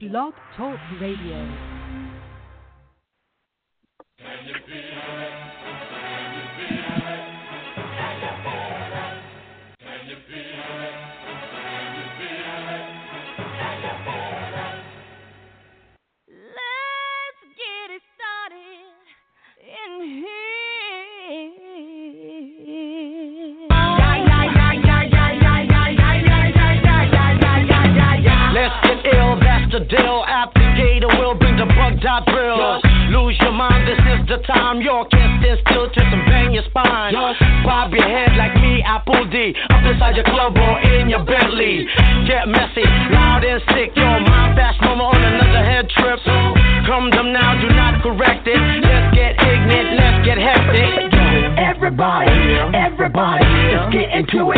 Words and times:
Blog 0.00 0.34
Talk 0.56 0.78
Radio. 1.00 1.78
Drill. 32.26 32.80
Lose 33.14 33.36
your 33.40 33.52
mind, 33.52 33.86
this 33.86 33.98
is 33.98 34.26
the 34.28 34.38
time. 34.46 34.80
You 34.80 35.04
can't 35.10 35.42
stand 35.42 35.60
still, 35.66 35.86
twist 35.90 36.10
and 36.10 36.24
bang 36.26 36.52
your 36.52 36.64
spine. 36.68 37.14
Bob 37.64 37.92
your 37.92 38.06
head 38.06 38.36
like 38.36 38.54
me, 38.60 38.82
Apple 38.82 39.24
D. 39.30 39.54
Up 39.70 39.84
inside 39.84 40.16
your 40.16 40.24
club 40.24 40.56
or 40.56 40.80
in 40.80 41.08
your 41.08 41.24
Bentley. 41.24 41.86
Get 42.26 42.48
messy, 42.48 42.84
loud 43.12 43.44
and 43.44 43.62
sick. 43.72 43.94
Your 43.96 44.20
mind 44.20 44.56
fast 44.56 44.80
mama 44.82 45.04
on 45.14 45.22
another 45.22 45.64
head 45.64 45.88
trip. 45.90 46.20
Come 46.86 47.10
them 47.10 47.32
now, 47.32 47.54
do 47.60 47.68
not 47.74 48.02
correct 48.02 48.46
it. 48.48 48.56
Let's 48.56 49.14
get 49.14 49.36
ignorant, 49.38 50.00
let's 50.00 50.24
get 50.24 50.38
hectic. 50.38 51.12
Everybody, 51.58 52.30
everybody, 52.74 53.44
let's 53.44 53.92
get 53.92 54.10
into 54.10 54.52
it. 54.52 54.57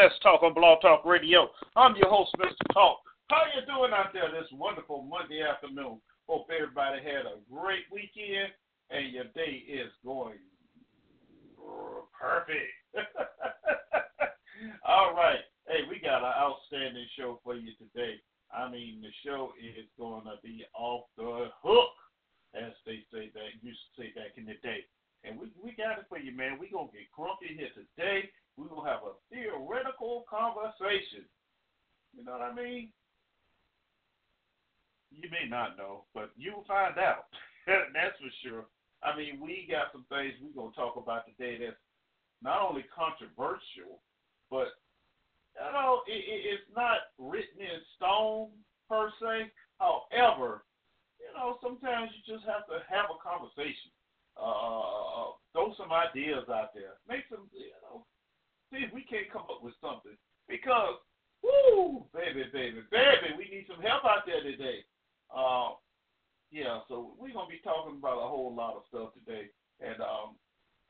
Let's 0.00 0.18
Talk 0.20 0.42
on 0.42 0.54
Blog 0.54 0.80
Talk 0.80 1.04
Radio. 1.04 1.50
I'm 1.76 1.94
your 1.94 2.08
host, 2.08 2.32
Mr. 2.40 2.56
Talk. 2.72 3.04
How 3.28 3.44
you 3.52 3.60
doing 3.68 3.92
out 3.92 4.14
there 4.14 4.32
this 4.32 4.48
wonderful 4.50 5.02
Monday 5.02 5.44
afternoon? 5.44 6.00
Hope 6.26 6.48
everybody 6.48 7.04
had 7.04 7.28
a 7.28 7.36
great 7.52 7.84
weekend 7.92 8.48
and 8.88 9.12
your 9.12 9.28
day 9.36 9.60
is 9.68 9.92
going 10.02 10.40
perfect. 12.16 12.72
All 14.88 15.12
right. 15.12 15.44
Hey, 15.68 15.84
we 15.84 16.00
got 16.00 16.24
an 16.24 16.32
outstanding 16.32 17.04
show 17.18 17.38
for 17.44 17.54
you 17.54 17.72
today. 17.76 18.14
I 18.48 18.70
mean, 18.70 19.02
the 19.02 19.12
show 19.22 19.52
is 19.60 19.84
going 19.98 20.24
to 20.24 20.40
be 20.42 20.64
off 20.72 21.12
the 21.18 21.52
hook, 21.62 21.92
as 22.56 22.72
they 22.86 23.04
say 23.12 23.28
that 23.34 23.60
used 23.60 23.80
to 23.84 24.00
say 24.00 24.08
back 24.16 24.38
in 24.38 24.46
the 24.46 24.56
day. 24.62 24.80
And 25.24 25.38
we 25.38 25.52
we 25.62 25.72
got 25.76 25.98
it 25.98 26.08
for 26.08 26.18
you, 26.18 26.32
man. 26.32 26.56
We're 26.58 26.72
gonna 26.72 26.92
get 26.92 27.12
grumpy 27.12 27.52
here 27.52 27.72
today. 27.76 28.30
We're 28.56 28.72
gonna 28.72 28.88
have 28.88 29.04
a 29.04 29.20
theoretical 29.28 30.24
conversation. 30.28 31.28
You 32.16 32.24
know 32.24 32.32
what 32.32 32.48
I 32.48 32.54
mean? 32.54 32.88
You 35.10 35.28
may 35.28 35.48
not 35.48 35.76
know, 35.76 36.04
but 36.14 36.30
you'll 36.36 36.64
find 36.64 36.96
out. 36.98 37.28
that's 37.66 38.16
for 38.16 38.32
sure. 38.42 38.64
I 39.02 39.16
mean, 39.16 39.40
we 39.40 39.68
got 39.68 39.92
some 39.92 40.06
things 40.08 40.32
we're 40.40 40.56
gonna 40.56 40.74
talk 40.74 40.96
about 40.96 41.28
today 41.28 41.58
that's 41.60 41.80
not 42.40 42.64
only 42.64 42.84
controversial, 42.88 44.00
but 44.50 44.72
you 45.52 45.72
know, 45.72 46.00
it, 46.08 46.24
it, 46.24 46.40
it's 46.56 46.70
not 46.74 47.12
written 47.18 47.60
in 47.60 47.84
stone 47.96 48.48
per 48.88 49.12
se. 49.20 49.52
However, 49.76 50.64
you 51.20 51.28
know, 51.36 51.60
sometimes 51.60 52.08
you 52.16 52.24
just 52.24 52.48
have 52.48 52.64
to 52.72 52.80
have 52.88 53.12
a 53.12 53.20
conversation. 53.20 53.92
Uh, 54.40 55.36
throw 55.52 55.74
some 55.76 55.92
ideas 55.92 56.48
out 56.48 56.72
there. 56.74 56.96
Make 57.08 57.28
some, 57.28 57.50
you 57.52 57.76
know, 57.84 58.06
see 58.72 58.84
if 58.86 58.92
we 58.92 59.02
can't 59.02 59.30
come 59.32 59.44
up 59.50 59.62
with 59.62 59.74
something. 59.84 60.16
Because, 60.48 60.96
woo, 61.42 62.06
baby, 62.14 62.48
baby, 62.52 62.80
baby, 62.90 63.36
we 63.36 63.52
need 63.52 63.66
some 63.68 63.82
help 63.82 64.04
out 64.04 64.24
there 64.26 64.42
today. 64.42 64.80
Uh, 65.28 65.76
yeah, 66.50 66.80
so 66.88 67.14
we're 67.18 67.36
gonna 67.36 67.52
be 67.52 67.62
talking 67.62 67.98
about 67.98 68.18
a 68.18 68.26
whole 68.26 68.54
lot 68.54 68.74
of 68.74 68.88
stuff 68.88 69.14
today. 69.14 69.52
And 69.78 70.00
um, 70.00 70.40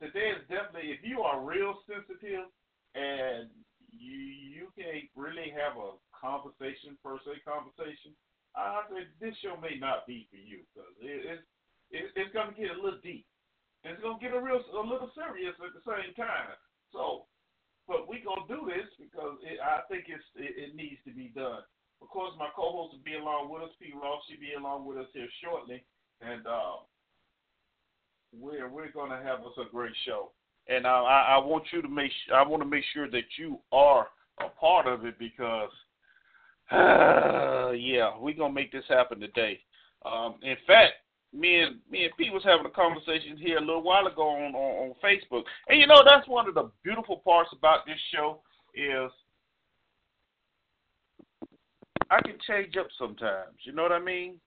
today 0.01 0.33
is 0.33 0.47
definitely, 0.49 0.95
if 0.95 1.03
you 1.03 1.21
are 1.21 1.43
real 1.43 1.77
sensitive 1.85 2.49
and 2.95 3.51
you 3.91 4.17
you 4.17 4.65
can't 4.79 5.11
really 5.19 5.51
have 5.51 5.75
a 5.75 5.99
conversation 6.15 6.97
per 7.03 7.19
se 7.21 7.43
conversation, 7.43 8.15
I 8.55 8.87
think 8.89 9.11
this 9.19 9.35
show 9.43 9.59
may 9.59 9.77
not 9.77 10.07
be 10.07 10.25
for 10.31 10.39
you 10.39 10.63
because 10.71 10.95
it, 11.03 11.37
it's 11.37 11.45
it, 11.91 12.05
it's 12.15 12.33
gonna 12.33 12.55
get 12.55 12.71
a 12.71 12.81
little 12.81 13.03
deep. 13.03 13.27
And 13.83 13.93
it's 13.93 14.03
gonna 14.03 14.21
get 14.21 14.33
a 14.33 14.41
real 14.41 14.61
a 14.61 14.81
little 14.81 15.11
serious 15.17 15.55
at 15.57 15.73
the 15.73 15.83
same 15.83 16.13
time. 16.13 16.53
So, 16.93 17.25
but 17.87 18.07
we 18.07 18.21
gonna 18.21 18.47
do 18.47 18.69
this 18.69 18.87
because 18.99 19.41
it, 19.41 19.57
I 19.57 19.81
think 19.89 20.05
it's 20.07 20.25
it, 20.37 20.53
it 20.57 20.75
needs 20.75 21.01
to 21.05 21.11
be 21.11 21.33
done. 21.33 21.65
Of 22.01 22.09
course, 22.09 22.33
my 22.37 22.49
co-host 22.55 22.93
will 22.93 23.05
be 23.05 23.17
along 23.17 23.49
with 23.49 23.63
us. 23.63 23.73
P. 23.81 23.93
Ross 23.93 24.21
should 24.29 24.41
be 24.41 24.53
along 24.57 24.85
with 24.85 24.97
us 24.97 25.09
here 25.13 25.29
shortly, 25.41 25.83
and 26.21 26.45
uh, 26.45 26.85
we're 28.33 28.69
we're 28.69 28.91
gonna 28.91 29.21
have 29.21 29.41
us 29.41 29.57
a 29.57 29.69
great 29.69 29.93
show. 30.05 30.31
And 30.69 30.85
uh, 30.85 31.03
I, 31.03 31.35
I 31.35 31.37
want 31.39 31.60
you 31.71 31.81
to 31.81 31.87
make 31.87 32.11
I 32.33 32.45
want 32.45 32.61
to 32.63 32.69
make 32.69 32.83
sure 32.93 33.09
that 33.09 33.23
you 33.37 33.59
are 33.71 34.07
a 34.39 34.49
part 34.49 34.87
of 34.87 35.05
it 35.05 35.17
because, 35.19 35.69
uh, 36.71 37.71
yeah, 37.75 38.11
we're 38.19 38.35
gonna 38.35 38.53
make 38.53 38.71
this 38.71 38.85
happen 38.87 39.19
today. 39.19 39.59
Um, 40.05 40.35
in 40.41 40.55
fact, 40.65 40.93
me 41.33 41.61
and 41.61 41.77
me 41.89 42.05
and 42.05 42.13
Pete 42.17 42.33
was 42.33 42.43
having 42.43 42.65
a 42.65 42.69
conversation 42.69 43.37
here 43.37 43.57
a 43.57 43.61
little 43.61 43.83
while 43.83 44.07
ago 44.07 44.27
on, 44.29 44.55
on 44.55 44.89
on 44.89 44.95
Facebook, 45.03 45.43
and 45.67 45.79
you 45.79 45.87
know 45.87 46.03
that's 46.05 46.27
one 46.27 46.47
of 46.47 46.55
the 46.55 46.71
beautiful 46.83 47.17
parts 47.17 47.49
about 47.53 47.85
this 47.85 47.99
show 48.13 48.39
is 48.75 49.11
I 52.09 52.21
can 52.21 52.35
change 52.47 52.75
up 52.77 52.87
sometimes. 52.97 53.55
You 53.63 53.71
know 53.71 53.83
what 53.83 53.93
I 53.93 53.99
mean? 53.99 54.39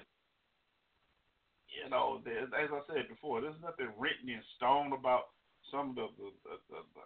you 1.73 1.89
know, 1.89 2.21
as 2.29 2.69
I 2.69 2.81
said 2.85 3.09
before, 3.09 3.41
there's 3.41 3.57
nothing 3.65 3.89
written 3.97 4.29
in 4.29 4.45
stone 4.61 4.93
about 4.93 5.33
some 5.73 5.97
of 5.97 5.97
the 5.97 6.13
the, 6.21 6.29
the, 6.45 6.57
the, 6.69 7.05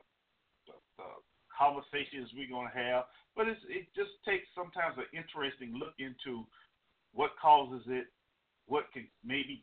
the, 0.66 0.76
the 0.98 1.08
conversations 1.54 2.34
we're 2.34 2.50
going 2.50 2.66
to 2.66 2.74
have, 2.74 3.06
but 3.38 3.46
it's, 3.46 3.62
it 3.70 3.86
just 3.94 4.10
takes 4.26 4.50
sometimes 4.58 4.98
an 4.98 5.06
interesting 5.14 5.78
look 5.78 5.94
into 6.02 6.42
what 7.14 7.30
causes 7.38 7.86
it, 7.86 8.10
what 8.66 8.90
can 8.90 9.06
maybe 9.22 9.62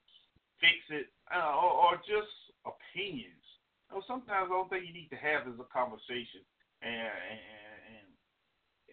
fix 0.63 0.80
it, 1.04 1.07
uh, 1.27 1.60
or, 1.60 1.71
or 1.71 1.92
just 2.07 2.31
opinions. 2.63 3.44
You 3.92 4.00
know, 4.00 4.04
sometimes 4.07 4.48
the 4.48 4.56
only 4.56 4.71
thing 4.71 4.88
you 4.88 4.95
need 4.95 5.12
to 5.12 5.19
have 5.19 5.44
is 5.51 5.60
a 5.60 5.68
conversation, 5.68 6.48
and, 6.80 7.12
and 7.92 8.07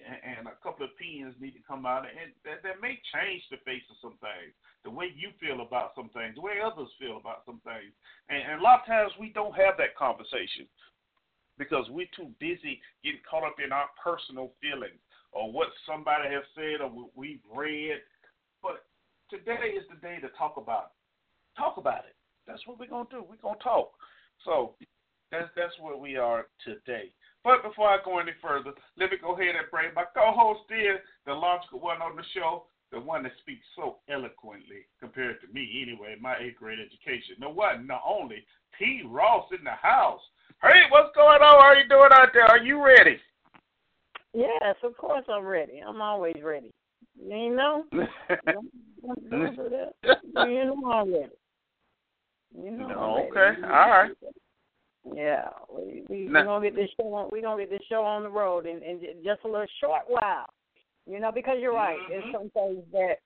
and 0.01 0.49
a 0.49 0.57
couple 0.65 0.85
of 0.85 0.97
opinions 0.97 1.37
need 1.39 1.53
to 1.53 1.61
come 1.69 1.85
out, 1.85 2.09
and 2.09 2.33
that, 2.45 2.65
that 2.65 2.81
may 2.81 2.97
change 3.13 3.45
the 3.53 3.61
face 3.69 3.85
of 3.93 4.01
some 4.01 4.17
things, 4.25 4.53
the 4.83 4.91
way 4.91 5.13
you 5.13 5.29
feel 5.37 5.61
about 5.61 5.93
some 5.93 6.09
things, 6.17 6.35
the 6.35 6.41
way 6.41 6.57
others 6.57 6.89
feel 6.97 7.21
about 7.21 7.45
some 7.45 7.61
things, 7.69 7.93
and, 8.33 8.41
and 8.41 8.61
a 8.61 8.65
lot 8.65 8.81
of 8.81 8.89
times 8.89 9.13
we 9.21 9.29
don't 9.37 9.53
have 9.53 9.77
that 9.77 9.93
conversation 10.01 10.65
because 11.61 11.85
we're 11.93 12.09
too 12.17 12.33
busy 12.41 12.81
getting 13.05 13.21
caught 13.29 13.45
up 13.45 13.61
in 13.61 13.73
our 13.73 13.93
personal 14.01 14.57
feelings 14.65 14.97
or 15.33 15.53
what 15.53 15.69
somebody 15.85 16.33
has 16.33 16.45
said 16.57 16.81
or 16.81 16.89
what 16.89 17.13
we've 17.15 17.45
read. 17.53 18.01
But 18.65 18.89
today 19.29 19.77
is 19.77 19.85
the 19.93 20.01
day 20.01 20.19
to 20.25 20.33
talk 20.41 20.57
about. 20.57 20.97
Talk 21.61 21.77
about 21.77 22.09
it. 22.09 22.17
That's 22.47 22.67
what 22.67 22.81
we're 22.81 22.89
gonna 22.89 23.05
do. 23.11 23.23
We're 23.29 23.37
gonna 23.37 23.61
talk. 23.62 23.93
So 24.47 24.77
that's 25.31 25.53
that's 25.55 25.77
where 25.79 25.97
we 25.97 26.17
are 26.17 26.47
today. 26.65 27.12
But 27.45 27.62
before 27.62 27.87
I 27.89 27.99
go 28.03 28.19
any 28.19 28.33
further, 28.41 28.73
let 28.97 29.11
me 29.11 29.19
go 29.21 29.35
ahead 29.35 29.57
and 29.57 29.71
bring 29.71 29.93
my 29.95 30.05
co-host 30.17 30.71
in, 30.71 30.97
the 31.27 31.35
logical 31.35 31.81
one 31.81 32.01
on 32.01 32.17
the 32.17 32.25
show, 32.33 32.65
the 32.93 33.01
one 33.01 33.25
that 33.25 33.33
speaks 33.41 33.65
so 33.77 33.99
eloquently 34.09 34.89
compared 34.99 35.41
to 35.43 35.53
me 35.53 35.85
anyway, 35.85 36.17
my 36.19 36.37
eighth 36.39 36.57
grade 36.57 36.79
education. 36.81 37.37
The 37.41 37.51
one, 37.51 37.87
the 37.87 37.99
only, 38.07 38.43
P. 38.79 39.03
Ross 39.07 39.45
in 39.57 39.62
the 39.62 39.77
house. 39.77 40.21
Hey, 40.62 40.85
what's 40.89 41.15
going 41.15 41.43
on? 41.43 41.61
How 41.61 41.61
are 41.61 41.77
you 41.77 41.89
doing 41.89 42.11
out 42.12 42.29
there? 42.33 42.47
Are 42.47 42.59
you 42.59 42.83
ready? 42.83 43.19
Yes, 44.33 44.77
of 44.83 44.97
course 44.97 45.25
I'm 45.29 45.45
ready. 45.45 45.83
I'm 45.87 46.01
always 46.01 46.37
ready. 46.43 46.73
You 47.23 47.55
know? 47.55 47.85
don't, 47.93 49.31
do 49.31 49.69
that. 49.71 50.49
You 50.49 50.65
know 50.65 50.91
I'm 50.91 51.12
ready. 51.12 51.33
You 52.56 52.70
know 52.73 52.88
no, 52.88 53.29
okay, 53.31 53.61
all 53.62 53.91
right. 53.91 54.11
Yeah, 55.14 55.49
we 55.73 56.02
we 56.08 56.26
we 56.26 56.32
gonna 56.32 56.64
get 56.64 56.76
this 56.76 56.91
show 57.00 57.12
on. 57.14 57.29
We 57.32 57.43
gonna 57.43 57.62
get 57.62 57.70
this 57.70 57.87
show 57.88 58.02
on 58.02 58.23
the 58.23 58.29
road 58.29 58.67
in, 58.67 58.82
in 58.82 59.00
just 59.25 59.41
a 59.44 59.49
little 59.49 59.67
short 59.81 60.02
while. 60.08 60.47
You 61.06 61.20
know, 61.20 61.32
because 61.32 61.56
you're 61.61 61.75
right. 61.75 61.97
Mm-hmm. 61.99 62.12
There's 62.12 62.35
some 62.35 62.50
things 62.50 62.85
that 62.93 63.17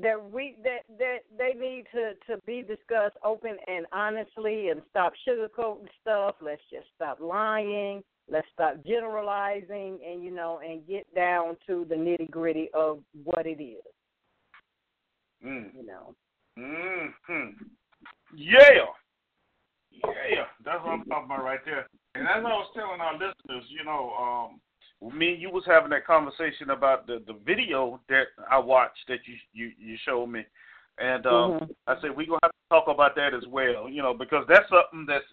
that 0.00 0.32
we 0.32 0.56
that 0.64 0.80
that 0.98 1.18
they 1.38 1.58
need 1.58 1.84
to 1.92 2.12
to 2.26 2.40
be 2.46 2.62
discussed 2.62 3.16
open 3.24 3.56
and 3.66 3.86
honestly, 3.92 4.68
and 4.68 4.82
stop 4.90 5.12
sugarcoating 5.28 5.88
stuff. 6.00 6.36
Let's 6.40 6.62
just 6.70 6.86
stop 6.96 7.20
lying. 7.20 8.02
Let's 8.30 8.46
stop 8.52 8.76
generalizing, 8.86 9.98
and 10.06 10.24
you 10.24 10.30
know, 10.30 10.60
and 10.66 10.86
get 10.86 11.12
down 11.14 11.56
to 11.66 11.86
the 11.88 11.94
nitty 11.94 12.30
gritty 12.30 12.70
of 12.74 13.00
what 13.24 13.46
it 13.46 13.62
is. 13.62 13.84
Mm. 15.44 15.74
You 15.76 15.86
know. 15.86 16.14
Hmm. 16.58 17.50
Yeah. 18.34 18.86
Yeah, 19.92 20.44
that's 20.64 20.82
what 20.84 20.92
I'm 20.92 21.04
talking 21.04 21.26
about 21.26 21.44
right 21.44 21.60
there. 21.64 21.86
And 22.14 22.24
as 22.26 22.38
I 22.38 22.42
was 22.42 22.70
telling 22.74 23.00
our 23.00 23.14
listeners, 23.14 23.64
you 23.68 23.84
know, 23.84 24.12
um, 24.18 24.60
me 25.16 25.32
and 25.32 25.42
you 25.42 25.50
was 25.50 25.64
having 25.66 25.90
that 25.90 26.06
conversation 26.06 26.70
about 26.70 27.06
the 27.06 27.22
the 27.26 27.34
video 27.44 28.00
that 28.08 28.24
I 28.50 28.58
watched 28.58 29.00
that 29.08 29.18
you 29.26 29.34
you 29.52 29.72
you 29.78 29.96
showed 30.04 30.26
me, 30.26 30.44
and 30.98 31.26
um, 31.26 31.32
mm-hmm. 31.32 31.64
I 31.86 32.00
said 32.00 32.16
we 32.16 32.26
gonna 32.26 32.38
have 32.42 32.52
to 32.52 32.68
talk 32.70 32.84
about 32.88 33.14
that 33.16 33.34
as 33.34 33.46
well, 33.48 33.88
you 33.88 34.02
know, 34.02 34.14
because 34.14 34.44
that's 34.48 34.68
something 34.68 35.06
that's 35.06 35.24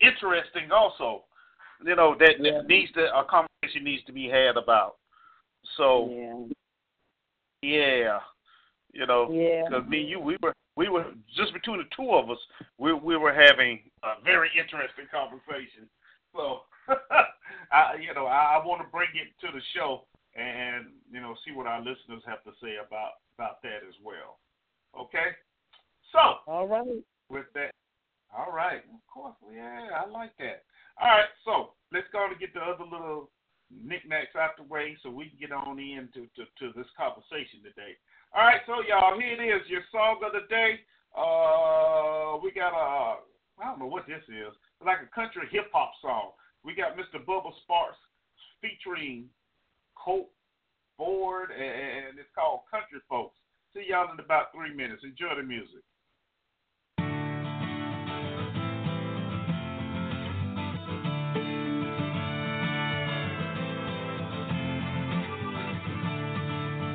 interesting 0.00 0.70
also, 0.72 1.24
you 1.84 1.96
know, 1.96 2.16
that, 2.18 2.34
yeah. 2.38 2.58
that 2.58 2.66
needs 2.66 2.92
to 2.92 3.00
a 3.00 3.24
conversation 3.24 3.84
needs 3.84 4.04
to 4.04 4.12
be 4.12 4.28
had 4.28 4.56
about. 4.56 4.96
So 5.76 6.48
yeah, 7.62 7.68
yeah 7.68 8.18
you 8.92 9.06
know, 9.06 9.30
yeah, 9.32 9.64
because 9.68 9.88
me 9.88 10.00
and 10.00 10.08
you 10.08 10.20
we 10.20 10.36
were 10.42 10.54
we 10.80 10.88
were 10.88 11.04
just 11.36 11.52
between 11.52 11.76
the 11.76 11.92
two 11.92 12.08
of 12.16 12.30
us, 12.30 12.40
we 12.78 12.94
we 12.94 13.14
were 13.20 13.36
having 13.36 13.84
a 14.00 14.16
very 14.24 14.48
interesting 14.56 15.04
conversation. 15.12 15.84
So, 16.32 16.64
I 17.68 18.00
you 18.00 18.16
know 18.16 18.24
I, 18.24 18.56
I 18.56 18.64
want 18.64 18.80
to 18.80 18.88
bring 18.88 19.12
it 19.12 19.28
to 19.44 19.52
the 19.52 19.60
show 19.76 20.08
and 20.32 20.88
you 21.12 21.20
know 21.20 21.36
see 21.44 21.52
what 21.52 21.68
our 21.68 21.84
listeners 21.84 22.24
have 22.24 22.40
to 22.48 22.56
say 22.64 22.80
about 22.80 23.20
about 23.36 23.60
that 23.60 23.84
as 23.84 23.92
well. 24.00 24.40
Okay, 24.96 25.36
so 26.16 26.40
all 26.48 26.66
right. 26.66 27.04
With 27.28 27.52
that, 27.52 27.76
all 28.32 28.50
right, 28.50 28.80
of 28.80 29.04
course, 29.12 29.36
yeah, 29.52 30.00
I 30.00 30.08
like 30.08 30.32
that. 30.40 30.64
All 30.96 31.12
right, 31.12 31.30
so 31.44 31.76
let's 31.92 32.08
go 32.10 32.24
and 32.24 32.40
get 32.40 32.54
the 32.56 32.64
other 32.64 32.88
little 32.88 33.28
knickknacks 33.70 34.34
out 34.34 34.56
the 34.56 34.64
way 34.64 34.96
so 35.02 35.10
we 35.10 35.28
can 35.28 35.38
get 35.38 35.52
on 35.52 35.78
into 35.78 36.26
to, 36.34 36.42
to 36.58 36.72
this 36.74 36.90
conversation 36.98 37.62
today. 37.62 37.94
All 38.30 38.46
right, 38.46 38.62
so 38.62 38.78
y'all, 38.86 39.18
here 39.18 39.34
it 39.34 39.42
is, 39.42 39.66
your 39.66 39.82
song 39.90 40.22
of 40.22 40.30
the 40.30 40.46
day. 40.46 40.78
Uh, 41.18 42.38
we 42.38 42.54
got 42.54 42.70
a, 42.70 43.26
I 43.58 43.66
don't 43.66 43.82
know 43.82 43.90
what 43.90 44.06
this 44.06 44.22
is, 44.30 44.54
like 44.78 45.02
a 45.02 45.10
country 45.10 45.50
hip 45.50 45.66
hop 45.74 45.90
song. 46.00 46.30
We 46.62 46.78
got 46.78 46.94
Mr. 46.94 47.18
Bubba 47.18 47.50
Sparxxx 47.66 47.98
featuring 48.62 49.26
Colt 49.98 50.30
Ford, 50.96 51.50
and 51.50 52.22
it's 52.22 52.30
called 52.30 52.70
Country 52.70 53.02
Folks. 53.08 53.34
See 53.74 53.90
y'all 53.90 54.12
in 54.14 54.22
about 54.22 54.54
three 54.54 54.72
minutes. 54.72 55.02
Enjoy 55.02 55.34
the 55.34 55.42
music. 55.42 55.82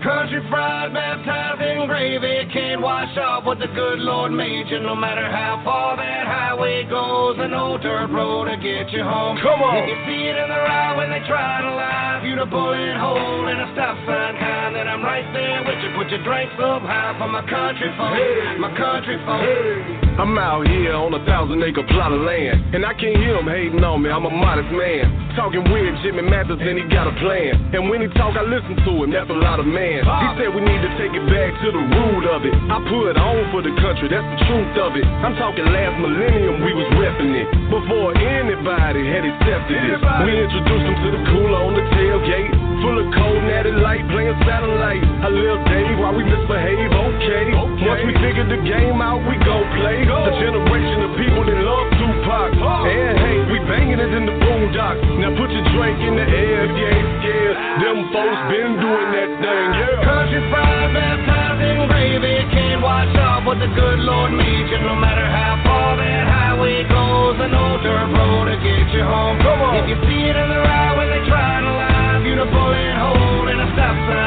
Country 0.05 0.37
fried, 0.53 0.93
baptized 0.93 1.65
in 1.65 1.89
gravy, 1.89 2.45
can't 2.53 2.79
wash 2.79 3.17
off 3.17 3.41
what 3.41 3.57
the 3.57 3.65
good 3.73 3.97
Lord 3.97 4.29
made 4.31 4.69
you. 4.69 4.77
No 4.77 4.93
matter 4.93 5.25
how 5.25 5.65
far 5.65 5.97
that 5.97 6.29
highway 6.29 6.85
goes, 6.85 7.41
an 7.41 7.57
old 7.57 7.81
dirt 7.81 8.13
road 8.13 8.45
to 8.45 8.55
get 8.61 8.93
you 8.93 9.01
home. 9.01 9.41
Come 9.41 9.65
on. 9.65 9.81
If 9.81 9.89
you 9.89 9.97
see 10.05 10.29
it 10.29 10.37
in 10.37 10.45
the 10.45 10.61
route 10.61 11.01
when 11.01 11.09
they 11.09 11.25
try 11.25 11.57
to 11.65 11.71
lie, 11.73 12.21
you 12.21 12.37
the 12.37 12.45
bullet 12.45 13.01
hole 13.01 13.49
in 13.49 13.57
a 13.57 13.65
stop 13.73 13.97
sign 14.05 14.37
kind, 14.37 14.77
then 14.77 14.85
I'm 14.85 15.01
right 15.01 15.25
there 15.33 15.65
with 15.65 15.81
you. 15.81 15.94
Put 16.05 16.13
your 16.13 16.21
drinks 16.21 16.53
up 16.61 16.85
high 16.85 17.17
for 17.17 17.25
my 17.25 17.41
country 17.49 17.89
folks, 17.97 18.13
hey. 18.13 18.61
my 18.61 18.69
country 18.77 19.17
folks. 19.25 19.41
Hey. 19.41 20.05
I'm 20.21 20.37
out 20.37 20.69
here 20.69 20.93
on 20.93 21.17
a 21.17 21.19
thousand 21.25 21.65
acre 21.65 21.81
plot 21.89 22.13
of 22.13 22.21
land, 22.21 22.77
and 22.77 22.85
I 22.85 22.93
can't 22.93 23.17
hear 23.17 23.41
him 23.41 23.49
hating 23.49 23.81
on 23.81 24.05
me. 24.05 24.13
I'm 24.13 24.21
a 24.21 24.29
modest 24.29 24.69
man. 24.69 25.33
Talking 25.33 25.65
weird, 25.73 25.97
Jimmy 26.05 26.21
Mathers, 26.21 26.61
and 26.61 26.77
he 26.77 26.85
got 26.93 27.09
a 27.09 27.15
plan. 27.17 27.57
And 27.73 27.89
when 27.89 28.05
he 28.05 28.07
talk, 28.13 28.37
I 28.37 28.45
listen 28.45 28.77
to 28.85 28.91
him. 29.01 29.09
That's 29.09 29.33
a 29.33 29.35
lot 29.35 29.57
of 29.57 29.65
man. 29.65 30.05
He 30.05 30.27
said 30.37 30.53
we 30.53 30.61
need 30.61 30.77
to 30.85 30.91
take 31.01 31.09
it 31.09 31.25
back 31.25 31.57
to 31.65 31.67
the 31.73 31.83
root 31.83 32.23
of 32.29 32.45
it. 32.45 32.53
I 32.53 32.77
put 32.85 33.17
on 33.17 33.49
for 33.49 33.65
the 33.65 33.73
country, 33.81 34.05
that's 34.05 34.29
the 34.29 34.39
truth 34.45 34.77
of 34.77 34.93
it. 34.93 35.09
I'm 35.25 35.33
talking 35.41 35.65
last 35.73 35.97
millennium, 35.97 36.61
we 36.61 36.77
was 36.77 36.85
repping 37.01 37.33
it. 37.33 37.49
Before 37.73 38.13
anybody 38.13 39.09
had 39.09 39.25
accepted 39.25 39.81
it. 39.89 39.97
We 40.21 40.31
introduced 40.37 40.85
them 40.85 40.97
to 41.01 41.09
the 41.17 41.21
cooler 41.33 41.59
on 41.65 41.73
the 41.73 41.85
tailgate. 41.97 42.53
Full 42.85 42.97
of 43.01 43.07
cold 43.17 43.41
natty 43.49 43.71
light, 43.71 44.05
playing 44.13 44.37
satellite. 44.45 45.03
A 45.25 45.31
little 45.33 45.59
day 45.65 45.94
while 45.99 46.15
we 46.15 46.23
misbehave, 46.23 46.91
okay. 46.91 47.47
okay. 47.51 47.87
Once 47.87 48.01
we 48.03 48.13
figured 48.19 48.49
the 48.51 48.59
game 48.67 48.99
out, 48.99 49.23
we 49.23 49.35
go 49.43 49.63
play. 49.79 50.03
Go. 50.03 50.27
A 50.27 50.33
generation 50.39 50.99
of 51.07 51.11
people 51.15 51.43
that 51.47 51.59
love 51.63 51.87
Tupac. 51.95 52.51
Oh. 52.59 52.87
And 52.87 53.15
hey, 53.19 53.37
we 53.51 53.57
banging 53.69 53.99
it 53.99 54.11
in 54.11 54.23
the 54.27 54.35
boondocks. 54.39 55.01
Now 55.19 55.31
put 55.35 55.49
your 55.51 55.65
drink 55.71 55.97
in 56.03 56.13
the 56.19 56.27
air 56.27 56.67
if 56.67 56.73
you 56.75 56.87
ain't 56.87 57.09
scared. 57.21 57.55
Them 57.81 57.97
folks 58.11 58.41
been 58.51 58.71
doing 58.79 59.09
that 59.15 59.31
thing, 59.39 59.67
yeah. 59.79 60.05
Country 60.05 60.41
fried, 60.51 60.91
baptized 60.91 61.61
in 61.63 61.77
gravy. 61.87 62.35
Can't 62.51 62.81
watch 62.83 63.15
off 63.15 63.47
what 63.47 63.59
the 63.59 63.69
good 63.71 63.99
Lord 64.03 64.35
made 64.35 64.67
you. 64.67 64.79
No 64.83 64.95
matter 64.95 65.25
how 65.25 65.61
far 65.63 65.95
that 65.97 66.23
highway 66.27 66.83
goes, 66.87 67.37
an 67.39 67.53
old 67.55 67.81
dirt 67.83 68.09
road 68.11 68.51
to 68.51 68.57
get 68.59 68.91
you 68.91 69.03
home. 69.03 69.39
Come 69.39 69.61
on. 69.63 69.83
If 69.83 69.95
you 69.95 69.97
see 70.07 70.21
it 70.27 70.35
in 70.35 70.47
the 70.49 70.59
route 70.59 70.95
when 70.97 71.07
they 71.07 71.23
try 71.29 71.61
to 71.61 71.71
lie, 71.71 72.23
you 72.25 72.35
the 72.35 72.47
bullet 72.49 72.93
hole 72.99 73.47
in 73.47 73.57
a 73.59 73.67
stop 73.73 73.95
sign. 74.09 74.25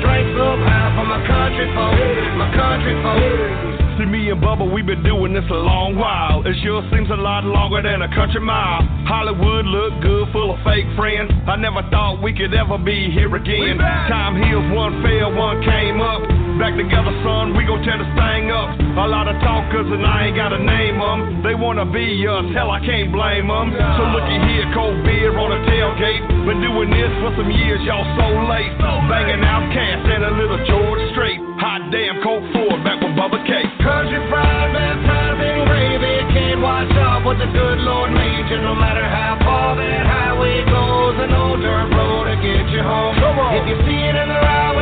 Drinks 0.00 0.32
up 0.40 0.58
high 0.64 0.94
for 0.96 1.04
my 1.04 1.20
country 1.26 1.68
folks, 1.76 2.24
my 2.38 2.48
country 2.56 2.94
folks. 3.04 3.98
See, 4.00 4.08
me 4.08 4.30
and 4.32 4.40
Bubba, 4.40 4.64
we've 4.64 4.86
been 4.86 5.04
doing 5.04 5.34
this 5.34 5.44
a 5.50 5.60
long 5.60 5.96
while. 6.00 6.40
It 6.48 6.56
sure 6.64 6.80
seems 6.88 7.10
a 7.10 7.20
lot 7.20 7.44
longer 7.44 7.82
than 7.84 8.00
a 8.00 8.08
country 8.14 8.40
mile. 8.40 8.80
Hollywood 9.04 9.66
look 9.68 10.00
good, 10.00 10.32
full 10.32 10.56
of 10.56 10.58
fake 10.64 10.88
friends. 10.96 11.28
I 11.44 11.56
never 11.56 11.84
thought 11.92 12.22
we 12.22 12.32
could 12.32 12.54
ever 12.54 12.78
be 12.78 13.12
here 13.12 13.34
again. 13.36 13.76
Time 14.08 14.40
heals, 14.40 14.64
one 14.72 15.04
fell, 15.04 15.36
one 15.36 15.60
came 15.60 16.00
up. 16.00 16.41
Back 16.60 16.76
together, 16.78 17.10
son, 17.26 17.56
we 17.56 17.64
gon' 17.66 17.82
tear 17.82 17.98
this 17.98 18.12
thing 18.14 18.52
up. 18.52 18.76
A 18.78 19.08
lot 19.08 19.26
of 19.26 19.34
talkers, 19.42 19.88
and 19.88 20.06
I 20.06 20.30
ain't 20.30 20.36
gotta 20.36 20.62
name 20.62 21.00
them. 21.00 21.42
They 21.42 21.58
wanna 21.58 21.82
be 21.88 22.06
us, 22.28 22.46
hell, 22.54 22.70
I 22.70 22.78
can't 22.78 23.10
blame 23.10 23.48
them. 23.48 23.74
So 23.74 24.02
looky 24.14 24.38
here, 24.46 24.70
cold 24.70 25.02
beer 25.02 25.34
on 25.34 25.50
a 25.50 25.60
tailgate. 25.66 26.22
Been 26.46 26.62
doing 26.62 26.90
this 26.92 27.10
for 27.18 27.34
some 27.34 27.50
years, 27.50 27.82
y'all 27.82 28.06
so 28.14 28.28
late. 28.46 28.70
Banging 29.10 29.42
out 29.42 29.64
cash 29.74 30.06
and 30.06 30.22
a 30.22 30.32
little 30.38 30.60
George 30.68 31.02
Strait. 31.16 31.40
Hot 31.58 31.82
damn, 31.90 32.22
Colt 32.22 32.46
Ford, 32.54 32.78
back 32.86 33.02
with 33.02 33.16
Bubba 33.18 33.42
K. 33.42 33.52
Country 33.82 34.22
fried, 34.30 34.70
baptized 34.70 35.42
in 35.42 35.66
gravy. 35.66 36.14
Can't 36.30 36.60
watch 36.62 36.94
out 36.94 37.24
what 37.26 37.42
the 37.42 37.50
good 37.50 37.78
Lord 37.82 38.14
made 38.14 38.46
you. 38.46 38.62
No 38.62 38.78
matter 38.78 39.02
how 39.02 39.34
far 39.42 39.74
that 39.74 40.02
highway 40.06 40.62
goes, 40.70 41.16
an 41.26 41.32
old 41.34 41.58
dirt 41.58 41.90
road 41.90 42.30
to 42.30 42.36
get 42.38 42.70
you 42.70 42.82
home. 42.86 43.18
If 43.56 43.66
you 43.66 43.76
see 43.82 44.00
it 44.04 44.14
in 44.14 44.28
the 44.30 44.38
route 44.38 44.81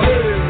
folks. 0.00 0.47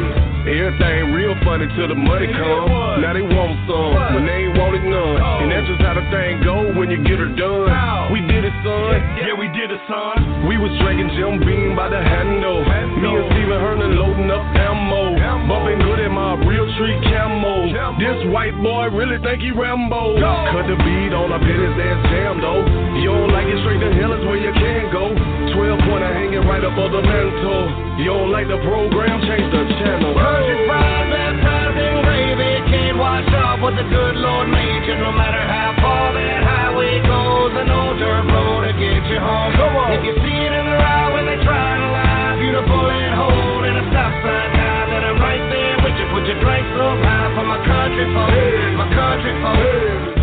Everything 0.69 1.17
real 1.17 1.33
funny 1.41 1.65
till 1.73 1.89
the 1.89 1.97
money 1.97 2.29
come. 2.29 3.01
Now 3.01 3.09
they 3.17 3.25
want 3.25 3.57
some, 3.65 4.13
when 4.13 4.29
they 4.29 4.45
ain't 4.45 4.53
wanted 4.53 4.85
none. 4.85 5.17
And 5.17 5.49
that's 5.49 5.65
just 5.65 5.81
how 5.81 5.97
the 5.97 6.05
thing 6.13 6.45
go 6.45 6.77
when 6.77 6.93
you 6.93 7.01
get 7.01 7.17
her 7.17 7.33
done. 7.33 8.13
We 8.13 8.21
did 8.21 8.45
it, 8.45 8.53
son. 8.61 8.93
Yeah, 9.17 9.33
we 9.33 9.49
did 9.49 9.73
it, 9.73 9.81
son. 9.89 10.45
We 10.45 10.61
was 10.61 10.69
drinking 10.77 11.09
Jim 11.17 11.41
Beam 11.41 11.73
by 11.73 11.89
the 11.89 11.97
handle. 11.97 12.61
Me 13.01 13.09
and 13.17 13.25
Steven 13.33 13.57
Hernan 13.57 13.97
loading 13.97 14.29
up 14.29 14.45
ammo. 14.45 15.17
Bumping 15.49 15.81
good 15.81 16.05
in 16.05 16.13
my 16.13 16.37
real 16.45 16.69
street 16.77 17.01
camo. 17.01 17.73
This 17.97 18.29
white 18.29 18.53
boy 18.61 18.93
really 18.93 19.17
think 19.25 19.41
he 19.41 19.49
Rambo. 19.49 20.21
Cut 20.21 20.69
the 20.69 20.77
beat 20.85 21.17
on, 21.17 21.33
I 21.33 21.41
bet 21.41 21.49
his 21.49 21.77
ass 21.81 21.99
jam 22.13 22.45
though. 22.45 22.61
You 23.01 23.09
don't 23.09 23.33
like 23.33 23.49
it 23.49 23.57
straight 23.65 23.81
to 23.81 23.89
hell 23.97 24.13
is 24.13 24.21
where 24.21 24.37
you 24.37 24.53
can 24.53 24.93
go. 24.93 25.17
12 25.17 25.89
pointer 25.89 26.13
hanging 26.13 26.45
right 26.45 26.61
above 26.61 26.93
the 26.93 27.01
mantle. 27.01 27.97
You 27.97 28.13
don't 28.13 28.29
like 28.29 28.45
the 28.47 28.61
program, 28.61 29.17
change 29.25 29.49
the 29.49 29.65
channel. 29.81 30.13
Country 30.13 30.58
fried, 30.67 31.07
baptized 31.13 31.77
in 31.79 31.95
gravy. 32.03 32.53
Can't 32.71 32.97
watch 32.97 33.29
out 33.35 33.61
what 33.61 33.75
the 33.75 33.85
good 33.87 34.15
Lord 34.17 34.49
made 34.49 34.83
you. 34.87 34.95
No 34.99 35.11
matter 35.11 35.39
how 35.39 35.75
far 35.79 36.13
that 36.13 36.41
highway 36.43 36.99
goes, 37.05 37.53
an 37.55 37.69
old 37.69 37.99
dirt 37.99 38.25
road 38.33 38.67
to 38.67 38.73
get 38.73 39.03
you 39.07 39.19
home. 39.19 39.53
If 39.89 40.05
you 40.05 40.13
see 40.21 40.37
it 40.45 40.53
in 40.53 40.65
the 40.69 40.77
route 40.77 41.11
when 41.13 41.25
they 41.25 41.39
try 41.41 41.69
to 41.77 41.87
lie, 41.91 42.37
beautiful 42.39 42.85
and 42.89 43.13
hold 43.15 43.65
in 43.65 43.75
a 43.75 43.85
stop 43.89 44.13
sign 44.21 44.49
now, 44.53 44.85
then 44.89 45.01
I'm 45.03 45.19
right 45.19 45.43
there 45.49 45.77
with 45.81 45.95
you. 45.97 46.07
Put 46.13 46.23
your 46.29 46.39
drinks 46.39 46.71
up 46.77 46.97
high 47.01 47.33
for 47.33 47.45
my 47.45 47.59
country 47.65 48.05
folks, 48.13 48.77
my 48.77 48.87
country. 48.93 50.18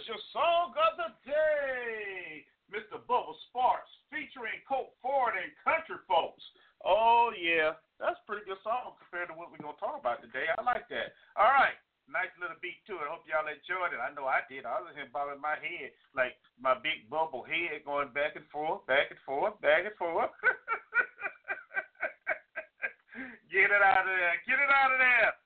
Was 0.00 0.16
your 0.16 0.24
song 0.32 0.72
of 0.80 0.96
the 0.96 1.12
day, 1.28 2.48
Mr. 2.72 3.04
Bubba 3.04 3.36
Sparxxx, 3.52 3.84
featuring 4.08 4.56
Colt 4.64 4.96
Ford 5.04 5.36
and 5.36 5.52
Country 5.60 6.00
Folks. 6.08 6.40
Oh 6.80 7.36
yeah, 7.36 7.76
that's 8.00 8.16
a 8.16 8.24
pretty 8.24 8.48
good 8.48 8.56
song 8.64 8.96
compared 8.96 9.28
to 9.28 9.36
what 9.36 9.52
we're 9.52 9.60
gonna 9.60 9.76
talk 9.76 10.00
about 10.00 10.24
today. 10.24 10.48
I 10.56 10.64
like 10.64 10.88
that. 10.88 11.12
All 11.36 11.52
right, 11.52 11.76
nice 12.08 12.32
little 12.40 12.56
beat 12.64 12.80
to 12.88 12.96
it. 12.96 13.04
I 13.04 13.12
hope 13.12 13.28
y'all 13.28 13.44
enjoyed 13.44 13.92
it. 13.92 14.00
I 14.00 14.08
know 14.16 14.24
I 14.24 14.40
did. 14.48 14.64
I 14.64 14.80
was 14.80 14.96
here 14.96 15.04
bobbing 15.12 15.36
my 15.36 15.60
head 15.60 15.92
like 16.16 16.32
my 16.56 16.80
big 16.80 17.04
bubble 17.12 17.44
head 17.44 17.84
going 17.84 18.08
back 18.16 18.40
and 18.40 18.48
forth, 18.48 18.80
back 18.88 19.12
and 19.12 19.20
forth, 19.28 19.60
back 19.60 19.84
and 19.84 20.00
forth. 20.00 20.32
Get 23.52 23.68
it 23.68 23.84
out 23.84 24.08
of 24.08 24.16
there. 24.16 24.40
Get 24.48 24.64
it 24.64 24.72
out 24.72 24.96
of 24.96 24.98
there. 25.04 25.36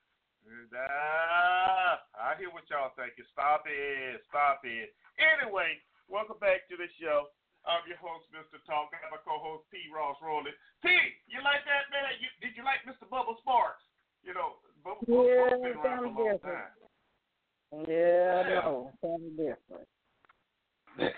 Ah, 0.73 2.01
I 2.17 2.39
hear 2.41 2.49
what 2.49 2.65
y'all 2.73 2.97
thinking. 2.97 3.29
Stop 3.37 3.69
it. 3.69 4.25
Stop 4.33 4.65
it. 4.65 4.97
Anyway, 5.21 5.77
welcome 6.09 6.41
back 6.41 6.65
to 6.73 6.81
the 6.81 6.89
show. 6.97 7.29
I'm 7.69 7.85
your 7.89 8.01
host, 8.01 8.29
Mr. 8.33 8.57
Talk. 8.65 8.93
I 8.93 9.01
have 9.05 9.13
my 9.13 9.21
co-host 9.25 9.69
P. 9.73 9.89
Ross 9.93 10.17
Rowley. 10.25 10.53
P, 10.85 10.89
you 11.29 11.41
like 11.45 11.65
that 11.69 11.89
man? 11.93 12.17
You, 12.21 12.29
did 12.45 12.57
you 12.57 12.65
like 12.65 12.85
Mr. 12.85 13.09
Bubble 13.09 13.41
Sparxxx? 13.45 13.81
You 14.25 14.33
know, 14.37 14.61
Bubble 14.85 15.05
Yeah, 15.09 15.53
Sparxxx 15.53 15.65
been 15.65 15.77
around 15.81 16.01
for 16.01 16.05
a 16.05 16.13
long 16.13 16.33
different. 16.37 16.45
time. 16.45 16.73
Yeah, 17.89 18.37
Yeah. 18.45 18.61
no, 18.69 18.93
something 19.01 19.33
different. 19.37 19.89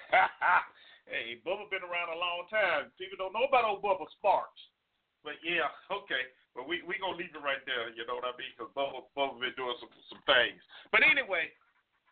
hey, 1.11 1.39
Bubba 1.43 1.67
been 1.71 1.83
around 1.87 2.15
a 2.15 2.19
long 2.19 2.47
time. 2.51 2.95
People 2.95 3.19
don't 3.19 3.35
know 3.35 3.47
about 3.51 3.67
old 3.67 3.83
Bubba 3.83 4.07
Sparxxx. 4.23 4.55
But 5.27 5.43
yeah, 5.43 5.67
okay. 6.03 6.23
But 6.57 6.65
we 6.65 6.81
we 6.89 6.97
gonna 6.97 7.21
leave 7.21 7.37
it 7.37 7.45
right 7.45 7.61
there. 7.69 7.93
You 7.93 8.09
know 8.09 8.17
what 8.17 8.25
I 8.25 8.33
mean? 8.41 8.51
Because 8.57 8.73
Bubba 8.73 9.05
Bubba 9.13 9.37
been 9.37 9.53
doing 9.61 9.77
some 9.77 9.93
some 10.09 10.25
things. 10.25 10.59
But 10.89 11.05
anyway, 11.05 11.53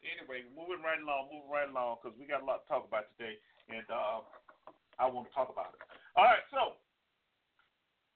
anyway, 0.05 0.45
moving 0.53 0.85
right 0.85 1.01
along, 1.01 1.33
moving 1.33 1.49
right 1.49 1.67
along, 1.73 1.99
because 1.99 2.13
we 2.21 2.29
got 2.29 2.45
a 2.45 2.47
lot 2.47 2.63
to 2.63 2.67
talk 2.69 2.85
about 2.85 3.09
today, 3.17 3.41
and 3.73 3.89
uh, 3.89 4.21
I 5.01 5.09
want 5.09 5.27
to 5.27 5.35
talk 5.35 5.49
about 5.49 5.73
it. 5.73 5.81
All 6.15 6.29
right, 6.29 6.45
so 6.53 6.77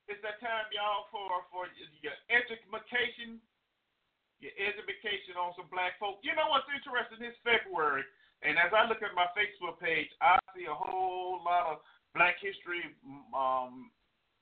it's 0.06 0.20
that 0.20 0.36
time, 0.44 0.68
y'all, 0.70 1.08
for 1.08 1.24
for 1.48 1.64
your 2.04 2.16
education, 2.28 3.40
your 4.44 4.54
education 4.56 5.34
on 5.40 5.56
some 5.56 5.72
black 5.72 5.96
folk. 5.96 6.20
You 6.20 6.36
know 6.36 6.52
what's 6.52 6.68
interesting? 6.68 7.24
This 7.24 7.36
February, 7.40 8.04
and 8.44 8.60
as 8.60 8.70
I 8.76 8.84
look 8.84 9.00
at 9.00 9.16
my 9.16 9.26
Facebook 9.32 9.80
page, 9.80 10.12
I 10.20 10.36
see 10.52 10.68
a 10.68 10.76
whole 10.76 11.40
lot 11.40 11.72
of 11.72 11.76
Black 12.16 12.40
History 12.40 12.84
um, 13.36 13.92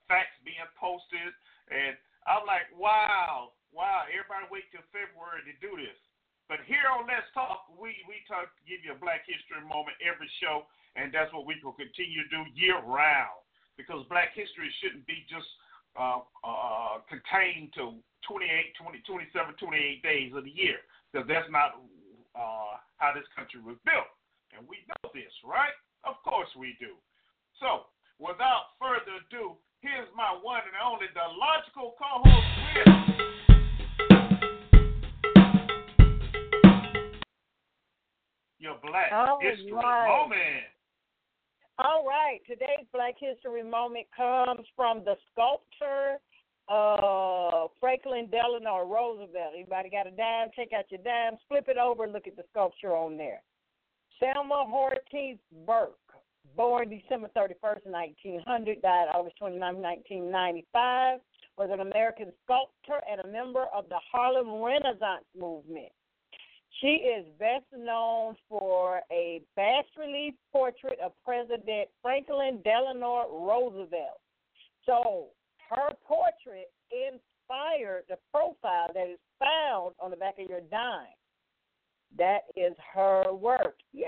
facts 0.07 0.39
being 0.47 0.63
posted, 0.79 1.35
and 1.71 1.99
I'm 2.27 2.47
like, 2.47 2.71
wow, 2.75 3.55
wow. 3.71 4.07
Everybody 4.11 4.47
wait 4.51 4.67
till 4.71 4.85
February 4.91 5.47
to 5.47 5.55
do 5.63 5.79
this. 5.79 5.97
But 6.47 6.63
here 6.67 6.87
on 6.87 7.11
Let's 7.11 7.27
Talk, 7.35 7.67
we 7.75 7.99
we 8.07 8.23
talk 8.31 8.47
give 8.71 8.87
you 8.87 8.95
a 8.95 8.99
Black 8.99 9.27
History 9.27 9.59
moment 9.67 9.99
every 9.99 10.31
show, 10.39 10.71
and 10.95 11.11
that's 11.11 11.31
what 11.35 11.43
we 11.43 11.59
will 11.59 11.75
continue 11.75 12.23
to 12.23 12.31
do 12.31 12.41
year 12.55 12.79
round. 12.87 13.43
Because 13.75 14.07
Black 14.07 14.31
History 14.33 14.71
shouldn't 14.79 15.05
be 15.11 15.27
just 15.27 15.47
uh, 15.99 16.23
uh, 16.47 17.03
contained 17.11 17.75
to 17.77 17.99
28, 18.25 18.79
20, 18.79 19.03
27, 19.05 19.59
28 19.59 20.03
days 20.07 20.31
of 20.39 20.47
the 20.47 20.55
year, 20.55 20.81
because 21.11 21.27
that's 21.27 21.51
not 21.51 21.83
uh, 22.39 22.79
how 23.03 23.11
this 23.11 23.27
country 23.35 23.59
was 23.59 23.77
built, 23.83 24.09
and 24.55 24.63
we 24.71 24.87
know 24.87 25.11
this, 25.11 25.35
right? 25.43 25.75
Of 26.07 26.23
course 26.23 26.49
we 26.55 26.79
do. 26.79 26.95
So, 27.59 27.91
without 28.23 28.79
further 28.79 29.19
ado, 29.19 29.59
my 30.27 30.39
one 30.43 30.61
and 30.67 30.75
only, 30.85 31.07
the 31.15 31.21
logical 31.39 31.95
co-host 31.99 32.47
with 32.75 33.07
your 38.59 38.75
Black 38.83 39.13
All 39.13 39.39
History 39.41 39.73
right. 39.73 40.09
moment. 40.09 40.65
All 41.79 42.05
right, 42.07 42.41
today's 42.47 42.87
Black 42.93 43.15
History 43.19 43.63
moment 43.63 44.07
comes 44.17 44.67
from 44.75 45.05
the 45.05 45.15
sculptor 45.31 46.19
uh, 46.69 47.69
Franklin 47.79 48.29
Delano 48.31 48.85
Roosevelt. 48.85 49.53
Anybody 49.55 49.91
got 49.91 50.09
a 50.09 50.11
dime? 50.11 50.49
Take 50.57 50.73
out 50.73 50.87
your 50.91 51.03
dime, 51.05 51.39
flip 51.49 51.67
it 51.69 51.77
over, 51.77 52.09
look 52.09 52.27
at 52.27 52.37
the 52.37 52.45
sculpture 52.51 52.97
on 52.97 53.17
there. 53.17 53.43
Selma 54.19 54.65
Hortense 54.67 55.39
Burke, 55.67 55.99
born 56.57 56.89
December 56.89 57.29
31st, 57.37 57.85
1900, 57.85 58.83
died 58.83 59.09
August 59.15 59.37
29, 59.39 59.61
1995, 59.61 61.21
was 61.59 61.71
an 61.73 61.81
American 61.81 62.33
sculptor 62.45 63.01
and 63.11 63.21
a 63.21 63.29
member 63.29 63.65
of 63.75 63.89
the 63.89 63.99
Harlem 64.11 64.63
Renaissance 64.63 65.25
movement. 65.39 65.93
She 66.81 67.09
is 67.09 67.25
best 67.39 67.65
known 67.77 68.37
for 68.49 69.01
a 69.11 69.41
bas 69.55 69.85
relief 69.97 70.35
portrait 70.53 70.99
of 71.03 71.13
President 71.25 71.89
Franklin 72.03 72.61
Delano 72.65 73.25
Roosevelt. 73.31 74.21
So 74.85 75.29
her 75.71 75.89
portrait 76.07 76.71
inspired 76.93 78.05
the 78.09 78.19
profile 78.31 78.91
that 78.93 79.09
is 79.09 79.19
found 79.39 79.95
on 80.01 80.11
the 80.11 80.17
back 80.17 80.35
of 80.39 80.49
your 80.51 80.61
dime. 80.71 81.17
That 82.19 82.49
is 82.57 82.73
her 82.95 83.33
work. 83.33 83.77
Yay! 83.93 84.07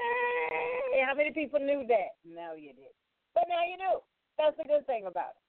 How 1.07 1.15
many 1.15 1.31
people 1.33 1.61
knew 1.61 1.85
that? 1.89 2.17
No, 2.25 2.55
you 2.55 2.69
didn't. 2.69 2.97
But 3.35 3.45
now 3.49 3.65
you 3.69 3.77
do. 3.77 4.01
That's 4.39 4.57
the 4.57 4.65
good 4.65 4.87
thing 4.87 5.07
about 5.07 5.37
it. 5.37 5.43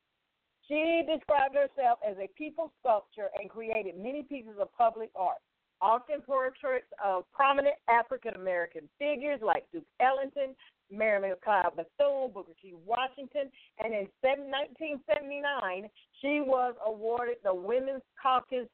She 0.68 1.04
described 1.12 1.56
herself 1.56 2.00
as 2.08 2.16
a 2.18 2.30
people 2.38 2.72
sculptor 2.80 3.30
and 3.40 3.50
created 3.50 3.98
many 3.98 4.24
pieces 4.24 4.54
of 4.60 4.72
public 4.78 5.10
art, 5.16 5.40
often 5.82 6.22
portraits 6.22 6.88
of 7.04 7.24
prominent 7.32 7.76
African 7.90 8.36
American 8.36 8.88
figures 9.00 9.40
like 9.42 9.66
Duke 9.72 9.88
Ellington, 10.00 10.56
Mary 10.92 11.32
McLeod 11.32 11.76
Bethune, 11.76 12.32
Booker 12.34 12.54
T. 12.62 12.74
Washington, 12.86 13.50
and 13.80 13.94
in 13.94 14.08
1979, 14.22 15.90
she 16.22 16.42
was 16.42 16.76
awarded 16.86 17.38
the 17.44 17.54
Women's 17.54 18.04
Caucus 18.22 18.68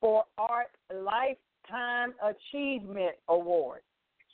for 0.00 0.24
Art 0.38 0.68
Lifetime 1.64 2.14
Achievement 2.22 3.16
Award. 3.28 3.80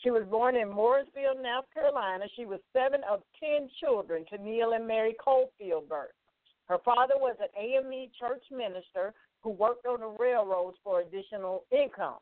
She 0.02 0.10
was 0.10 0.24
born 0.30 0.56
in 0.56 0.68
Mooresville, 0.68 1.42
North 1.42 1.66
Carolina. 1.74 2.24
She 2.36 2.46
was 2.46 2.60
seven 2.72 3.00
of 3.10 3.20
ten 3.38 3.68
children 3.80 4.24
to 4.30 4.42
Neil 4.42 4.72
and 4.72 4.86
Mary 4.86 5.14
Cofield 5.24 5.88
Burke. 5.88 6.14
Her 6.66 6.78
father 6.84 7.14
was 7.16 7.36
an 7.40 7.48
AME 7.60 8.08
church 8.18 8.42
minister 8.50 9.12
who 9.42 9.50
worked 9.50 9.86
on 9.86 10.00
the 10.00 10.16
railroads 10.18 10.76
for 10.82 11.00
additional 11.00 11.64
income. 11.70 12.18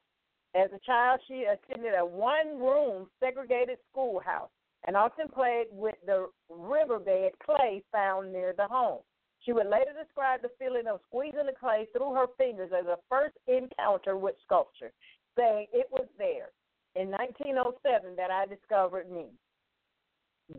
As 0.55 0.71
a 0.75 0.81
child, 0.85 1.21
she 1.29 1.45
attended 1.45 1.93
a 1.97 2.05
one 2.05 2.59
room 2.59 3.09
segregated 3.21 3.79
schoolhouse 3.91 4.50
and 4.87 4.97
often 4.97 5.29
played 5.29 5.67
with 5.71 5.97
the 6.07 6.29
riverbed 6.49 7.33
clay 7.45 7.83
found 7.93 8.33
near 8.33 8.55
the 8.57 8.67
home. 8.67 9.00
She 9.49 9.55
would 9.55 9.69
later 9.69 9.95
describe 9.99 10.43
the 10.43 10.50
feeling 10.59 10.87
of 10.88 11.00
squeezing 11.09 11.47
the 11.47 11.55
clay 11.59 11.88
through 11.97 12.12
her 12.12 12.26
fingers 12.37 12.71
as 12.78 12.85
a 12.85 12.99
first 13.09 13.35
encounter 13.47 14.14
with 14.14 14.35
sculpture, 14.45 14.93
saying 15.38 15.69
it 15.73 15.87
was 15.90 16.07
there 16.19 16.50
in 16.97 17.11
1907 17.11 18.14
that 18.17 18.31
I 18.31 18.45
discovered 18.45 19.11
me. 19.11 19.28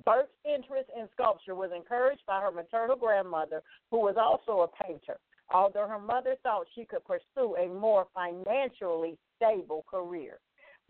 Burke's 0.08 0.34
interest 0.43 0.89
in 0.98 1.08
sculpture 1.13 1.53
was 1.53 1.69
encouraged 1.72 2.24
by 2.25 2.41
her 2.41 2.50
maternal 2.50 2.96
grandmother, 2.96 3.62
who 3.91 4.00
was 4.00 4.15
also 4.17 4.62
a 4.62 4.84
painter, 4.84 5.19
although 5.53 5.88
her 5.88 6.00
mother 6.00 6.36
thought 6.41 6.65
she 6.74 6.84
could 6.84 7.05
pursue 7.05 7.55
a 7.58 7.67
more 7.67 8.08
financially 8.15 9.19
stable 9.36 9.86
career. 9.88 10.39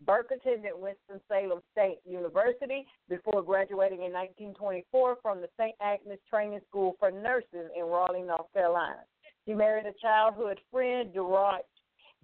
Burke 0.06 0.30
attended 0.30 0.72
Winston-Salem 0.74 1.60
State 1.72 1.98
University 2.04 2.86
before 3.08 3.42
graduating 3.42 4.02
in 4.02 4.12
1924 4.12 5.18
from 5.22 5.40
the 5.40 5.48
St. 5.58 5.74
Agnes 5.80 6.18
Training 6.28 6.60
School 6.68 6.96
for 6.98 7.10
Nurses 7.10 7.70
in 7.76 7.84
Raleigh, 7.84 8.22
North 8.22 8.52
Carolina. 8.52 9.04
She 9.46 9.54
married 9.54 9.86
a 9.86 9.92
childhood 10.00 10.58
friend, 10.70 11.12
Durant, 11.12 11.64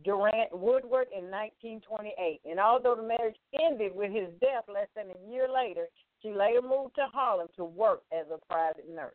Durant 0.04 0.52
Woodward, 0.52 1.08
in 1.16 1.30
1928. 1.30 2.40
And 2.44 2.60
although 2.60 2.94
the 2.94 3.02
marriage 3.02 3.36
ended 3.60 3.92
with 3.94 4.10
his 4.10 4.28
death 4.40 4.64
less 4.72 4.88
than 4.94 5.06
a 5.10 5.30
year 5.30 5.48
later, 5.52 5.86
she 6.22 6.32
later 6.32 6.62
moved 6.62 6.94
to 6.96 7.06
Harlem 7.12 7.48
to 7.56 7.64
work 7.64 8.02
as 8.12 8.26
a 8.32 8.38
private 8.46 8.88
nurse. 8.88 9.14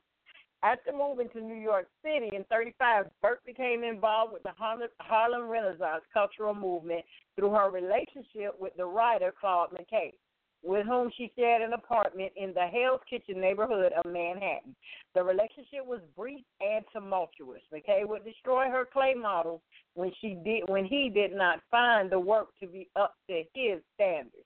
After 0.64 0.92
moving 0.94 1.28
to 1.30 1.42
New 1.42 1.56
York 1.56 1.88
City 2.04 2.30
in 2.36 2.44
35, 2.44 3.08
Burke 3.22 3.44
became 3.46 3.84
involved 3.84 4.32
with 4.32 4.44
the 4.44 4.54
Harlem 5.00 5.50
Renaissance 5.50 6.04
cultural 6.14 6.54
movement 6.54 7.04
through 7.36 7.50
her 7.50 7.72
relationship 7.72 8.60
with 8.60 8.76
the 8.78 8.86
writer 8.86 9.34
Claude 9.40 9.72
McKay, 9.72 10.14
with 10.62 10.86
whom 10.86 11.12
she 11.18 11.32
shared 11.36 11.64
an 11.64 11.74
apartment 11.74 12.32
in 12.36 12.54
the 12.54 12.68
Hell's 12.68 13.02
Kitchen 13.10 13.42
neighborhood 13.42 13.92
of 13.94 14.06
Manhattan. 14.06 14.76
The 15.16 15.24
relationship 15.24 15.84
was 15.84 16.02
brief 16.16 16.46
and 16.60 16.86
tumultuous. 16.94 17.64
McKay 17.74 18.08
would 18.08 18.24
destroy 18.24 18.70
her 18.70 18.86
clay 18.86 19.16
models 19.16 19.62
when 19.96 20.12
she 20.22 20.38
did 20.46 20.70
when 20.70 20.86
he 20.86 21.10
did 21.10 21.34
not 21.34 21.60
find 21.72 22.12
the 22.12 22.20
work 22.20 22.50
to 22.60 22.68
be 22.68 22.88
up 22.96 23.16
to 23.28 23.42
his 23.56 23.82
standards. 23.96 24.46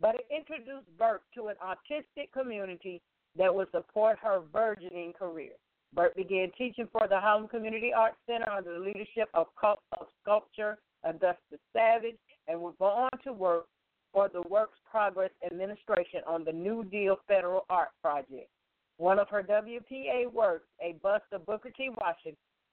But 0.00 0.14
it 0.14 0.26
introduced 0.30 0.86
Burke 0.96 1.22
to 1.34 1.48
an 1.48 1.56
artistic 1.60 2.32
community 2.32 3.02
that 3.38 3.54
would 3.54 3.70
support 3.70 4.18
her 4.22 4.40
burgeoning 4.52 5.12
career. 5.18 5.52
Burke 5.94 6.14
began 6.14 6.50
teaching 6.58 6.88
for 6.92 7.06
the 7.08 7.18
Harlem 7.18 7.48
Community 7.48 7.92
Arts 7.96 8.16
Center 8.26 8.50
under 8.50 8.74
the 8.74 8.84
leadership 8.84 9.28
of, 9.34 9.46
of 9.62 10.06
sculptor 10.22 10.78
Augusta 11.04 11.58
Savage 11.72 12.18
and 12.48 12.60
would 12.60 12.76
go 12.78 12.86
on 12.86 13.10
to 13.24 13.32
work 13.32 13.66
for 14.12 14.28
the 14.28 14.42
Works 14.48 14.78
Progress 14.90 15.30
Administration 15.44 16.20
on 16.26 16.44
the 16.44 16.52
New 16.52 16.84
Deal 16.84 17.16
Federal 17.28 17.64
Art 17.70 17.90
Project. 18.02 18.48
One 18.98 19.18
of 19.18 19.28
her 19.28 19.42
WPA 19.42 20.32
works, 20.32 20.66
a 20.80 20.94
bust 21.02 21.24
of 21.32 21.44
Booker 21.44 21.70
T. 21.70 21.90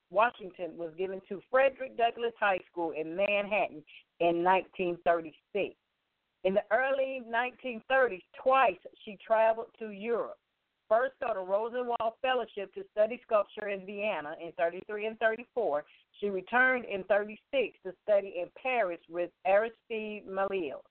Washington 0.10 0.78
was 0.78 0.94
given 0.98 1.22
to 1.28 1.42
Frederick 1.52 1.98
Douglass 1.98 2.34
High 2.40 2.60
School 2.72 2.92
in 2.92 3.16
Manhattan 3.16 3.84
in 4.20 4.44
1936. 4.44 5.76
In 6.46 6.54
the 6.54 6.64
early 6.72 7.22
1930s, 7.30 8.22
twice 8.42 8.78
she 9.04 9.18
traveled 9.26 9.68
to 9.80 9.90
Europe 9.90 10.38
first 10.90 11.16
on 11.28 11.38
a 11.38 11.40
Rosenwald 11.40 12.14
Fellowship 12.22 12.74
to 12.74 12.84
study 12.92 13.20
sculpture 13.26 13.70
in 13.70 13.86
Vienna 13.86 14.36
in 14.42 14.52
33 14.58 15.08
and 15.08 15.20
34. 15.20 15.84
She 16.20 16.30
returned 16.30 16.86
in 16.86 17.04
36 17.06 17.78
to 17.86 17.94
study 18.04 18.36
in 18.40 18.48
Paris 18.62 19.00
with 19.10 19.30
Aristide 19.46 20.28
Maillol. 20.28 20.82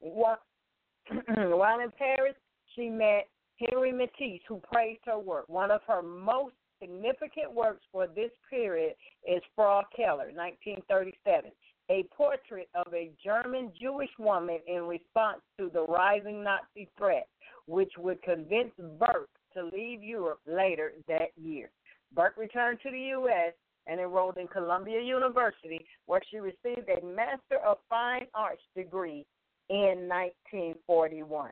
While 0.00 1.80
in 1.80 1.92
Paris, 1.98 2.34
she 2.74 2.88
met 2.88 3.28
Henri 3.60 3.92
Matisse, 3.92 4.42
who 4.48 4.60
praised 4.72 5.00
her 5.04 5.18
work. 5.18 5.48
One 5.48 5.70
of 5.70 5.80
her 5.86 6.02
most 6.02 6.54
significant 6.80 7.52
works 7.52 7.82
for 7.92 8.06
this 8.06 8.30
period 8.50 8.94
is 9.26 9.42
Frau 9.54 9.82
Keller, 9.94 10.30
1937, 10.34 11.50
a 11.90 12.04
portrait 12.16 12.68
of 12.74 12.92
a 12.94 13.10
German 13.22 13.72
Jewish 13.80 14.10
woman 14.18 14.58
in 14.66 14.82
response 14.82 15.40
to 15.58 15.70
the 15.72 15.84
rising 15.84 16.42
Nazi 16.42 16.88
threat, 16.96 17.28
which 17.66 17.92
would 17.98 18.22
convince 18.22 18.72
Burke 18.98 19.28
to 19.54 19.64
leave 19.64 20.02
Europe 20.02 20.40
later 20.46 20.92
that 21.08 21.28
year. 21.36 21.70
Burke 22.14 22.36
returned 22.36 22.78
to 22.82 22.90
the 22.90 22.98
U.S. 22.98 23.52
and 23.86 24.00
enrolled 24.00 24.38
in 24.38 24.48
Columbia 24.48 25.00
University, 25.00 25.84
where 26.06 26.20
she 26.30 26.38
received 26.38 26.88
a 26.88 27.04
Master 27.04 27.58
of 27.66 27.78
Fine 27.88 28.26
Arts 28.34 28.62
degree 28.76 29.26
in 29.68 30.08
1941. 30.08 31.50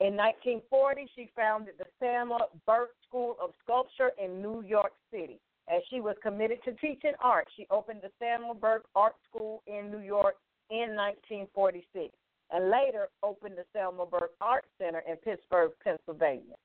In 0.00 0.14
1940, 0.14 1.10
she 1.16 1.28
founded 1.34 1.74
the 1.78 1.86
Selma 1.98 2.38
Burke 2.66 2.94
School 3.06 3.36
of 3.42 3.50
Sculpture 3.64 4.12
in 4.22 4.40
New 4.40 4.62
York 4.62 4.92
City. 5.10 5.40
As 5.70 5.82
she 5.90 6.00
was 6.00 6.16
committed 6.22 6.62
to 6.64 6.72
teaching 6.74 7.12
art, 7.20 7.46
she 7.56 7.66
opened 7.70 8.00
the 8.02 8.10
Selma 8.18 8.54
Burke 8.54 8.86
Art 8.94 9.14
School 9.28 9.62
in 9.66 9.90
New 9.90 10.00
York 10.00 10.36
in 10.70 10.96
1946 10.96 12.14
and 12.50 12.70
later 12.70 13.08
opened 13.22 13.56
the 13.56 13.64
Selma 13.72 14.06
Burke 14.06 14.32
Art 14.40 14.64
Center 14.78 15.02
in 15.08 15.16
Pittsburgh, 15.16 15.72
Pennsylvania. 15.84 16.56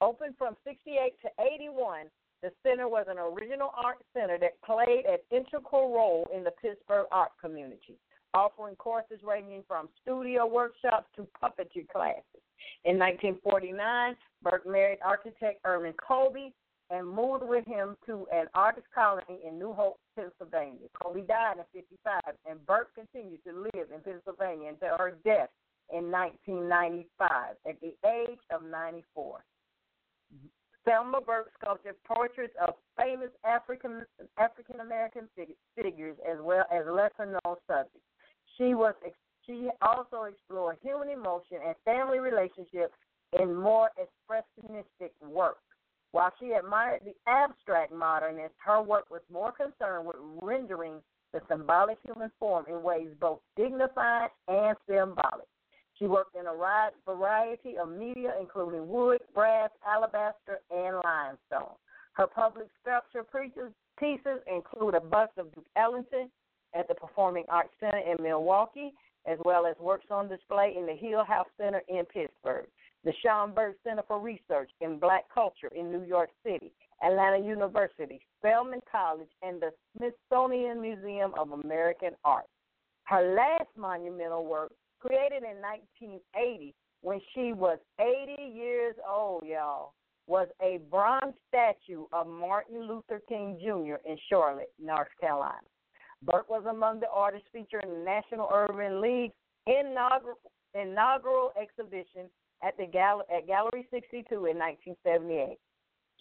Opened 0.00 0.34
from 0.36 0.56
68 0.64 1.14
to 1.22 1.28
81, 1.38 2.06
the 2.42 2.50
center 2.62 2.88
was 2.88 3.06
an 3.08 3.18
original 3.18 3.70
art 3.76 3.98
center 4.12 4.38
that 4.38 4.60
played 4.62 5.04
an 5.06 5.18
integral 5.30 5.94
role 5.94 6.28
in 6.34 6.44
the 6.44 6.52
Pittsburgh 6.62 7.06
art 7.10 7.30
community, 7.40 7.98
offering 8.34 8.76
courses 8.76 9.20
ranging 9.24 9.62
from 9.66 9.88
studio 10.02 10.46
workshops 10.46 11.06
to 11.16 11.26
puppetry 11.40 11.88
classes. 11.88 12.42
In 12.84 12.98
1949, 12.98 14.16
Burke 14.42 14.66
married 14.66 14.98
architect 15.04 15.60
Irving 15.64 15.94
Colby 15.94 16.52
and 16.90 17.06
moved 17.06 17.44
with 17.44 17.66
him 17.66 17.96
to 18.06 18.26
an 18.32 18.46
artist 18.54 18.86
colony 18.94 19.40
in 19.46 19.58
New 19.58 19.72
Hope, 19.72 19.98
Pennsylvania. 20.16 20.88
Colby 21.00 21.22
died 21.22 21.56
in 21.58 21.82
55, 21.82 22.22
and 22.48 22.64
Burke 22.66 22.94
continued 22.94 23.40
to 23.44 23.52
live 23.52 23.88
in 23.94 24.00
Pennsylvania 24.02 24.70
until 24.70 24.96
her 24.96 25.16
death 25.24 25.50
in 25.92 26.10
1995 26.10 27.56
at 27.68 27.80
the 27.80 27.94
age 28.08 28.40
of 28.50 28.62
94. 28.62 29.44
Selma 30.88 31.20
Burke 31.20 31.50
sculpted 31.60 31.94
portraits 32.06 32.54
of 32.66 32.74
famous 32.98 33.28
African 33.44 34.04
African 34.38 34.80
American 34.80 35.28
figures 35.76 36.16
as 36.26 36.38
well 36.40 36.64
as 36.72 36.84
lesser 36.86 37.26
known 37.26 37.56
subjects. 37.66 38.00
She 38.56 38.74
was 38.74 38.94
she 39.46 39.68
also 39.82 40.24
explored 40.24 40.76
human 40.82 41.10
emotion 41.10 41.58
and 41.66 41.74
family 41.84 42.20
relationships 42.20 42.94
in 43.38 43.54
more 43.54 43.90
expressionistic 44.00 45.10
work. 45.22 45.58
While 46.12 46.32
she 46.40 46.52
admired 46.52 47.02
the 47.04 47.14
abstract 47.26 47.92
modernist, 47.92 48.54
her 48.64 48.82
work 48.82 49.10
was 49.10 49.20
more 49.30 49.52
concerned 49.52 50.06
with 50.06 50.16
rendering 50.40 51.02
the 51.32 51.40
symbolic 51.48 51.98
human 52.02 52.30
form 52.38 52.64
in 52.68 52.82
ways 52.82 53.08
both 53.20 53.40
dignified 53.56 54.30
and 54.48 54.76
symbolic. 54.88 55.46
She 55.98 56.06
worked 56.06 56.36
in 56.36 56.46
a 56.46 56.54
wide 56.56 56.92
variety 57.04 57.76
of 57.76 57.90
media, 57.90 58.32
including 58.40 58.88
wood, 58.88 59.20
brass, 59.34 59.70
alabaster, 59.86 60.60
and 60.70 60.96
limestone. 61.04 61.74
Her 62.12 62.26
public 62.26 62.68
sculpture 62.80 63.24
pieces 63.98 64.40
include 64.46 64.94
a 64.94 65.00
bust 65.00 65.32
of 65.36 65.52
Duke 65.54 65.66
Ellington 65.76 66.30
at 66.74 66.88
the 66.88 66.94
Performing 66.94 67.44
Arts 67.48 67.74
Center 67.80 67.98
in 67.98 68.22
Milwaukee, 68.22 68.94
as 69.26 69.38
well 69.44 69.66
as 69.66 69.76
works 69.78 70.06
on 70.10 70.28
display 70.28 70.74
in 70.78 70.86
the 70.86 70.94
Hill 70.94 71.24
House 71.24 71.48
Center 71.58 71.82
in 71.88 72.04
Pittsburgh, 72.06 72.66
the 73.04 73.12
Schomburg 73.24 73.74
Center 73.84 74.02
for 74.06 74.20
Research 74.20 74.70
in 74.80 74.98
Black 74.98 75.24
Culture 75.32 75.70
in 75.74 75.90
New 75.92 76.04
York 76.04 76.30
City, 76.44 76.72
Atlanta 77.04 77.38
University, 77.38 78.20
Spelman 78.38 78.80
College, 78.90 79.28
and 79.42 79.60
the 79.60 79.70
Smithsonian 79.96 80.80
Museum 80.80 81.32
of 81.38 81.52
American 81.52 82.10
Art. 82.24 82.46
Her 83.04 83.34
last 83.34 83.68
monumental 83.76 84.44
work 84.44 84.72
created 85.00 85.42
in 85.42 85.62
1980 85.62 86.74
when 87.02 87.20
she 87.34 87.52
was 87.52 87.78
80 88.00 88.42
years 88.42 88.96
old, 89.08 89.44
y'all. 89.46 89.92
was 90.26 90.48
a 90.60 90.80
bronze 90.90 91.34
statue 91.48 92.04
of 92.12 92.26
Martin 92.26 92.86
Luther 92.86 93.22
King 93.28 93.58
Jr. 93.60 93.96
in 94.06 94.18
Charlotte, 94.28 94.72
North 94.78 95.08
Carolina. 95.20 95.66
Burke 96.22 96.50
was 96.50 96.64
among 96.68 97.00
the 97.00 97.08
artists 97.08 97.48
featured 97.52 97.84
in 97.84 97.90
the 97.90 98.04
National 98.04 98.50
Urban 98.52 99.00
League 99.00 99.32
inaugural, 99.66 100.38
inaugural 100.74 101.52
exhibition 101.60 102.28
at 102.62 102.76
the 102.76 102.86
Gal- 102.86 103.26
at 103.34 103.46
Gallery 103.46 103.86
62 103.90 104.34
in 104.46 104.58
1978. 104.58 105.58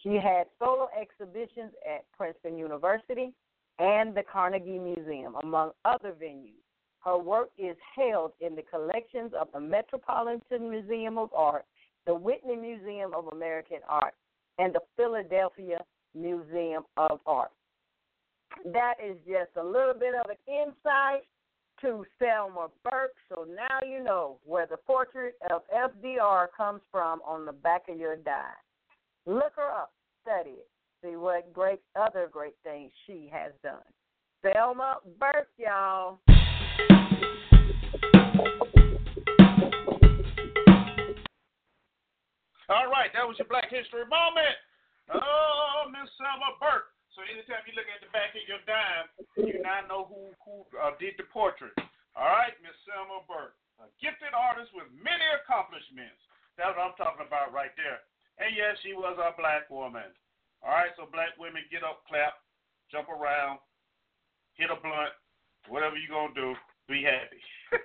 She 0.03 0.15
had 0.15 0.47
solo 0.59 0.89
exhibitions 0.99 1.73
at 1.87 2.05
Princeton 2.15 2.57
University 2.57 3.33
and 3.79 4.15
the 4.15 4.23
Carnegie 4.23 4.79
Museum, 4.79 5.35
among 5.41 5.71
other 5.85 6.13
venues. 6.13 6.61
Her 6.99 7.17
work 7.17 7.49
is 7.57 7.75
held 7.95 8.33
in 8.39 8.55
the 8.55 8.63
collections 8.63 9.33
of 9.39 9.47
the 9.53 9.59
Metropolitan 9.59 10.69
Museum 10.69 11.17
of 11.17 11.33
Art, 11.33 11.65
the 12.05 12.13
Whitney 12.13 12.55
Museum 12.55 13.13
of 13.13 13.27
American 13.27 13.79
Art, 13.87 14.13
and 14.57 14.73
the 14.73 14.81
Philadelphia 14.95 15.83
Museum 16.15 16.83
of 16.97 17.19
Art. 17.25 17.51
That 18.65 18.95
is 19.03 19.17
just 19.27 19.51
a 19.55 19.63
little 19.63 19.93
bit 19.93 20.15
of 20.15 20.29
an 20.29 20.37
insight 20.47 21.23
to 21.81 22.05
Selma 22.19 22.67
Burke. 22.83 23.15
So 23.29 23.45
now 23.47 23.87
you 23.87 24.03
know 24.03 24.39
where 24.45 24.65
the 24.65 24.77
portrait 24.77 25.35
of 25.51 25.61
FDR 25.75 26.47
comes 26.55 26.81
from 26.91 27.19
on 27.25 27.45
the 27.45 27.51
back 27.51 27.83
of 27.89 27.97
your 27.97 28.15
dime. 28.15 28.43
Look 29.25 29.53
her 29.55 29.71
up, 29.71 29.91
study 30.21 30.51
it, 30.51 30.69
see 31.03 31.15
what 31.15 31.51
great 31.53 31.81
other 31.95 32.29
great 32.31 32.55
things 32.63 32.91
she 33.05 33.29
has 33.31 33.51
done. 33.63 33.81
Selma 34.41 34.97
Burke, 35.19 35.49
y'all. 35.57 36.19
All 42.69 42.91
right, 42.91 43.09
that 43.13 43.25
was 43.25 43.35
your 43.37 43.47
Black 43.47 43.69
History 43.69 44.03
moment. 44.09 44.55
Oh, 45.13 45.85
Miss 45.89 46.09
Selma 46.17 46.57
Burke. 46.59 46.96
So 47.17 47.25
anytime 47.25 47.65
you 47.65 47.73
look 47.73 47.89
at 47.89 47.97
the 47.97 48.13
back 48.13 48.37
of 48.37 48.45
your 48.45 48.61
dime, 48.69 49.09
you 49.41 49.57
now 49.65 49.81
know 49.89 50.05
who 50.05 50.29
who 50.45 50.61
uh, 50.77 50.93
did 51.01 51.17
the 51.17 51.25
portrait. 51.33 51.73
All 52.13 52.29
right, 52.29 52.53
Miss 52.61 52.77
Selma 52.85 53.25
Burke, 53.25 53.57
a 53.81 53.89
gifted 53.97 54.37
artist 54.37 54.69
with 54.77 54.85
many 54.93 55.25
accomplishments. 55.41 56.21
That's 56.61 56.77
what 56.77 56.93
I'm 56.93 56.93
talking 56.93 57.25
about 57.25 57.49
right 57.49 57.73
there. 57.73 58.05
And 58.37 58.53
yes, 58.53 58.77
she 58.85 58.93
was 58.93 59.17
a 59.17 59.33
black 59.33 59.65
woman. 59.73 60.13
All 60.61 60.69
right, 60.69 60.93
so 60.93 61.09
black 61.09 61.33
women 61.41 61.65
get 61.73 61.81
up, 61.81 62.05
clap, 62.05 62.37
jump 62.93 63.09
around, 63.09 63.65
hit 64.53 64.69
a 64.69 64.77
blunt, 64.77 65.17
whatever 65.73 65.97
you're 65.97 66.13
gonna 66.13 66.37
do, 66.37 66.53
be 66.85 67.01
happy. 67.01 67.41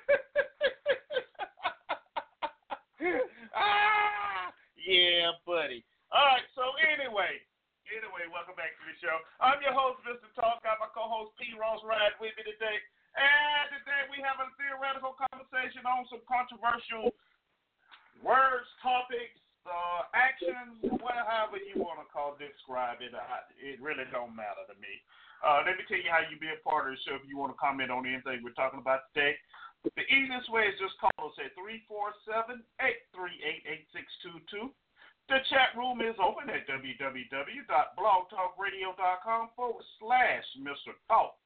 ah, 3.57 4.53
yeah, 4.77 5.33
buddy. 5.49 5.81
All 6.13 6.37
right, 6.37 6.45
so 6.53 6.77
anyway, 6.85 7.41
anyway, 7.93 8.25
welcome 8.33 8.57
back 8.57 8.73
to 8.81 8.85
the 8.89 8.97
show. 9.05 9.17
I'm 9.37 9.61
your 9.61 9.77
host, 9.77 10.01
Mr. 10.09 10.25
Talk. 10.33 10.65
Got 10.65 10.81
my 10.81 10.89
co-host 10.97 11.37
P. 11.37 11.53
Ross 11.61 11.85
Ride 11.85 12.17
with 12.17 12.33
me 12.41 12.45
today, 12.49 12.81
and 13.21 13.69
today 13.69 14.09
we 14.09 14.25
have 14.25 14.41
a 14.41 14.49
theoretical 14.57 15.13
conversation 15.29 15.85
on 15.85 16.09
some 16.09 16.25
controversial 16.25 17.13
words, 18.25 18.65
topics, 18.81 19.37
uh, 19.69 20.09
actions, 20.17 20.81
whatever 21.05 21.61
you 21.61 21.85
want 21.85 22.01
to 22.01 22.09
call, 22.09 22.33
describe 22.41 23.05
it. 23.05 23.13
I, 23.13 23.45
it 23.61 23.77
really 23.77 24.09
don't 24.09 24.33
matter 24.33 24.65
to 24.73 24.77
me. 24.81 24.93
Uh, 25.45 25.61
let 25.67 25.77
me 25.77 25.85
tell 25.85 26.01
you 26.01 26.09
how 26.09 26.25
you 26.25 26.41
be 26.41 26.49
a 26.49 26.61
part 26.65 26.89
of 26.89 26.97
the 26.97 27.01
show 27.05 27.19
if 27.19 27.27
you 27.29 27.37
want 27.37 27.53
to 27.53 27.59
comment 27.61 27.93
on 27.93 28.09
anything 28.09 28.41
we're 28.41 28.57
talking 28.57 28.81
about 28.81 29.13
today. 29.13 29.37
The 29.85 30.07
easiest 30.07 30.49
way 30.49 30.71
is 30.71 30.79
just 30.79 30.97
call 31.03 31.29
us 31.29 31.37
at 31.43 31.53
347 31.59 32.63
838 32.81 33.93
8622. 34.49 34.71
The 35.29 35.39
chat 35.49 35.71
room 35.79 36.01
is 36.03 36.17
open 36.19 36.51
at 36.51 36.67
www.blogtalkradio.com 36.67 39.49
forward 39.55 39.85
slash 40.01 40.45
Mr. 40.59 40.95
Talk. 41.09 41.37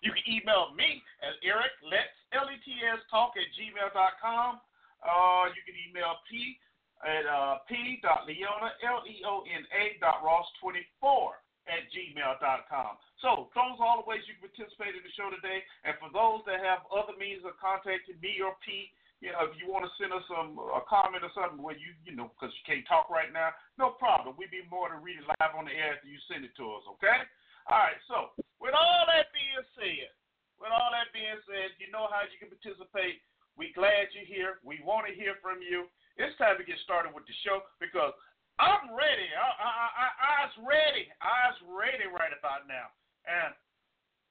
You 0.00 0.12
can 0.16 0.24
email 0.24 0.72
me 0.72 1.04
at 1.20 1.36
Eric 1.44 1.76
Let's 1.84 2.16
L-E-T-S 2.32 3.04
Talk 3.12 3.36
at 3.36 3.44
gmail.com. 3.52 4.64
Uh, 5.04 5.44
you 5.52 5.60
can 5.64 5.76
email 5.76 6.16
P 6.24 6.56
at 7.04 7.28
uh, 7.28 7.58
p.leona, 7.68 8.72
L-E-O-N-A 8.84 9.96
dot 10.00 10.24
Ross24 10.24 11.36
at 11.68 11.84
gmail.com. 11.92 12.96
So 13.20 13.52
those 13.52 13.76
are 13.76 13.84
all 13.84 14.00
the 14.00 14.08
ways 14.08 14.24
you 14.24 14.40
can 14.40 14.48
participate 14.48 14.96
in 14.96 15.04
the 15.04 15.12
show 15.12 15.28
today. 15.28 15.60
And 15.84 16.00
for 16.00 16.08
those 16.12 16.44
that 16.48 16.64
have 16.64 16.88
other 16.88 17.12
means 17.20 17.44
of 17.44 17.60
contacting 17.60 18.16
me 18.24 18.40
or 18.40 18.56
P, 18.64 18.88
you 19.20 19.28
know, 19.36 19.44
if 19.44 19.52
you 19.60 19.68
want 19.68 19.84
to 19.84 19.92
send 20.00 20.16
us 20.16 20.24
some 20.24 20.56
a 20.56 20.80
comment 20.88 21.20
or 21.20 21.32
something 21.36 21.60
where 21.60 21.76
you, 21.76 21.92
you 22.08 22.16
know, 22.16 22.32
because 22.32 22.48
you 22.56 22.64
can't 22.64 22.88
talk 22.88 23.12
right 23.12 23.28
now, 23.28 23.52
no 23.76 23.92
problem. 24.00 24.32
We'd 24.40 24.52
be 24.52 24.64
more 24.72 24.88
than 24.88 25.04
read 25.04 25.20
it 25.20 25.28
live 25.28 25.52
on 25.52 25.68
the 25.68 25.76
air 25.76 26.00
after 26.00 26.08
you 26.08 26.16
send 26.24 26.48
it 26.48 26.56
to 26.56 26.64
us, 26.72 26.84
okay? 26.96 27.28
All 27.68 27.84
right, 27.84 28.00
so 28.08 28.32
with 28.56 28.72
all 28.72 29.04
that 29.12 29.28
being 29.36 29.64
said, 29.76 30.08
with 30.56 30.72
all 30.72 30.88
that 30.96 31.12
being 31.12 31.36
said, 31.44 31.76
you 31.76 31.92
know 31.92 32.08
how 32.08 32.24
you 32.24 32.40
can 32.40 32.48
participate. 32.48 33.20
We 33.60 33.76
glad 33.76 34.08
you're 34.16 34.24
here. 34.24 34.64
We 34.64 34.80
want 34.80 35.04
to 35.04 35.12
hear 35.12 35.36
from 35.44 35.60
you. 35.60 35.84
It's 36.16 36.32
time 36.40 36.56
to 36.56 36.64
get 36.64 36.80
started 36.84 37.12
with 37.12 37.28
the 37.28 37.36
show 37.44 37.60
because 37.76 38.16
I'm 38.56 38.92
ready. 38.92 39.28
I, 39.36 39.48
I, 39.56 39.68
I, 39.68 40.08
I 40.16 40.32
was 40.48 40.56
ready. 40.64 41.12
I 41.20 41.52
was 41.52 41.60
ready 41.68 42.08
right 42.08 42.32
about 42.32 42.64
now. 42.64 42.88
And 43.28 43.52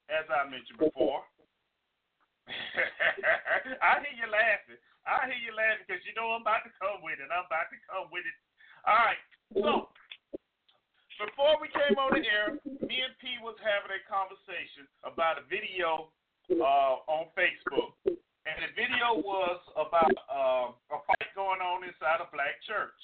as 0.10 0.26
I 0.34 0.50
mentioned 0.50 0.82
before, 0.82 1.26
I 3.86 4.02
hear 4.02 4.16
you 4.18 4.30
laughing. 4.30 4.80
I 5.06 5.30
hear 5.30 5.42
you 5.42 5.54
laughing 5.54 5.86
because 5.86 6.04
you 6.06 6.14
know 6.18 6.34
I'm 6.34 6.44
about 6.44 6.66
to 6.66 6.74
come 6.78 7.02
with 7.02 7.22
it. 7.22 7.30
I'm 7.30 7.46
about 7.46 7.70
to 7.70 7.80
come 7.86 8.08
with 8.10 8.26
it. 8.26 8.38
All 8.86 9.00
right. 9.00 9.22
So 9.56 9.90
before 11.20 11.60
we 11.62 11.68
came 11.72 11.98
on 12.00 12.16
the 12.16 12.24
air, 12.24 12.58
me 12.66 12.98
and 13.04 13.16
P 13.20 13.38
was 13.44 13.60
having 13.62 13.92
a 13.92 14.02
conversation 14.08 14.88
about 15.04 15.42
a 15.42 15.46
video 15.46 16.10
uh, 16.54 17.06
on 17.06 17.30
Facebook, 17.38 17.94
and 18.08 18.58
the 18.66 18.72
video 18.74 19.20
was 19.22 19.60
about 19.78 20.16
uh, 20.30 20.74
a 20.74 20.98
fight 21.06 21.30
going 21.38 21.62
on 21.62 21.86
inside 21.86 22.24
a 22.24 22.30
black 22.32 22.58
church 22.66 22.98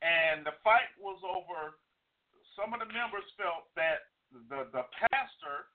and 0.00 0.44
the 0.44 0.56
fight 0.64 0.88
was 0.96 1.20
over. 1.24 1.76
Some 2.56 2.72
of 2.72 2.80
the 2.80 2.90
members 2.92 3.24
felt 3.36 3.68
that 3.76 4.08
the 4.48 4.68
the 4.72 4.84
pastor 4.96 5.68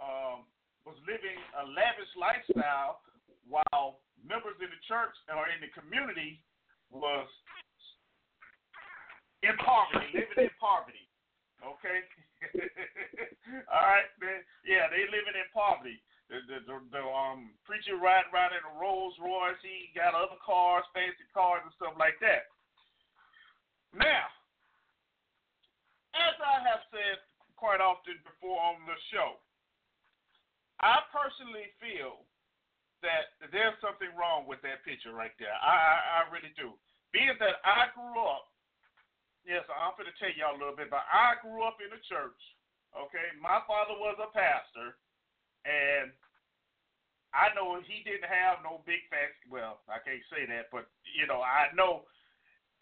um, 0.00 0.48
was 0.84 0.96
living 1.04 1.36
a 1.60 1.64
lavish 2.02 2.14
lifestyle, 2.18 3.00
while 3.46 4.02
members 4.26 4.58
in 4.58 4.70
the 4.70 4.82
church 4.90 5.14
or 5.30 5.46
in 5.50 5.62
the 5.62 5.70
community 5.70 6.42
was 6.90 7.26
in 9.42 9.54
poverty, 9.62 10.10
living 10.14 10.50
in 10.50 10.54
poverty. 10.58 11.06
Okay. 11.62 12.02
All 13.70 13.86
right, 13.86 14.10
man. 14.18 14.42
Yeah, 14.66 14.90
they 14.90 15.06
living 15.06 15.38
in 15.38 15.46
poverty. 15.54 16.02
The, 16.26 16.42
the, 16.48 16.58
the, 16.66 16.76
the 16.90 17.02
um 17.02 17.54
preacher 17.62 17.98
riding 17.98 18.30
around 18.34 18.56
in 18.56 18.62
a 18.66 18.74
Rolls 18.78 19.14
Royce. 19.22 19.58
He 19.62 19.94
got 19.94 20.16
other 20.16 20.38
cars, 20.42 20.86
fancy 20.90 21.26
cars, 21.30 21.62
and 21.62 21.74
stuff 21.78 21.94
like 21.98 22.18
that. 22.24 22.50
Now, 23.92 24.26
as 26.16 26.34
I 26.40 26.64
have 26.66 26.82
said 26.88 27.20
quite 27.54 27.84
often 27.84 28.16
before 28.24 28.58
on 28.58 28.80
the 28.88 28.96
show, 29.12 29.38
I 30.82 31.02
personally 31.14 31.70
feel 31.78 32.26
that 33.06 33.34
there's 33.50 33.78
something 33.82 34.10
wrong 34.14 34.46
with 34.46 34.62
that 34.62 34.82
picture 34.86 35.14
right 35.14 35.34
there. 35.38 35.54
I, 35.54 35.74
I, 35.74 35.96
I 35.98 36.20
really 36.30 36.54
do. 36.54 36.74
Being 37.10 37.34
that 37.38 37.62
I 37.66 37.90
grew 37.94 38.18
up, 38.18 38.50
yes, 39.42 39.66
I'm 39.70 39.94
going 39.98 40.10
to 40.10 40.16
tell 40.18 40.32
y'all 40.34 40.54
a 40.54 40.60
little 40.60 40.78
bit 40.78 40.90
about. 40.90 41.06
I 41.10 41.38
grew 41.42 41.66
up 41.66 41.82
in 41.82 41.90
a 41.90 42.02
church. 42.06 42.38
Okay, 42.92 43.32
my 43.40 43.64
father 43.64 43.96
was 43.96 44.20
a 44.20 44.28
pastor, 44.30 45.00
and 45.64 46.12
I 47.32 47.48
know 47.56 47.80
he 47.80 48.04
didn't 48.04 48.28
have 48.28 48.60
no 48.60 48.84
big 48.84 49.00
fat. 49.08 49.32
Well, 49.48 49.80
I 49.88 49.96
can't 50.04 50.22
say 50.28 50.44
that, 50.44 50.68
but 50.68 50.86
you 51.16 51.24
know, 51.24 51.40
I 51.40 51.72
know 51.72 52.04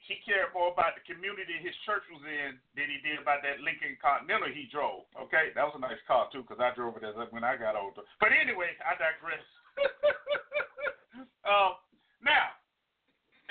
he 0.09 0.17
cared 0.25 0.49
more 0.57 0.73
about 0.73 0.97
the 0.97 1.05
community 1.05 1.61
his 1.61 1.77
church 1.85 2.05
was 2.09 2.25
in 2.25 2.57
than 2.73 2.89
he 2.89 2.99
did 3.05 3.21
about 3.21 3.45
that 3.45 3.61
Lincoln 3.61 4.01
Continental 4.01 4.49
he 4.49 4.65
drove. 4.73 5.05
Okay, 5.29 5.53
that 5.53 5.65
was 5.65 5.77
a 5.77 5.83
nice 5.83 6.01
car 6.09 6.27
too 6.33 6.41
because 6.41 6.61
I 6.63 6.73
drove 6.73 6.97
it 6.97 7.05
as 7.05 7.17
when 7.29 7.45
I 7.45 7.61
got 7.61 7.77
older. 7.77 8.03
But 8.17 8.33
anyway, 8.33 8.73
I 8.81 8.97
digress. 8.97 9.45
um, 11.51 11.77
now, 12.25 12.57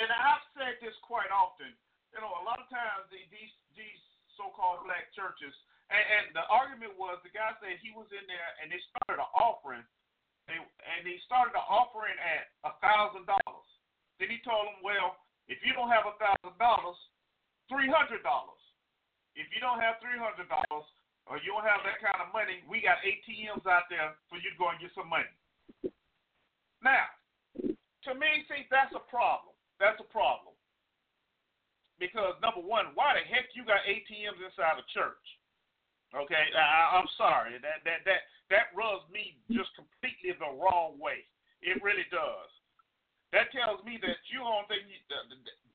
and 0.02 0.10
I've 0.10 0.46
said 0.58 0.82
this 0.82 0.98
quite 1.06 1.30
often. 1.30 1.70
You 2.10 2.20
know, 2.26 2.34
a 2.42 2.44
lot 2.44 2.58
of 2.58 2.68
times 2.74 3.06
these 3.14 3.54
these 3.78 4.02
so-called 4.34 4.90
black 4.90 5.14
churches, 5.14 5.54
and, 5.94 6.02
and 6.02 6.26
the 6.34 6.44
argument 6.50 6.98
was 6.98 7.22
the 7.22 7.32
guy 7.32 7.54
said 7.62 7.78
he 7.78 7.94
was 7.94 8.10
in 8.10 8.26
there 8.26 8.50
and 8.58 8.74
they 8.74 8.82
started 8.90 9.22
an 9.22 9.32
offering, 9.38 9.86
they, 10.50 10.58
and 10.58 11.06
he 11.06 11.22
started 11.30 11.54
an 11.54 11.68
offering 11.70 12.18
at 12.18 12.50
a 12.66 12.74
thousand 12.82 13.30
dollars. 13.30 13.70
Then 14.18 14.34
he 14.34 14.42
told 14.42 14.66
them, 14.66 14.82
well 14.82 15.29
if 15.50 15.60
you 15.66 15.74
don't 15.74 15.90
have 15.92 16.06
a 16.08 16.16
thousand 16.22 16.56
dollars, 16.62 16.98
three 17.68 17.90
hundred 17.92 18.24
dollars. 18.24 18.62
If 19.36 19.50
you 19.54 19.60
don't 19.62 19.82
have 19.82 19.98
three 20.02 20.18
hundred 20.18 20.48
dollars 20.50 20.88
or 21.28 21.38
you 21.42 21.54
don't 21.54 21.66
have 21.68 21.82
that 21.86 22.00
kind 22.02 22.22
of 22.24 22.32
money, 22.34 22.62
we 22.70 22.82
got 22.82 23.02
ATMs 23.06 23.66
out 23.70 23.90
there 23.90 24.16
for 24.30 24.38
you 24.42 24.50
to 24.54 24.60
go 24.62 24.70
and 24.72 24.80
get 24.82 24.94
some 24.96 25.10
money. 25.10 25.30
Now, 26.84 27.10
to 28.08 28.12
me, 28.16 28.46
see, 28.48 28.66
that's 28.72 28.94
a 28.96 29.04
problem. 29.12 29.54
That's 29.82 30.00
a 30.00 30.10
problem. 30.10 30.54
because 32.00 32.34
number 32.42 32.64
one, 32.64 32.96
why 32.96 33.14
the 33.20 33.24
heck 33.28 33.52
you 33.54 33.68
got 33.68 33.84
ATMs 33.86 34.40
inside 34.40 34.80
a 34.80 34.86
church? 34.96 35.26
Okay, 36.16 36.46
I, 36.58 36.98
I'm 36.98 37.10
sorry. 37.20 37.60
That 37.62 37.84
that 37.86 38.02
that 38.08 38.22
that 38.50 38.66
rubs 38.74 39.06
me 39.14 39.38
just 39.54 39.70
completely 39.78 40.34
the 40.40 40.50
wrong 40.58 40.98
way. 40.98 41.28
It 41.62 41.78
really 41.84 42.08
does. 42.10 42.50
That 43.30 43.54
tells 43.54 43.86
me 43.86 44.02
that 44.02 44.18
you 44.34 44.42
don't 44.42 44.66
think 44.66 44.90
you, 44.90 44.98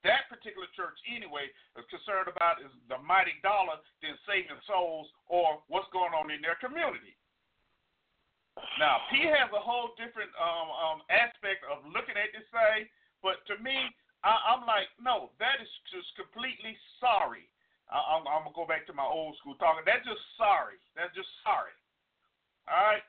that 0.04 0.26
particular 0.26 0.66
church 0.74 0.98
anyway 1.06 1.48
is 1.78 1.86
concerned 1.86 2.26
about 2.26 2.58
is 2.60 2.72
the 2.90 2.98
mighty 2.98 3.38
dollar 3.46 3.78
than 4.02 4.18
saving 4.26 4.58
souls 4.66 5.06
or 5.30 5.62
what's 5.70 5.88
going 5.94 6.12
on 6.12 6.28
in 6.34 6.42
their 6.42 6.58
community. 6.58 7.14
Now, 8.78 9.02
P 9.10 9.26
has 9.26 9.50
a 9.50 9.58
whole 9.58 9.94
different 9.98 10.30
um, 10.38 10.70
um, 10.70 10.98
aspect 11.10 11.66
of 11.66 11.82
looking 11.90 12.14
at 12.14 12.30
this 12.30 12.46
thing, 12.54 12.86
but 13.18 13.42
to 13.50 13.58
me, 13.58 13.74
I, 14.22 14.54
I'm 14.54 14.62
like, 14.62 14.90
no, 15.02 15.34
that 15.42 15.58
is 15.58 15.70
just 15.90 16.06
completely 16.14 16.78
sorry. 17.02 17.50
I, 17.90 17.98
I'm, 17.98 18.24
I'm 18.30 18.46
gonna 18.46 18.56
go 18.56 18.64
back 18.64 18.86
to 18.88 18.94
my 18.94 19.04
old 19.04 19.34
school 19.42 19.58
talking. 19.58 19.82
That's 19.82 20.06
just 20.06 20.22
sorry. 20.38 20.78
That's 20.94 21.12
just 21.18 21.28
sorry. 21.42 21.74
All 22.70 22.94
right. 22.94 23.04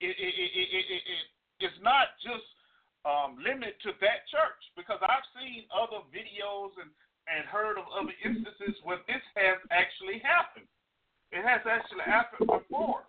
It 0.00 0.14
it 0.14 0.34
it 0.34 0.50
it, 0.56 0.68
it, 0.72 1.02
it 1.04 1.24
it's 1.68 1.80
not 1.82 2.16
just 2.22 2.46
um, 3.04 3.36
limited 3.40 3.76
to 3.84 3.92
that 4.00 4.24
church 4.32 4.60
because 4.76 4.98
I've 5.04 5.28
seen 5.36 5.68
other 5.72 6.00
videos 6.10 6.72
and 6.80 6.90
and 7.24 7.48
heard 7.48 7.80
of 7.80 7.88
other 7.88 8.12
instances 8.20 8.76
where 8.84 9.00
this 9.08 9.24
has 9.32 9.56
actually 9.72 10.20
happened. 10.20 10.68
It 11.32 11.40
has 11.40 11.64
actually 11.64 12.04
happened 12.04 12.52
before, 12.52 13.08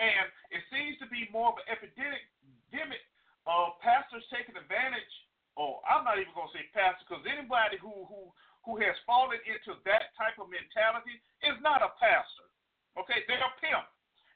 and 0.00 0.26
it 0.48 0.64
seems 0.72 0.96
to 1.04 1.08
be 1.12 1.28
more 1.28 1.52
of 1.52 1.60
an 1.60 1.68
epidemic 1.68 3.04
of 3.44 3.76
pastors 3.84 4.24
taking 4.32 4.56
advantage. 4.56 5.12
Or 5.52 5.84
I'm 5.84 6.08
not 6.08 6.16
even 6.16 6.32
gonna 6.32 6.48
say 6.56 6.64
pastor 6.72 7.04
because 7.04 7.28
anybody 7.28 7.76
who 7.76 8.08
who 8.08 8.32
who 8.64 8.80
has 8.80 8.96
fallen 9.04 9.36
into 9.44 9.76
that 9.84 10.16
type 10.16 10.40
of 10.40 10.48
mentality 10.48 11.20
is 11.44 11.60
not 11.60 11.84
a 11.84 11.92
pastor. 12.00 12.48
Okay, 12.96 13.20
they're 13.28 13.42
a 13.42 13.52
pimp. 13.60 13.84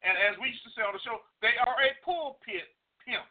And 0.05 0.15
as 0.29 0.37
we 0.37 0.53
used 0.53 0.65
to 0.69 0.73
say 0.77 0.85
on 0.85 0.93
the 0.93 1.01
show, 1.01 1.25
they 1.41 1.57
are 1.57 1.79
a 1.81 1.91
pulpit 2.05 2.69
pimp. 3.01 3.25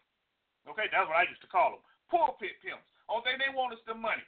Okay, 0.65 0.89
that's 0.89 1.06
what 1.06 1.17
I 1.17 1.30
used 1.30 1.43
to 1.45 1.51
call 1.51 1.78
them. 1.78 1.84
Pulpit 2.10 2.58
pimps. 2.62 2.86
Only 3.06 3.25
thing 3.25 3.38
they 3.38 3.54
want 3.54 3.73
is 3.78 3.82
the 3.86 3.93
money. 3.93 4.25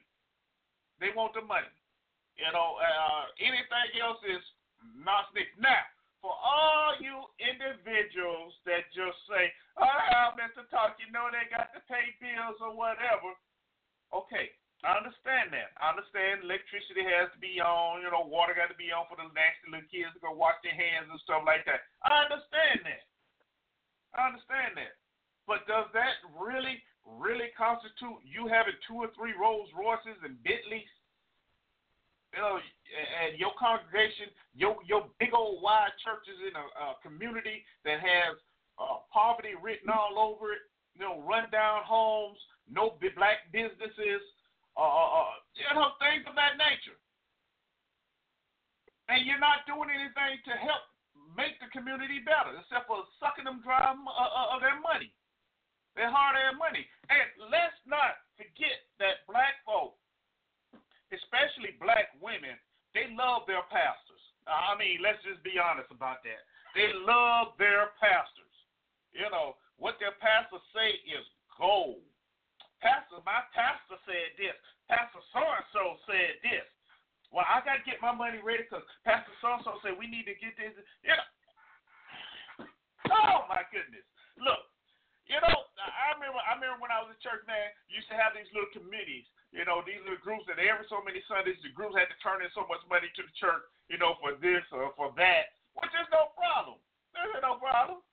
They 1.02 1.14
want 1.14 1.34
the 1.34 1.46
money. 1.46 1.70
You 2.38 2.50
know, 2.54 2.78
uh, 2.78 3.34
anything 3.42 3.98
else 3.98 4.22
is 4.22 4.42
nonsense. 4.94 5.50
Now, 5.58 5.82
for 6.22 6.34
all 6.34 6.94
you 7.02 7.26
individuals 7.42 8.54
that 8.70 8.90
just 8.94 9.18
say, 9.26 9.50
oh, 9.82 10.34
Mr. 10.38 10.66
Talk, 10.70 11.02
you 11.02 11.10
know 11.10 11.30
they 11.34 11.50
got 11.50 11.74
to 11.74 11.82
pay 11.90 12.14
bills 12.22 12.58
or 12.62 12.74
whatever. 12.78 13.34
Okay, 14.14 14.54
I 14.86 14.98
understand 15.02 15.50
that. 15.54 15.74
I 15.82 15.94
understand 15.94 16.46
electricity 16.46 17.02
has 17.02 17.34
to 17.34 17.40
be 17.42 17.58
on, 17.58 18.06
you 18.06 18.10
know, 18.14 18.26
water 18.26 18.54
got 18.54 18.70
to 18.70 18.78
be 18.78 18.94
on 18.94 19.10
for 19.10 19.18
the 19.18 19.26
nasty 19.34 19.74
little 19.74 19.90
kids 19.90 20.14
to 20.14 20.22
go 20.22 20.38
wash 20.38 20.58
their 20.62 20.78
hands 20.78 21.10
and 21.10 21.18
stuff 21.26 21.42
like 21.42 21.66
that. 21.66 21.90
I 22.06 22.30
understand 22.30 22.86
that. 22.86 23.04
I 24.14 24.30
understand 24.30 24.78
that. 24.78 24.94
But 25.48 25.64
does 25.66 25.88
that 25.96 26.20
really, 26.36 26.84
really 27.08 27.50
constitute 27.56 28.20
you 28.28 28.52
having 28.52 28.76
two 28.84 29.00
or 29.00 29.10
three 29.16 29.32
Rolls 29.34 29.72
Royces 29.72 30.20
and 30.22 30.36
Bentleys? 30.44 30.92
You 32.36 32.44
know, 32.44 32.60
and 32.60 33.40
your 33.40 33.56
congregation, 33.56 34.28
your 34.52 34.76
your 34.84 35.08
big 35.18 35.32
old 35.32 35.64
wide 35.64 35.96
churches 36.04 36.36
in 36.44 36.54
a, 36.54 36.66
a 36.92 37.00
community 37.00 37.64
that 37.88 38.04
has 38.04 38.36
uh, 38.76 39.02
poverty 39.10 39.56
written 39.56 39.90
all 39.90 40.20
over 40.20 40.52
it, 40.52 40.62
you 40.94 41.02
know, 41.02 41.24
rundown 41.24 41.88
homes, 41.88 42.38
no 42.68 43.00
black 43.16 43.48
businesses, 43.56 44.22
uh, 44.76 44.84
uh, 44.84 45.10
uh, 45.24 45.34
you 45.56 45.66
know, 45.74 45.96
things 46.04 46.28
of 46.28 46.36
that 46.36 46.60
nature. 46.60 47.00
And 49.08 49.24
you're 49.24 49.42
not 49.42 49.64
doing 49.66 49.88
anything 49.88 50.38
to 50.46 50.54
help 50.60 50.84
make 51.34 51.56
the 51.64 51.72
community 51.72 52.20
better, 52.22 52.54
except 52.60 52.92
for 52.92 53.08
sucking 53.24 53.48
them 53.48 53.64
dry 53.64 53.96
uh, 53.96 54.54
of 54.54 54.60
their 54.60 54.78
money, 54.84 55.10
their 55.98 56.14
hard-earned 56.14 56.62
money. 56.62 56.86
And 57.10 57.50
let's 57.50 57.76
not 57.90 58.22
forget 58.38 58.86
that 59.02 59.26
black 59.26 59.58
folk, 59.66 59.98
especially 61.10 61.74
black 61.82 62.14
women, 62.22 62.54
they 62.94 63.10
love 63.18 63.50
their 63.50 63.66
pastors. 63.74 64.22
I 64.46 64.78
mean, 64.78 65.02
let's 65.04 65.20
just 65.26 65.42
be 65.44 65.60
honest 65.60 65.92
about 65.92 66.24
that. 66.24 66.46
They 66.78 66.94
love 66.94 67.58
their 67.58 67.98
pastors. 67.98 68.54
You 69.12 69.28
know, 69.34 69.58
what 69.82 69.98
their 69.98 70.14
pastors 70.22 70.64
say 70.72 71.02
is 71.10 71.26
gold. 71.58 72.06
Pastor, 72.80 73.18
my 73.26 73.42
pastor 73.58 73.98
said 74.06 74.38
this. 74.38 74.54
Pastor 74.86 75.20
so 75.34 75.42
and 75.42 75.68
so 75.74 75.98
said 76.06 76.38
this. 76.46 76.64
Well, 77.34 77.44
I 77.44 77.60
got 77.66 77.82
to 77.82 77.88
get 77.90 78.00
my 78.00 78.16
money 78.16 78.40
ready 78.40 78.64
because 78.64 78.86
Pastor 79.04 79.34
so 79.44 79.60
and 79.60 79.66
so 79.66 79.82
said 79.84 80.00
we 80.00 80.08
need 80.08 80.30
to 80.30 80.38
get 80.38 80.56
this. 80.56 80.72
Know. 81.04 81.18
Oh 83.12 83.50
my 83.52 83.68
goodness! 83.74 84.06
Look, 84.40 84.64
you 85.28 85.40
know, 85.44 85.58
I 85.78 86.16
remember. 86.16 86.40
I 86.40 86.56
remember 86.56 86.80
when 86.80 86.92
I 86.92 87.04
was 87.04 87.12
in 87.12 87.20
church, 87.20 87.44
man. 87.48 87.72
Used 87.92 88.08
to 88.12 88.18
have 88.18 88.36
these 88.36 88.48
little 88.56 88.72
committees. 88.72 89.28
You 89.56 89.64
know, 89.64 89.80
these 89.84 90.00
little 90.04 90.20
groups 90.20 90.48
that 90.52 90.60
every 90.60 90.88
so 90.92 91.00
many 91.04 91.24
Sundays 91.28 91.60
the 91.64 91.72
groups 91.72 91.96
had 91.96 92.12
to 92.12 92.18
turn 92.20 92.44
in 92.44 92.52
so 92.52 92.68
much 92.68 92.84
money 92.88 93.08
to 93.08 93.22
the 93.24 93.34
church. 93.40 93.64
You 93.92 94.00
know, 94.00 94.16
for 94.20 94.36
this 94.40 94.64
or 94.72 94.92
for 94.96 95.12
that, 95.20 95.56
which 95.80 95.92
is 95.96 96.08
no 96.12 96.32
problem. 96.36 96.80
There's 97.16 97.40
no 97.44 97.60
problem. 97.60 98.04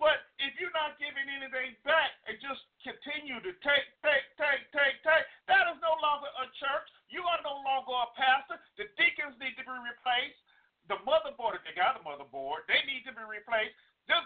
But 0.00 0.24
if 0.40 0.56
you're 0.56 0.72
not 0.72 0.96
giving 0.96 1.28
anything 1.28 1.76
back 1.84 2.16
and 2.24 2.40
just 2.40 2.64
continue 2.80 3.36
to 3.36 3.52
take, 3.60 3.86
take, 4.00 4.26
take, 4.40 4.64
take, 4.72 4.96
take, 5.04 5.26
that 5.44 5.68
is 5.68 5.76
no 5.84 5.92
longer 6.00 6.32
a 6.40 6.48
church. 6.56 6.88
You 7.12 7.20
are 7.20 7.36
no 7.44 7.60
longer 7.60 7.92
a 7.92 8.08
pastor. 8.16 8.56
The 8.80 8.88
deacons 8.96 9.36
need 9.36 9.60
to 9.60 9.64
be 9.68 9.76
replaced. 9.76 10.40
The 10.88 10.96
motherboard, 11.04 11.60
if 11.60 11.62
they 11.68 11.76
got 11.76 12.00
a 12.00 12.02
motherboard, 12.02 12.64
they 12.64 12.80
need 12.88 13.04
to 13.04 13.12
be 13.12 13.20
replaced. 13.28 13.76
Just 14.08 14.24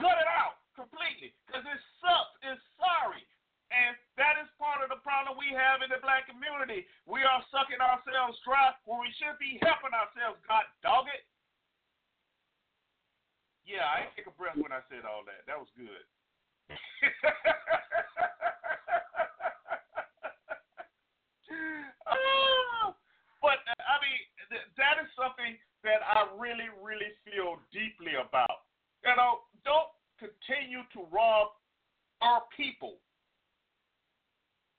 gut 0.00 0.16
it 0.16 0.30
out 0.32 0.64
completely 0.72 1.36
because 1.44 1.68
it 1.68 1.80
sucks. 2.00 2.32
It's 2.40 2.64
sorry. 2.80 3.20
And 3.72 3.92
that 4.20 4.40
is 4.40 4.48
part 4.56 4.80
of 4.84 4.88
the 4.88 5.00
problem 5.04 5.36
we 5.36 5.52
have 5.52 5.84
in 5.84 5.92
the 5.92 6.00
black 6.00 6.28
community. 6.28 6.88
We 7.04 7.24
are 7.24 7.44
sucking 7.72 7.80
ourselves 7.80 8.36
dry 8.44 8.72
when 8.84 9.00
we 9.00 9.08
should 9.16 9.38
be 9.40 9.56
helping 9.62 9.96
ourselves. 9.96 10.36
God 10.44 10.64
dog 10.82 11.06
it. 11.08 11.24
Yeah, 13.64 13.88
I 13.88 14.04
take 14.16 14.26
a 14.26 14.34
breath 14.36 14.56
when 14.56 14.72
I 14.72 14.84
said 14.90 15.08
all 15.08 15.24
that. 15.24 15.46
That 15.46 15.56
was 15.56 15.68
good. 15.78 16.04
oh, 22.10 22.94
but 23.40 23.62
I 23.64 23.96
mean, 24.02 24.20
th- 24.50 24.68
that 24.76 24.98
is 25.00 25.08
something 25.16 25.56
that 25.86 26.02
I 26.04 26.26
really, 26.36 26.68
really 26.82 27.14
feel 27.24 27.62
deeply 27.72 28.18
about. 28.18 28.66
You 29.06 29.14
know, 29.16 29.46
don't 29.64 29.88
continue 30.18 30.82
to 30.98 31.06
rob 31.08 31.54
our 32.20 32.42
people. 32.52 32.98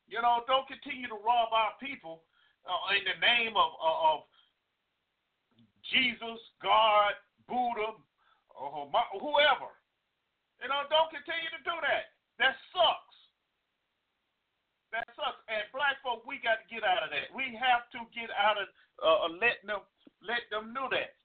You 0.08 0.22
know, 0.22 0.44
don't 0.46 0.68
continue 0.68 1.08
to 1.08 1.18
rob 1.24 1.56
our 1.56 1.72
people 1.80 2.22
uh, 2.68 2.96
in 2.96 3.04
the 3.04 3.18
name 3.20 3.56
of, 3.60 3.72
of, 3.80 3.96
of 4.04 4.20
Jesus, 5.92 6.40
God, 6.64 7.12
Buddha, 7.48 8.00
or 8.56 8.88
whoever. 9.20 9.72
You 10.64 10.72
know, 10.72 10.88
don't 10.88 11.12
continue 11.12 11.52
to 11.52 11.62
do 11.68 11.76
that. 11.84 12.16
That 12.40 12.56
sucks. 12.72 13.18
That 14.96 15.06
sucks. 15.18 15.44
And 15.52 15.68
black 15.76 16.00
folk, 16.00 16.24
we 16.24 16.40
got 16.40 16.64
to 16.64 16.68
get 16.72 16.88
out 16.88 17.04
of 17.04 17.12
that. 17.12 17.28
We 17.36 17.52
have 17.60 17.92
to 17.92 18.08
get 18.16 18.32
out 18.32 18.56
of 18.56 18.72
uh, 19.02 19.28
letting 19.36 19.68
them 19.68 19.84
let 20.24 20.48
them 20.48 20.72
know 20.72 20.88
that. 20.88 21.20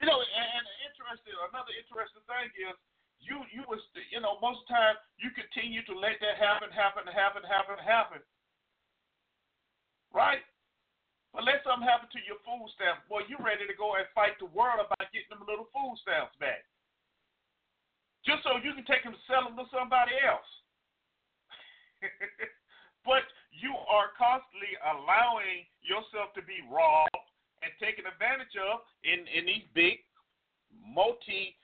You 0.00 0.08
know, 0.08 0.16
and, 0.16 0.48
and 0.48 0.66
interesting. 0.88 1.34
Another 1.36 1.74
interesting 1.76 2.24
thing 2.24 2.48
is 2.56 2.72
you 3.20 3.44
you 3.52 3.68
was 3.68 3.82
you 4.08 4.22
know 4.22 4.40
most 4.40 4.64
of 4.64 4.70
the 4.70 4.78
time 4.78 4.96
you 5.20 5.28
continue 5.36 5.84
to 5.84 5.94
let 5.98 6.16
that 6.24 6.40
happen, 6.40 6.72
happen, 6.72 7.04
happen, 7.04 7.44
happen, 7.44 7.76
happen. 7.84 8.22
Right? 10.12 10.40
Unless 11.36 11.62
something 11.62 11.84
happened 11.84 12.12
to 12.16 12.22
your 12.24 12.40
food 12.42 12.66
stamps, 12.72 13.04
boy, 13.06 13.28
you 13.28 13.36
ready 13.44 13.68
to 13.68 13.76
go 13.76 14.00
and 14.00 14.08
fight 14.16 14.40
the 14.40 14.48
world 14.56 14.80
about 14.80 15.04
getting 15.12 15.28
them 15.28 15.44
little 15.44 15.68
food 15.70 15.94
stamps 16.00 16.32
back. 16.40 16.64
Just 18.24 18.42
so 18.42 18.56
you 18.58 18.72
can 18.72 18.88
take 18.88 19.04
them 19.04 19.12
and 19.12 19.26
sell 19.28 19.44
them 19.44 19.54
to 19.60 19.68
somebody 19.68 20.16
else. 20.24 20.50
but 23.08 23.28
you 23.52 23.76
are 23.86 24.16
constantly 24.16 24.72
allowing 24.80 25.68
yourself 25.84 26.32
to 26.32 26.42
be 26.42 26.64
robbed 26.64 27.12
and 27.60 27.70
taken 27.76 28.08
advantage 28.08 28.56
of 28.56 28.80
in, 29.04 29.28
in 29.28 29.44
these 29.44 29.68
big 29.76 30.00
multi 30.72 31.54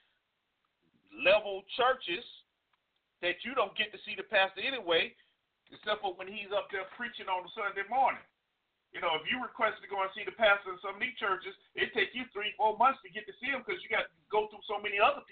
level 1.25 1.65
churches 1.73 2.23
that 3.23 3.41
you 3.41 3.55
don't 3.57 3.73
get 3.79 3.89
to 3.95 3.99
see 4.05 4.13
the 4.13 4.27
pastor 4.45 4.61
anyway, 4.61 5.09
except 5.73 6.05
for 6.05 6.13
when 6.13 6.29
he's 6.29 6.53
up 6.53 6.69
there 6.69 6.85
preaching 6.93 7.25
on 7.25 7.49
Sunday 7.57 7.81
morning. 7.89 8.21
You 8.93 9.01
know, 9.01 9.17
if 9.17 9.25
you 9.25 9.41
request 9.41 9.81
to 9.81 9.89
go 9.89 9.99
and 10.05 10.13
see 10.13 10.21
the 10.21 10.37
pastor 10.37 10.71
in 10.71 10.79
some 10.85 10.95
of 10.95 11.01
these 11.01 11.17
churches, 11.17 11.51
it 11.73 11.91
takes 11.97 12.13
you 12.13 12.29
three, 12.29 12.53
four 12.53 12.77
months 12.77 13.01
to 13.01 13.09
get 13.09 13.25
to 13.25 13.33
see 13.41 13.49
him 13.49 13.65
because 13.65 13.81
you 13.81 13.89
got 13.89 14.07
to 14.07 14.13
go 14.29 14.47
through 14.47 14.63
so 14.69 14.77
many 14.77 15.01
other 15.01 15.24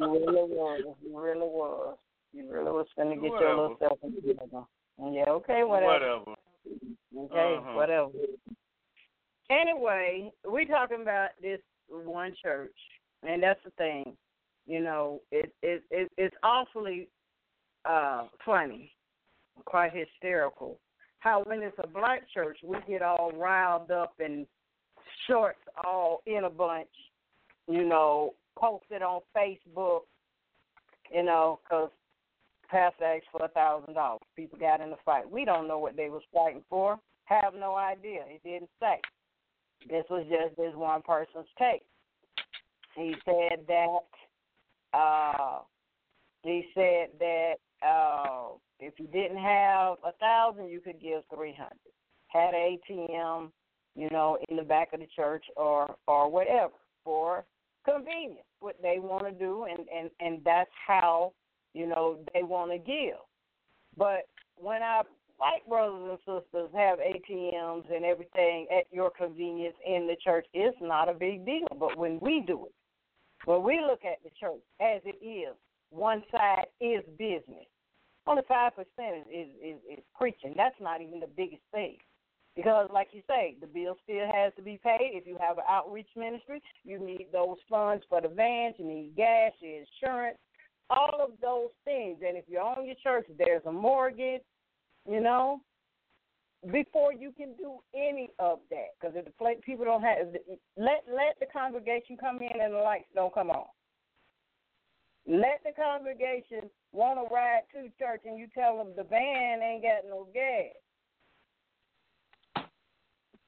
really 0.00 0.48
was. 0.48 0.80
You 1.02 1.20
really 1.20 1.40
was. 1.40 1.96
You 2.32 2.50
really 2.50 2.70
was 2.70 2.86
going 2.96 3.10
to 3.10 3.22
get 3.22 3.30
whatever. 3.30 3.50
your 3.50 3.56
little 3.56 3.76
self 3.78 3.98
in 4.02 4.36
trouble. 4.36 4.68
Yeah, 5.12 5.24
okay, 5.28 5.62
whatever. 5.64 6.18
Whatever. 6.18 6.36
Okay, 7.18 7.56
uh-huh. 7.58 7.74
whatever. 7.74 8.10
Anyway, 9.50 10.32
we 10.50 10.64
talking 10.64 11.02
about 11.02 11.30
this 11.40 11.60
one 11.88 12.34
church, 12.42 12.74
and 13.22 13.42
that's 13.42 13.60
the 13.64 13.70
thing. 13.72 14.16
You 14.66 14.80
know, 14.80 15.20
it 15.30 15.54
it, 15.62 15.82
it 15.90 16.10
it's 16.16 16.34
awfully 16.42 17.08
uh 17.88 18.24
funny, 18.44 18.90
quite 19.64 19.92
hysterical. 19.94 20.78
How 21.20 21.42
when 21.44 21.62
it's 21.62 21.78
a 21.82 21.86
black 21.86 22.22
church, 22.32 22.58
we 22.64 22.76
get 22.88 23.02
all 23.02 23.30
riled 23.32 23.90
up 23.90 24.14
and 24.18 24.46
shorts 25.28 25.60
all 25.84 26.22
in 26.26 26.44
a 26.44 26.50
bunch. 26.50 26.88
You 27.68 27.84
know, 27.84 28.34
posted 28.56 29.02
on 29.02 29.20
Facebook. 29.36 30.02
You 31.12 31.22
know, 31.22 31.60
because 31.62 31.90
pastor 32.68 33.04
asked 33.04 33.26
for 33.30 33.44
a 33.44 33.48
thousand 33.48 33.94
dollars. 33.94 34.20
People 34.34 34.58
got 34.58 34.80
in 34.80 34.92
a 34.92 34.96
fight. 35.04 35.30
We 35.30 35.44
don't 35.44 35.68
know 35.68 35.78
what 35.78 35.96
they 35.96 36.08
was 36.08 36.22
fighting 36.32 36.62
for. 36.68 36.98
Have 37.24 37.54
no 37.54 37.74
idea. 37.74 38.20
It 38.26 38.42
didn't 38.44 38.70
say. 38.80 39.00
This 39.88 40.04
was 40.10 40.24
just 40.28 40.56
this 40.56 40.74
one 40.74 41.02
person's 41.02 41.46
take. 41.58 41.82
He 42.94 43.14
said 43.24 43.66
that 43.68 43.98
uh 44.94 45.58
he 46.42 46.64
said 46.74 47.08
that 47.18 47.54
uh 47.86 48.54
if 48.80 48.94
you 48.98 49.06
didn't 49.08 49.38
have 49.38 49.96
a 50.04 50.12
thousand 50.18 50.68
you 50.68 50.80
could 50.80 51.00
give 51.00 51.22
three 51.34 51.54
hundred. 51.54 51.92
Had 52.28 52.54
an 52.54 52.78
ATM, 52.90 53.50
you 53.94 54.08
know, 54.10 54.38
in 54.48 54.56
the 54.56 54.62
back 54.62 54.92
of 54.92 55.00
the 55.00 55.06
church 55.14 55.44
or 55.56 55.94
or 56.06 56.30
whatever 56.30 56.72
for 57.04 57.44
convenience, 57.84 58.45
what 58.60 58.76
they 58.82 58.98
want 58.98 59.24
to 59.24 59.32
do 59.32 59.64
and, 59.64 59.86
and, 59.94 60.10
and 60.20 60.40
that's 60.44 60.70
how 60.86 61.32
you 61.76 61.86
know, 61.86 62.18
they 62.32 62.42
want 62.42 62.72
to 62.72 62.78
give. 62.78 63.20
But 63.98 64.28
when 64.56 64.82
our 64.82 65.04
white 65.36 65.68
brothers 65.68 66.00
and 66.10 66.18
sisters 66.20 66.70
have 66.74 66.98
ATMs 66.98 67.94
and 67.94 68.04
everything 68.04 68.66
at 68.76 68.86
your 68.90 69.10
convenience 69.10 69.76
in 69.86 70.06
the 70.06 70.16
church, 70.24 70.46
it's 70.54 70.76
not 70.80 71.10
a 71.10 71.12
big 71.12 71.44
deal. 71.44 71.66
But 71.78 71.98
when 71.98 72.18
we 72.20 72.42
do 72.46 72.64
it, 72.64 72.74
when 73.44 73.62
we 73.62 73.78
look 73.80 74.00
at 74.04 74.22
the 74.24 74.30
church 74.40 74.62
as 74.80 75.02
it 75.04 75.22
is, 75.22 75.54
one 75.90 76.22
side 76.32 76.66
is 76.80 77.04
business. 77.18 77.66
Only 78.26 78.42
five 78.48 78.72
percent 78.74 79.26
is, 79.32 79.46
is 79.62 79.76
is 79.98 80.04
preaching. 80.18 80.54
That's 80.56 80.74
not 80.80 81.00
even 81.00 81.20
the 81.20 81.28
biggest 81.28 81.62
thing. 81.72 81.98
Because, 82.56 82.88
like 82.90 83.08
you 83.12 83.20
say, 83.28 83.54
the 83.60 83.66
bill 83.66 83.96
still 84.02 84.26
has 84.32 84.52
to 84.56 84.62
be 84.62 84.80
paid. 84.82 85.12
If 85.12 85.26
you 85.26 85.36
have 85.38 85.58
an 85.58 85.64
outreach 85.68 86.08
ministry, 86.16 86.62
you 86.84 86.98
need 86.98 87.26
those 87.30 87.58
funds 87.68 88.02
for 88.08 88.22
the 88.22 88.28
vans, 88.28 88.76
you 88.78 88.86
need 88.86 89.14
gas, 89.14 89.52
your 89.60 89.84
insurance, 89.84 90.38
all 90.88 91.20
of 91.22 91.32
those 91.42 91.68
things. 91.84 92.18
And 92.26 92.36
if 92.36 92.44
you 92.48 92.58
own 92.58 92.86
your 92.86 92.96
church, 93.02 93.26
there's 93.36 93.62
a 93.66 93.72
mortgage, 93.72 94.40
you 95.06 95.20
know, 95.20 95.60
before 96.72 97.12
you 97.12 97.30
can 97.36 97.54
do 97.58 97.76
any 97.94 98.30
of 98.38 98.60
that. 98.70 98.96
Because 98.98 99.14
if 99.16 99.26
the 99.26 99.62
people 99.62 99.84
don't 99.84 100.02
have, 100.02 100.28
let 100.76 101.04
let 101.06 101.38
the 101.38 101.46
congregation 101.52 102.16
come 102.18 102.38
in 102.38 102.60
and 102.60 102.72
the 102.72 102.78
lights 102.78 103.08
don't 103.14 103.34
come 103.34 103.50
on. 103.50 103.66
Let 105.28 105.60
the 105.64 105.72
congregation 105.72 106.70
want 106.92 107.18
to 107.18 107.34
ride 107.34 107.62
to 107.74 107.90
church 107.98 108.22
and 108.24 108.38
you 108.38 108.46
tell 108.54 108.78
them 108.78 108.94
the 108.96 109.04
van 109.04 109.60
ain't 109.60 109.82
got 109.82 110.08
no 110.08 110.28
gas. 110.32 110.72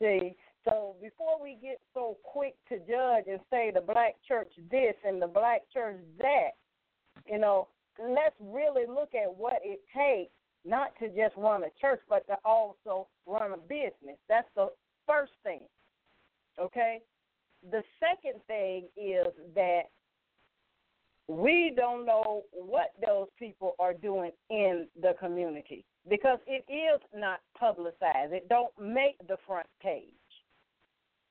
See, 0.00 0.34
so 0.64 0.94
before 1.00 1.42
we 1.42 1.58
get 1.60 1.80
so 1.94 2.18
quick 2.22 2.54
to 2.68 2.78
judge 2.78 3.24
and 3.28 3.40
say 3.50 3.70
the 3.72 3.80
black 3.80 4.16
church 4.26 4.52
this 4.70 4.94
and 5.04 5.20
the 5.20 5.26
black 5.26 5.62
church 5.72 6.00
that, 6.18 6.50
you 7.26 7.38
know, 7.38 7.68
let's 7.98 8.36
really 8.40 8.86
look 8.86 9.10
at 9.14 9.34
what 9.34 9.60
it 9.64 9.80
takes 9.96 10.32
not 10.64 10.92
to 11.00 11.08
just 11.08 11.36
run 11.36 11.64
a 11.64 11.70
church, 11.80 12.00
but 12.08 12.26
to 12.26 12.36
also 12.44 13.08
run 13.26 13.52
a 13.52 13.56
business. 13.56 14.18
That's 14.28 14.48
the 14.54 14.68
first 15.06 15.32
thing. 15.42 15.62
Okay? 16.60 17.00
The 17.70 17.82
second 17.98 18.40
thing 18.46 18.88
is 18.96 19.26
that 19.54 19.82
we 21.28 21.72
don't 21.76 22.06
know 22.06 22.42
what 22.52 22.92
those 23.06 23.28
people 23.38 23.74
are 23.78 23.92
doing 23.92 24.30
in 24.50 24.86
the 25.00 25.14
community 25.20 25.84
because 26.08 26.38
it 26.46 26.64
is 26.72 27.00
not 27.14 27.40
publicized. 27.58 28.32
It 28.32 28.48
don't 28.48 28.72
make 28.80 29.18
the 29.28 29.36
front 29.46 29.66
page. 29.82 30.04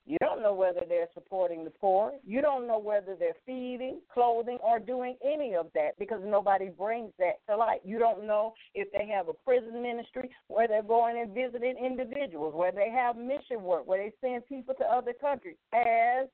You 0.05 0.17
don't 0.21 0.41
know 0.41 0.53
whether 0.53 0.83
they're 0.87 1.09
supporting 1.13 1.65
the 1.65 1.69
poor. 1.69 2.13
You 2.25 2.41
don't 2.41 2.65
know 2.65 2.79
whether 2.79 3.17
they're 3.19 3.35
feeding, 3.45 3.99
clothing, 4.13 4.57
or 4.63 4.79
doing 4.79 5.17
any 5.25 5.55
of 5.55 5.67
that 5.73 5.99
because 5.99 6.21
nobody 6.23 6.69
brings 6.69 7.11
that 7.19 7.45
to 7.49 7.57
light. 7.57 7.81
You 7.83 7.99
don't 7.99 8.25
know 8.25 8.53
if 8.73 8.87
they 8.93 9.05
have 9.13 9.27
a 9.27 9.33
prison 9.33 9.81
ministry 9.81 10.29
where 10.47 10.65
they're 10.65 10.81
going 10.81 11.19
and 11.19 11.33
visiting 11.33 11.75
individuals, 11.83 12.53
where 12.55 12.71
they 12.71 12.89
have 12.89 13.17
mission 13.17 13.63
work, 13.63 13.85
where 13.85 14.01
they 14.01 14.13
send 14.25 14.47
people 14.47 14.75
to 14.75 14.85
other 14.85 15.11
countries, 15.11 15.57
as 15.73 16.27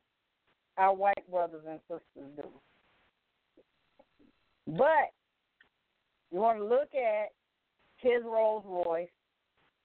our 0.78 0.93
white 0.93 1.24
brothers 1.32 1.64
and 1.68 1.80
sisters 1.89 2.30
do. 2.36 2.43
But 4.68 5.11
you 6.32 6.39
want 6.39 6.59
to 6.59 6.66
look 6.66 6.89
at 6.95 7.30
his 7.97 8.24
Rolls 8.24 8.64
Royce 8.66 9.09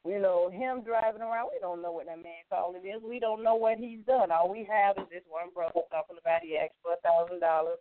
you 0.08 0.18
know, 0.18 0.48
him 0.48 0.82
driving 0.82 1.22
around, 1.22 1.50
we 1.52 1.60
don't 1.60 1.82
know 1.82 1.92
what 1.92 2.06
that 2.06 2.22
man 2.22 2.46
called 2.48 2.76
it 2.76 2.86
is. 2.86 3.02
We 3.02 3.18
don't 3.18 3.42
know 3.42 3.56
what 3.56 3.78
he's 3.78 3.98
done. 4.06 4.30
All 4.30 4.50
we 4.50 4.66
have 4.70 4.96
is 4.96 5.08
this 5.10 5.22
one 5.28 5.52
brother 5.52 5.80
talking 5.90 6.16
about 6.18 6.40
he 6.42 6.56
asked 6.56 6.78
for 6.82 6.92
a 6.92 7.02
thousand 7.06 7.40
dollars. 7.40 7.78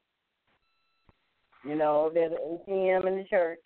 You 1.64 1.76
know, 1.76 2.12
there's 2.14 2.34
an 2.34 2.60
ATM 2.68 3.08
in 3.08 3.18
the 3.18 3.26
church. 3.30 3.60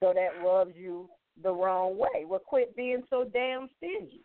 So 0.00 0.12
that 0.12 0.44
rubs 0.44 0.72
you 0.76 1.08
the 1.42 1.52
wrong 1.52 1.96
way. 1.96 2.24
Well 2.26 2.40
quit 2.40 2.74
being 2.74 3.02
so 3.08 3.24
damn 3.32 3.68
stingy. 3.76 4.22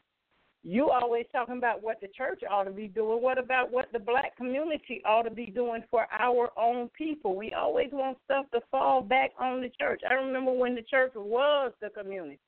You 0.63 0.89
always 0.89 1.25
talking 1.31 1.57
about 1.57 1.81
what 1.81 2.01
the 2.01 2.07
church 2.09 2.41
ought 2.49 2.65
to 2.65 2.71
be 2.71 2.87
doing. 2.87 3.21
What 3.21 3.37
about 3.37 3.71
what 3.71 3.91
the 3.93 3.99
black 3.99 4.35
community 4.35 5.01
ought 5.05 5.23
to 5.23 5.31
be 5.31 5.45
doing 5.45 5.83
for 5.89 6.07
our 6.11 6.49
own 6.57 6.89
people? 6.89 7.35
We 7.35 7.53
always 7.53 7.89
want 7.91 8.17
stuff 8.25 8.45
to 8.53 8.61
fall 8.69 9.01
back 9.01 9.31
on 9.39 9.61
the 9.61 9.69
church. 9.79 10.01
I 10.09 10.15
remember 10.15 10.51
when 10.51 10.75
the 10.75 10.81
church 10.81 11.13
was 11.15 11.71
the 11.81 11.89
community 11.89 12.39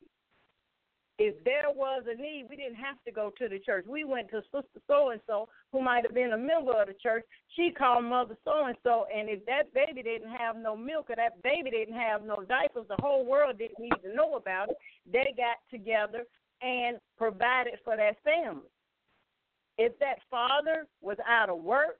if 1.19 1.35
there 1.43 1.67
was 1.67 2.03
a 2.07 2.15
need, 2.15 2.47
we 2.49 2.55
didn't 2.55 2.75
have 2.75 2.95
to 3.05 3.11
go 3.11 3.31
to 3.37 3.49
the 3.49 3.59
church. 3.59 3.85
We 3.87 4.05
went 4.05 4.29
to 4.31 4.41
Sister 4.43 4.79
So 4.87 5.09
and 5.09 5.19
so, 5.27 5.49
who 5.71 5.81
might 5.81 6.05
have 6.05 6.15
been 6.15 6.31
a 6.31 6.37
member 6.37 6.71
of 6.71 6.87
the 6.87 6.93
church. 6.93 7.25
She 7.55 7.71
called 7.77 8.05
Mother 8.05 8.37
So 8.45 8.65
and 8.65 8.77
so, 8.83 9.05
and 9.13 9.29
if 9.29 9.45
that 9.45 9.73
baby 9.73 10.01
didn't 10.01 10.31
have 10.31 10.55
no 10.55 10.77
milk 10.77 11.09
or 11.09 11.17
that 11.17 11.43
baby 11.43 11.71
didn't 11.71 11.99
have 11.99 12.23
no 12.23 12.37
diapers, 12.47 12.85
the 12.87 12.95
whole 13.01 13.25
world 13.25 13.57
didn't 13.57 13.79
need 13.79 13.99
to 14.03 14.15
know 14.15 14.35
about 14.35 14.69
it. 14.69 14.77
They 15.11 15.33
got 15.35 15.59
together 15.69 16.23
and 16.61 16.97
provided 17.17 17.73
for 17.83 17.95
that 17.95 18.17
family. 18.23 18.69
If 19.77 19.97
that 19.99 20.19
father 20.29 20.85
was 21.01 21.17
out 21.27 21.49
of 21.49 21.63
work, 21.63 21.99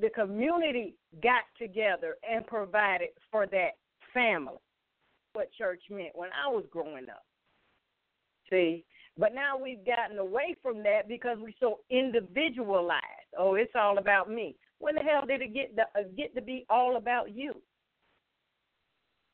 the 0.00 0.10
community 0.10 0.94
got 1.22 1.42
together 1.58 2.16
and 2.28 2.46
provided 2.46 3.08
for 3.30 3.46
that 3.46 3.72
family. 4.14 4.58
What 5.32 5.52
church 5.52 5.82
meant 5.90 6.14
when 6.14 6.30
I 6.32 6.48
was 6.48 6.64
growing 6.70 7.08
up. 7.10 7.24
See, 8.50 8.84
but 9.18 9.34
now 9.34 9.58
we've 9.58 9.84
gotten 9.84 10.18
away 10.18 10.56
from 10.62 10.82
that 10.84 11.08
because 11.08 11.38
we're 11.40 11.52
so 11.60 11.80
individualized. 11.90 13.04
Oh, 13.36 13.54
it's 13.54 13.72
all 13.74 13.98
about 13.98 14.30
me. 14.30 14.56
When 14.78 14.94
the 14.94 15.02
hell 15.02 15.26
did 15.26 15.42
it 15.42 15.52
get 15.52 15.76
to, 15.76 15.82
uh, 15.82 16.04
get 16.16 16.34
to 16.36 16.42
be 16.42 16.64
all 16.70 16.96
about 16.96 17.34
you? 17.34 17.54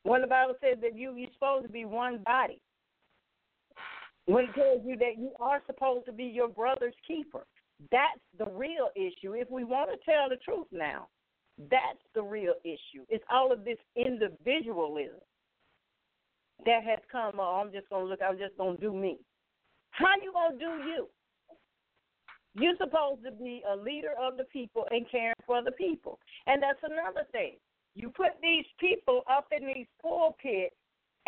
When 0.02 0.22
the 0.22 0.26
Bible 0.26 0.54
says 0.60 0.78
that 0.82 0.96
you 0.96 1.14
you're 1.16 1.28
supposed 1.34 1.66
to 1.66 1.72
be 1.72 1.84
one 1.84 2.22
body. 2.24 2.60
When 4.26 4.44
it 4.44 4.54
tells 4.54 4.82
you 4.84 4.96
that 4.96 5.18
you 5.18 5.32
are 5.38 5.62
supposed 5.66 6.06
to 6.06 6.12
be 6.12 6.24
your 6.24 6.48
brother's 6.48 6.94
keeper. 7.06 7.44
That's 7.90 8.20
the 8.38 8.46
real 8.52 8.88
issue. 8.96 9.34
If 9.34 9.50
we 9.50 9.64
want 9.64 9.90
to 9.90 10.10
tell 10.10 10.28
the 10.28 10.36
truth 10.36 10.66
now, 10.72 11.08
that's 11.70 12.02
the 12.14 12.22
real 12.22 12.54
issue. 12.64 13.04
It's 13.08 13.24
all 13.30 13.52
of 13.52 13.64
this 13.64 13.78
individualism 13.96 15.20
that 16.64 16.84
has 16.84 17.00
come. 17.10 17.34
Oh, 17.38 17.62
I'm 17.64 17.72
just 17.72 17.88
gonna 17.90 18.06
look. 18.06 18.20
I'm 18.26 18.38
just 18.38 18.56
gonna 18.56 18.78
do 18.78 18.92
me. 18.92 19.18
How 19.90 20.14
you 20.22 20.32
gonna 20.32 20.58
do 20.58 20.88
you? 20.88 21.08
You're 22.54 22.76
supposed 22.78 23.24
to 23.24 23.32
be 23.32 23.62
a 23.68 23.76
leader 23.76 24.12
of 24.20 24.36
the 24.36 24.44
people 24.44 24.86
and 24.90 25.04
caring 25.10 25.34
for 25.46 25.62
the 25.62 25.72
people, 25.72 26.18
and 26.46 26.62
that's 26.62 26.78
another 26.82 27.26
thing. 27.32 27.56
You 27.96 28.10
put 28.10 28.40
these 28.40 28.64
people 28.78 29.22
up 29.30 29.46
in 29.56 29.66
these 29.66 29.86
pulpits, 30.00 30.74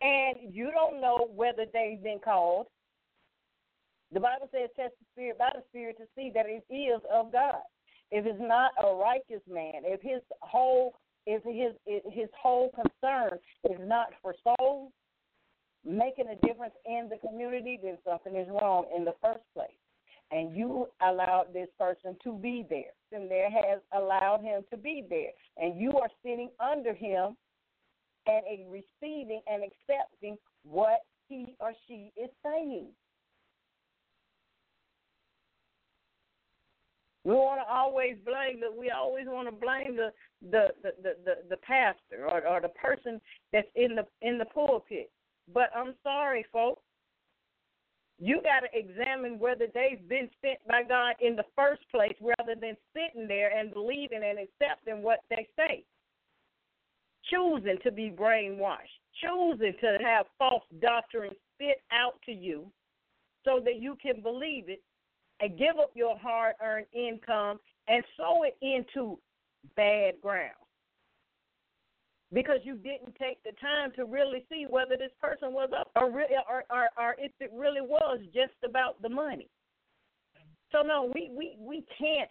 and 0.01 0.37
you 0.55 0.71
don't 0.73 1.01
know 1.01 1.29
whether 1.35 1.67
they've 1.73 2.03
been 2.03 2.21
called. 2.25 2.67
The 4.17 4.21
Bible 4.21 4.49
says, 4.51 4.71
"Test 4.77 4.95
the 4.99 5.05
spirit 5.13 5.37
by 5.37 5.51
the 5.55 5.63
spirit 5.69 5.99
to 5.99 6.09
see 6.17 6.31
that 6.31 6.47
it 6.49 6.65
is 6.73 7.03
of 7.13 7.31
God." 7.31 7.61
If 8.11 8.25
it's 8.25 8.41
not 8.41 8.73
a 8.83 8.95
righteous 8.95 9.47
man, 9.47 9.85
if 9.85 10.01
his 10.01 10.23
whole 10.41 10.95
if 11.27 11.43
his 11.45 11.77
his 12.11 12.31
whole 12.33 12.71
concern 12.71 13.39
is 13.65 13.79
not 13.81 14.15
for 14.23 14.35
souls, 14.43 14.91
making 15.85 16.29
a 16.29 16.37
difference 16.37 16.73
in 16.87 17.11
the 17.11 17.19
community, 17.19 17.77
then 17.77 17.99
something 18.05 18.35
is 18.35 18.49
wrong 18.49 18.87
in 18.97 19.05
the 19.05 19.13
first 19.21 19.45
place. 19.53 19.77
And 20.31 20.57
you 20.57 20.89
allowed 21.03 21.53
this 21.53 21.69
person 21.79 22.17
to 22.25 22.39
be 22.39 22.65
there. 22.71 22.95
And 23.13 23.31
there 23.31 23.51
has 23.51 23.83
allowed 23.93 24.41
him 24.41 24.65
to 24.71 24.79
be 24.79 25.05
there. 25.11 25.33
And 25.59 25.79
you 25.79 25.93
are 25.99 26.11
sitting 26.23 26.49
under 26.59 26.95
him 26.95 27.37
and 28.27 28.73
receiving 28.73 29.43
and 29.47 29.63
accepting 29.63 30.39
what 30.65 31.01
he 31.29 31.55
or 31.61 31.75
she 31.87 32.13
is 32.17 32.31
saying. 32.43 32.89
We 37.27 37.33
want 37.33 37.61
to 37.61 37.69
always 37.69 38.15
blame 38.25 38.61
the 38.61 38.71
we 38.71 38.91
always 38.91 39.27
want 39.27 39.49
to 39.49 39.53
blame 39.53 39.97
the 39.97 40.13
the 40.49 40.69
the 40.85 40.91
the, 41.03 41.13
the, 41.25 41.35
the 41.51 41.57
pastor 41.57 42.25
or, 42.25 42.47
or 42.47 42.61
the 42.61 42.69
person 42.69 43.21
that's 43.53 43.67
in 43.75 43.97
the 43.97 44.07
in 44.23 44.39
the 44.39 44.45
pulpit. 44.45 45.11
But 45.53 45.71
I'm 45.75 45.95
sorry, 46.05 46.47
folks. 46.53 46.83
You 48.21 48.41
got 48.43 48.61
to 48.61 48.69
examine 48.73 49.41
whether 49.41 49.67
they've 49.75 50.09
been 50.09 50.31
sent 50.41 50.59
by 50.69 50.85
God 50.85 51.17
in 51.21 51.35
the 51.35 51.45
first 51.57 51.83
place 51.91 52.15
rather 52.21 52.55
than 52.59 52.77
sitting 52.95 53.27
there 53.27 53.51
and 53.51 53.75
believing 53.75 54.23
and 54.25 54.39
accepting 54.39 55.03
what 55.03 55.19
they 55.29 55.49
say. 55.59 55.85
Choosing 57.29 57.79
to 57.83 57.91
be 57.91 58.09
brainwashed, 58.09 59.03
choosing 59.21 59.75
to 59.81 59.99
have 60.01 60.27
false 60.39 60.63
doctrine 60.81 61.35
spit 61.55 61.83
out 61.91 62.15
to 62.25 62.33
you 62.33 62.71
so 63.45 63.61
that 63.65 63.83
you 63.83 63.99
can 64.01 64.23
believe 64.23 64.69
it 64.69 64.81
and 65.41 65.59
give 65.59 65.79
up 65.81 65.91
your 65.95 66.19
hard 66.19 66.55
earned 66.63 66.87
income 66.93 67.59
and 67.89 68.03
sow 68.17 68.43
it 68.45 68.57
into 68.63 69.19
bad 69.77 70.15
ground 70.23 70.55
because 72.33 72.59
you 72.65 72.77
didn't 72.77 73.15
take 73.21 73.43
the 73.45 73.53
time 73.61 73.93
to 73.97 74.05
really 74.05 74.45
see 74.51 74.67
whether 74.69 74.97
this 74.97 75.13
person 75.23 75.53
was 75.53 75.71
up 75.79 75.91
or, 75.95 76.11
really, 76.11 76.35
or, 76.49 76.65
or, 76.71 76.89
or 76.99 77.15
if 77.19 77.33
it 77.41 77.51
really 77.55 77.81
was 77.81 78.19
just 78.35 78.55
about 78.65 79.01
the 79.03 79.09
money. 79.09 79.49
So 80.73 80.83
no, 80.83 81.11
we, 81.15 81.31
we, 81.37 81.57
we 81.61 81.85
can't 81.99 82.31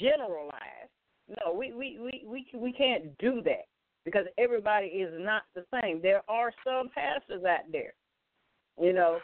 generalize. 0.00 0.88
No, 1.28 1.52
we, 1.52 1.72
we, 1.72 1.98
we, 2.00 2.24
we, 2.26 2.46
we 2.58 2.72
can't 2.72 3.16
do 3.18 3.42
that 3.44 3.66
because 4.04 4.26
everybody 4.38 4.86
is 4.86 5.12
not 5.18 5.42
the 5.54 5.64
same. 5.80 6.00
There 6.02 6.22
are 6.28 6.52
some 6.64 6.88
pastors 6.94 7.44
out 7.44 7.70
there, 7.70 7.94
you 8.80 8.92
know, 8.92 9.18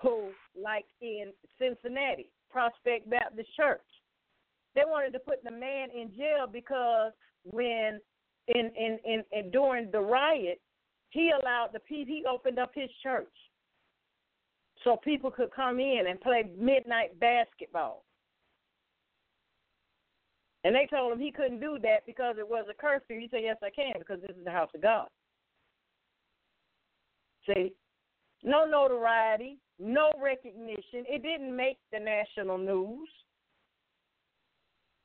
who, 0.00 0.30
like 0.60 0.84
in 1.00 1.32
Cincinnati, 1.58 2.30
Prospect 2.50 3.08
Baptist 3.08 3.48
Church, 3.56 3.80
they 4.74 4.82
wanted 4.86 5.12
to 5.12 5.18
put 5.20 5.42
the 5.44 5.50
man 5.50 5.88
in 5.90 6.10
jail 6.16 6.46
because 6.50 7.12
when 7.44 8.00
in 8.48 8.70
in 8.76 8.98
in, 9.04 9.24
in 9.32 9.50
during 9.50 9.90
the 9.90 10.00
riot, 10.00 10.60
he 11.10 11.30
allowed 11.30 11.70
the 11.72 11.80
people. 11.80 12.14
He 12.14 12.24
opened 12.30 12.58
up 12.58 12.70
his 12.74 12.90
church 13.02 13.28
so 14.84 14.96
people 14.96 15.30
could 15.30 15.50
come 15.54 15.80
in 15.80 16.04
and 16.08 16.20
play 16.20 16.44
midnight 16.56 17.18
basketball. 17.20 18.04
And 20.64 20.74
they 20.74 20.88
told 20.90 21.12
him 21.12 21.20
he 21.20 21.32
couldn't 21.32 21.60
do 21.60 21.78
that 21.82 22.04
because 22.06 22.36
it 22.38 22.48
was 22.48 22.66
a 22.70 22.74
curfew. 22.74 23.20
He 23.20 23.28
said, 23.30 23.40
Yes, 23.42 23.56
I 23.62 23.70
can, 23.70 23.94
because 23.98 24.20
this 24.20 24.36
is 24.36 24.44
the 24.44 24.50
house 24.50 24.70
of 24.74 24.82
God. 24.82 25.08
See? 27.46 27.72
No 28.42 28.66
notoriety, 28.66 29.58
no 29.78 30.12
recognition. 30.20 31.04
It 31.08 31.22
didn't 31.22 31.54
make 31.54 31.78
the 31.92 32.00
national 32.00 32.58
news. 32.58 33.08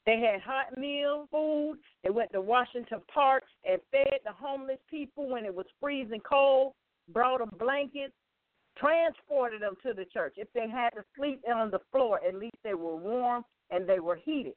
They 0.06 0.20
had 0.20 0.42
hot 0.42 0.78
meal 0.78 1.28
food. 1.32 1.78
They 2.04 2.10
went 2.10 2.32
to 2.34 2.42
Washington 2.42 3.00
Park 3.14 3.44
and 3.70 3.80
fed 3.92 4.20
the 4.26 4.34
homeless 4.34 4.80
people 4.90 5.30
when 5.30 5.46
it 5.46 5.54
was 5.54 5.66
freezing 5.80 6.22
cold, 6.28 6.74
brought 7.10 7.40
them 7.40 7.52
blankets, 7.58 8.14
transported 8.78 9.62
them 9.62 9.76
to 9.84 9.94
the 9.94 10.06
church. 10.06 10.34
If 10.38 10.50
they 10.54 10.68
had 10.70 10.90
to 10.90 11.04
sleep 11.16 11.42
on 11.54 11.72
the 11.72 11.80
floor, 11.92 12.20
at 12.28 12.36
least 12.36 12.58
they 12.64 12.74
were 12.74 12.98
warm 12.98 13.46
and 13.70 13.88
they 13.88 14.00
were 14.00 14.18
heated. 14.18 14.54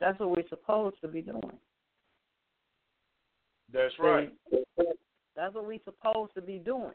That's 0.00 0.18
what 0.18 0.30
we're 0.30 0.48
supposed 0.48 0.96
to 1.02 1.08
be 1.08 1.22
doing. 1.22 1.58
That's 3.76 3.94
right. 3.98 4.32
That's 5.36 5.54
what 5.54 5.66
we're 5.66 5.78
supposed 5.84 6.34
to 6.34 6.40
be 6.40 6.58
doing. 6.58 6.94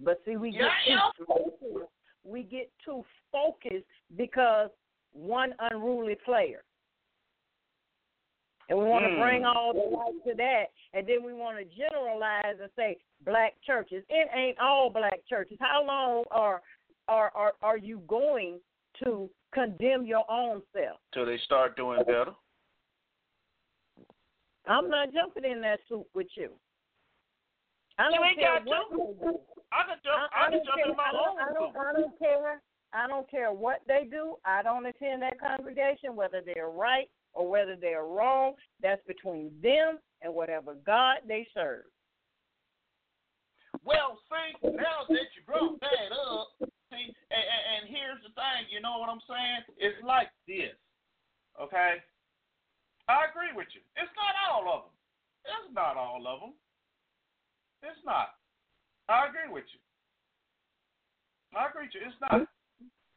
But 0.00 0.20
see, 0.24 0.36
we 0.36 0.50
get 0.50 0.62
yeah, 0.86 0.96
too 1.16 1.86
we 2.24 2.42
get 2.42 2.70
too 2.84 3.04
focused 3.30 3.86
because 4.16 4.70
one 5.12 5.54
unruly 5.60 6.16
player. 6.24 6.64
And 8.68 8.78
we 8.78 8.84
want 8.84 9.04
to 9.04 9.10
Hmm. 9.10 9.20
bring 9.20 9.44
all 9.44 9.72
the 9.72 9.80
light 9.80 10.24
to 10.24 10.34
that, 10.34 10.72
and 10.92 11.06
then 11.06 11.22
we 11.22 11.34
want 11.34 11.58
to 11.58 11.64
generalize 11.64 12.58
and 12.60 12.70
say 12.74 12.98
black 13.24 13.60
churches. 13.62 14.04
It 14.08 14.28
ain't 14.34 14.58
all 14.58 14.90
black 14.90 15.20
churches. 15.28 15.58
How 15.60 15.84
long 15.84 16.24
are 16.30 16.62
are 17.08 17.30
are, 17.34 17.54
are 17.62 17.76
you 17.76 17.98
going 18.08 18.60
to 19.04 19.30
condemn 19.52 20.06
your 20.06 20.28
own 20.30 20.62
self? 20.72 20.98
Till 21.12 21.26
they 21.26 21.38
start 21.38 21.76
doing 21.76 22.02
better. 22.06 22.32
I'm 24.66 24.88
not 24.88 25.12
jumping 25.12 25.44
in 25.44 25.60
that 25.62 25.80
soup 25.88 26.06
with 26.14 26.28
you. 26.36 26.50
I 27.98 28.10
don't 28.10 28.24
ain't 28.24 28.38
care 28.38 28.60
got 28.60 28.66
what 28.66 28.90
they 28.90 28.96
do. 28.96 29.38
I 29.72 29.82
can 29.86 29.98
jump. 30.04 30.30
I, 30.34 30.44
I, 30.44 30.46
I 30.46 30.50
can 30.50 30.62
jump 30.64 30.76
care. 30.76 30.90
in 30.90 30.96
my 30.96 31.08
I 31.08 31.12
don't, 31.12 31.28
own. 31.28 31.36
I 31.40 31.52
don't. 31.52 31.76
I 31.76 31.92
don't 31.92 32.18
care. 32.18 32.62
I 32.92 33.06
don't 33.06 33.30
care 33.30 33.52
what 33.52 33.80
they 33.88 34.06
do. 34.10 34.36
I 34.44 34.62
don't 34.62 34.86
attend 34.86 35.22
that 35.22 35.40
congregation, 35.40 36.14
whether 36.14 36.42
they're 36.44 36.68
right 36.68 37.08
or 37.32 37.48
whether 37.48 37.76
they're 37.76 38.04
wrong. 38.04 38.54
That's 38.82 39.00
between 39.06 39.50
them 39.62 39.98
and 40.20 40.34
whatever 40.34 40.76
God 40.84 41.18
they 41.26 41.46
serve. 41.54 41.84
Well, 43.84 44.18
see, 44.28 44.68
now 44.68 45.08
that 45.08 45.28
you 45.34 45.42
brought 45.46 45.80
that 45.80 46.12
up, 46.12 46.48
see, 46.60 47.08
and, 47.08 47.44
and, 47.50 47.64
and 47.72 47.82
here's 47.88 48.22
the 48.22 48.30
thing, 48.36 48.70
you 48.70 48.80
know 48.80 48.98
what 48.98 49.08
I'm 49.08 49.24
saying? 49.26 49.64
It's 49.78 49.98
like 50.04 50.28
this, 50.46 50.76
okay? 51.60 51.98
I 53.10 53.26
agree 53.30 53.50
with 53.54 53.70
you. 53.74 53.82
It's 53.98 54.12
not 54.14 54.34
all 54.46 54.66
of 54.70 54.86
them. 54.86 54.96
It's 55.42 55.70
not 55.74 55.98
all 55.98 56.22
of 56.22 56.38
them. 56.38 56.54
It's 57.82 57.98
not. 58.06 58.38
I 59.10 59.26
agree 59.26 59.50
with 59.50 59.66
you. 59.74 59.82
I 61.58 61.66
agree 61.66 61.90
with 61.90 61.96
you. 61.98 62.06
It's 62.06 62.20
not. 62.22 62.46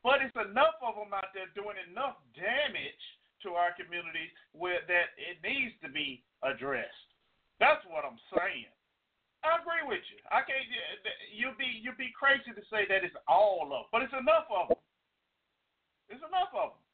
But 0.01 0.21
it's 0.21 0.37
enough 0.37 0.77
of 0.85 0.97
them 0.97 1.13
out 1.13 1.33
there 1.33 1.49
doing 1.57 1.77
enough 1.89 2.17
damage 2.37 3.05
to 3.45 3.57
our 3.57 3.73
communities 3.77 4.33
where 4.53 4.81
that 4.89 5.13
it 5.17 5.41
needs 5.41 5.73
to 5.85 5.89
be 5.89 6.25
addressed. 6.41 7.09
That's 7.61 7.81
what 7.89 8.05
I'm 8.05 8.19
saying. 8.33 8.69
I 9.45 9.61
agree 9.61 9.85
with 9.85 10.01
you. 10.09 10.17
I 10.33 10.41
can't. 10.41 10.65
You'd 11.29 11.57
be 11.61 11.69
you'd 11.69 12.01
be 12.01 12.09
crazy 12.17 12.49
to 12.49 12.63
say 12.73 12.89
that 12.89 13.05
it's 13.05 13.17
all 13.29 13.69
of, 13.69 13.69
them, 13.69 13.85
but 13.93 14.01
it's 14.01 14.17
enough 14.17 14.49
of 14.49 14.73
them. 14.73 14.81
It's 16.09 16.25
enough 16.25 16.49
of 16.57 16.73
them. 16.73 16.84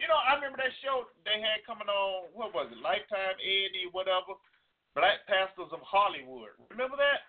You 0.00 0.08
know, 0.08 0.16
I 0.16 0.34
remember 0.40 0.56
that 0.64 0.72
show 0.80 1.04
they 1.28 1.38
had 1.44 1.60
coming 1.68 1.88
on. 1.92 2.32
What 2.32 2.56
was 2.56 2.72
it? 2.72 2.80
Lifetime, 2.80 3.36
Eddie, 3.36 3.92
whatever. 3.92 4.32
Black 4.96 5.22
Pastors 5.28 5.70
of 5.70 5.78
Hollywood. 5.84 6.56
Remember 6.72 6.96
that? 6.96 7.28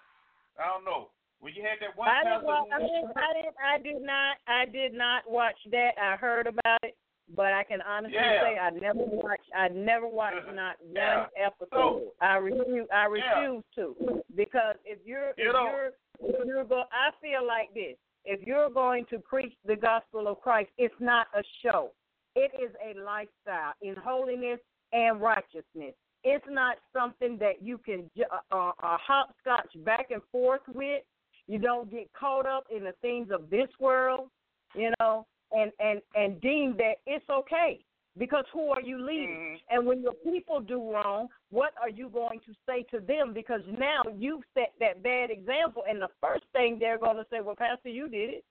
I 0.57 0.72
don't 0.72 0.88
know. 0.88 1.11
When 1.43 1.53
you 1.53 1.61
had 1.61 1.78
that 1.84 1.97
one 1.97 2.07
I 2.07 2.24
didn't. 2.24 2.47
Watch, 2.47 2.69
I 2.72 2.80
didn't. 2.80 3.11
I 3.17 3.30
didn't. 3.34 3.57
I 3.59 3.76
did 3.82 3.99
not. 4.01 4.34
I 4.47 4.63
did 4.65 4.93
not 4.93 5.22
watch 5.30 5.57
that. 5.72 5.91
I 5.99 6.15
heard 6.15 6.47
about 6.47 6.80
it, 6.84 6.95
but 7.36 7.51
I 7.51 7.63
can 7.63 7.82
honestly 7.82 8.15
Yeah. 8.15 8.41
say 8.41 8.57
I 8.57 8.69
never 8.72 9.03
watched. 9.03 9.49
I 9.55 9.67
never 9.69 10.07
watched 10.07 10.38
uh-huh. 10.38 10.53
not 10.53 10.76
Yeah. 10.86 11.17
one 11.17 11.30
episode. 11.36 12.11
I 12.22 12.36
refuse. 12.38 12.88
I 12.93 13.09
Yeah. 13.13 13.39
refuse 13.41 13.63
to 13.76 14.24
because 14.36 14.76
if 14.86 14.99
you're 15.05 15.34
You 15.38 15.49
if 15.49 15.53
know- 15.53 15.65
you're 15.69 15.91
if 16.24 16.45
you're 16.45 16.63
go, 16.63 16.84
I 16.91 17.11
feel 17.22 17.45
like 17.45 17.74
this. 17.74 17.97
If 18.24 18.45
you're 18.45 18.69
going 18.69 19.05
to 19.07 19.17
preach 19.19 19.53
the 19.65 19.76
gospel 19.76 20.28
of 20.28 20.39
Christ, 20.41 20.69
it's 20.78 20.93
not 20.99 21.28
a 21.34 21.41
show. 21.63 21.91
It 22.36 22.52
is 22.62 22.72
a 22.84 23.00
lifestyle 23.00 23.74
in 23.82 23.96
holiness 23.96 24.60
and 24.94 25.22
righteousness. 25.22 25.94
It's 26.24 26.46
not 26.50 26.78
something 26.94 27.38
that 27.40 27.62
you 27.62 27.78
can 27.78 28.10
uh, 28.20 28.56
uh, 28.56 28.72
uh, 28.84 28.98
hopscotch 29.06 29.70
back 29.84 30.12
and 30.12 30.22
forth 30.32 30.62
with. 30.74 31.04
You 31.48 31.58
don't 31.58 31.90
get 31.90 32.12
caught 32.14 32.46
up 32.46 32.66
in 32.76 32.84
the 32.84 32.94
things 33.02 33.30
of 33.32 33.50
this 33.50 33.68
world, 33.80 34.30
you 34.76 34.92
know, 35.00 35.26
and 35.52 35.72
and 35.80 36.02
and 36.16 36.40
deem 36.40 36.78
that 36.78 36.96
it's 37.06 37.28
okay. 37.30 37.80
Because 38.18 38.46
who 38.54 38.70
are 38.70 38.82
you 38.82 38.98
leading? 39.04 39.30
Mhm. 39.30 39.60
And 39.70 39.88
when 39.88 40.02
your 40.02 40.14
people 40.14 40.60
do 40.60 40.92
wrong, 40.92 41.30
what 41.50 41.74
are 41.82 41.90
you 41.90 42.10
going 42.10 42.42
to 42.42 42.54
say 42.68 42.84
to 42.92 43.00
them? 43.00 43.34
Because 43.34 43.62
now 43.68 44.02
you've 44.18 44.44
set 44.54 44.74
that 44.80 45.02
bad 45.02 45.32
example, 45.32 45.84
and 45.90 46.02
the 46.02 46.10
first 46.22 46.44
thing 46.52 46.78
they're 46.78 46.98
going 47.00 47.16
to 47.18 47.26
say, 47.30 47.40
"Well, 47.42 47.56
Pastor, 47.56 47.90
you 47.90 48.10
did 48.10 48.30
it. 48.30 48.46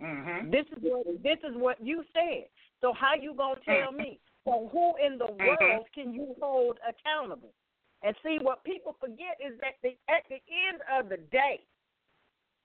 Mhm. 0.00 0.50
This 0.50 0.66
is 0.68 0.82
what 0.82 1.22
this 1.22 1.38
is 1.44 1.54
what 1.56 1.80
you 1.80 2.04
said. 2.12 2.48
So 2.80 2.92
how 2.92 3.14
you 3.14 3.34
gonna 3.34 3.60
tell 3.60 3.92
me? 3.92 4.18
So 4.44 4.68
who 4.72 4.96
in 4.96 5.18
the 5.18 5.26
Mhm. 5.26 5.46
world 5.46 5.86
can 5.92 6.14
you 6.14 6.34
hold 6.40 6.78
accountable? 6.86 7.52
And 8.02 8.16
see 8.22 8.38
what 8.38 8.64
people 8.64 8.94
forget 8.94 9.36
is 9.40 9.58
that 9.60 9.76
the, 9.82 9.96
at 10.08 10.26
the 10.28 10.40
end 10.48 10.80
of 10.90 11.10
the 11.10 11.18
day, 11.18 11.66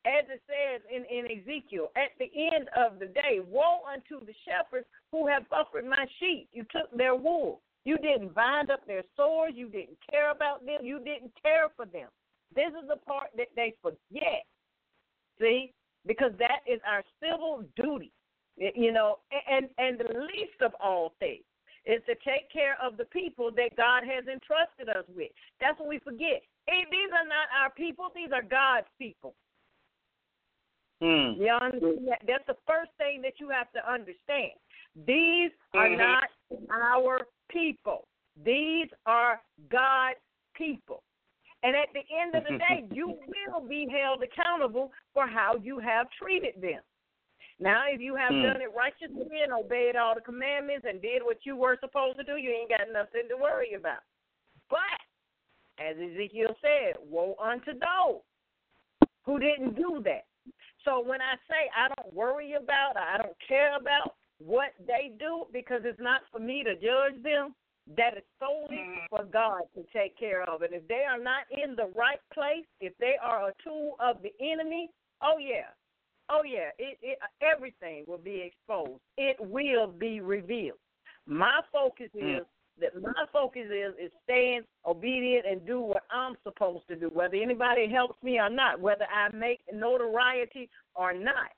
as 0.06 0.24
it 0.30 0.42
says 0.48 0.82
in, 0.90 1.04
in 1.06 1.26
Ezekiel, 1.40 1.92
at 1.98 2.18
the 2.20 2.32
end 2.54 2.70
of 2.70 3.00
the 3.00 3.08
day, 3.08 3.42
woe 3.42 3.84
unto 3.86 4.24
the 4.26 4.34
shepherds 4.46 4.88
who 5.12 5.28
have 5.28 5.50
buffeted 5.50 5.90
my 5.90 6.08
sheep. 6.20 6.48
You 6.54 6.64
took 6.72 6.90
their 6.96 7.16
wool. 7.16 7.62
You 7.84 7.98
didn't 7.98 8.34
bind 8.34 8.72
up 8.72 8.86
their 8.88 9.04
sores. 9.18 9.54
You 9.56 9.68
didn't 9.68 9.98
care 10.10 10.32
about 10.32 10.66
them. 10.66 10.86
You 10.86 11.00
didn't 11.00 11.34
care 11.42 11.68
for 11.76 11.86
them. 11.86 12.10
This 12.56 12.70
is 12.82 12.88
the 12.88 12.98
part 12.98 13.30
that 13.36 13.50
they 13.56 13.74
forget. 13.82 14.46
See, 15.40 15.74
because 16.06 16.32
that 16.40 16.62
is 16.68 16.80
our 16.88 17.04
civil 17.22 17.64
duty. 17.76 18.12
You 18.58 18.94
know, 18.94 19.20
and 19.50 19.68
and 19.78 20.00
the 20.00 20.20
least 20.20 20.62
of 20.62 20.72
all 20.80 21.14
things 21.20 21.44
is 21.86 22.02
to 22.08 22.16
take 22.24 22.50
care 22.52 22.78
of 22.82 22.98
the 22.98 23.06
people 23.06 23.52
that 23.52 23.76
God 23.76 24.04
has 24.04 24.26
entrusted 24.28 24.90
us 24.90 25.06
with. 25.14 25.30
That's 25.60 25.78
what 25.80 25.90
we 25.90 26.00
forget. 26.00 26.42
Hey, 26.66 26.86
these 26.90 27.12
are 27.12 27.28
not 27.28 27.48
our 27.62 27.70
people; 27.72 28.08
these 28.16 28.32
are 28.32 28.42
God's 28.42 28.88
people. 28.98 29.36
Mm. 31.04 31.38
You 31.38 31.52
understand? 31.52 32.08
That's 32.26 32.48
the 32.48 32.58
first 32.66 32.92
thing 32.98 33.22
that 33.24 33.34
you 33.40 33.50
have 33.50 33.72
to 33.74 33.92
understand. 33.92 34.54
These 35.06 35.52
are 35.74 35.90
Mhm. 35.90 35.98
not 35.98 36.30
our 36.70 37.28
people. 37.50 38.08
These 38.38 38.90
are 39.06 39.42
God's 39.68 40.20
people. 40.54 41.04
And 41.66 41.76
at 41.76 41.90
the 41.98 42.06
end 42.14 42.36
of 42.36 42.44
the 42.44 42.58
day, 42.70 42.86
you 42.94 43.18
will 43.52 43.68
be 43.68 43.88
held 43.90 44.22
accountable 44.22 44.92
for 45.14 45.26
how 45.28 45.56
you 45.62 45.80
have 45.80 46.06
treated 46.22 46.62
them. 46.62 46.82
Now, 47.60 47.84
if 47.90 48.00
you 48.00 48.16
have 48.16 48.34
Hmm. 48.34 48.44
done 48.44 48.62
it 48.62 48.70
righteously 48.78 49.42
and 49.42 49.52
obeyed 49.52 49.96
all 49.96 50.14
the 50.14 50.22
commandments 50.22 50.86
and 50.88 51.02
did 51.02 51.24
what 51.24 51.40
you 51.44 51.56
were 51.56 51.78
supposed 51.80 52.18
to 52.18 52.24
do, 52.24 52.38
you 52.38 52.52
ain't 52.52 52.70
got 52.70 52.92
nothing 52.94 53.28
to 53.30 53.38
worry 53.38 53.74
about. 53.74 54.04
But, 54.70 55.02
as 55.80 55.96
Ezekiel 55.98 56.56
said, 56.62 57.02
woe 57.10 57.36
unto 57.42 57.74
those 57.74 58.22
who 59.24 59.40
didn't 59.40 59.76
do 59.76 60.02
that. 60.04 60.26
So 60.84 61.02
when 61.04 61.22
I 61.22 61.34
say 61.50 61.70
I 61.76 61.88
don't 61.96 62.14
worry 62.14 62.54
about, 62.54 62.96
I 62.96 63.18
don't 63.18 63.38
care 63.48 63.76
about 63.76 64.16
what 64.38 64.74
they 64.86 65.14
do 65.18 65.46
because 65.52 65.82
it's 65.84 66.00
not 66.00 66.22
for 66.32 66.40
me 66.40 66.64
to 66.64 66.76
judge 66.76 67.24
them, 67.24 67.56
that 67.88 68.18
is 68.18 68.24
solely 68.40 68.78
Mhm. 68.78 69.10
for 69.10 69.24
God 69.26 69.62
to 69.76 69.84
take 69.94 70.18
care 70.18 70.42
of. 70.44 70.62
And 70.64 70.74
if 70.74 70.88
they 70.88 71.04
are 71.04 71.20
not 71.20 71.50
in 71.52 71.76
the 71.76 71.88
right 71.88 72.20
place, 72.34 72.66
if 72.80 72.98
they 72.98 73.18
are 73.18 73.50
a 73.50 73.54
tool 73.64 73.96
of 74.00 74.22
the 74.22 74.34
enemy, 74.40 74.90
oh 75.22 75.38
yeah, 75.38 75.70
oh 76.30 76.44
yeah, 76.44 76.72
it, 76.80 76.98
it 77.02 77.20
everything 77.42 78.06
will 78.08 78.18
be 78.18 78.42
exposed. 78.42 79.02
It 79.18 79.40
will 79.40 79.88
be 79.88 80.20
revealed. 80.20 80.80
My 81.28 81.62
focus 81.72 82.10
Mm. 82.16 82.40
is 82.40 82.48
that 82.78 83.00
my 83.00 83.26
focus 83.32 83.68
is 83.70 83.96
is 83.98 84.12
staying 84.24 84.66
obedient 84.86 85.46
and 85.46 85.66
do 85.66 85.80
what 85.80 86.04
I'm 86.10 86.36
supposed 86.44 86.88
to 86.88 86.96
do, 86.96 87.10
whether 87.10 87.36
anybody 87.36 87.88
helps 87.88 88.22
me 88.22 88.40
or 88.40 88.50
not, 88.50 88.80
whether 88.80 89.06
I 89.06 89.30
make 89.30 89.62
notoriety 89.72 90.70
or 90.96 91.14
not. 91.14 91.52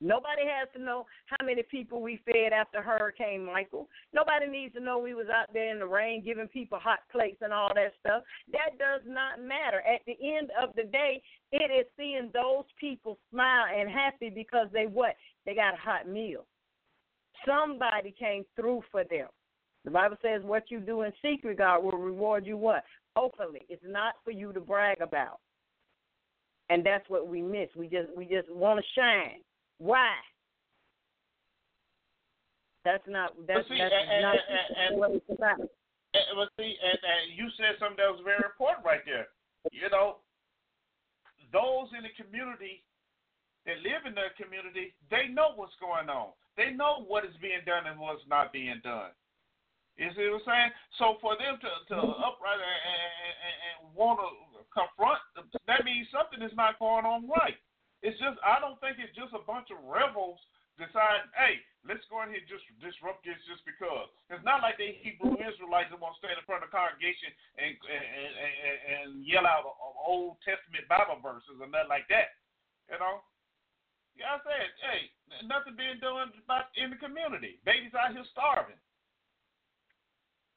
Nobody 0.00 0.42
has 0.44 0.68
to 0.74 0.82
know 0.82 1.06
how 1.26 1.44
many 1.44 1.62
people 1.62 2.02
we 2.02 2.20
fed 2.26 2.52
after 2.52 2.82
Hurricane 2.82 3.44
Michael. 3.44 3.88
Nobody 4.12 4.46
needs 4.46 4.74
to 4.74 4.80
know 4.80 4.98
we 4.98 5.14
was 5.14 5.26
out 5.34 5.52
there 5.54 5.70
in 5.72 5.78
the 5.78 5.86
rain 5.86 6.22
giving 6.22 6.48
people 6.48 6.78
hot 6.78 6.98
plates 7.10 7.38
and 7.40 7.52
all 7.52 7.70
that 7.74 7.92
stuff. 8.00 8.22
That 8.52 8.78
does 8.78 9.00
not 9.06 9.40
matter. 9.40 9.80
At 9.80 10.02
the 10.06 10.16
end 10.22 10.50
of 10.62 10.74
the 10.76 10.84
day, 10.84 11.22
it 11.50 11.70
is 11.72 11.86
seeing 11.96 12.30
those 12.34 12.64
people 12.78 13.18
smile 13.30 13.66
and 13.74 13.88
happy 13.88 14.28
because 14.28 14.68
they 14.72 14.84
what? 14.84 15.16
They 15.46 15.54
got 15.54 15.74
a 15.74 15.78
hot 15.78 16.06
meal. 16.06 16.44
Somebody 17.46 18.14
came 18.18 18.44
through 18.54 18.82
for 18.90 19.04
them. 19.04 19.28
The 19.84 19.90
Bible 19.90 20.16
says 20.20 20.42
what 20.44 20.70
you 20.70 20.80
do 20.80 21.02
in 21.02 21.12
secret, 21.22 21.58
God 21.58 21.82
will 21.84 21.96
reward 21.96 22.44
you 22.44 22.56
what? 22.56 22.82
Openly. 23.14 23.62
It's 23.68 23.82
not 23.86 24.14
for 24.24 24.32
you 24.32 24.52
to 24.52 24.60
brag 24.60 25.00
about. 25.00 25.38
And 26.68 26.84
that's 26.84 27.08
what 27.08 27.28
we 27.28 27.40
miss. 27.40 27.68
We 27.76 27.86
just 27.86 28.08
we 28.16 28.24
just 28.26 28.50
want 28.50 28.80
to 28.80 29.00
shine. 29.00 29.40
Why? 29.78 30.14
That's 32.84 33.02
not 33.08 33.34
that's, 33.46 33.66
see, 33.68 33.78
that's 33.78 33.92
and- 33.92 34.22
not 34.22 34.36
and- 34.38 34.98
what 34.98 35.10
it's 35.10 35.30
about. 35.30 35.60
And, 35.60 36.24
but 36.38 36.48
see, 36.56 36.72
and, 36.80 36.96
and 36.96 37.22
you 37.36 37.50
said 37.58 37.76
something 37.76 38.00
that 38.00 38.08
was 38.08 38.24
very 38.24 38.40
important 38.46 38.86
right 38.86 39.04
there. 39.04 39.28
You 39.74 39.90
know, 39.90 40.22
those 41.52 41.90
in 41.92 42.06
the 42.06 42.14
community 42.16 42.86
that 43.66 43.82
live 43.82 44.06
in 44.06 44.14
the 44.14 44.30
community, 44.38 44.94
they 45.10 45.26
know 45.28 45.52
what's 45.58 45.74
going 45.82 46.08
on. 46.08 46.32
They 46.56 46.70
know 46.72 47.04
what 47.04 47.26
is 47.26 47.36
being 47.42 47.60
done 47.66 47.90
and 47.90 47.98
what's 47.98 48.22
not 48.30 48.54
being 48.54 48.80
done. 48.80 49.12
You 49.98 50.08
see 50.14 50.28
what 50.28 50.44
I'm 50.44 50.48
saying? 50.48 50.72
So 51.00 51.16
for 51.20 51.34
them 51.36 51.58
to, 51.60 51.70
to 51.90 51.96
mm-hmm. 52.00 52.22
upright 52.22 52.60
and, 52.60 52.80
and, 52.86 53.02
and, 53.44 53.56
and 53.66 53.76
want 53.96 54.20
to 54.22 54.28
confront, 54.68 55.20
that 55.66 55.84
means 55.84 56.06
something 56.12 56.44
is 56.44 56.54
not 56.54 56.78
going 56.78 57.04
on 57.04 57.28
right. 57.28 57.58
It's 58.04 58.18
just 58.20 58.36
I 58.44 58.60
don't 58.60 58.76
think 58.80 59.00
it's 59.00 59.14
just 59.16 59.32
a 59.32 59.42
bunch 59.44 59.72
of 59.72 59.80
rebels 59.84 60.40
decide, 60.76 61.24
hey, 61.32 61.60
let's 61.88 62.04
go 62.12 62.20
in 62.20 62.32
here 62.32 62.44
and 62.44 62.48
just 62.48 62.64
disrupt 62.84 63.24
this 63.24 63.40
just 63.48 63.64
because. 63.64 64.12
It's 64.28 64.44
not 64.44 64.60
like 64.60 64.76
they 64.76 65.00
Hebrew 65.00 65.36
Israelites 65.40 65.88
that 65.88 66.00
want 66.00 66.16
to 66.16 66.20
stand 66.20 66.36
in 66.36 66.44
front 66.44 66.60
of 66.60 66.68
the 66.68 66.76
congregation 66.76 67.32
and 67.56 67.72
and, 67.72 68.04
and, 68.04 68.78
and 68.92 69.08
yell 69.24 69.48
out 69.48 69.64
Old 69.80 70.36
Testament 70.44 70.84
Bible 70.86 71.20
verses 71.24 71.56
or 71.56 71.68
nothing 71.68 71.92
like 71.92 72.08
that. 72.12 72.36
You 72.92 73.00
know. 73.00 73.24
Yeah, 74.16 74.40
I 74.40 74.44
said, 74.48 74.72
hey, 74.80 75.00
nothing 75.44 75.76
being 75.76 76.00
done 76.00 76.32
about 76.40 76.72
in 76.72 76.88
the 76.88 76.96
community. 76.96 77.60
Babies 77.68 77.92
out 77.92 78.16
here 78.16 78.24
starving. 78.32 78.80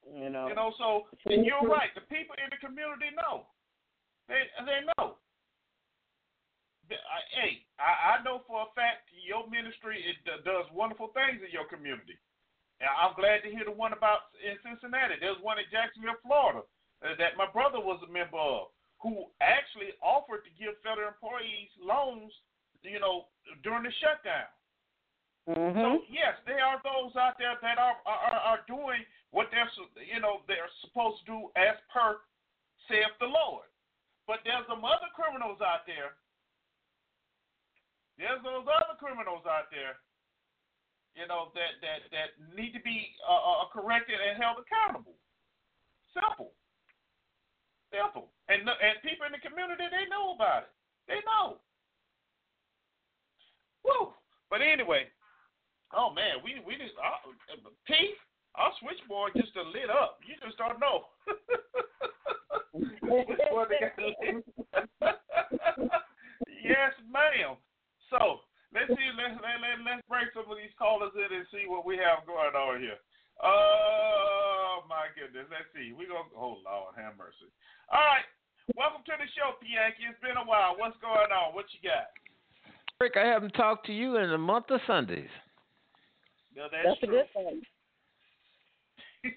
You 0.08 0.32
know. 0.32 0.48
You 0.48 0.56
know, 0.56 0.72
so 0.80 1.12
and 1.28 1.44
you're 1.44 1.68
right. 1.68 1.92
The 1.92 2.08
people 2.08 2.40
in 2.40 2.48
the 2.52 2.60
community 2.60 3.12
know. 3.16 3.52
They 4.32 4.48
they 4.64 4.88
know. 4.96 5.20
Hey, 6.90 7.64
I, 7.78 8.18
I 8.18 8.24
know 8.26 8.42
for 8.50 8.66
a 8.66 8.70
fact 8.74 9.10
your 9.14 9.46
ministry 9.46 10.02
it 10.02 10.18
does 10.26 10.66
wonderful 10.74 11.14
things 11.14 11.40
in 11.46 11.54
your 11.54 11.70
community. 11.70 12.18
And 12.82 12.90
I'm 12.90 13.14
glad 13.14 13.44
to 13.44 13.52
hear 13.52 13.68
the 13.68 13.76
one 13.76 13.92
about 13.92 14.32
in 14.40 14.56
Cincinnati. 14.64 15.20
There's 15.20 15.40
one 15.44 15.60
in 15.60 15.68
Jacksonville, 15.68 16.18
Florida, 16.24 16.64
uh, 17.04 17.14
that 17.20 17.36
my 17.36 17.46
brother 17.52 17.78
was 17.78 18.00
a 18.02 18.10
member 18.10 18.40
of, 18.40 18.72
who 19.04 19.28
actually 19.44 19.94
offered 20.00 20.48
to 20.48 20.52
give 20.56 20.80
federal 20.80 21.12
employees 21.12 21.72
loans, 21.84 22.32
you 22.82 23.00
know, 23.00 23.28
during 23.62 23.84
the 23.84 23.94
shutdown. 24.00 24.48
Mm-hmm. 25.48 25.82
So 25.82 25.88
yes, 26.08 26.40
there 26.46 26.62
are 26.62 26.80
those 26.86 27.16
out 27.18 27.36
there 27.42 27.58
that 27.58 27.82
are, 27.82 27.98
are 28.06 28.42
are 28.54 28.62
doing 28.70 29.02
what 29.34 29.50
they're 29.50 29.70
you 29.98 30.22
know 30.22 30.46
they're 30.46 30.70
supposed 30.86 31.26
to 31.26 31.26
do 31.26 31.40
as 31.58 31.74
per 31.90 32.22
saith 32.86 33.18
the 33.18 33.26
Lord. 33.26 33.66
But 34.30 34.46
there's 34.46 34.68
some 34.70 34.86
other 34.86 35.10
criminals 35.18 35.58
out 35.58 35.90
there 35.90 36.14
there's 38.20 38.44
those 38.44 38.68
other 38.68 39.00
criminals 39.00 39.48
out 39.48 39.72
there, 39.72 39.96
you 41.16 41.24
know, 41.32 41.56
that 41.56 41.80
that 41.80 42.04
that 42.12 42.36
need 42.52 42.76
to 42.76 42.84
be 42.84 43.16
uh, 43.24 43.64
uh, 43.64 43.72
corrected 43.72 44.20
and 44.20 44.36
held 44.36 44.60
accountable. 44.60 45.16
Simple. 46.12 46.52
Simple. 47.96 48.28
And 48.52 48.68
and 48.68 49.00
people 49.00 49.24
in 49.24 49.32
the 49.32 49.40
community 49.40 49.88
they 49.88 50.04
know 50.12 50.36
about 50.36 50.68
it. 50.68 50.72
They 51.08 51.24
know. 51.24 51.64
Woo. 53.88 54.12
But 54.52 54.60
anyway, 54.60 55.08
oh 55.96 56.12
man, 56.12 56.44
we 56.44 56.60
we 56.68 56.76
just 56.76 57.00
uh, 57.00 57.24
T 57.88 57.96
our 58.60 58.76
switchboard 58.84 59.32
just 59.40 59.56
lit 59.56 59.88
up. 59.88 60.20
You 60.28 60.36
just 60.44 60.60
don't 60.60 60.84
know. 60.84 61.08
yes, 66.64 66.92
ma'am. 67.08 67.56
So 68.10 68.44
let's 68.74 68.90
see. 68.90 69.10
Let's 69.16 69.38
let, 69.40 69.62
let, 69.62 69.78
let's 69.86 70.06
break 70.10 70.30
some 70.34 70.50
of 70.50 70.58
these 70.58 70.74
callers 70.78 71.14
in 71.14 71.30
and 71.30 71.46
see 71.54 71.70
what 71.70 71.86
we 71.86 71.98
have 72.02 72.26
going 72.26 72.54
on 72.54 72.82
here. 72.82 73.00
Oh 73.40 74.84
my 74.90 75.08
goodness. 75.16 75.48
Let's 75.48 75.70
see. 75.72 75.94
We 75.94 76.10
gonna. 76.10 76.30
Oh 76.34 76.60
Lord, 76.66 76.98
have 76.98 77.16
mercy. 77.16 77.48
All 77.94 78.04
right. 78.04 78.26
Welcome 78.78 79.02
to 79.10 79.16
the 79.18 79.26
show, 79.34 79.58
Yankee. 79.66 80.06
It's 80.10 80.22
been 80.22 80.38
a 80.38 80.46
while. 80.46 80.78
What's 80.78 80.98
going 81.02 81.34
on? 81.34 81.58
What 81.58 81.66
you 81.74 81.82
got? 81.82 82.14
Rick, 83.02 83.18
I 83.18 83.26
haven't 83.26 83.58
talked 83.58 83.86
to 83.88 83.94
you 83.94 84.18
in 84.18 84.30
a 84.30 84.38
month 84.38 84.70
of 84.70 84.82
Sundays. 84.86 85.32
No, 86.56 86.68
that's, 86.72 86.86
that's 86.86 87.00
true. 87.00 87.10
a 87.10 87.12
good 87.24 87.30
thing. 87.34 87.62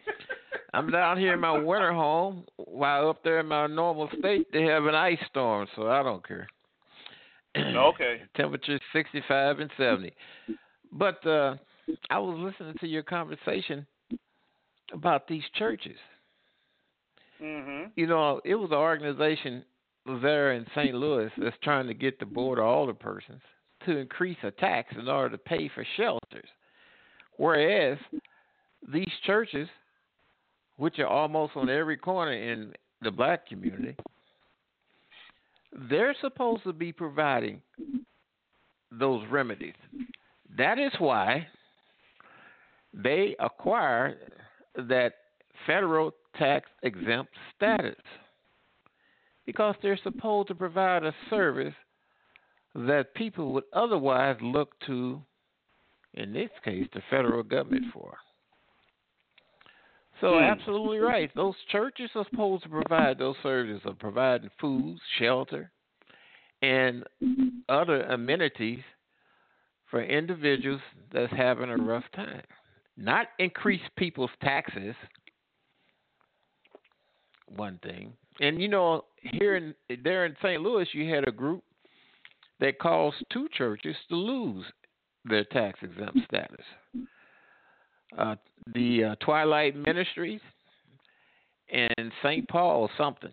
I'm 0.74 0.90
down 0.90 1.18
here 1.18 1.34
in 1.34 1.40
my 1.40 1.58
winter 1.58 1.92
home, 1.92 2.44
while 2.56 3.08
up 3.08 3.22
there 3.22 3.40
in 3.40 3.46
my 3.46 3.66
normal 3.66 4.08
state 4.18 4.52
they 4.52 4.62
have 4.64 4.84
an 4.86 4.94
ice 4.94 5.18
storm, 5.30 5.66
so 5.76 5.88
I 5.88 6.02
don't 6.02 6.26
care. 6.26 6.46
Okay. 7.56 8.22
Temperature 8.36 8.78
65 8.92 9.60
and 9.60 9.70
70. 9.76 10.12
But 10.92 11.26
uh, 11.26 11.56
I 12.10 12.18
was 12.18 12.38
listening 12.38 12.74
to 12.80 12.86
your 12.86 13.02
conversation 13.02 13.86
about 14.92 15.26
these 15.26 15.42
churches. 15.56 15.96
Mm-hmm. 17.42 17.90
You 17.96 18.06
know, 18.06 18.40
it 18.44 18.54
was 18.54 18.70
an 18.70 18.76
organization 18.76 19.64
there 20.22 20.52
in 20.52 20.66
St. 20.74 20.94
Louis 20.94 21.30
that's 21.38 21.56
trying 21.62 21.86
to 21.86 21.94
get 21.94 22.18
the 22.18 22.26
board 22.26 22.58
of 22.58 22.64
alder 22.64 22.94
persons 22.94 23.40
to 23.86 23.96
increase 23.96 24.36
a 24.42 24.50
tax 24.50 24.94
in 24.98 25.08
order 25.08 25.30
to 25.30 25.38
pay 25.38 25.68
for 25.74 25.84
shelters. 25.96 26.48
Whereas 27.36 27.98
these 28.92 29.10
churches, 29.26 29.68
which 30.76 30.98
are 30.98 31.06
almost 31.06 31.56
on 31.56 31.68
every 31.68 31.96
corner 31.96 32.32
in 32.32 32.72
the 33.00 33.10
black 33.10 33.46
community, 33.48 33.96
they're 35.88 36.14
supposed 36.20 36.64
to 36.64 36.72
be 36.72 36.92
providing 36.92 37.60
those 38.90 39.24
remedies. 39.30 39.74
That 40.56 40.78
is 40.78 40.92
why 40.98 41.46
they 42.92 43.34
acquire 43.40 44.16
that 44.76 45.12
federal 45.66 46.12
tax 46.36 46.68
exempt 46.82 47.32
status 47.56 47.96
because 49.46 49.74
they're 49.82 49.98
supposed 50.02 50.48
to 50.48 50.54
provide 50.54 51.04
a 51.04 51.14
service 51.30 51.74
that 52.74 53.14
people 53.14 53.52
would 53.52 53.64
otherwise 53.72 54.36
look 54.40 54.70
to, 54.86 55.20
in 56.14 56.32
this 56.32 56.50
case, 56.64 56.86
the 56.94 57.02
federal 57.10 57.42
government 57.42 57.84
for. 57.92 58.16
So, 60.22 60.38
Hmm. 60.38 60.44
absolutely 60.44 61.00
right. 61.00 61.34
Those 61.34 61.56
churches 61.72 62.08
are 62.14 62.24
supposed 62.26 62.62
to 62.62 62.68
provide 62.68 63.18
those 63.18 63.36
services 63.42 63.84
of 63.84 63.98
providing 63.98 64.50
food, 64.60 65.00
shelter, 65.18 65.72
and 66.62 67.04
other 67.68 68.02
amenities 68.02 68.84
for 69.86 70.00
individuals 70.00 70.80
that's 71.10 71.32
having 71.32 71.70
a 71.70 71.76
rough 71.76 72.08
time. 72.12 72.44
Not 72.96 73.30
increase 73.40 73.82
people's 73.96 74.30
taxes. 74.40 74.94
One 77.56 77.78
thing, 77.78 78.16
and 78.40 78.62
you 78.62 78.68
know, 78.68 79.04
here 79.16 79.56
in 79.56 79.74
there 80.04 80.24
in 80.24 80.36
St. 80.36 80.62
Louis, 80.62 80.86
you 80.94 81.12
had 81.12 81.26
a 81.26 81.32
group 81.32 81.64
that 82.60 82.78
caused 82.78 83.24
two 83.30 83.48
churches 83.48 83.96
to 84.08 84.14
lose 84.14 84.64
their 85.24 85.44
tax 85.44 85.82
exempt 85.82 86.20
status. 86.28 86.64
Uh, 88.16 88.36
the 88.74 89.04
uh, 89.04 89.14
Twilight 89.24 89.74
Ministries 89.76 90.40
and 91.72 92.12
St. 92.22 92.46
Paul 92.48 92.90
something. 92.98 93.32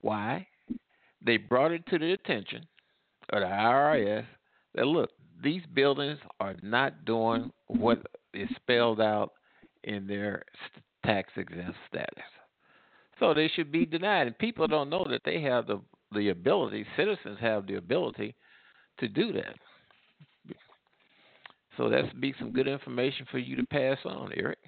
Why? 0.00 0.46
They 1.24 1.36
brought 1.36 1.72
it 1.72 1.86
to 1.86 1.98
the 1.98 2.12
attention 2.12 2.66
of 3.32 3.40
the 3.40 3.46
IRS 3.46 4.24
that 4.74 4.86
look, 4.86 5.10
these 5.42 5.62
buildings 5.74 6.18
are 6.40 6.56
not 6.62 7.04
doing 7.04 7.50
what 7.68 8.04
is 8.34 8.48
spelled 8.56 9.00
out 9.00 9.32
in 9.84 10.06
their 10.06 10.42
tax 11.04 11.30
exempt 11.36 11.76
status. 11.88 12.24
So 13.20 13.34
they 13.34 13.48
should 13.54 13.70
be 13.70 13.86
denied. 13.86 14.26
And 14.26 14.38
people 14.38 14.66
don't 14.66 14.90
know 14.90 15.06
that 15.08 15.22
they 15.24 15.40
have 15.42 15.66
the 15.66 15.80
the 16.14 16.28
ability, 16.28 16.84
citizens 16.96 17.38
have 17.40 17.66
the 17.66 17.76
ability 17.76 18.34
to 18.98 19.08
do 19.08 19.32
that. 19.32 19.54
So 21.76 21.88
that's 21.88 22.12
be 22.14 22.34
some 22.38 22.50
good 22.52 22.68
information 22.68 23.26
for 23.30 23.38
you 23.38 23.56
to 23.56 23.64
pass 23.66 23.98
on, 24.04 24.30
Eric. 24.36 24.58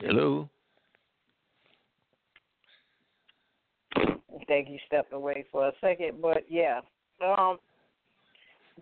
Hello. 0.00 0.48
I 3.96 4.44
think 4.46 4.68
you 4.70 4.78
stepped 4.86 5.12
away 5.12 5.44
for 5.50 5.68
a 5.68 5.72
second, 5.80 6.22
but 6.22 6.44
yeah. 6.48 6.80
Um, 7.24 7.58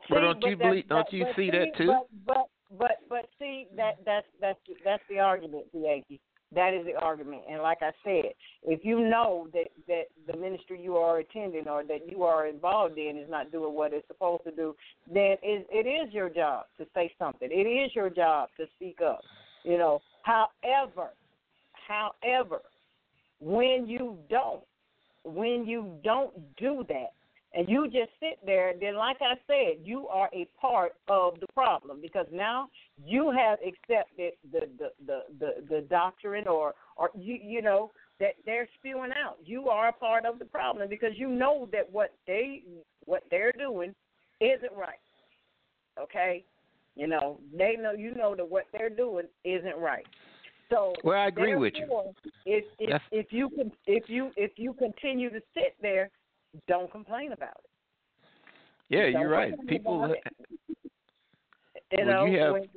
see, 0.08 0.14
don't 0.14 0.40
but 0.40 0.50
you 0.50 0.56
that- 0.56 0.62
believe- 0.62 0.88
don't 0.88 1.04
that- 1.06 1.12
you 1.12 1.24
but 1.24 1.36
see 1.36 1.50
that 1.50 1.74
too? 1.76 1.86
But 1.86 2.06
but 2.26 2.48
but 2.78 3.08
but 3.08 3.30
see 3.38 3.66
that 3.76 4.04
that's 4.04 4.26
that's 4.40 4.58
that's 4.84 5.02
the 5.08 5.18
argument, 5.20 5.66
Yankee. 5.72 6.20
That 6.56 6.72
is 6.72 6.86
the 6.86 6.94
argument. 6.94 7.42
And 7.50 7.60
like 7.60 7.78
I 7.82 7.92
said, 8.02 8.32
if 8.62 8.82
you 8.82 9.08
know 9.08 9.46
that 9.52 9.66
that 9.86 10.04
the 10.26 10.36
ministry 10.38 10.80
you 10.82 10.96
are 10.96 11.18
attending 11.18 11.68
or 11.68 11.84
that 11.84 12.10
you 12.10 12.22
are 12.22 12.46
involved 12.46 12.96
in 12.96 13.18
is 13.18 13.28
not 13.28 13.52
doing 13.52 13.74
what 13.74 13.92
it's 13.92 14.08
supposed 14.08 14.44
to 14.44 14.50
do, 14.50 14.74
then 15.06 15.36
it, 15.42 15.66
it 15.70 15.86
is 15.86 16.12
your 16.14 16.30
job 16.30 16.64
to 16.78 16.86
say 16.94 17.12
something. 17.18 17.50
It 17.52 17.68
is 17.68 17.94
your 17.94 18.08
job 18.08 18.48
to 18.56 18.64
speak 18.74 19.00
up. 19.06 19.20
You 19.64 19.76
know. 19.76 20.00
However, 20.22 21.10
however, 21.86 22.62
when 23.38 23.86
you 23.86 24.16
don't, 24.30 24.64
when 25.24 25.66
you 25.66 25.92
don't 26.02 26.32
do 26.56 26.86
that, 26.88 27.12
and 27.54 27.68
you 27.68 27.86
just 27.86 28.10
sit 28.20 28.38
there, 28.44 28.74
then 28.78 28.96
like 28.96 29.18
I 29.20 29.34
said, 29.46 29.84
you 29.84 30.06
are 30.08 30.28
a 30.34 30.46
part 30.60 30.92
of 31.08 31.40
the 31.40 31.46
problem 31.54 32.00
because 32.00 32.26
now 32.32 32.68
you 33.04 33.30
have 33.30 33.58
accepted 33.66 34.32
the 34.52 34.68
the 34.78 34.90
the 35.06 35.20
the, 35.38 35.50
the 35.68 35.80
doctrine 35.82 36.48
or 36.48 36.74
or 36.96 37.10
you 37.16 37.38
you 37.42 37.62
know 37.62 37.90
that 38.20 38.34
they're 38.44 38.68
spewing 38.78 39.10
out. 39.12 39.36
You 39.44 39.68
are 39.68 39.88
a 39.88 39.92
part 39.92 40.24
of 40.24 40.38
the 40.38 40.44
problem 40.44 40.88
because 40.88 41.12
you 41.16 41.28
know 41.28 41.68
that 41.72 41.90
what 41.90 42.14
they 42.26 42.62
what 43.04 43.22
they're 43.30 43.52
doing 43.52 43.94
isn't 44.40 44.72
right. 44.76 44.98
Okay? 46.00 46.44
You 46.94 47.06
know, 47.06 47.38
they 47.56 47.76
know 47.80 47.92
you 47.92 48.14
know 48.14 48.34
that 48.34 48.48
what 48.48 48.64
they're 48.72 48.90
doing 48.90 49.26
isn't 49.44 49.76
right. 49.76 50.06
So 50.70 50.94
Well, 51.04 51.18
I 51.18 51.26
agree 51.26 51.54
with 51.54 51.74
you. 51.76 52.12
If 52.44 52.64
if 52.78 53.02
if 53.12 53.26
you 53.30 53.48
can 53.50 53.70
if 53.86 54.08
you 54.08 54.30
if 54.36 54.52
you 54.56 54.72
continue 54.72 55.30
to 55.30 55.40
sit 55.54 55.76
there 55.80 56.10
don't 56.68 56.90
complain 56.90 57.32
about 57.32 57.50
it. 57.64 57.70
Yeah, 58.88 59.10
Don't 59.10 59.20
you're 59.20 59.30
right. 59.30 59.54
People, 59.66 60.14
You 61.92 61.98
When 61.98 62.06
know, 62.08 62.24
you 62.26 62.38
have- 62.38 62.52
when- 62.52 62.68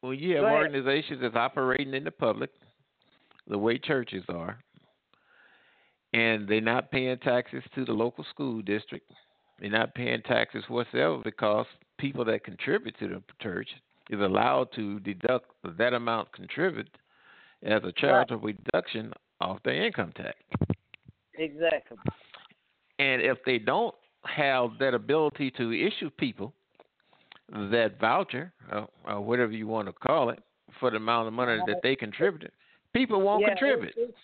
when 0.00 0.18
you 0.18 0.36
have 0.36 0.44
organizations 0.44 1.20
that's 1.20 1.36
operating 1.36 1.92
in 1.94 2.04
the 2.04 2.10
public, 2.10 2.50
the 3.46 3.58
way 3.58 3.76
churches 3.78 4.24
are, 4.30 4.58
and 6.14 6.48
they're 6.48 6.60
not 6.62 6.90
paying 6.90 7.18
taxes 7.18 7.62
to 7.74 7.84
the 7.84 7.92
local 7.92 8.24
school 8.24 8.62
district, 8.62 9.10
they're 9.58 9.70
not 9.70 9.94
paying 9.94 10.22
taxes 10.22 10.64
whatsoever 10.68 11.18
because 11.22 11.66
people 11.98 12.24
that 12.24 12.44
contribute 12.44 12.98
to 12.98 13.08
the 13.08 13.22
church 13.42 13.68
is 14.08 14.20
allowed 14.20 14.72
to 14.72 14.98
deduct 15.00 15.50
that 15.76 15.92
amount 15.92 16.32
contributed 16.32 16.90
as 17.62 17.82
a 17.84 17.92
charitable 17.92 18.52
deduction 18.64 19.12
off 19.40 19.62
their 19.64 19.84
income 19.84 20.12
tax. 20.16 20.38
exactly. 21.34 21.98
And 23.00 23.22
if 23.22 23.38
they 23.46 23.58
don't 23.58 23.94
have 24.26 24.72
that 24.78 24.92
ability 24.92 25.50
to 25.52 25.72
issue 25.72 26.10
people 26.10 26.52
that 27.48 27.98
voucher 27.98 28.52
or, 28.70 28.88
or 29.08 29.20
whatever 29.22 29.52
you 29.52 29.66
want 29.66 29.88
to 29.88 29.92
call 29.92 30.28
it 30.28 30.38
for 30.78 30.90
the 30.90 30.98
amount 30.98 31.26
of 31.26 31.32
money 31.32 31.58
that 31.66 31.80
they 31.82 31.96
contributed, 31.96 32.52
people 32.92 33.22
won't 33.22 33.40
yeah, 33.40 33.48
contribute. 33.48 33.94
It's, 33.96 34.10
it's, 34.10 34.18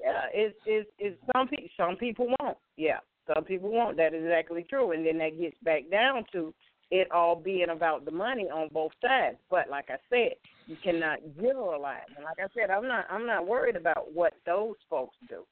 yeah, 0.00 0.22
it's 0.32 0.56
it's 0.64 0.90
it's 0.98 1.20
some 1.34 1.48
people 1.48 1.68
some 1.76 1.96
people 1.96 2.28
won't. 2.38 2.56
Yeah, 2.76 3.00
some 3.34 3.42
people 3.42 3.70
won't. 3.70 3.96
That 3.96 4.14
is 4.14 4.22
exactly 4.22 4.64
true. 4.70 4.92
And 4.92 5.04
then 5.04 5.18
that 5.18 5.38
gets 5.38 5.56
back 5.64 5.90
down 5.90 6.24
to 6.32 6.54
it 6.92 7.10
all 7.10 7.34
being 7.34 7.70
about 7.70 8.04
the 8.04 8.12
money 8.12 8.44
on 8.44 8.68
both 8.72 8.92
sides. 9.02 9.38
But 9.50 9.68
like 9.68 9.86
I 9.88 9.96
said, 10.08 10.34
you 10.68 10.76
cannot 10.84 11.18
generalize. 11.36 12.06
And 12.16 12.24
like 12.24 12.38
I 12.38 12.46
said, 12.54 12.70
I'm 12.70 12.86
not 12.86 13.06
I'm 13.10 13.26
not 13.26 13.46
worried 13.46 13.76
about 13.76 14.14
what 14.14 14.34
those 14.46 14.76
folks 14.88 15.16
do. 15.28 15.42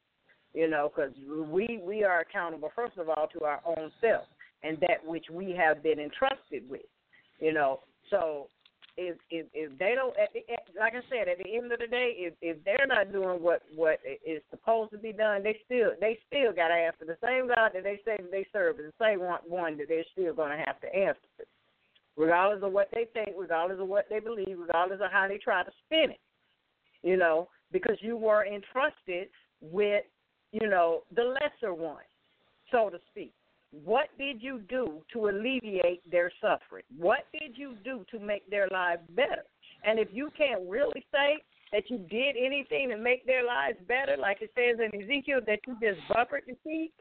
You 0.54 0.68
know, 0.68 0.92
because 0.94 1.14
we 1.48 1.80
we 1.82 2.04
are 2.04 2.20
accountable 2.20 2.70
first 2.76 2.98
of 2.98 3.08
all 3.08 3.26
to 3.32 3.44
our 3.44 3.60
own 3.64 3.90
self 4.00 4.24
and 4.62 4.78
that 4.80 5.04
which 5.04 5.26
we 5.30 5.52
have 5.52 5.82
been 5.82 5.98
entrusted 5.98 6.68
with. 6.68 6.82
You 7.40 7.52
know, 7.52 7.80
so 8.10 8.48
if 8.96 9.16
if 9.30 9.46
if 9.54 9.78
they 9.78 9.94
don't, 9.96 10.14
at 10.18 10.32
the, 10.32 10.40
at, 10.52 10.68
like 10.78 10.92
I 10.94 11.02
said, 11.08 11.28
at 11.28 11.38
the 11.38 11.56
end 11.56 11.72
of 11.72 11.78
the 11.78 11.86
day, 11.86 12.14
if 12.16 12.34
if 12.42 12.62
they're 12.64 12.86
not 12.86 13.12
doing 13.12 13.42
what 13.42 13.62
what 13.74 13.98
is 14.26 14.42
supposed 14.50 14.92
to 14.92 14.98
be 14.98 15.12
done, 15.12 15.42
they 15.42 15.58
still 15.64 15.90
they 16.00 16.18
still 16.26 16.52
got 16.52 16.68
to 16.68 16.74
answer 16.74 17.04
the 17.06 17.16
same 17.24 17.48
God 17.48 17.70
that 17.74 17.84
they 17.84 18.00
say 18.04 18.16
that 18.18 18.30
they 18.30 18.46
serve 18.52 18.78
is 18.78 18.92
the 18.98 19.04
same 19.04 19.20
one, 19.20 19.40
one 19.46 19.78
that 19.78 19.88
they're 19.88 20.04
still 20.12 20.34
going 20.34 20.56
to 20.56 20.64
have 20.64 20.80
to 20.80 20.94
answer, 20.94 21.20
to, 21.38 21.44
regardless 22.16 22.62
of 22.62 22.72
what 22.72 22.90
they 22.92 23.06
think, 23.12 23.30
regardless 23.38 23.80
of 23.80 23.88
what 23.88 24.06
they 24.10 24.20
believe, 24.20 24.58
regardless 24.58 25.00
of 25.02 25.10
how 25.10 25.26
they 25.26 25.38
try 25.38 25.62
to 25.62 25.70
spin 25.86 26.10
it. 26.10 26.20
You 27.02 27.16
know, 27.16 27.48
because 27.72 27.96
you 28.00 28.16
were 28.16 28.46
entrusted 28.46 29.28
with 29.60 30.04
you 30.52 30.68
know 30.68 31.02
the 31.14 31.22
lesser 31.22 31.74
one, 31.74 32.04
so 32.70 32.90
to 32.90 32.98
speak. 33.10 33.32
What 33.84 34.08
did 34.18 34.42
you 34.42 34.60
do 34.68 35.00
to 35.14 35.28
alleviate 35.28 36.08
their 36.10 36.30
suffering? 36.40 36.84
What 36.96 37.20
did 37.32 37.56
you 37.56 37.74
do 37.82 38.04
to 38.10 38.18
make 38.18 38.48
their 38.50 38.68
lives 38.68 39.02
better? 39.16 39.44
And 39.84 39.98
if 39.98 40.08
you 40.12 40.30
can't 40.36 40.60
really 40.68 41.04
say 41.10 41.38
that 41.72 41.84
you 41.88 41.98
did 41.98 42.36
anything 42.36 42.90
to 42.90 42.98
make 42.98 43.24
their 43.24 43.44
lives 43.44 43.78
better, 43.88 44.16
like 44.18 44.42
it 44.42 44.52
says 44.54 44.78
in 44.78 45.02
Ezekiel, 45.02 45.40
that 45.46 45.60
you 45.66 45.76
just 45.80 46.06
buffered 46.08 46.42
the 46.46 46.54
sheep, 46.62 46.92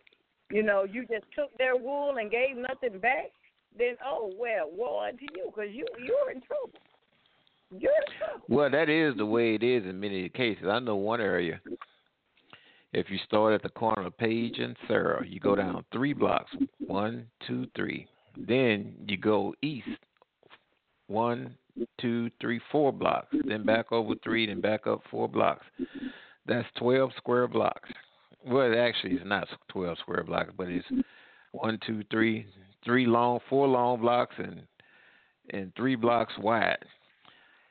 you 0.49 0.63
know, 0.63 0.85
you 0.85 1.01
just 1.01 1.25
took 1.35 1.55
their 1.57 1.75
wool 1.75 2.15
and 2.17 2.31
gave 2.31 2.55
nothing 2.55 2.99
back, 2.99 3.31
then 3.77 3.95
oh 4.05 4.31
well, 4.37 4.69
woe 4.73 5.01
unto 5.05 5.25
you, 5.35 5.51
because 5.53 5.71
you 5.73 5.85
you're 5.99 6.31
in 6.31 6.41
trouble. 6.41 6.79
You're 7.77 7.91
in 7.91 8.17
trouble. 8.17 8.45
Well, 8.49 8.69
that 8.69 8.89
is 8.89 9.15
the 9.17 9.25
way 9.25 9.55
it 9.55 9.63
is 9.63 9.85
in 9.85 9.99
many 9.99 10.29
cases. 10.29 10.65
I 10.69 10.79
know 10.79 10.95
one 10.95 11.21
area. 11.21 11.61
If 12.93 13.09
you 13.09 13.17
start 13.25 13.53
at 13.53 13.63
the 13.63 13.69
corner 13.69 14.05
of 14.05 14.17
Page 14.17 14.59
and 14.59 14.75
Sarah, 14.87 15.25
you 15.25 15.39
go 15.39 15.55
down 15.55 15.85
three 15.93 16.13
blocks, 16.13 16.51
one, 16.79 17.27
two, 17.47 17.67
three. 17.75 18.05
Then 18.37 18.95
you 19.07 19.17
go 19.17 19.53
east, 19.61 19.87
one, 21.07 21.55
two, 21.99 22.29
three, 22.41 22.59
four 22.71 22.91
blocks. 22.91 23.33
Then 23.45 23.65
back 23.65 23.91
over 23.91 24.15
three, 24.23 24.47
then 24.47 24.59
back 24.59 24.87
up 24.87 25.01
four 25.09 25.29
blocks. 25.29 25.65
That's 26.45 26.67
twelve 26.77 27.11
square 27.15 27.47
blocks. 27.47 27.89
Well, 28.45 28.73
actually, 28.77 29.13
it's 29.13 29.25
not 29.25 29.47
twelve 29.69 29.97
square 29.99 30.23
blocks, 30.23 30.51
but 30.57 30.67
it's 30.67 30.87
one, 31.53 31.79
two, 31.85 32.03
three, 32.11 32.45
three 32.83 33.05
long, 33.05 33.39
four 33.49 33.67
long 33.67 34.01
blocks, 34.01 34.35
and 34.37 34.63
and 35.51 35.71
three 35.75 35.95
blocks 35.95 36.33
wide. 36.39 36.77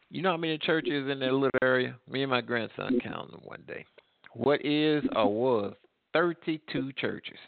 You 0.08 0.22
know 0.22 0.30
how 0.30 0.36
many 0.38 0.58
churches 0.58 1.10
in 1.10 1.18
that 1.20 1.32
little 1.32 1.50
area? 1.62 1.96
Me 2.10 2.22
and 2.22 2.30
my 2.30 2.40
grandson 2.40 2.98
counted 3.00 3.32
them 3.32 3.42
one 3.44 3.62
day. 3.66 3.84
What 4.34 4.64
is 4.64 5.02
or 5.14 5.32
was 5.32 5.74
32 6.12 6.92
churches? 6.92 7.38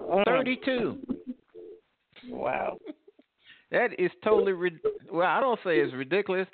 Mm. 0.00 0.24
32. 0.24 0.98
Wow. 2.28 2.78
That 3.70 3.98
is 3.98 4.10
totally 4.22 4.52
rid- 4.52 4.80
well. 5.10 5.26
I 5.28 5.40
don't 5.40 5.58
say 5.64 5.78
it's 5.78 5.92
ridiculous, 5.94 6.46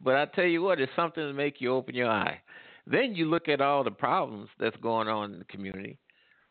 but 0.00 0.16
I 0.16 0.26
tell 0.26 0.44
you 0.44 0.62
what, 0.62 0.80
it's 0.80 0.92
something 0.94 1.22
to 1.22 1.32
make 1.32 1.60
you 1.60 1.74
open 1.74 1.94
your 1.94 2.10
eye. 2.10 2.40
Then 2.86 3.14
you 3.14 3.26
look 3.28 3.48
at 3.48 3.60
all 3.60 3.84
the 3.84 3.90
problems 3.90 4.48
that's 4.58 4.76
going 4.76 5.08
on 5.08 5.32
in 5.32 5.38
the 5.40 5.44
community, 5.46 5.98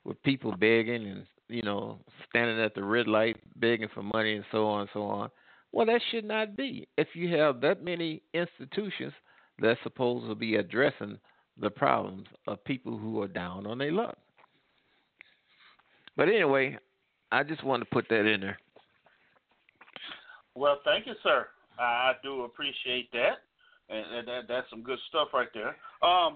with 0.03 0.21
people 0.23 0.55
begging 0.55 1.07
and 1.07 1.25
you 1.47 1.61
know 1.61 1.99
standing 2.29 2.59
at 2.59 2.75
the 2.75 2.83
red 2.83 3.07
light 3.07 3.37
begging 3.55 3.89
for 3.93 4.03
money 4.03 4.35
and 4.35 4.45
so 4.51 4.67
on 4.67 4.81
and 4.81 4.89
so 4.93 5.03
on. 5.03 5.29
Well, 5.71 5.85
that 5.85 6.01
should 6.09 6.25
not 6.25 6.55
be. 6.55 6.87
If 6.97 7.09
you 7.13 7.35
have 7.37 7.61
that 7.61 7.83
many 7.83 8.21
institutions 8.33 9.13
that's 9.59 9.79
supposed 9.83 10.27
to 10.27 10.35
be 10.35 10.55
addressing 10.55 11.19
the 11.59 11.69
problems 11.69 12.27
of 12.47 12.63
people 12.63 12.97
who 12.97 13.21
are 13.21 13.27
down 13.27 13.65
on 13.67 13.77
their 13.77 13.91
luck. 13.91 14.17
But 16.15 16.29
anyway, 16.29 16.77
I 17.31 17.43
just 17.43 17.63
wanted 17.63 17.85
to 17.85 17.91
put 17.91 18.09
that 18.09 18.25
in 18.25 18.41
there. 18.41 18.59
Well, 20.55 20.79
thank 20.83 21.07
you, 21.07 21.13
sir. 21.23 21.47
I 21.79 22.13
do 22.23 22.43
appreciate 22.43 23.09
that, 23.13 23.39
and, 23.89 24.27
that, 24.27 24.41
that's 24.49 24.69
some 24.69 24.83
good 24.83 24.99
stuff 25.07 25.29
right 25.33 25.47
there. 25.53 25.77
Um, 26.03 26.35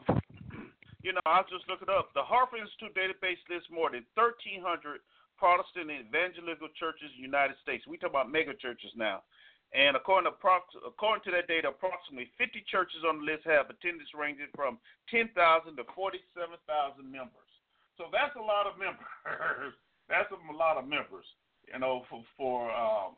you 1.04 1.12
know, 1.12 1.20
I 1.26 1.44
was 1.44 1.52
just 1.52 1.68
looking 1.68 1.92
up 1.92 2.16
the 2.16 2.24
Harvard 2.24 2.64
Institute 2.64 2.96
database 2.96 3.44
lists 3.52 3.68
more 3.68 3.92
than 3.92 4.08
1,300 4.16 5.04
Protestant 5.36 5.92
and 5.92 6.08
evangelical 6.08 6.72
churches 6.80 7.12
in 7.12 7.20
the 7.20 7.28
United 7.28 7.60
States. 7.60 7.84
We 7.84 8.00
talk 8.00 8.16
about 8.16 8.32
mega 8.32 8.56
churches 8.56 8.96
now. 8.96 9.28
And 9.74 9.98
according 9.98 10.30
to, 10.30 10.38
according 10.86 11.26
to 11.26 11.34
that 11.34 11.50
data, 11.50 11.74
approximately 11.74 12.30
50 12.38 12.62
churches 12.70 13.02
on 13.02 13.22
the 13.22 13.26
list 13.26 13.42
have 13.50 13.74
attendance 13.74 14.14
ranging 14.14 14.54
from 14.54 14.78
10,000 15.10 15.34
to 15.34 15.84
47,000 15.98 16.62
members. 17.02 17.50
So 17.98 18.14
that's 18.14 18.38
a 18.38 18.46
lot 18.46 18.70
of 18.70 18.78
members. 18.78 19.10
that's 20.10 20.30
a 20.30 20.38
lot 20.54 20.78
of 20.78 20.86
members, 20.86 21.26
you 21.66 21.82
know, 21.82 22.06
for, 22.06 22.22
for 22.38 22.70
um, 22.70 23.18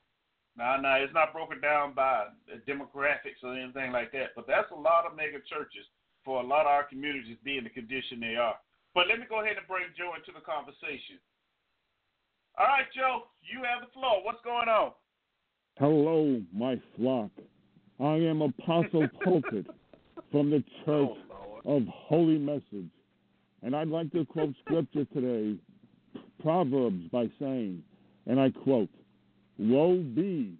now, 0.56 0.80
now 0.80 0.96
it's 0.96 1.12
not 1.14 1.36
broken 1.36 1.60
down 1.60 1.92
by 1.92 2.32
demographics 2.64 3.44
or 3.44 3.52
anything 3.52 3.92
like 3.92 4.16
that, 4.16 4.32
but 4.36 4.48
that's 4.48 4.72
a 4.72 4.80
lot 4.80 5.04
of 5.04 5.16
mega 5.16 5.44
churches 5.52 5.84
for 6.24 6.40
a 6.40 6.48
lot 6.48 6.64
of 6.64 6.72
our 6.72 6.88
communities 6.88 7.38
being 7.44 7.68
the 7.68 7.70
condition 7.70 8.24
they 8.24 8.40
are. 8.40 8.56
But 8.96 9.12
let 9.12 9.20
me 9.20 9.28
go 9.28 9.44
ahead 9.44 9.60
and 9.60 9.68
bring 9.68 9.92
Joe 10.00 10.16
into 10.16 10.32
the 10.32 10.40
conversation. 10.40 11.20
All 12.56 12.72
right, 12.72 12.88
Joe, 12.96 13.28
you 13.44 13.68
have 13.68 13.84
the 13.84 13.92
floor. 13.92 14.24
What's 14.24 14.40
going 14.48 14.72
on? 14.72 14.96
Hello, 15.78 16.42
my 16.54 16.80
flock. 16.96 17.32
I 18.00 18.14
am 18.14 18.42
Apostle 18.42 19.10
Pulpit 19.24 19.66
from 20.32 20.50
the 20.50 20.64
Church 20.86 21.10
Oh, 21.66 21.78
of 21.78 21.84
Holy 21.88 22.38
Message. 22.38 22.90
And 23.62 23.76
I'd 23.76 23.90
like 23.90 24.10
to 24.14 24.24
quote 24.26 24.54
scripture 24.64 25.04
today, 25.14 25.58
Proverbs, 26.42 27.04
by 27.12 27.30
saying, 27.40 27.84
and 28.26 28.40
I 28.40 28.52
quote, 28.52 28.88
Woe 29.58 29.98
be 29.98 30.58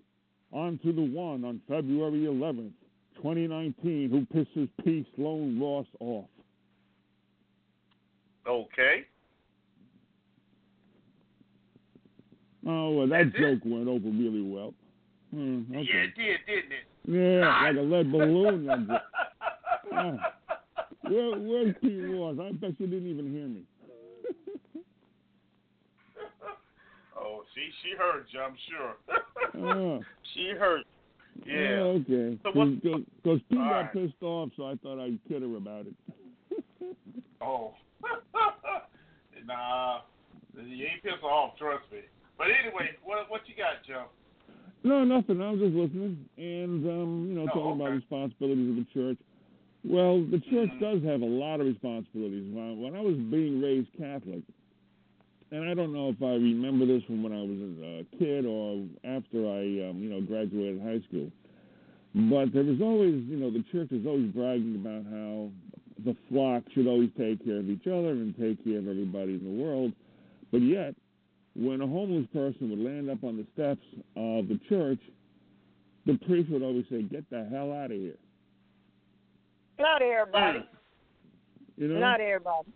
unto 0.54 0.94
the 0.94 1.02
one 1.02 1.46
on 1.46 1.62
February 1.68 2.22
11th, 2.26 2.74
2019, 3.16 4.10
who 4.10 4.38
pisses 4.38 4.68
Pete 4.84 5.08
Sloan 5.16 5.58
Ross 5.62 5.86
off. 6.02 6.26
Okay. 8.46 9.06
Oh, 12.68 12.92
well, 12.92 13.08
that 13.08 13.32
That's 13.32 13.36
it? 13.38 13.40
joke 13.40 13.62
went 13.66 13.88
over 13.88 14.10
really 14.10 14.42
well. 14.42 14.74
Hmm, 15.36 15.64
Yeah, 15.74 15.80
it 15.80 16.16
did, 16.16 16.40
didn't 16.48 16.72
it? 16.72 16.86
Yeah, 17.08 17.62
like 17.68 17.76
a 17.76 17.82
lead 17.82 18.10
balloon. 18.12 18.66
that 18.68 18.88
jo- 18.88 18.98
Ah. 19.94 20.16
Where, 21.02 21.38
where's 21.38 21.76
Pete 21.82 22.04
Ross? 22.06 22.38
I 22.42 22.52
bet 22.54 22.80
you 22.80 22.88
didn't 22.88 23.10
even 23.10 23.32
hear 23.34 23.48
me. 23.48 23.64
oh, 27.20 27.44
she 27.54 27.62
she 27.84 27.96
heard 27.98 28.26
you, 28.32 28.40
I'm 28.42 28.56
sure. 28.70 28.96
Ah. 29.62 30.00
she 30.34 30.50
heard. 30.58 30.82
Yeah. 31.46 31.80
Oh, 31.82 32.02
okay. 32.02 32.40
So 32.44 32.52
what- 32.54 32.82
Because 32.82 33.40
Pete 33.50 33.58
got 33.58 33.70
right. 33.72 33.94
pissed 33.94 34.22
off, 34.24 34.50
so 34.56 34.68
I 34.68 34.76
thought 34.82 35.04
I'd 35.04 35.20
kid 35.28 35.42
her 35.42 35.56
about 35.58 35.88
it. 35.88 35.96
Oh. 37.42 37.74
nah, 39.46 40.00
you 40.56 40.86
ain't 40.86 41.04
pissed 41.04 41.22
off, 41.24 41.56
trust 41.60 41.84
me. 41.92 42.00
But 42.40 42.48
anyway, 42.48 42.92
what 43.04 43.30
what 43.30 43.42
you 43.48 43.54
got, 43.56 43.84
Joe? 43.86 44.06
No, 44.86 45.04
nothing. 45.04 45.42
I 45.42 45.50
was 45.50 45.60
just 45.60 45.74
listening 45.74 46.30
and, 46.38 46.86
um, 46.86 47.26
you 47.28 47.34
know, 47.34 47.44
Oh, 47.44 47.48
talking 47.48 47.82
about 47.82 47.94
responsibilities 47.94 48.70
of 48.70 48.76
the 48.76 48.88
church. 48.94 49.18
Well, 49.84 50.22
the 50.22 50.40
church 50.40 50.70
Mhm. 50.70 50.80
does 50.80 51.04
have 51.04 51.22
a 51.22 51.26
lot 51.26 51.60
of 51.60 51.66
responsibilities. 51.66 52.54
When 52.54 52.80
when 52.80 52.96
I 52.96 53.02
was 53.02 53.16
being 53.18 53.62
raised 53.62 53.92
Catholic, 53.94 54.44
and 55.52 55.64
I 55.64 55.74
don't 55.74 55.92
know 55.92 56.10
if 56.10 56.22
I 56.22 56.36
remember 56.36 56.86
this 56.86 57.04
from 57.04 57.24
when 57.24 57.34
I 57.34 57.42
was 57.42 57.60
a 57.82 58.18
kid 58.18 58.46
or 58.46 58.86
after 59.04 59.48
I, 59.48 59.90
um, 59.90 60.02
you 60.04 60.10
know, 60.10 60.22
graduated 60.22 60.82
high 60.82 61.02
school. 61.10 61.32
But 62.14 62.54
there 62.54 62.64
was 62.64 62.80
always, 62.82 63.24
you 63.26 63.38
know, 63.38 63.50
the 63.50 63.64
church 63.72 63.90
was 63.92 64.06
always 64.06 64.32
bragging 64.32 64.76
about 64.76 65.06
how 65.06 65.50
the 66.04 66.16
flock 66.30 66.64
should 66.74 66.88
always 66.88 67.10
take 67.18 67.44
care 67.44 67.58
of 67.58 67.70
each 67.70 67.88
other 67.88 68.12
and 68.12 68.38
take 68.38 68.64
care 68.64 68.78
of 68.78 68.88
everybody 68.88 69.34
in 69.34 69.44
the 69.44 69.64
world. 69.64 69.94
But 70.52 70.62
yet, 70.62 70.96
when 71.56 71.82
a 71.82 71.88
homeless 71.88 72.28
person 72.34 72.70
would 72.70 72.80
land 72.80 73.10
up 73.10 73.24
on 73.24 73.38
the 73.38 73.46
steps 73.54 73.86
of 74.16 74.48
the 74.48 74.60
church, 74.68 75.00
the 76.06 76.18
priest 76.26 76.50
would 76.52 76.62
always 76.62 76.86
say, 76.90 77.02
"Get 77.04 77.30
the 77.30 77.46
hell 77.50 77.72
out 77.72 77.92
of 77.92 77.98
here." 77.98 78.18
Not 79.80 80.02
everybody. 80.02 80.68
You 81.78 81.88
know. 81.88 82.00
Not 82.00 82.22
everybody. 82.22 82.70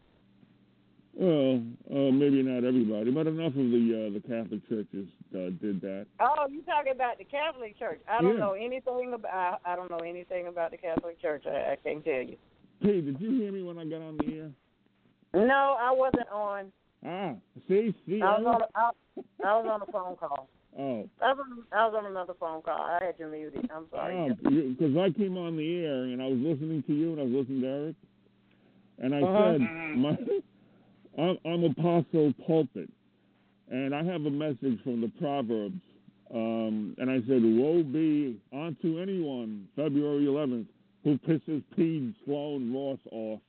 Well, 1.13 1.61
uh, 1.91 2.11
maybe 2.11 2.41
not 2.43 2.63
everybody, 2.63 3.11
but 3.11 3.27
enough 3.27 3.51
of 3.51 3.69
the 3.71 4.07
uh, 4.07 4.13
the 4.13 4.21
Catholic 4.25 4.67
churches 4.69 5.07
uh, 5.35 5.49
did 5.61 5.81
that. 5.81 6.05
Oh, 6.21 6.47
you 6.49 6.61
talking 6.63 6.93
about 6.93 7.17
the 7.17 7.25
Catholic 7.25 7.77
Church? 7.77 7.99
I 8.07 8.21
don't 8.21 8.35
Yeah. 8.35 8.39
know 8.39 8.53
anything 8.53 9.13
about. 9.13 9.59
I, 9.65 9.73
I 9.73 9.75
don't 9.75 9.91
know 9.91 9.97
anything 9.97 10.47
about 10.47 10.71
the 10.71 10.77
Catholic 10.77 11.21
Church. 11.21 11.43
I, 11.45 11.73
I 11.73 11.77
can't 11.83 12.03
tell 12.05 12.21
you. 12.21 12.37
Hey, 12.81 13.01
did 13.01 13.19
you 13.19 13.31
hear 13.31 13.51
me 13.51 13.63
when 13.63 13.77
I 13.77 13.85
got 13.85 14.01
on 14.01 14.17
the 14.17 14.37
air? 14.37 14.51
No, 15.33 15.75
I 15.79 15.91
wasn't 15.91 16.29
on. 16.29 16.71
Ah, 17.05 17.33
see, 17.67 17.93
see. 18.05 18.21
I 18.21 18.37
was 18.39 18.45
on. 18.45 18.61
A, 18.61 18.67
I, 18.75 18.89
I 19.43 19.57
was 19.57 19.67
on 19.69 19.81
a 19.81 19.85
phone 19.91 20.15
call. 20.17 20.49
oh, 20.77 21.09
I 21.21 21.33
was 21.33 21.45
on, 21.49 21.63
I 21.71 21.85
was 21.87 21.95
on 21.97 22.05
another 22.05 22.33
phone 22.39 22.61
call. 22.61 22.81
I 22.81 22.99
had 23.05 23.15
you 23.17 23.27
muted. 23.27 23.69
I'm 23.73 23.85
sorry. 23.91 24.35
because 24.43 24.97
I 24.97 25.09
came 25.17 25.37
on 25.37 25.55
the 25.55 25.83
air 25.85 26.03
and 26.03 26.21
I 26.21 26.25
was 26.27 26.39
listening 26.39 26.83
to 26.87 26.93
you 26.93 27.13
and 27.13 27.21
I 27.21 27.23
was 27.23 27.33
listening 27.33 27.61
to 27.61 27.67
Eric, 27.67 27.95
and 28.99 29.15
I 29.15 29.21
Uh-huh. 29.23 29.51
said, 29.59 29.69
my, 29.95 30.17
I'm, 31.17 31.37
I'm 31.45 31.63
Apostle 31.71 32.33
Pulpit, 32.45 32.89
and 33.69 33.95
I 33.95 34.03
have 34.03 34.25
a 34.25 34.29
message 34.29 34.81
from 34.83 34.99
the 35.01 35.11
Proverbs, 35.19 35.79
um, 36.33 36.95
and 36.97 37.09
I 37.09 37.21
said, 37.27 37.41
"Woe 37.43 37.81
be 37.81 38.39
unto 38.53 38.99
anyone, 38.99 39.67
February 39.75 40.25
11th, 40.25 40.67
who 41.05 41.17
pisses 41.19 41.63
Pete 41.77 42.13
Sloan 42.25 42.73
Ross 42.73 42.99
off." 43.11 43.39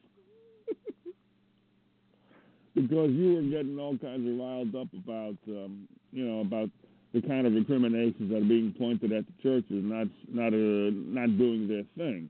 Because 2.74 3.10
you 3.10 3.34
were 3.34 3.42
getting 3.42 3.78
all 3.78 3.96
kinds 3.98 4.26
of 4.28 4.38
riled 4.38 4.74
up 4.76 4.88
about, 4.94 5.36
um, 5.48 5.86
you 6.12 6.24
know, 6.24 6.40
about 6.40 6.70
the 7.12 7.20
kind 7.22 7.44
of 7.46 7.52
recriminations 7.54 8.30
that 8.30 8.36
are 8.38 8.44
being 8.44 8.72
pointed 8.78 9.10
at 9.12 9.24
the 9.26 9.32
churches 9.42 9.82
not 9.82 10.06
not 10.32 10.52
uh, 10.54 10.90
not 10.94 11.36
doing 11.38 11.66
their 11.66 11.82
thing. 11.96 12.28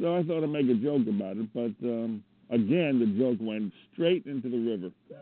So 0.00 0.14
I 0.16 0.22
thought 0.22 0.44
I'd 0.44 0.50
make 0.50 0.68
a 0.68 0.74
joke 0.74 1.06
about 1.08 1.36
it, 1.38 1.52
but 1.54 1.72
um, 1.88 2.22
again, 2.50 3.00
the 3.00 3.06
joke 3.18 3.38
went 3.40 3.72
straight 3.92 4.26
into 4.26 4.48
the 4.48 4.58
river, 4.58 4.90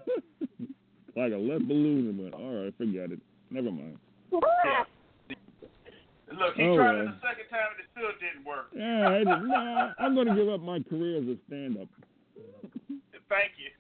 like 1.16 1.32
a 1.32 1.36
lead 1.36 1.66
balloon, 1.68 2.08
and 2.08 2.18
went, 2.18 2.34
"All 2.34 2.64
right, 2.64 2.74
forget 2.76 3.10
it. 3.12 3.20
Never 3.50 3.70
mind." 3.70 3.96
Look, 4.32 4.44
he 6.56 6.62
Oh, 6.64 6.76
tried 6.76 6.96
it 6.96 7.06
the 7.06 7.14
second 7.22 7.48
time 7.48 7.70
and 7.76 7.80
it 7.80 7.86
still 7.92 8.12
didn't 8.18 8.44
work. 8.44 8.66
Yeah, 8.74 9.08
I 9.08 9.18
didn't, 9.18 9.46
no, 9.48 9.92
I'm 10.00 10.14
going 10.16 10.26
to 10.26 10.34
give 10.34 10.48
up 10.48 10.60
my 10.60 10.80
career 10.80 11.18
as 11.18 11.28
a 11.28 11.36
stand-up. 11.46 11.86
Thank 13.28 13.52
you. 13.58 13.70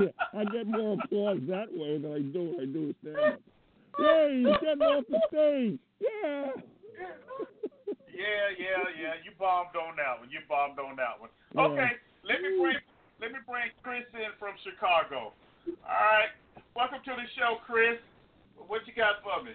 Yeah, 0.00 0.10
I 0.32 0.44
get 0.44 0.66
more 0.66 0.94
applause 0.94 1.38
that 1.48 1.70
way 1.70 1.98
than 1.98 2.12
I 2.12 2.18
do 2.18 2.54
when 2.56 2.60
I 2.60 2.66
do 2.66 2.90
a 2.90 2.94
stand-up. 3.00 3.40
Yay, 4.00 4.42
you're 4.42 4.58
getting 4.58 4.82
off 4.82 5.04
the 5.08 5.20
stage. 5.30 5.78
Yeah. 6.00 6.50
yeah, 8.10 8.50
yeah, 8.58 8.82
yeah. 8.98 9.14
You 9.22 9.30
bombed 9.38 9.76
on 9.76 9.94
that 9.96 10.18
one. 10.18 10.30
You 10.30 10.40
bombed 10.48 10.78
on 10.80 10.96
that 10.96 11.20
one. 11.20 11.30
Yeah. 11.54 11.62
Okay, 11.62 11.92
let 12.26 12.42
me 12.42 12.58
bring 12.58 12.76
let 13.20 13.30
me 13.30 13.38
bring 13.46 13.70
Chris 13.82 14.02
in 14.14 14.34
from 14.38 14.54
Chicago. 14.64 15.32
All 15.86 16.10
right, 16.10 16.34
welcome 16.74 16.98
to 17.04 17.12
the 17.14 17.28
show, 17.38 17.58
Chris. 17.64 17.98
What 18.66 18.86
you 18.86 18.94
got 18.94 19.22
for 19.22 19.44
me? 19.44 19.52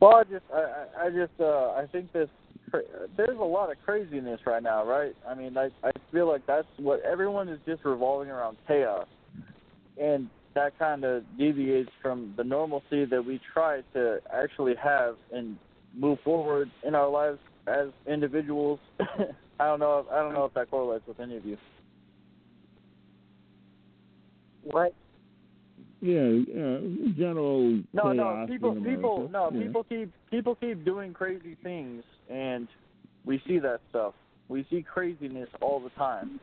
Well, 0.00 0.16
I 0.16 0.24
just, 0.24 0.44
I, 0.52 0.60
I 0.60 1.06
I 1.06 1.10
just, 1.10 1.40
uh, 1.40 1.72
I 1.72 1.86
think 1.90 2.12
this, 2.12 2.28
cra- 2.28 2.43
there's 3.16 3.38
a 3.38 3.44
lot 3.44 3.70
of 3.70 3.76
craziness 3.84 4.40
right 4.46 4.62
now, 4.62 4.84
right? 4.84 5.14
I 5.28 5.34
mean, 5.34 5.56
I, 5.56 5.68
I 5.82 5.90
feel 6.12 6.26
like 6.28 6.46
that's 6.46 6.66
what 6.78 7.00
everyone 7.02 7.48
is 7.48 7.58
just 7.66 7.84
revolving 7.84 8.30
around 8.30 8.56
chaos, 8.66 9.06
and 10.00 10.28
that 10.54 10.78
kind 10.78 11.04
of 11.04 11.24
deviates 11.38 11.90
from 12.00 12.34
the 12.36 12.44
normalcy 12.44 13.04
that 13.04 13.24
we 13.24 13.40
try 13.52 13.82
to 13.92 14.18
actually 14.32 14.74
have 14.76 15.16
and 15.32 15.56
move 15.96 16.18
forward 16.24 16.70
in 16.84 16.94
our 16.94 17.08
lives 17.08 17.38
as 17.66 17.88
individuals. 18.06 18.78
I 19.60 19.66
don't 19.66 19.80
know, 19.80 20.00
if, 20.00 20.12
I 20.12 20.20
don't 20.20 20.34
know 20.34 20.44
if 20.44 20.54
that 20.54 20.70
correlates 20.70 21.06
with 21.06 21.20
any 21.20 21.36
of 21.36 21.44
you. 21.44 21.56
What? 24.64 24.94
Yeah, 26.00 26.20
yeah, 26.20 26.78
general 27.16 27.80
No, 27.94 28.12
no, 28.12 28.44
people, 28.46 28.74
people, 28.74 29.28
no, 29.30 29.50
Yeah. 29.52 29.62
people 29.62 29.84
keep 29.84 30.12
people 30.30 30.54
keep 30.56 30.84
doing 30.84 31.14
crazy 31.14 31.56
things, 31.62 32.04
and 32.30 32.68
we 33.24 33.42
see 33.46 33.58
that 33.58 33.80
stuff. 33.90 34.14
We 34.48 34.66
see 34.70 34.82
craziness 34.82 35.48
all 35.60 35.80
the 35.80 35.90
time. 35.90 36.40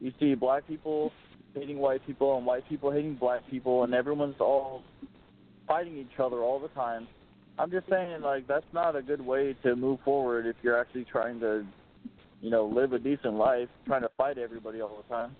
You 0.00 0.12
see 0.18 0.34
black 0.34 0.66
people 0.66 1.12
hating 1.54 1.78
white 1.78 2.04
people, 2.06 2.36
and 2.36 2.44
white 2.44 2.68
people 2.68 2.90
hating 2.90 3.14
black 3.14 3.42
people, 3.50 3.84
and 3.84 3.94
everyone's 3.94 4.40
all 4.40 4.82
fighting 5.66 5.96
each 5.96 6.18
other 6.18 6.42
all 6.42 6.58
the 6.58 6.68
time. 6.68 7.06
I'm 7.58 7.70
just 7.70 7.88
saying, 7.88 8.20
like, 8.22 8.48
that's 8.48 8.66
not 8.72 8.96
a 8.96 9.02
good 9.02 9.24
way 9.24 9.54
to 9.62 9.76
move 9.76 10.00
forward 10.04 10.46
if 10.46 10.56
you're 10.62 10.78
actually 10.78 11.04
trying 11.04 11.38
to, 11.40 11.64
you 12.40 12.50
know, 12.50 12.66
live 12.66 12.92
a 12.92 12.98
decent 12.98 13.34
life, 13.34 13.68
trying 13.86 14.02
to 14.02 14.10
fight 14.16 14.38
everybody 14.38 14.80
all 14.80 14.96
the 14.96 15.14
time. 15.14 15.36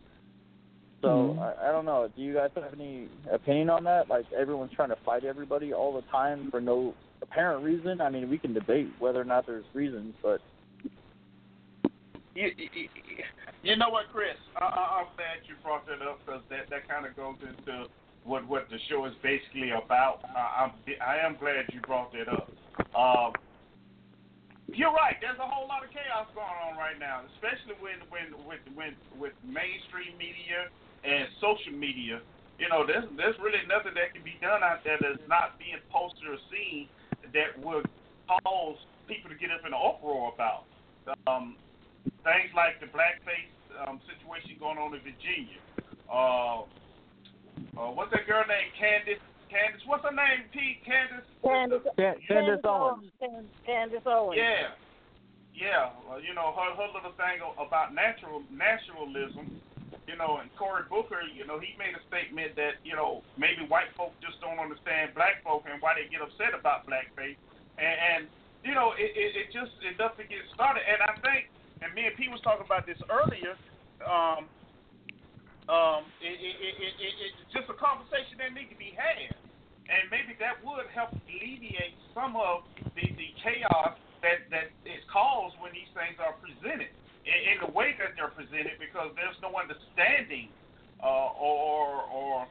So 1.04 1.36
Mhm. 1.36 1.38
I, 1.38 1.68
I 1.68 1.72
don't 1.72 1.84
know. 1.84 2.08
Do 2.16 2.22
you 2.22 2.32
guys 2.32 2.50
have 2.54 2.72
any 2.72 3.08
opinion 3.30 3.68
on 3.68 3.84
that? 3.84 4.08
Like 4.08 4.24
everyone's 4.32 4.72
trying 4.72 4.88
to 4.88 4.96
fight 5.04 5.24
everybody 5.24 5.74
all 5.74 5.92
the 5.92 6.00
time 6.10 6.50
for 6.50 6.62
no 6.62 6.94
apparent 7.20 7.62
reason. 7.62 8.00
I 8.00 8.08
mean, 8.08 8.30
we 8.30 8.38
can 8.38 8.54
debate 8.54 8.88
whether 8.98 9.20
or 9.20 9.24
not 9.24 9.46
there's 9.46 9.66
reasons, 9.74 10.14
but 10.22 10.40
You, 12.34 12.50
you, 12.56 12.88
you 13.62 13.76
know 13.76 13.90
what, 13.90 14.06
Chris? 14.10 14.34
I, 14.56 14.64
I, 14.64 14.82
I'm 15.00 15.12
glad 15.14 15.44
you 15.46 15.54
brought 15.62 15.86
that 15.86 16.00
up 16.00 16.18
because 16.24 16.42
that, 16.48 16.70
that 16.70 16.88
kind 16.88 17.04
of 17.06 17.14
goes 17.14 17.36
into 17.44 17.86
what 18.24 18.48
what 18.48 18.68
the 18.70 18.78
show 18.88 19.04
is 19.04 19.12
basically 19.22 19.70
about. 19.70 20.24
I, 20.24 20.64
I'm 20.64 20.72
I 21.04 21.18
am 21.20 21.36
glad 21.38 21.68
you 21.68 21.80
brought 21.82 22.12
that 22.12 22.28
up. 22.32 22.48
Um, 22.96 23.32
you're 24.72 24.90
right. 24.90 25.14
There's 25.20 25.38
a 25.38 25.46
whole 25.46 25.68
lot 25.68 25.84
of 25.84 25.90
chaos 25.92 26.26
going 26.34 26.48
on 26.64 26.80
right 26.80 26.98
now, 26.98 27.22
especially 27.36 27.76
when 27.78 28.00
when 28.08 28.32
with 28.48 28.64
when 28.74 28.96
with 29.20 29.36
mainstream 29.44 30.16
media 30.16 30.72
and 31.04 31.28
social 31.40 31.72
media. 31.76 32.20
You 32.58 32.68
know, 32.68 32.86
there's 32.86 33.04
there's 33.16 33.36
really 33.38 33.62
nothing 33.68 33.94
that 33.94 34.14
can 34.14 34.24
be 34.24 34.38
done 34.40 34.62
out 34.62 34.82
there 34.84 34.98
that's 35.00 35.22
not 35.28 35.58
being 35.58 35.78
posted 35.90 36.26
or 36.28 36.38
seen 36.48 36.88
that 37.34 37.58
would 37.60 37.86
cause 38.26 38.78
people 39.06 39.28
to 39.28 39.36
get 39.36 39.50
up 39.50 39.60
in 39.66 39.72
an 39.74 39.78
uproar 39.78 40.32
about. 40.32 40.64
Um, 41.28 41.56
things 42.24 42.48
like 42.56 42.80
the 42.80 42.88
blackface 42.88 43.52
um, 43.84 44.00
situation 44.08 44.56
going 44.56 44.78
on 44.78 44.94
in 44.94 45.02
Virginia. 45.04 45.60
Uh, 46.08 46.64
uh, 47.76 47.90
what's 47.92 48.10
that 48.12 48.26
girl 48.26 48.44
named 48.48 48.72
Candace? 48.78 49.20
Candace, 49.50 49.84
what's 49.86 50.02
her 50.04 50.14
name? 50.14 50.48
Pete 50.50 50.80
Candace. 50.86 51.26
Candace, 51.44 51.84
Can- 51.98 52.18
Candace 52.26 52.64
Owens. 52.64 53.10
Can- 53.20 53.50
Candace 53.66 54.06
Owens. 54.06 54.38
Yeah, 54.38 54.74
yeah. 55.52 55.94
Well, 56.08 56.22
you 56.22 56.34
know 56.34 56.54
her 56.56 56.74
her 56.74 56.88
little 56.90 57.12
thing 57.18 57.42
about 57.58 57.94
natural 57.94 58.42
naturalism. 58.50 59.60
You 60.04 60.20
know, 60.20 60.36
and 60.36 60.52
Cory 60.60 60.84
Booker, 60.84 61.24
you 61.24 61.48
know, 61.48 61.56
he 61.56 61.72
made 61.80 61.96
a 61.96 62.02
statement 62.12 62.52
that 62.60 62.84
you 62.84 62.92
know 62.92 63.24
maybe 63.40 63.64
white 63.64 63.88
folk 63.96 64.12
just 64.20 64.36
don't 64.44 64.60
understand 64.60 65.16
black 65.16 65.40
folk 65.40 65.64
and 65.64 65.80
why 65.80 65.96
they 65.96 66.04
get 66.12 66.20
upset 66.20 66.52
about 66.52 66.84
blackface, 66.84 67.40
and, 67.80 67.96
and 67.96 68.20
you 68.60 68.76
know 68.76 68.92
it, 69.00 69.08
it, 69.16 69.30
it 69.32 69.46
just 69.48 69.72
enough 69.80 70.12
to 70.20 70.24
get 70.28 70.44
started. 70.52 70.84
And 70.84 71.00
I 71.00 71.16
think, 71.24 71.48
and 71.80 71.88
me 71.96 72.04
and 72.04 72.14
Pete 72.20 72.28
was 72.28 72.44
talking 72.44 72.68
about 72.68 72.84
this 72.84 73.00
earlier. 73.08 73.56
Um, 74.04 74.44
um, 75.72 76.04
it, 76.20 76.36
it, 76.36 76.56
it, 76.60 76.74
it, 76.76 76.94
it, 77.00 77.14
it's 77.40 77.52
just 77.56 77.72
a 77.72 77.76
conversation 77.80 78.36
that 78.44 78.52
needs 78.52 78.68
to 78.68 78.76
be 78.76 78.92
had, 78.92 79.32
and 79.88 80.12
maybe 80.12 80.36
that 80.36 80.60
would 80.60 80.84
help 80.92 81.16
alleviate 81.24 81.96
some 82.12 82.36
of 82.36 82.68
the, 82.92 83.08
the 83.16 83.28
chaos 83.40 83.96
that 84.20 84.44
that 84.52 84.68
is 84.84 85.00
caused 85.08 85.56
when 85.64 85.72
these 85.72 85.88
things 85.96 86.20
are 86.20 86.36
presented 86.44 86.92
in, 87.24 87.38
in 87.52 87.56
the 87.64 87.70
way 87.72 87.96
that 87.98 88.14
they're 88.16 88.32
presented, 88.32 88.76
because 88.78 89.12
there's 89.16 89.36
no 89.40 89.52
understanding 89.56 90.52
uh, 91.02 91.34
or 91.36 92.04
or 92.08 92.46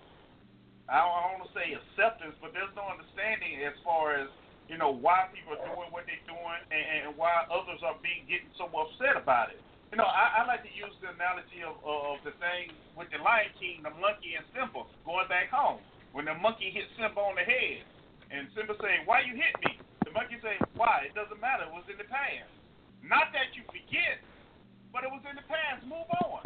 I 0.89 0.99
don't, 0.99 1.39
want 1.39 1.47
to 1.47 1.53
say 1.55 1.71
acceptance, 1.71 2.35
but 2.43 2.51
there's 2.51 2.73
no 2.75 2.83
understanding 2.91 3.63
as 3.63 3.73
far 3.87 4.19
as 4.19 4.27
you 4.67 4.75
know 4.75 4.91
why 4.91 5.31
people 5.31 5.55
are 5.55 5.63
doing 5.63 5.89
what 5.95 6.03
they're 6.09 6.27
doing 6.27 6.59
and, 6.69 6.85
and 7.07 7.09
why 7.15 7.47
others 7.47 7.79
are 7.85 7.95
being 8.03 8.27
getting 8.27 8.51
so 8.59 8.67
upset 8.67 9.15
about 9.15 9.53
it. 9.55 9.61
You 9.93 10.01
know, 10.01 10.09
I, 10.09 10.41
I 10.41 10.49
like 10.49 10.65
to 10.65 10.73
use 10.73 10.91
the 11.05 11.13
analogy 11.13 11.61
of, 11.61 11.77
of 11.85 12.17
the 12.25 12.33
thing 12.41 12.73
with 12.97 13.13
the 13.13 13.21
Lion 13.21 13.53
King, 13.61 13.85
the 13.85 13.93
monkey 14.01 14.33
and 14.33 14.41
Simba 14.49 14.89
going 15.05 15.29
back 15.29 15.53
home. 15.53 15.79
When 16.17 16.25
the 16.25 16.33
monkey 16.33 16.73
hit 16.73 16.89
Simba 16.97 17.21
on 17.21 17.37
the 17.37 17.45
head, 17.45 17.85
and 18.33 18.49
Simba 18.57 18.75
say, 18.81 19.05
"Why 19.05 19.23
you 19.23 19.37
hit 19.37 19.55
me?" 19.63 19.79
The 20.03 20.11
monkey 20.11 20.37
say, 20.43 20.59
"Why? 20.75 21.07
It 21.07 21.15
doesn't 21.15 21.39
matter. 21.39 21.69
It 21.69 21.73
was 21.73 21.85
in 21.87 21.97
the 21.97 22.09
past. 22.09 22.49
Not 23.05 23.31
that 23.33 23.55
you 23.55 23.63
forget, 23.69 24.19
but 24.93 25.03
it 25.03 25.09
was 25.09 25.25
in 25.25 25.35
the 25.35 25.43
past. 25.49 25.81
Move 25.83 26.07
on." 26.21 26.45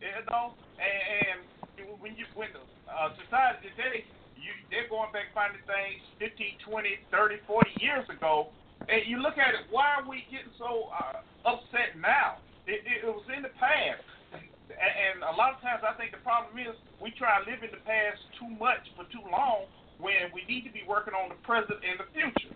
You 0.00 0.10
know, 0.32 0.56
and, 0.82 1.38
and 1.78 2.00
when 2.02 2.18
you 2.18 2.26
when 2.34 2.50
the, 2.50 2.64
uh, 2.90 3.14
society 3.22 3.70
today, 3.70 4.02
you 4.34 4.50
they're 4.72 4.90
going 4.90 5.12
back 5.14 5.30
finding 5.30 5.62
things 5.68 6.02
15, 6.18 6.58
20, 6.66 6.98
30, 7.12 7.36
40 7.46 7.70
years 7.78 8.06
ago, 8.10 8.50
and 8.88 9.06
you 9.06 9.22
look 9.22 9.38
at 9.38 9.54
it. 9.54 9.70
Why 9.70 10.02
are 10.02 10.06
we 10.08 10.26
getting 10.26 10.50
so 10.58 10.90
uh, 10.90 11.22
upset 11.46 11.94
now? 12.00 12.42
It, 12.66 12.82
it, 12.82 13.06
it 13.06 13.10
was 13.10 13.22
in 13.30 13.46
the 13.46 13.54
past, 13.60 14.02
and, 14.34 14.42
and 14.74 15.16
a 15.22 15.34
lot 15.38 15.54
of 15.54 15.62
times 15.62 15.86
I 15.86 15.94
think 15.94 16.10
the 16.10 16.22
problem 16.26 16.58
is 16.58 16.74
we 16.98 17.14
try 17.14 17.38
to 17.38 17.44
live 17.46 17.62
in 17.62 17.70
the 17.70 17.82
past 17.86 18.18
too 18.38 18.50
much 18.58 18.82
for 18.98 19.06
too 19.14 19.22
long 19.30 19.70
when 20.02 20.34
we 20.34 20.42
need 20.50 20.66
to 20.66 20.72
be 20.74 20.82
working 20.82 21.14
on 21.14 21.30
the 21.30 21.38
present 21.46 21.78
and 21.78 22.02
the 22.02 22.08
future. 22.10 22.54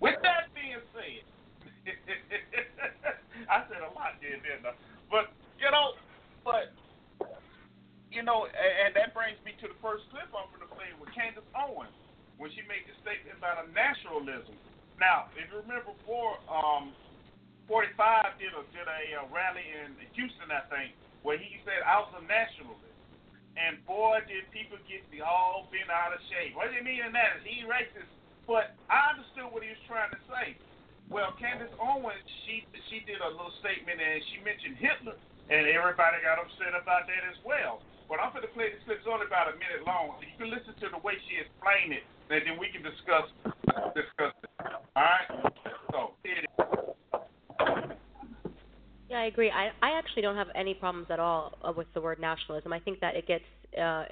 With 0.00 0.16
that 0.24 0.48
being 0.56 0.80
said, 0.96 1.28
I 3.48 3.64
said 3.70 3.80
a 3.80 3.92
lot 3.94 4.18
there, 4.20 4.36
didn't 4.36 4.66
I? 4.66 4.74
But 5.08 5.32
you 5.56 5.70
know, 5.70 5.96
but 6.44 6.74
you 8.10 8.26
know, 8.26 8.50
and, 8.50 8.72
and 8.86 8.90
that 8.98 9.14
brings 9.14 9.38
me 9.46 9.54
to 9.62 9.70
the 9.70 9.78
first 9.78 10.04
clip 10.10 10.26
I'm 10.34 10.50
going 10.50 10.66
to 10.66 10.72
play 10.74 10.90
with 10.98 11.14
Candace 11.14 11.46
Owens 11.54 11.94
when 12.36 12.50
she 12.52 12.66
made 12.66 12.82
this 12.90 12.98
statement 13.04 13.38
about 13.38 13.62
a 13.62 13.66
nationalism. 13.70 14.56
Now, 14.98 15.32
if 15.32 15.48
you 15.48 15.62
remember, 15.62 15.94
before 15.96 16.36
um, 16.50 16.92
45 17.70 18.36
did 18.42 18.52
a 18.52 18.62
did 18.74 18.84
a 18.84 19.02
uh, 19.22 19.30
rally 19.30 19.64
in 19.64 19.94
Houston, 20.18 20.50
I 20.50 20.66
think, 20.68 20.92
where 21.22 21.38
he 21.38 21.62
said 21.62 21.86
I 21.86 22.02
was 22.02 22.10
a 22.18 22.24
nationalist. 22.26 22.82
And 23.58 23.82
boy, 23.84 24.22
did 24.30 24.46
people 24.54 24.78
get 24.86 25.02
the 25.10 25.26
all 25.26 25.66
bent 25.74 25.90
out 25.90 26.14
of 26.14 26.22
shape. 26.30 26.54
What 26.54 26.70
did 26.70 26.80
he 26.80 26.84
mean 26.86 27.02
in 27.02 27.12
that? 27.12 27.42
Is 27.42 27.44
he 27.44 27.66
racist? 27.66 28.10
But 28.46 28.78
I 28.88 29.14
understood 29.14 29.50
what 29.50 29.62
he 29.62 29.70
was 29.70 29.82
trying 29.86 30.10
to 30.10 30.20
say. 30.30 30.58
Well, 31.10 31.34
Candace 31.42 31.74
Owens, 31.82 32.22
she 32.46 32.62
she 32.86 33.02
did 33.02 33.18
a 33.18 33.30
little 33.34 33.50
statement 33.58 33.98
and 33.98 34.22
she 34.30 34.38
mentioned 34.46 34.78
Hitler, 34.78 35.18
and 35.50 35.66
everybody 35.66 36.22
got 36.22 36.38
upset 36.38 36.70
about 36.70 37.10
that 37.10 37.26
as 37.26 37.38
well. 37.42 37.82
But 38.06 38.22
I'm 38.22 38.30
going 38.30 38.46
to 38.46 38.54
play 38.54 38.70
this 38.70 38.78
clip. 38.86 39.02
It's 39.02 39.10
only 39.10 39.26
about 39.26 39.50
a 39.50 39.58
minute 39.58 39.82
long, 39.86 40.18
you 40.22 40.34
can 40.38 40.50
listen 40.50 40.74
to 40.82 40.86
the 40.90 41.02
way 41.02 41.18
she 41.26 41.42
explained 41.42 41.98
it, 41.98 42.06
and 42.30 42.46
then 42.46 42.54
we 42.62 42.70
can 42.70 42.86
discuss 42.86 43.26
discuss 43.98 44.34
it. 44.38 44.50
All 44.94 45.02
right. 45.02 45.26
So 45.90 46.14
here 46.22 46.38
it 46.38 46.46
is. 46.46 46.70
Yeah, 49.10 49.18
I 49.18 49.26
agree. 49.26 49.50
I 49.50 49.74
I 49.82 49.98
actually 49.98 50.22
don't 50.22 50.38
have 50.38 50.54
any 50.54 50.74
problems 50.78 51.10
at 51.10 51.18
all 51.18 51.58
uh, 51.66 51.74
with 51.74 51.90
the 51.94 52.00
word 52.00 52.22
nationalism. 52.22 52.72
I 52.72 52.78
think 52.78 53.02
that 53.02 53.18
it 53.18 53.26
gets 53.26 53.50
uh, 53.74 54.06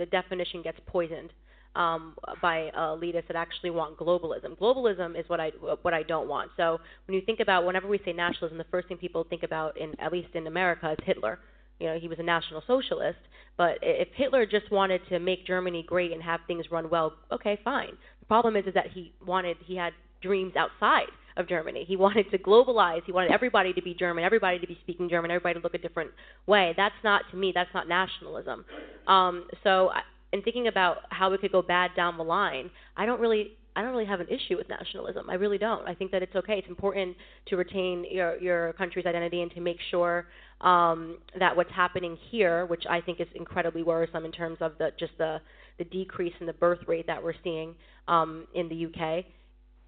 the 0.00 0.06
definition 0.08 0.64
gets 0.64 0.80
poisoned 0.88 1.28
um, 1.74 2.14
by 2.42 2.68
uh, 2.68 2.96
elitists 2.96 3.28
that 3.28 3.36
actually 3.36 3.70
want 3.70 3.96
globalism. 3.96 4.56
Globalism 4.58 5.18
is 5.18 5.28
what 5.28 5.40
I 5.40 5.50
what 5.82 5.94
I 5.94 6.02
don't 6.02 6.28
want. 6.28 6.50
So 6.56 6.78
when 7.06 7.14
you 7.14 7.22
think 7.24 7.40
about 7.40 7.64
whenever 7.64 7.88
we 7.88 8.00
say 8.04 8.12
nationalism, 8.12 8.58
the 8.58 8.64
first 8.70 8.88
thing 8.88 8.96
people 8.96 9.24
think 9.28 9.42
about 9.42 9.78
in 9.78 9.94
at 10.00 10.12
least 10.12 10.28
in 10.34 10.46
America 10.46 10.90
is 10.92 10.98
Hitler. 11.04 11.38
You 11.78 11.86
know, 11.86 11.98
he 11.98 12.08
was 12.08 12.18
a 12.18 12.24
national 12.24 12.62
socialist, 12.66 13.18
but 13.56 13.78
if 13.82 14.08
Hitler 14.16 14.46
just 14.46 14.70
wanted 14.72 15.00
to 15.10 15.20
make 15.20 15.46
Germany 15.46 15.84
great 15.86 16.10
and 16.10 16.20
have 16.22 16.40
things 16.48 16.66
run 16.72 16.90
well, 16.90 17.12
okay, 17.30 17.60
fine. 17.64 17.92
The 18.20 18.26
problem 18.26 18.56
is 18.56 18.66
is 18.66 18.74
that 18.74 18.88
he 18.92 19.12
wanted 19.24 19.56
he 19.64 19.76
had 19.76 19.92
dreams 20.20 20.54
outside 20.56 21.06
of 21.36 21.48
Germany. 21.48 21.84
He 21.86 21.96
wanted 21.96 22.30
to 22.32 22.38
globalize. 22.38 23.02
He 23.04 23.12
wanted 23.12 23.30
everybody 23.30 23.72
to 23.72 23.80
be 23.80 23.94
German, 23.94 24.24
everybody 24.24 24.58
to 24.58 24.66
be 24.66 24.76
speaking 24.82 25.08
German, 25.08 25.30
everybody 25.30 25.54
to 25.54 25.60
look 25.60 25.74
a 25.74 25.78
different 25.78 26.10
way. 26.46 26.74
That's 26.76 26.94
not 27.04 27.22
to 27.30 27.36
me. 27.36 27.52
That's 27.54 27.72
not 27.72 27.88
nationalism. 27.88 28.64
Um, 29.06 29.46
so 29.62 29.90
in 30.32 30.42
thinking 30.42 30.68
about 30.68 30.98
how 31.10 31.32
it 31.32 31.40
could 31.40 31.52
go 31.52 31.62
bad 31.62 31.90
down 31.96 32.16
the 32.18 32.24
line, 32.24 32.70
I 32.96 33.06
don't 33.06 33.20
really 33.20 33.56
I 33.78 33.82
don't 33.82 33.92
really 33.92 34.06
have 34.06 34.18
an 34.18 34.26
issue 34.26 34.56
with 34.56 34.68
nationalism. 34.68 35.30
I 35.30 35.34
really 35.34 35.56
don't. 35.56 35.86
I 35.86 35.94
think 35.94 36.10
that 36.10 36.20
it's 36.20 36.34
okay. 36.34 36.54
It's 36.54 36.68
important 36.68 37.16
to 37.46 37.56
retain 37.56 38.04
your 38.10 38.36
your 38.38 38.72
country's 38.72 39.06
identity 39.06 39.40
and 39.42 39.52
to 39.52 39.60
make 39.60 39.78
sure 39.92 40.26
um, 40.62 41.18
that 41.38 41.56
what's 41.56 41.70
happening 41.70 42.18
here, 42.30 42.66
which 42.66 42.82
I 42.90 43.00
think 43.00 43.20
is 43.20 43.28
incredibly 43.36 43.84
worrisome 43.84 44.24
in 44.24 44.32
terms 44.32 44.58
of 44.60 44.72
the 44.78 44.90
just 44.98 45.12
the 45.18 45.38
the 45.78 45.84
decrease 45.84 46.34
in 46.40 46.46
the 46.46 46.54
birth 46.54 46.80
rate 46.88 47.06
that 47.06 47.22
we're 47.22 47.34
seeing 47.44 47.76
um, 48.08 48.48
in 48.52 48.68
the 48.68 48.86
UK, 48.86 49.24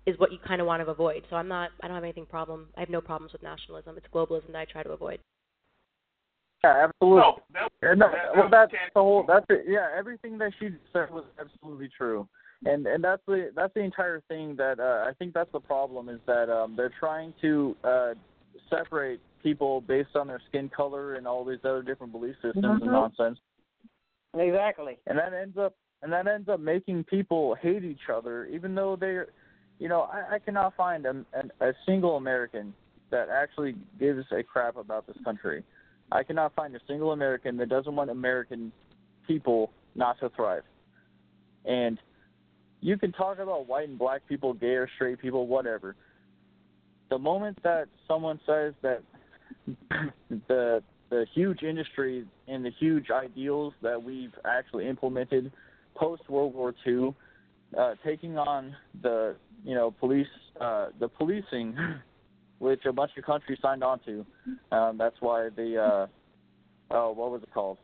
is 0.07 0.17
what 0.21 0.31
you 0.31 0.39
kind 0.47 0.61
of 0.61 0.69
want 0.69 0.85
to 0.85 0.89
avoid. 0.89 1.25
So 1.29 1.35
I'm 1.35 1.49
not. 1.49 1.71
I 1.83 1.89
don't 1.89 1.97
have 1.97 2.05
anything 2.05 2.27
problem. 2.27 2.69
I 2.77 2.81
have 2.81 2.91
no 2.91 3.01
problems 3.01 3.33
with 3.33 3.43
nationalism. 3.43 3.97
It's 3.97 4.07
globalism 4.15 4.53
that 4.53 4.59
I 4.59 4.67
try 4.67 4.85
to 4.85 4.91
avoid. 4.91 5.19
Yeah, 6.63 6.85
absolutely. 6.89 7.21
No, 7.21 7.37
that, 7.55 7.73
Yeah, 7.83 7.95
no, 7.95 8.11
that- 8.11 8.37
well, 8.37 8.49
that 8.49 8.51
was 8.51 8.51
that's 8.73 8.95
the 8.95 9.01
whole. 9.01 9.23
That's 9.27 9.47
it. 9.49 9.65
Yeah, 9.67 9.89
everything 9.97 10.37
that 10.39 10.53
she 10.59 10.71
said 10.93 11.11
was 11.11 11.25
absolutely 11.41 11.89
true, 11.97 12.29
and 12.67 12.87
and 12.87 13.03
that's 13.03 13.23
the 13.27 13.51
that's 13.57 13.73
the 13.75 13.81
entire 13.81 14.21
thing 14.29 14.57
that 14.57 14.79
uh, 14.79 15.09
I 15.09 15.13
think 15.19 15.33
that's 15.33 15.51
the 15.53 15.61
problem 15.61 16.09
is 16.09 16.21
that 16.27 16.51
um, 16.51 16.75
they're 16.77 16.93
trying 17.01 17.33
to 17.41 17.77
uh, 17.85 18.15
separate 18.69 19.21
people 19.43 19.81
based 19.81 20.17
on 20.17 20.27
their 20.27 20.41
skin 20.49 20.69
color 20.69 21.15
and 21.15 21.27
all 21.27 21.45
these 21.47 21.61
other 21.65 21.83
different 21.83 22.13
belief 22.13 22.35
systems 22.43 22.81
Mhm. 22.81 22.83
and 22.83 22.93
nonsense, 22.93 23.39
Exactly. 24.35 24.99
and 25.07 25.19
that 25.19 25.33
ends 25.33 25.57
up 25.57 25.75
and 26.03 26.13
that 26.13 26.27
ends 26.27 26.49
up 26.49 26.61
making 26.61 27.05
people 27.05 27.55
hate 27.55 27.85
each 27.85 28.09
other, 28.13 28.45
even 28.47 28.75
though 28.75 28.97
they're, 28.97 29.29
you 29.79 29.89
know, 29.89 30.03
I, 30.03 30.35
I 30.35 30.39
cannot 30.39 30.75
find 30.77 31.05
a, 31.07 31.25
a, 31.61 31.69
a 31.69 31.73
single 31.87 32.17
American 32.17 32.73
that 33.11 33.29
actually 33.29 33.75
gives 33.99 34.25
a 34.33 34.43
crap 34.43 34.77
about 34.77 35.07
this 35.07 35.17
country. 35.25 35.63
I 36.13 36.23
cannot 36.23 36.55
find 36.55 36.75
a 36.75 36.81
single 36.87 37.13
American 37.13 37.57
that 37.59 37.69
doesn't 37.69 37.95
want 37.95 38.11
American 38.11 38.73
people 39.27 39.73
not 39.95 40.19
to 40.21 40.31
thrive. 40.31 40.63
And 41.65 41.99
you 42.81 42.97
can 42.97 43.13
talk 43.13 43.39
about 43.39 43.67
white 43.67 43.89
and 43.89 43.99
black 43.99 44.23
people, 44.29 44.55
gay 44.55 44.75
or 44.75 44.89
straight 44.97 45.21
people, 45.21 45.47
whatever. 45.47 45.95
The 47.11 47.19
moment 47.19 47.59
that 47.63 47.89
someone 48.09 48.41
says 48.47 48.75
that 48.83 49.03
the 50.49 50.83
the 51.11 51.27
huge 51.35 51.65
industry 51.65 52.25
and 52.47 52.65
the 52.65 52.71
huge 52.79 53.11
ideals 53.11 53.75
that 53.83 54.01
we've 54.01 54.33
actually 54.45 54.89
implemented 54.89 55.51
post 55.97 56.23
World 56.31 56.55
War 56.55 56.73
II, 56.87 57.15
uh, 57.77 57.95
taking 58.05 58.39
on 58.39 58.75
the 59.03 59.37
you 59.65 59.75
know 59.75 59.91
police 59.91 60.29
uh, 60.61 60.89
the 60.99 61.09
policing, 61.09 61.77
which 62.61 62.85
a 62.85 62.93
bunch 62.93 63.11
of 63.19 63.25
countries 63.25 63.59
signed 63.61 63.83
on 63.83 63.99
to. 64.01 64.25
Um, 64.71 64.97
that's 64.97 65.17
why 65.19 65.49
the 65.57 65.77
uh, 65.77 66.07
oh 66.93 67.11
what 67.11 67.33
was 67.33 67.43
it 67.43 67.53
called? 67.53 67.79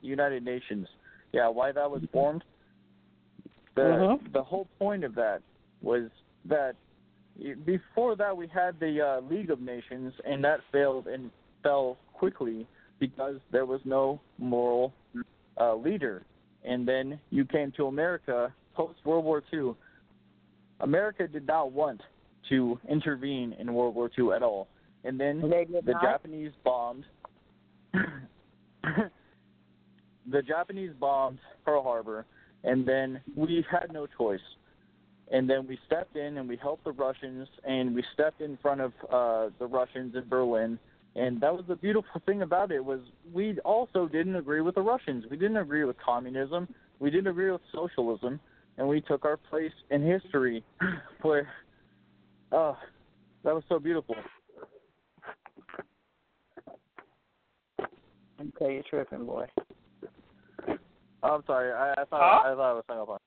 United 0.00 0.44
Nations. 0.44 0.88
Yeah, 1.32 1.48
why 1.48 1.72
that 1.72 1.90
was 1.90 2.02
formed. 2.12 2.44
The 3.74 3.82
Mhm. 3.82 4.32
the 4.32 4.42
whole 4.42 4.68
point 4.78 5.04
of 5.04 5.14
that 5.16 5.42
was 5.82 6.08
that 6.46 6.76
before 7.64 8.14
that 8.16 8.36
we 8.36 8.46
had 8.46 8.78
the 8.78 9.00
uh, 9.00 9.20
League 9.22 9.50
of 9.50 9.60
Nations 9.60 10.12
and 10.24 10.44
that 10.44 10.60
failed 10.70 11.06
and 11.06 11.30
fell 11.62 11.96
quickly 12.12 12.66
because 12.98 13.36
there 13.50 13.66
was 13.66 13.80
no 13.84 14.20
moral 14.38 14.92
uh, 15.58 15.74
leader. 15.74 16.22
And 16.64 16.86
then 16.86 17.18
you 17.30 17.44
came 17.44 17.72
to 17.72 17.86
America 17.86 18.52
post 18.74 18.98
World 19.04 19.24
War 19.24 19.42
II. 19.52 19.74
America 20.80 21.26
did 21.26 21.46
not 21.46 21.72
want 21.72 22.00
to 22.48 22.78
intervene 22.88 23.54
in 23.58 23.72
World 23.72 23.94
War 23.94 24.10
II 24.18 24.32
at 24.32 24.42
all. 24.42 24.68
And 25.04 25.18
then 25.18 25.40
the 25.40 25.82
not? 25.86 26.02
Japanese 26.02 26.52
bombed. 26.64 27.04
the 30.30 30.42
Japanese 30.46 30.92
bombed 30.98 31.38
Pearl 31.64 31.82
Harbor, 31.82 32.24
and 32.64 32.86
then 32.86 33.20
we 33.36 33.64
had 33.70 33.92
no 33.92 34.06
choice. 34.06 34.40
And 35.30 35.48
then 35.48 35.66
we 35.66 35.78
stepped 35.86 36.16
in 36.16 36.36
and 36.36 36.48
we 36.48 36.56
helped 36.56 36.84
the 36.84 36.92
Russians, 36.92 37.48
and 37.64 37.94
we 37.94 38.04
stepped 38.12 38.40
in 38.40 38.58
front 38.60 38.80
of 38.80 38.92
uh, 39.10 39.48
the 39.58 39.66
Russians 39.66 40.14
in 40.14 40.28
Berlin. 40.28 40.78
And 41.14 41.40
that 41.40 41.52
was 41.52 41.64
the 41.68 41.76
beautiful 41.76 42.22
thing 42.24 42.42
about 42.42 42.70
it 42.70 42.84
was 42.84 43.00
we 43.32 43.58
also 43.60 44.08
didn't 44.08 44.36
agree 44.36 44.60
with 44.60 44.74
the 44.74 44.82
Russians. 44.82 45.24
We 45.30 45.36
didn't 45.36 45.58
agree 45.58 45.84
with 45.84 45.96
communism. 46.04 46.68
We 47.00 47.10
didn't 47.10 47.26
agree 47.26 47.50
with 47.50 47.60
socialism, 47.72 48.40
and 48.78 48.88
we 48.88 49.00
took 49.00 49.24
our 49.24 49.36
place 49.36 49.72
in 49.90 50.06
history. 50.06 50.64
Where, 51.22 51.48
oh, 52.52 52.76
that 53.44 53.54
was 53.54 53.64
so 53.68 53.78
beautiful. 53.78 54.14
Okay, 58.40 58.74
you're 58.74 58.82
tripping, 58.88 59.26
boy. 59.26 59.46
Oh, 61.22 61.36
I'm 61.36 61.42
sorry. 61.46 61.72
I, 61.72 61.92
I 61.92 62.04
thought 62.04 62.42
Huh? 62.42 62.50
I 62.50 62.54
thought 62.54 62.70
I 62.70 62.74
was 62.74 62.84
hung 62.88 63.00
up 63.00 63.08
on. 63.08 63.18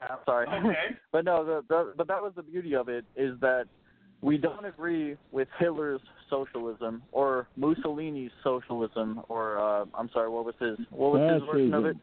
I'm 0.00 0.18
sorry. 0.26 0.46
Okay. 0.46 0.96
but 1.12 1.24
no, 1.24 1.44
the, 1.44 1.62
the 1.68 1.94
but 1.96 2.06
that 2.08 2.20
was 2.20 2.32
the 2.36 2.42
beauty 2.42 2.74
of 2.74 2.88
it 2.88 3.04
is 3.16 3.38
that 3.40 3.64
we 4.20 4.36
don't 4.36 4.64
agree 4.64 5.16
with 5.32 5.48
Hitler's 5.58 6.00
socialism 6.28 7.02
or 7.12 7.48
Mussolini's 7.56 8.32
socialism 8.42 9.22
or 9.28 9.58
uh 9.58 9.84
I'm 9.94 10.10
sorry, 10.12 10.28
what 10.28 10.44
was 10.44 10.54
his 10.60 10.78
what 10.90 11.12
was 11.12 11.32
his 11.32 11.42
version 11.50 11.74
of 11.74 11.86
it? 11.86 11.96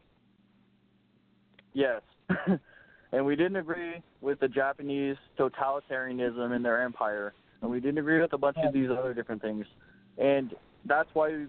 Yes. 1.74 2.00
and 3.12 3.24
we 3.24 3.36
didn't 3.36 3.56
agree 3.56 4.02
with 4.20 4.40
the 4.40 4.48
Japanese 4.48 5.16
totalitarianism 5.38 6.54
in 6.54 6.62
their 6.62 6.82
empire, 6.82 7.34
and 7.60 7.70
we 7.70 7.80
didn't 7.80 7.98
agree 7.98 8.20
with 8.20 8.32
a 8.32 8.38
bunch 8.38 8.56
of 8.64 8.72
these 8.72 8.88
other 8.90 9.14
different 9.14 9.42
things. 9.42 9.66
And 10.18 10.54
that's 10.84 11.08
why 11.12 11.44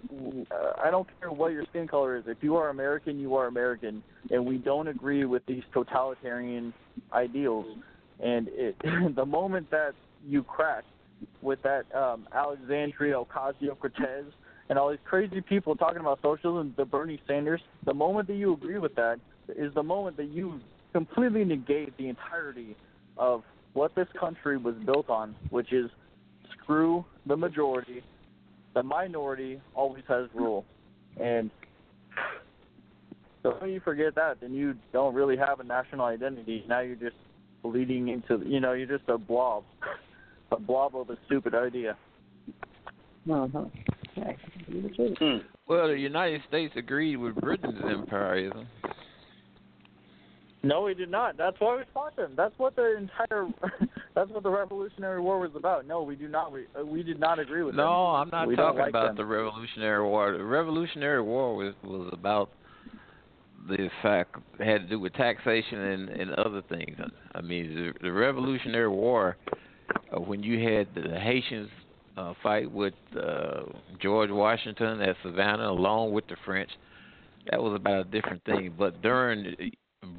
uh, 0.51 0.55
I 0.84 0.91
don't 0.91 1.07
care 1.20 1.32
what 1.32 1.53
your 1.53 1.66
skin 1.70 1.88
color 1.88 2.18
is. 2.18 2.24
If 2.28 2.38
you 2.41 2.55
are 2.57 2.70
American, 2.70 3.20
you 3.20 3.36
are 3.36 3.47
American, 3.47 4.03
and 4.30 4.45
we 4.45 4.57
don't 4.57 4.88
agree 4.88 5.26
with 5.26 5.45
these 5.45 5.64
totalitarian 5.74 6.74
ideals. 7.11 7.66
And 8.24 8.47
it, 8.51 8.76
the 9.16 9.26
moment 9.26 9.72
that 9.72 9.93
you 10.26 10.43
crack 10.43 10.84
with 11.41 11.61
that 11.64 11.84
um, 11.95 12.28
Alexandria 12.34 13.16
Ocasio 13.16 13.78
Cortez 13.80 14.26
and 14.70 14.78
all 14.78 14.89
these 14.89 14.99
crazy 15.03 15.41
people 15.41 15.76
talking 15.76 15.99
about 15.99 16.20
socialism, 16.22 16.74
the 16.78 16.86
Bernie 16.86 17.22
Sanders. 17.28 17.61
The 17.86 17.93
moment 17.93 18.28
that 18.28 18.36
you 18.36 18.53
agree 18.53 18.80
with 18.80 18.95
that 18.95 19.20
is 19.49 19.74
the 19.74 19.84
moment 19.84 20.18
that 20.18 20.30
you 20.30 20.59
completely 20.94 21.44
negate 21.44 21.96
the 21.98 22.08
entirety 22.08 22.76
of 23.18 23.44
what 23.74 23.94
this 23.96 24.08
country 24.20 24.58
was 24.58 24.76
built 24.86 25.10
on, 25.10 25.36
which 25.50 25.74
is 25.74 25.89
screw 26.54 27.04
the 27.26 27.36
majority. 27.36 28.02
The 28.74 28.84
minority 28.84 29.60
always 29.76 30.04
has 30.08 30.30
rule, 30.34 30.66
and 31.20 31.52
so 33.44 33.58
when 33.60 33.72
you 33.72 33.82
forget 33.82 34.16
that, 34.16 34.39
then 34.41 34.54
you 34.54 34.76
don't 34.94 35.14
really 35.14 35.38
have 35.38 35.60
a 35.60 35.64
national 35.64 36.06
identity. 36.06 36.64
Now 36.68 36.80
you're 36.80 36.96
just 36.96 37.16
bleeding 37.62 38.08
into, 38.08 38.41
you 38.46 38.60
know, 38.60 38.74
you're 38.74 38.88
just 38.88 39.08
a 39.10 39.18
blob, 39.18 39.64
a 40.52 40.60
blob 40.60 40.96
of 40.96 41.10
a 41.10 41.18
stupid 41.26 41.54
idea. 41.54 41.98
Uh-huh. 43.30 43.66
Hmm. 44.16 45.38
Well, 45.68 45.88
the 45.88 45.98
United 45.98 46.41
States 46.48 46.74
agreed 46.78 47.18
with 47.18 47.36
Britain's 47.36 47.82
imperialism. 47.84 48.68
No, 50.66 50.82
we 50.82 50.93
did 50.93 51.11
not. 51.11 51.36
That's 51.38 51.59
why 51.59 51.76
we 51.76 51.84
fought 51.93 52.16
them. 52.16 52.34
That's 52.38 52.53
what 52.57 52.76
the 52.78 52.95
entire, 52.97 53.47
that's 54.16 54.30
what 54.32 54.43
the 54.43 54.49
Revolutionary 54.49 55.20
War 55.20 55.39
was 55.39 55.51
about. 55.55 55.86
No, 55.86 56.03
we 56.03 56.16
do 56.16 56.30
not. 56.30 56.53
We 56.53 56.66
we 56.86 57.03
did 57.03 57.20
not 57.20 57.38
agree 57.38 57.64
with 57.64 57.76
them. 57.76 57.86
No, 57.86 57.91
I'm 57.91 58.30
not 58.30 58.47
We 58.47 58.55
talking 58.55 58.80
like 58.80 58.89
about 58.89 59.07
them. 59.07 59.18
the 59.18 59.26
Revolutionary 59.26 60.03
War. 60.07 60.38
The 60.38 60.43
Revolutionary 60.43 61.22
War 61.22 61.55
was 61.55 61.74
was 61.84 62.09
about 62.14 62.49
the 63.68 63.89
fact 64.01 64.36
had 64.59 64.84
to 64.84 64.88
do 64.88 64.99
with 64.99 65.14
taxation 65.14 65.80
and, 65.80 66.09
and 66.09 66.32
other 66.32 66.61
things. 66.70 66.97
I 67.36 67.41
mean, 67.41 67.76
the, 67.76 67.93
the 68.07 68.11
Revolutionary 68.11 68.89
War, 68.89 69.38
uh, 70.16 70.20
when 70.20 70.43
you 70.43 70.59
had 70.64 70.88
the 70.95 71.20
Haitians 71.20 71.70
uh, 72.18 72.34
fight 72.41 72.72
with 72.72 72.93
uh, 73.22 73.61
George 74.01 74.30
Washington 74.32 75.01
at 75.01 75.16
Savannah 75.24 75.70
along 75.70 76.14
with 76.14 76.28
the 76.28 76.36
French, 76.45 76.70
that 77.51 77.61
was 77.61 77.74
about 77.76 78.01
a 78.01 78.09
different 78.09 78.43
thing. 78.45 78.74
But 78.78 79.01
during 79.01 79.55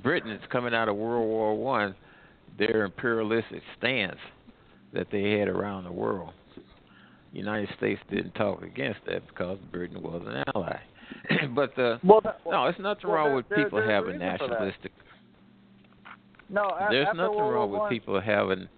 Britain's 0.03 0.43
coming 0.51 0.75
out 0.75 0.89
of 0.89 0.97
World 0.97 1.27
War 1.27 1.55
One, 1.57 1.95
their 2.59 2.85
imperialistic 2.85 3.63
stance 3.79 4.19
that 4.93 5.09
they 5.11 5.39
had 5.39 5.49
around 5.49 5.85
the 5.85 5.93
world. 5.93 6.33
United 7.33 7.69
States 7.77 8.01
didn't 8.11 8.33
talk 8.35 8.63
against 8.63 9.01
that 9.07 9.27
because 9.27 9.59
Britain 9.73 10.01
was 10.03 10.23
an 10.27 10.45
ally. 10.55 10.79
but 11.55 11.77
uh, 11.79 11.99
Well, 12.05 12.21
that, 12.23 12.41
no, 12.47 12.67
it's 12.67 12.79
nothing 12.79 13.09
well, 13.09 13.17
wrong 13.17 13.27
there- 13.29 13.37
with 13.37 13.49
there- 13.49 13.65
people 13.65 13.83
having 13.83 14.15
reason 14.21 14.39
for 14.39 14.47
that. 14.49 14.51
nationalistic. 14.53 14.93
no. 16.49 16.71
There's 16.91 17.09
nothing 17.15 17.39
wrong 17.39 17.71
with 17.71 17.91
people 17.91 18.21
having 18.21 18.69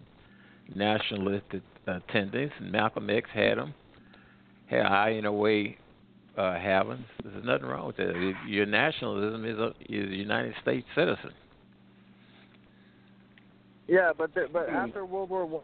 nationalistic 0.74 1.62
uh, 1.86 2.00
tendencies. 2.10 2.50
Malcolm 2.60 3.10
X 3.10 3.28
had 3.32 3.58
them. 3.58 3.74
Hell, 4.68 4.86
I 4.86 5.10
in 5.10 5.26
a 5.26 5.32
way 5.32 5.76
uh. 6.36 6.96
There's 7.22 7.44
nothing 7.44 7.66
wrong 7.66 7.86
with 7.86 7.96
that. 7.96 8.34
Your 8.46 8.66
nationalism 8.66 9.44
is 9.44 9.58
a 9.58 9.72
is 9.88 10.10
a 10.10 10.16
United 10.16 10.54
States 10.62 10.86
citizen. 10.94 11.32
Yeah, 13.88 14.12
but 14.16 14.34
the, 14.34 14.48
but 14.52 14.68
Hmm. 14.68 14.76
after 14.76 15.04
World 15.04 15.30
War 15.30 15.46
One, 15.46 15.62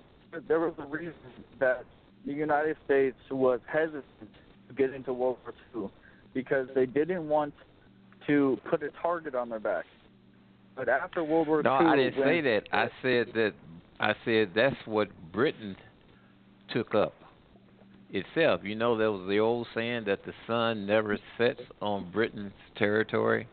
there 0.49 0.61
was 0.61 0.75
a 0.79 0.87
reason 0.87 1.15
that 1.59 1.85
the 2.25 2.33
United 2.33 2.77
States 2.85 3.17
was 3.31 3.61
hesitant 3.67 4.05
to 4.69 4.75
get 4.75 4.95
into 4.95 5.13
World 5.13 5.39
War 5.45 5.55
Two 5.73 5.91
because 6.35 6.69
they 6.75 6.87
didn't 6.87 7.29
want 7.29 7.53
to 8.27 8.59
put 8.71 8.83
a 8.83 8.91
target 9.03 9.35
on 9.35 9.49
their 9.49 9.61
back. 9.61 9.85
But 10.77 10.89
after 10.89 11.23
World 11.25 11.49
War 11.49 11.63
No, 11.63 11.79
Two, 11.79 11.87
I 11.87 11.97
didn't 11.97 12.23
say 12.23 12.41
that. 12.41 12.63
I 12.73 12.89
said 13.03 13.29
that. 13.35 13.53
I 14.01 14.15
said 14.25 14.51
that's 14.55 14.77
what 14.87 15.09
Britain 15.33 15.77
took 16.73 16.95
up 16.95 17.15
itself. 18.13 18.61
You 18.63 18.75
know, 18.75 18.97
there 18.97 19.11
was 19.11 19.27
the 19.29 19.39
old 19.39 19.67
saying 19.75 20.05
that 20.07 20.25
the 20.25 20.33
sun 20.47 20.87
never 20.87 21.19
sets 21.39 21.61
on 21.81 22.11
Britain's 22.13 22.53
territory. 22.77 23.49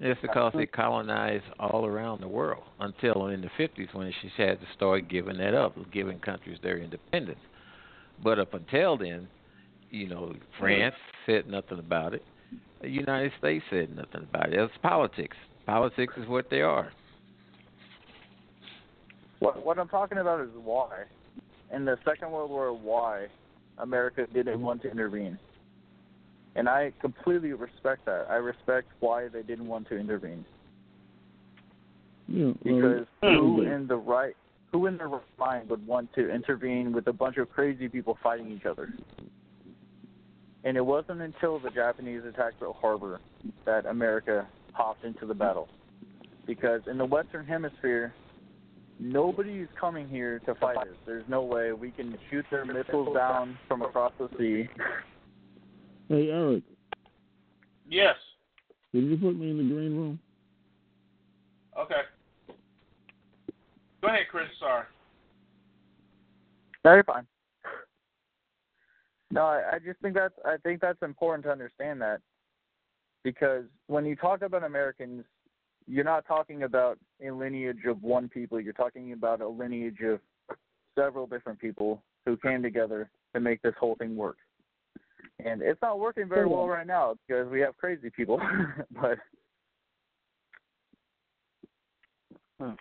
It's 0.00 0.20
because 0.20 0.52
they 0.56 0.66
colonized 0.66 1.44
all 1.60 1.86
around 1.86 2.22
the 2.22 2.28
world 2.28 2.64
until 2.80 3.28
in 3.28 3.40
the 3.40 3.50
50s 3.58 3.94
when 3.94 4.12
she 4.20 4.30
had 4.36 4.60
to 4.60 4.66
start 4.74 5.08
giving 5.08 5.38
that 5.38 5.54
up, 5.54 5.76
giving 5.92 6.18
countries 6.18 6.58
their 6.62 6.78
independence. 6.78 7.38
But 8.22 8.40
up 8.40 8.54
until 8.54 8.96
then, 8.96 9.28
you 9.90 10.08
know, 10.08 10.34
France 10.58 10.94
said 11.24 11.46
nothing 11.46 11.78
about 11.78 12.14
it. 12.14 12.24
The 12.80 12.88
United 12.88 13.30
States 13.38 13.64
said 13.70 13.94
nothing 13.94 14.26
about 14.28 14.52
it. 14.52 14.58
It's 14.58 14.72
politics. 14.82 15.36
Politics 15.66 16.14
is 16.16 16.26
what 16.26 16.50
they 16.50 16.62
are. 16.62 16.92
What 19.38 19.64
what 19.64 19.78
I'm 19.78 19.88
talking 19.88 20.18
about 20.18 20.40
is 20.40 20.50
why. 20.64 21.04
In 21.72 21.84
the 21.84 21.96
Second 22.04 22.32
World 22.32 22.50
War, 22.50 22.72
why 22.72 23.28
America 23.78 24.26
didn't 24.32 24.60
want 24.60 24.82
to 24.82 24.90
intervene. 24.90 25.38
And 26.54 26.68
I 26.68 26.92
completely 27.00 27.52
respect 27.52 28.04
that. 28.06 28.26
I 28.28 28.36
respect 28.36 28.88
why 29.00 29.28
they 29.28 29.42
didn't 29.42 29.66
want 29.66 29.88
to 29.88 29.96
intervene. 29.96 30.44
Yeah, 32.28 32.52
Because 32.62 33.06
who 33.20 33.62
in 33.62 33.86
the 33.86 33.96
right 33.96 34.34
who 34.70 34.86
in 34.86 34.96
their 34.96 35.08
right 35.08 35.22
mind 35.38 35.68
would 35.68 35.86
want 35.86 36.12
to 36.14 36.30
intervene 36.30 36.92
with 36.92 37.06
a 37.06 37.12
bunch 37.12 37.36
of 37.36 37.50
crazy 37.50 37.88
people 37.88 38.16
fighting 38.22 38.50
each 38.50 38.64
other? 38.64 38.94
And 40.64 40.76
it 40.76 40.84
wasn't 40.84 41.20
until 41.20 41.58
the 41.58 41.70
Japanese 41.70 42.22
attacked 42.24 42.60
Pearl 42.60 42.72
Harbor 42.80 43.20
that 43.66 43.84
America 43.86 44.46
hopped 44.72 45.04
into 45.04 45.26
the 45.26 45.34
battle. 45.34 45.68
Because 46.46 46.80
in 46.86 46.96
the 46.96 47.04
Western 47.04 47.44
Hemisphere, 47.46 48.14
nobody's 48.98 49.68
coming 49.78 50.08
here 50.08 50.40
to 50.40 50.54
fight 50.56 50.76
us. 50.76 50.86
There's 51.06 51.24
no 51.28 51.42
way 51.42 51.72
we 51.72 51.90
can 51.90 52.16
shoot 52.30 52.44
their 52.50 52.64
missiles 52.64 53.14
down 53.14 53.58
from 53.68 53.82
across 53.82 54.12
the 54.18 54.28
sea. 54.38 54.68
Hey, 56.08 56.30
Eric, 56.30 56.62
Yes. 57.88 58.16
did 58.92 59.04
you 59.04 59.16
put 59.16 59.36
me 59.36 59.50
in 59.50 59.58
the 59.58 59.74
green 59.74 59.96
room? 59.96 60.20
Okay. 61.78 62.02
Go 64.02 64.08
ahead, 64.08 64.26
Chris. 64.30 64.48
Sorry. 64.58 64.84
No, 66.84 66.94
you're 66.94 67.04
fine. 67.04 67.26
No, 69.30 69.44
I, 69.46 69.74
I 69.74 69.78
just 69.78 69.98
think 70.00 70.14
that's 70.14 70.34
I 70.44 70.56
think 70.58 70.80
that's 70.80 71.02
important 71.02 71.44
to 71.44 71.50
understand 71.50 72.02
that 72.02 72.20
because 73.24 73.64
when 73.86 74.04
you 74.04 74.16
talk 74.16 74.42
about 74.42 74.64
Americans, 74.64 75.24
you're 75.86 76.04
not 76.04 76.26
talking 76.26 76.62
about 76.62 76.98
a 77.26 77.30
lineage 77.30 77.84
of 77.86 78.02
one 78.02 78.28
people. 78.28 78.60
You're 78.60 78.72
talking 78.72 79.12
about 79.12 79.40
a 79.40 79.48
lineage 79.48 80.00
of 80.00 80.20
several 80.96 81.26
different 81.26 81.58
people 81.58 82.02
who 82.26 82.36
came 82.36 82.62
together 82.62 83.10
to 83.34 83.40
make 83.40 83.62
this 83.62 83.74
whole 83.78 83.96
thing 83.96 84.16
work. 84.16 84.36
And 85.44 85.62
it's 85.62 85.80
not 85.82 85.98
working 85.98 86.28
very 86.28 86.46
well 86.46 86.68
right 86.68 86.86
now 86.86 87.16
because 87.26 87.48
we 87.50 87.60
have 87.60 87.76
crazy 87.76 88.10
people. 88.10 88.40
but 89.00 89.18
hmm. 92.60 92.72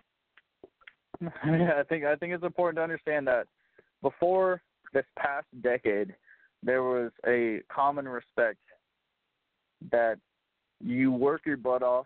yeah, 1.45 1.73
I 1.79 1.83
think 1.83 2.05
I 2.05 2.15
think 2.15 2.33
it's 2.33 2.43
important 2.43 2.77
to 2.77 2.83
understand 2.83 3.25
that 3.27 3.47
before 4.01 4.61
this 4.93 5.05
past 5.17 5.47
decade, 5.61 6.13
there 6.61 6.83
was 6.83 7.11
a 7.25 7.61
common 7.73 8.07
respect 8.07 8.59
that 9.91 10.17
you 10.79 11.11
work 11.11 11.41
your 11.45 11.57
butt 11.57 11.81
off, 11.81 12.05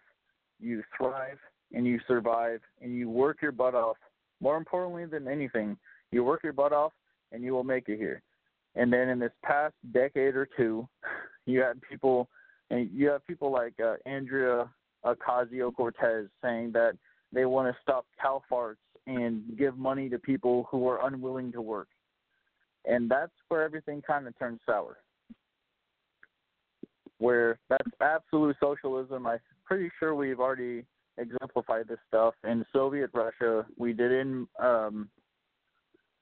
you 0.60 0.84
thrive, 0.98 1.38
and 1.74 1.86
you 1.86 2.00
survive, 2.08 2.62
and 2.82 2.96
you 2.96 3.10
work 3.10 3.42
your 3.42 3.52
butt 3.52 3.76
off. 3.76 3.98
More 4.42 4.58
importantly 4.58 5.06
than 5.06 5.28
anything, 5.28 5.78
you 6.12 6.24
work 6.24 6.44
your 6.44 6.54
butt 6.54 6.74
off, 6.74 6.94
and 7.32 7.44
you 7.44 7.54
will 7.54 7.64
make 7.64 7.90
it 7.90 7.98
here. 7.98 8.22
And 8.76 8.92
then 8.92 9.10
in 9.10 9.20
this 9.20 9.32
past 9.44 9.74
decade 9.94 10.36
or 10.36 10.48
two, 10.58 10.88
you 11.46 11.62
had 11.62 11.82
people, 11.82 12.30
and 12.70 12.90
you 12.94 13.10
have 13.10 13.26
people 13.26 13.52
like 13.52 13.74
uh, 13.80 13.96
Andrea 14.06 14.70
Ocasio 15.06 15.74
Cortez 15.74 16.28
saying 16.42 16.72
that 16.74 16.94
they 17.32 17.46
want 17.46 17.74
to 17.74 17.82
stop 17.82 18.06
cow 18.22 18.42
farts 18.52 18.76
and 19.08 19.44
give 19.58 19.78
money 19.78 20.10
to 20.10 20.18
people 20.18 20.68
who 20.72 20.88
are 20.88 21.06
unwilling 21.08 21.52
to 21.52 21.62
work. 21.62 21.88
And 22.86 23.10
that's 23.10 23.32
where 23.50 23.64
everything 23.64 24.02
kind 24.02 24.28
of 24.28 24.38
turns 24.38 24.60
sour. 24.66 24.98
Where 27.20 27.60
that's 27.70 27.90
absolute 28.02 28.56
socialism. 28.60 29.26
I'm 29.26 29.40
pretty 29.66 29.90
sure 30.00 30.16
we've 30.16 30.40
already 30.40 30.86
exemplified 31.18 31.88
this 31.88 32.00
stuff 32.08 32.34
in 32.44 32.66
Soviet 32.74 33.10
Russia. 33.14 33.66
We 33.78 33.94
did 33.94 34.12
in 34.12 34.48
um 34.62 35.10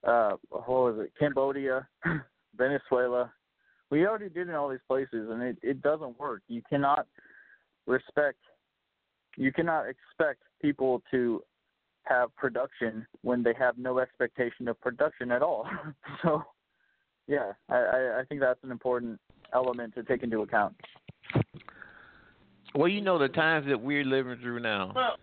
uh 0.07 0.34
what 0.49 0.68
was 0.68 0.95
it, 0.99 1.14
Cambodia, 1.18 1.88
Venezuela. 2.57 3.32
We 3.90 4.06
already 4.07 4.30
did 4.30 4.49
in 4.49 4.56
all 4.56 4.70
these 4.70 4.80
places 4.88 5.30
and 5.30 5.41
it, 5.41 5.57
it 5.61 5.82
doesn't 5.82 6.20
work. 6.20 6.41
You 6.48 6.61
cannot 6.70 7.07
respect 7.88 8.38
you 9.38 9.52
cannot 9.52 9.86
expect 9.88 10.44
people 10.61 11.02
to 11.11 11.41
have 12.03 12.36
production 12.36 13.06
when 13.22 13.44
they 13.44 13.53
have 13.57 13.78
no 13.78 13.99
expectation 13.99 14.68
of 14.68 14.80
production 14.82 15.32
at 15.32 15.41
all. 15.41 15.65
so, 16.24 16.44
yeah, 17.28 17.53
I, 17.70 17.76
I, 17.76 18.20
I 18.20 18.24
think 18.28 18.41
that's 18.41 18.64
an 18.64 18.72
important 18.72 19.20
element 19.53 19.93
to 19.95 20.03
take 20.03 20.23
into 20.23 20.41
account. 20.41 20.75
Well, 22.75 22.88
you 22.88 23.01
know 23.01 23.19
the 23.19 23.27
times 23.27 23.67
that 23.67 23.80
we're 23.80 24.03
living 24.03 24.38
through 24.41 24.59
now. 24.61 24.91
Well, 24.95 25.17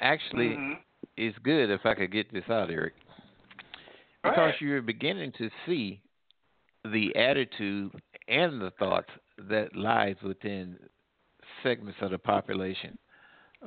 Actually, 0.00 0.48
mhm. 0.48 0.74
it's 1.16 1.38
good 1.38 1.70
if 1.70 1.86
I 1.86 1.94
could 1.94 2.10
get 2.10 2.32
this 2.32 2.42
out, 2.50 2.70
Eric, 2.70 2.94
because 4.22 4.36
ahead. 4.38 4.54
you're 4.60 4.82
beginning 4.82 5.32
to 5.38 5.48
see 5.64 6.00
the 6.84 7.14
attitude 7.14 7.92
and 8.26 8.60
the 8.60 8.72
thoughts 8.78 9.08
that 9.48 9.76
lies 9.76 10.16
within 10.24 10.76
segments 11.62 11.98
of 12.02 12.10
the 12.10 12.18
population, 12.18 12.98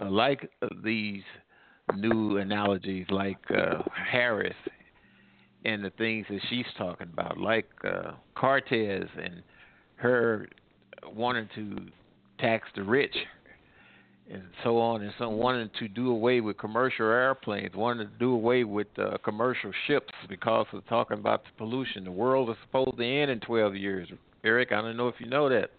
uh, 0.02 0.10
like 0.10 0.50
uh, 0.62 0.68
these 0.84 1.24
new 1.96 2.38
analogies, 2.38 3.06
like 3.10 3.40
uh, 3.52 3.82
Harris 3.94 4.56
and 5.64 5.84
the 5.84 5.90
things 5.92 6.26
that 6.30 6.42
she's 6.50 6.66
talking 6.78 7.08
about, 7.12 7.38
like 7.38 7.70
uh, 7.84 8.12
Cortez 8.36 9.08
and 9.24 9.42
her 9.96 10.48
wanting 11.14 11.50
to 11.56 11.78
tax 12.40 12.68
the 12.76 12.84
rich 12.84 13.16
and 14.30 14.44
so 14.64 14.80
on 14.80 15.02
and 15.02 15.14
so 15.20 15.26
on, 15.26 15.38
wanting 15.38 15.70
to 15.80 15.88
do 15.88 16.10
away 16.10 16.42
with 16.42 16.58
commercial 16.58 17.06
airplanes, 17.06 17.76
wanting 17.76 18.08
to 18.08 18.14
do 18.18 18.34
away 18.34 18.64
with 18.64 18.88
uh, 18.98 19.18
commercial 19.24 19.72
ships 19.88 20.14
because 20.28 20.66
of 20.74 20.86
talking 20.88 21.18
about 21.18 21.44
the 21.44 21.50
pollution. 21.58 22.04
The 22.04 22.12
world 22.12 22.50
is 22.50 22.56
supposed 22.66 22.98
to 22.98 23.06
end 23.06 23.30
in 23.30 23.40
12 23.42 23.76
years. 23.76 24.10
Eric, 24.44 24.72
I 24.72 24.82
don't 24.82 24.98
know 24.98 25.08
if 25.08 25.16
you 25.20 25.28
know 25.28 25.50
that. 25.50 25.72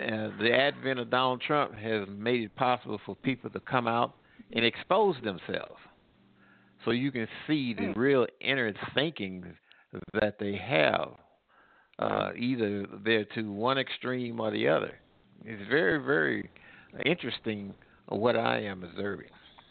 And 0.00 0.38
the 0.38 0.52
advent 0.52 0.98
of 0.98 1.10
Donald 1.10 1.40
Trump 1.40 1.74
has 1.74 2.06
made 2.10 2.42
it 2.42 2.56
possible 2.56 3.00
for 3.06 3.14
people 3.16 3.48
to 3.50 3.60
come 3.60 3.86
out 3.86 4.14
and 4.52 4.64
expose 4.64 5.14
themselves. 5.22 5.78
So 6.84 6.90
you 6.90 7.12
can 7.12 7.28
see 7.46 7.74
the 7.74 7.92
real 7.94 8.26
inner 8.40 8.74
thinking 8.94 9.44
that 10.14 10.38
they 10.38 10.56
have. 10.56 11.12
Uh, 12.02 12.32
either 12.36 12.84
they're 13.04 13.24
to 13.26 13.52
one 13.52 13.78
extreme 13.78 14.40
or 14.40 14.50
the 14.50 14.66
other. 14.66 14.98
It's 15.44 15.62
very, 15.70 16.04
very 16.04 16.50
interesting 17.04 17.72
what 18.08 18.34
I 18.34 18.60
am 18.62 18.82
observing. 18.82 19.28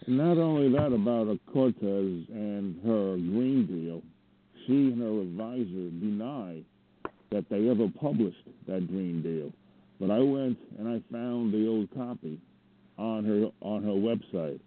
Not 0.07 0.37
only 0.37 0.71
that 0.71 0.93
about 0.93 1.37
Cortez 1.51 2.25
and 2.29 2.79
her 2.85 3.17
Green 3.17 3.67
Deal, 3.67 4.01
she 4.65 4.93
and 4.93 5.01
her 5.01 5.21
advisor 5.21 5.89
deny 5.99 6.61
that 7.31 7.49
they 7.49 7.69
ever 7.69 7.89
published 7.99 8.47
that 8.65 8.87
Green 8.87 9.21
Deal. 9.21 9.51
But 9.99 10.09
I 10.09 10.19
went 10.19 10.57
and 10.79 10.87
I 10.87 11.01
found 11.11 11.53
the 11.53 11.67
old 11.67 11.89
copy 11.93 12.39
on 12.97 13.25
her 13.25 13.49
on 13.59 13.83
her 13.83 13.89
website 13.89 14.61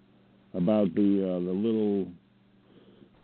about 0.53 0.95
the 0.95 1.25
uh, 1.25 1.41
the 1.41 1.53
little 1.53 2.09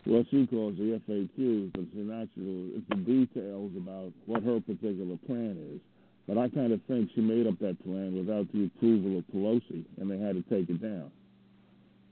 what 0.05 0.25
she 0.31 0.47
calls 0.47 0.75
the 0.77 0.99
FAQs, 1.07 1.73
the 1.73 2.13
actual 2.13 2.69
it's 2.75 2.89
the 2.89 2.95
details 2.95 3.71
about 3.77 4.11
what 4.25 4.43
her 4.43 4.59
particular 4.59 5.17
plan 5.27 5.57
is. 5.73 5.79
But 6.27 6.37
I 6.37 6.49
kind 6.49 6.71
of 6.71 6.79
think 6.87 7.09
she 7.13 7.21
made 7.21 7.47
up 7.47 7.59
that 7.59 7.83
plan 7.83 8.15
without 8.15 8.51
the 8.53 8.65
approval 8.65 9.17
of 9.19 9.25
Pelosi, 9.33 9.85
and 9.99 10.09
they 10.09 10.17
had 10.17 10.35
to 10.35 10.43
take 10.43 10.69
it 10.69 10.81
down. 10.81 11.11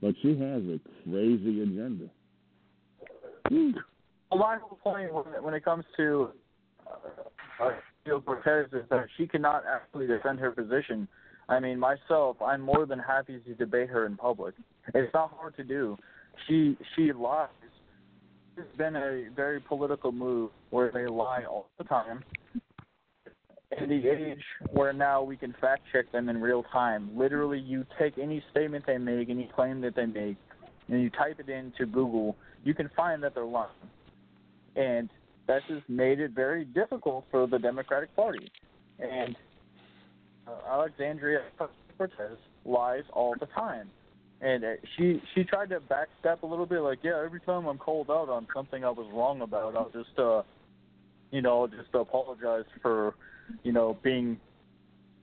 But 0.02 0.14
she 0.22 0.30
has 0.30 0.62
a 0.64 0.80
crazy 1.04 1.62
agenda. 1.62 2.08
Well, 4.30 4.38
my 4.38 4.58
whole 4.58 4.78
point 4.82 5.10
when 5.42 5.54
it, 5.54 5.64
comes 5.64 5.84
to 5.96 6.30
uh, 7.60 7.70
Gil 8.04 8.20
Cortez 8.20 8.66
is 8.72 8.88
that 8.90 9.06
she 9.16 9.26
cannot 9.26 9.64
actually 9.66 10.06
defend 10.06 10.38
her 10.38 10.50
position. 10.50 11.08
I 11.48 11.58
mean, 11.58 11.78
myself, 11.78 12.36
I'm 12.40 12.60
more 12.60 12.86
than 12.86 12.98
happy 12.98 13.40
to 13.40 13.54
debate 13.54 13.90
her 13.90 14.06
in 14.06 14.16
public. 14.16 14.54
It's 14.94 15.12
not 15.12 15.32
hard 15.36 15.56
to 15.56 15.64
do. 15.64 15.98
She 16.46 16.76
she 16.94 17.12
lies. 17.12 17.48
It's 18.56 18.76
been 18.76 18.96
a 18.96 19.24
very 19.34 19.60
political 19.60 20.12
move 20.12 20.50
where 20.70 20.90
they 20.92 21.06
lie 21.06 21.44
all 21.44 21.70
the 21.78 21.84
time 21.84 22.24
in 23.78 23.88
the 23.88 24.08
age 24.08 24.42
where 24.72 24.92
now 24.92 25.22
we 25.22 25.36
can 25.36 25.54
fact 25.60 25.82
check 25.92 26.10
them 26.12 26.28
in 26.28 26.40
real 26.40 26.64
time. 26.72 27.10
Literally, 27.14 27.58
you 27.58 27.86
take 27.98 28.18
any 28.18 28.42
statement 28.50 28.84
they 28.86 28.98
make, 28.98 29.30
any 29.30 29.48
claim 29.54 29.80
that 29.82 29.94
they 29.94 30.06
make, 30.06 30.36
and 30.88 31.02
you 31.02 31.10
type 31.10 31.38
it 31.38 31.48
into 31.48 31.86
Google, 31.86 32.36
you 32.64 32.74
can 32.74 32.90
find 32.96 33.22
that 33.22 33.34
they're 33.34 33.44
lying. 33.44 33.70
And 34.76 35.08
that 35.46 35.62
just 35.68 35.88
made 35.88 36.20
it 36.20 36.32
very 36.32 36.64
difficult 36.64 37.24
for 37.30 37.46
the 37.46 37.58
Democratic 37.58 38.14
Party. 38.16 38.50
And 38.98 39.36
uh, 40.46 40.52
Alexandria 40.68 41.40
Cortez 41.96 42.38
lies 42.64 43.04
all 43.12 43.34
the 43.38 43.46
time. 43.46 43.88
And 44.42 44.64
uh, 44.64 44.68
she 44.96 45.20
she 45.34 45.44
tried 45.44 45.68
to 45.70 45.80
backstep 45.80 46.42
a 46.42 46.46
little 46.46 46.66
bit, 46.66 46.80
like, 46.80 47.00
yeah, 47.02 47.22
every 47.24 47.40
time 47.40 47.66
I'm 47.66 47.78
called 47.78 48.10
out 48.10 48.28
on 48.30 48.46
something 48.54 48.84
I 48.84 48.90
was 48.90 49.06
wrong 49.12 49.42
about, 49.42 49.76
I'll 49.76 49.90
just, 49.90 50.18
uh, 50.18 50.42
you 51.30 51.42
know, 51.42 51.66
just 51.66 51.88
apologize 51.94 52.64
for 52.80 53.14
you 53.62 53.72
know, 53.72 53.96
being 54.02 54.38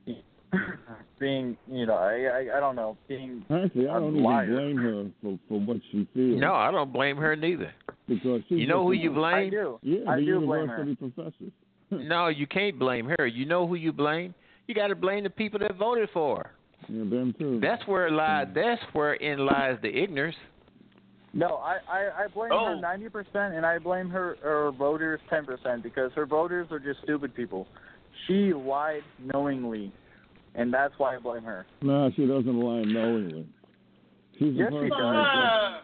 being, 1.19 1.57
you 1.69 1.85
know, 1.85 1.95
I, 1.95 2.23
I 2.51 2.57
I 2.57 2.59
don't 2.59 2.75
know, 2.75 2.97
being 3.07 3.43
Actually, 3.49 3.87
I 3.89 3.93
don't 3.99 4.11
even 4.11 4.23
liar. 4.23 4.47
blame 4.47 4.77
her 4.77 5.07
for, 5.21 5.39
for 5.49 5.59
what 5.59 5.77
she 5.91 6.07
feels. 6.13 6.39
No, 6.39 6.53
I 6.53 6.71
don't 6.71 6.93
blame 6.93 7.17
her 7.17 7.35
neither. 7.35 7.73
Because 8.07 8.41
she's 8.47 8.59
You 8.59 8.67
know 8.67 8.83
who 8.83 8.93
you 8.93 9.11
blame? 9.11 9.47
I 9.47 9.49
do. 9.49 9.79
Yeah, 9.81 10.09
I 10.09 10.15
the 10.19 10.25
do 10.25 10.39
blame 10.45 10.67
her. 10.67 10.79
university 10.83 10.95
professors. 10.95 11.51
No, 11.89 12.27
you 12.27 12.47
can't 12.47 12.77
blame 12.77 13.09
her. 13.17 13.25
You 13.25 13.45
know 13.45 13.65
who 13.65 13.75
you 13.75 13.93
blame? 13.93 14.33
You 14.67 14.75
got 14.75 14.87
to 14.87 14.95
blame 14.95 15.23
the 15.23 15.29
people 15.29 15.57
that 15.59 15.75
voted 15.77 16.09
for 16.13 16.39
her. 16.39 16.51
Yeah, 16.89 17.03
them 17.09 17.35
too. 17.37 17.59
That's 17.61 17.85
where 17.87 18.07
it 18.07 18.13
lies. 18.13 18.47
That's 18.53 18.81
where 18.93 19.13
in 19.15 19.45
lies 19.45 19.77
the 19.81 19.89
ignorance. 19.89 20.35
No, 21.33 21.55
I 21.57 21.77
I, 21.89 22.23
I 22.23 22.27
blame 22.33 22.49
her 22.49 22.75
Oh. 22.75 22.79
ninety 22.79 23.09
percent, 23.09 23.53
and 23.55 23.65
I 23.65 23.77
blame 23.79 24.09
her 24.09 24.37
her 24.41 24.71
voters 24.71 25.19
ten 25.29 25.45
percent 25.45 25.83
because 25.83 26.11
her 26.13 26.25
voters 26.25 26.67
are 26.71 26.79
just 26.79 27.01
stupid 27.03 27.35
people. 27.35 27.67
She 28.25 28.53
lied 28.53 29.03
knowingly, 29.19 29.91
and 30.55 30.73
that's 30.73 30.93
why 30.97 31.15
I 31.15 31.19
blame 31.19 31.43
her. 31.43 31.65
No, 31.81 32.09
she 32.15 32.25
doesn't 32.25 32.59
lie 32.59 32.83
knowingly. 32.83 33.45
She's 34.39 34.53
Yes, 34.55 34.71
she 34.71 34.89
does. 34.89 35.01
Uh, 35.01 35.03
now, 35.03 35.81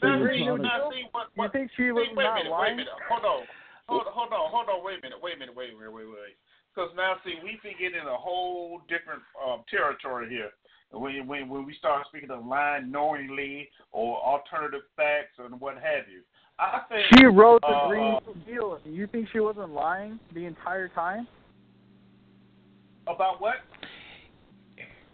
She 0.00 0.06
was 0.06 0.30
see, 0.32 0.38
trying 0.42 0.56
to- 0.56 0.62
now, 0.62 0.90
see, 0.90 1.04
what, 1.12 1.28
You 1.36 1.48
think 1.52 1.70
she 1.76 1.92
was 1.92 2.08
wait 2.08 2.26
a 2.26 2.28
not 2.28 2.34
minute, 2.34 2.50
wait 2.50 2.50
a 2.50 2.50
lying? 2.50 2.76
minute, 2.76 2.92
hold 3.08 3.24
on, 3.24 3.46
hold, 3.86 4.06
hold 4.10 4.32
on, 4.32 4.50
hold 4.50 4.68
on, 4.68 4.84
wait 4.84 4.98
a 4.98 5.02
minute, 5.02 5.20
wait 5.22 5.36
a 5.36 5.38
minute, 5.38 5.54
wait 5.54 5.70
a 5.70 5.76
minute, 5.76 5.92
wait, 5.92 6.04
wait, 6.06 6.12
wait. 6.12 6.36
Because 6.74 6.90
now, 6.96 7.16
see, 7.24 7.34
we 7.42 7.58
be 7.62 7.76
getting 7.78 8.00
in 8.00 8.06
a 8.06 8.16
whole 8.16 8.80
different 8.88 9.22
um, 9.44 9.62
territory 9.70 10.28
here. 10.28 10.50
When, 10.90 11.26
when 11.26 11.48
when 11.48 11.64
we 11.64 11.74
start 11.74 12.06
speaking 12.08 12.30
of 12.30 12.44
lying 12.44 12.90
knowingly 12.90 13.68
or 13.92 14.20
alternative 14.20 14.82
facts 14.94 15.38
and 15.38 15.58
what 15.58 15.74
have 15.74 16.04
you, 16.10 16.20
I 16.58 16.80
think 16.88 17.06
She 17.18 17.24
wrote 17.24 17.62
the 17.62 17.68
uh, 17.68 17.88
Green 17.88 18.18
New 18.26 18.54
Deal. 18.54 18.78
You 18.84 19.06
think 19.06 19.28
she 19.32 19.40
wasn't 19.40 19.70
lying 19.70 20.18
the 20.34 20.44
entire 20.44 20.88
time 20.88 21.26
about 23.06 23.40
what? 23.40 23.56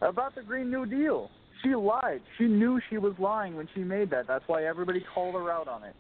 about 0.00 0.34
the 0.34 0.42
Green 0.42 0.70
New 0.70 0.86
Deal? 0.86 1.30
She 1.62 1.74
lied. 1.74 2.20
She 2.38 2.44
knew 2.44 2.80
she 2.88 2.98
was 2.98 3.14
lying 3.18 3.56
when 3.56 3.68
she 3.74 3.80
made 3.80 4.10
that. 4.10 4.26
That's 4.28 4.44
why 4.46 4.64
everybody 4.64 5.04
called 5.14 5.34
her 5.34 5.50
out 5.50 5.66
on 5.66 5.82
it. 5.82 5.94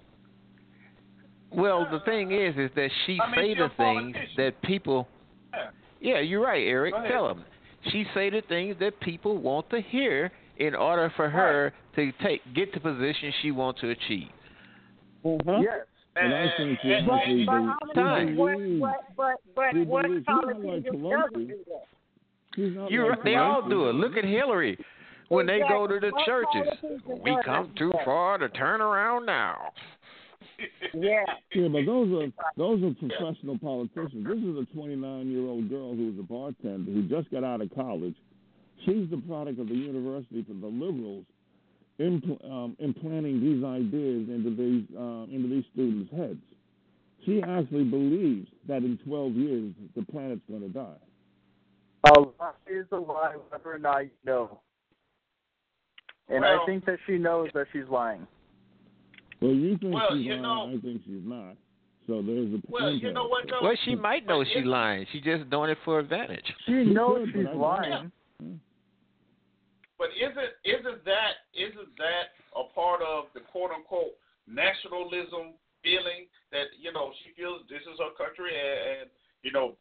Well, 1.50 1.86
the 1.90 2.00
thing 2.00 2.30
is, 2.30 2.54
is 2.56 2.70
that 2.76 2.90
she 3.06 3.18
I 3.20 3.30
mean, 3.30 3.34
say 3.36 3.54
the 3.54 3.70
things 3.76 4.16
that 4.36 4.60
people. 4.62 5.08
Yeah. 5.52 5.70
Yeah, 6.00 6.20
you're 6.20 6.42
right, 6.42 6.64
Eric. 6.66 6.94
Go. 6.94 7.08
Tell 7.08 7.28
them. 7.28 7.44
She 7.90 8.04
say 8.14 8.30
the 8.30 8.42
things 8.48 8.76
that 8.80 8.98
people 9.00 9.36
want 9.38 9.68
to 9.70 9.80
hear 9.80 10.30
in 10.58 10.74
order 10.74 11.12
for 11.16 11.28
her 11.28 11.72
to 11.96 12.12
take 12.22 12.40
get 12.54 12.72
the 12.72 12.80
position 12.80 13.32
she 13.42 13.50
wants 13.50 13.80
to 13.80 13.90
achieve. 13.90 14.28
Mm-hmm. 15.24 15.62
Yes. 15.62 15.86
And 16.16 16.34
I 16.34 16.46
think 16.56 16.78
she 16.82 16.92
and- 16.92 17.06
But, 17.06 17.14
actually 17.14 17.44
but 17.44 17.52
how 17.52 17.76
be- 17.94 18.00
many? 18.00 18.26
Time. 18.26 18.36
What, 18.36 18.58
what, 18.80 19.04
but, 19.16 19.34
but 19.54 19.86
what 19.86 20.02
believes- 20.02 20.20
she's 20.20 20.26
not 20.28 20.46
like 20.46 20.62
politician 20.62 21.02
doesn't 21.10 21.48
do 21.48 21.58
that? 21.66 22.90
You're 22.90 23.10
right. 23.10 23.24
They 23.24 23.36
all 23.36 23.68
do 23.68 23.88
it. 23.88 23.92
Look 23.94 24.16
at 24.16 24.24
Hillary. 24.24 24.78
When 25.28 25.46
they 25.46 25.60
go 25.68 25.86
to 25.86 26.00
the 26.00 26.06
Exactly. 26.08 26.24
churches, 26.26 27.00
we 27.22 27.36
come 27.44 27.70
too 27.76 27.92
far 28.04 28.38
to 28.38 28.48
turn 28.48 28.80
around 28.80 29.26
now. 29.26 29.72
Yeah. 30.94 31.24
Yeah, 31.54 31.68
but 31.68 31.86
those 31.86 32.10
are 32.12 32.32
those 32.56 32.82
are 32.82 32.94
professional 32.94 33.58
politicians. 33.58 34.26
This 34.26 34.38
is 34.38 34.56
a 34.56 34.74
29 34.74 35.30
year 35.30 35.46
old 35.46 35.68
girl 35.68 35.94
who's 35.94 36.18
a 36.18 36.22
bartender 36.22 36.90
who 36.90 37.02
just 37.02 37.30
got 37.30 37.44
out 37.44 37.60
of 37.60 37.72
college. 37.74 38.14
She's 38.84 39.08
the 39.10 39.22
product 39.28 39.58
of 39.58 39.68
the 39.68 39.74
university 39.74 40.42
for 40.42 40.54
the 40.54 40.66
liberals 40.66 41.24
impl- 42.00 42.44
um, 42.50 42.76
implanting 42.78 43.40
these 43.40 43.64
ideas 43.64 44.28
into 44.28 44.50
these 44.56 44.84
uh, 44.96 45.34
into 45.34 45.48
these 45.48 45.64
students' 45.72 46.10
heads. 46.14 46.40
She 47.24 47.42
actually 47.42 47.84
believes 47.84 48.48
that 48.68 48.78
in 48.78 48.98
12 49.04 49.32
years 49.34 49.74
the 49.96 50.02
planet's 50.04 50.40
going 50.48 50.62
to 50.62 50.68
die. 50.68 50.96
A 52.04 52.20
lie 52.20 52.52
is 52.68 52.86
a 52.92 52.96
lie, 52.96 53.34
whether 53.50 53.74
or 53.74 53.78
not 53.78 54.04
you 54.04 54.10
know. 54.24 54.60
And 56.28 56.44
I 56.44 56.64
think 56.66 56.84
that 56.84 56.98
she 57.06 57.16
knows 57.18 57.48
that 57.54 57.66
she's 57.72 57.88
lying. 57.90 58.26
Well, 59.40 59.52
you 59.52 59.78
think 59.78 59.94
Well, 59.94 60.08
she's 60.12 60.24
you 60.26 60.30
lying, 60.32 60.42
know- 60.42 60.72
I 60.76 60.80
think 60.80 61.02
she's 61.04 61.22
not. 61.24 61.56
So 62.06 62.22
there's 62.22 62.54
a 62.54 62.60
Well, 62.68 62.90
you 62.92 63.12
know 63.12 63.28
what, 63.28 63.44
though? 63.50 63.60
Well, 63.62 63.76
she 63.84 63.94
might 63.94 64.26
know 64.26 64.42
she's 64.42 64.64
lying. 64.64 65.04
She's 65.12 65.22
just 65.22 65.48
doing 65.50 65.68
it 65.70 65.78
for 65.84 65.98
advantage. 65.98 66.44
She 66.64 66.72
She 66.72 66.84
knows 66.90 67.26
could, 67.26 67.34
she's 67.34 67.46
I 67.46 67.52
don't. 67.52 67.60
lying. 67.60 68.10
But 69.98 70.08
isn't 70.16 70.52
isn't 70.64 71.04
that 71.04 71.32
isn't 71.52 71.90
that 71.98 72.30
a 72.56 72.64
part 72.72 73.02
of 73.02 73.24
the 73.34 73.40
quote 73.40 73.70
unquote 73.74 74.14
nationalism 74.46 75.58
feeling 75.82 76.30
that 76.52 76.70
you 76.80 76.92
know 76.92 77.10
she 77.22 77.34
feels 77.36 77.62
this 77.68 77.82
is 77.82 77.98
her 77.98 78.14
country 78.16 78.54
and, 78.54 79.02
and 79.02 79.10
you 79.42 79.50
know 79.52 79.74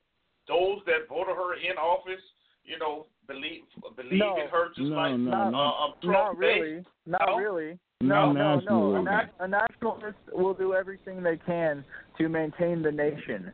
those 0.50 0.82
that 0.86 1.06
voted 1.08 1.36
her 1.38 1.54
in 1.56 1.78
office 1.78 2.24
you 2.66 2.78
know 2.80 3.06
believe 3.28 3.62
believe 3.96 4.20
No. 4.20 4.36
in 4.42 4.48
her 4.50 4.70
just 4.70 4.80
No, 4.90 4.96
like 4.96 5.18
no, 5.18 5.32
uh, 5.32 5.50
no. 5.50 5.58
um, 5.60 5.94
Trump 6.02 6.04
Not 6.04 6.38
really. 6.38 6.86
Not 7.06 7.22
No? 7.28 7.38
really. 7.38 7.80
No 8.02 8.32
No, 8.32 8.34
no, 8.34 8.34
no. 8.34 8.96
A, 8.96 9.04
nationalism. 9.04 9.04
na- 9.06 9.22
a 9.40 9.48
nationalist 9.48 10.18
will 10.34 10.54
do 10.54 10.74
everything 10.74 11.24
they 11.24 11.38
can 11.38 11.84
to 12.18 12.30
maintain 12.30 12.82
the 12.82 12.92
nation. 12.92 13.52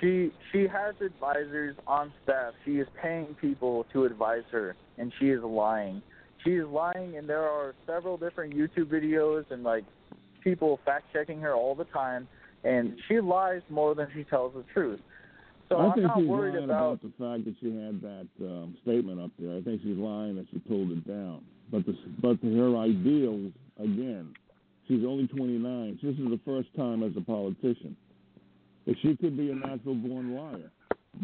She 0.00 0.32
she 0.50 0.66
has 0.66 0.94
advisors 1.00 1.76
on 1.86 2.12
staff. 2.24 2.54
She 2.64 2.78
is 2.80 2.88
paying 3.00 3.36
people 3.40 3.86
to 3.92 4.04
advise 4.04 4.42
her, 4.50 4.74
and 4.98 5.12
she 5.18 5.30
is 5.30 5.42
lying. 5.42 6.02
She 6.44 6.50
is 6.54 6.66
lying, 6.66 7.16
and 7.16 7.28
there 7.28 7.42
are 7.48 7.74
several 7.86 8.16
different 8.16 8.52
YouTube 8.54 8.86
videos 8.86 9.48
and 9.50 9.62
like 9.62 9.84
people 10.42 10.80
fact 10.84 11.04
checking 11.12 11.40
her 11.40 11.54
all 11.54 11.76
the 11.76 11.84
time, 11.84 12.26
and 12.64 12.94
she 13.06 13.20
lies 13.20 13.62
more 13.70 13.94
than 13.94 14.08
she 14.12 14.24
tells 14.24 14.54
the 14.54 14.64
truth. 14.74 14.98
So 15.72 15.78
I 15.78 15.86
am 15.86 15.92
think 15.94 16.06
not 16.06 16.18
she's 16.18 16.28
worried 16.28 16.54
lying 16.54 16.64
about. 16.64 17.02
the 17.02 17.12
fact 17.18 17.44
that 17.46 17.54
she 17.60 17.66
had 17.74 18.00
that 18.02 18.28
um, 18.40 18.76
statement 18.82 19.20
up 19.20 19.30
there. 19.38 19.56
I 19.56 19.60
think 19.62 19.80
she's 19.82 19.96
lying 19.96 20.36
that 20.36 20.46
she 20.52 20.58
pulled 20.60 20.90
it 20.92 21.06
down. 21.06 21.42
But 21.70 21.86
the, 21.86 21.96
but 22.20 22.36
her 22.42 22.76
ideals, 22.76 23.52
again, 23.78 24.34
she's 24.88 25.04
only 25.06 25.26
29. 25.28 25.98
This 26.02 26.12
is 26.12 26.18
the 26.28 26.40
first 26.44 26.68
time 26.76 27.02
as 27.02 27.12
a 27.16 27.20
politician. 27.22 27.96
If 28.86 28.96
she 29.00 29.16
could 29.16 29.36
be 29.36 29.50
a 29.50 29.54
natural 29.54 29.94
born 29.94 30.34
liar. 30.34 30.70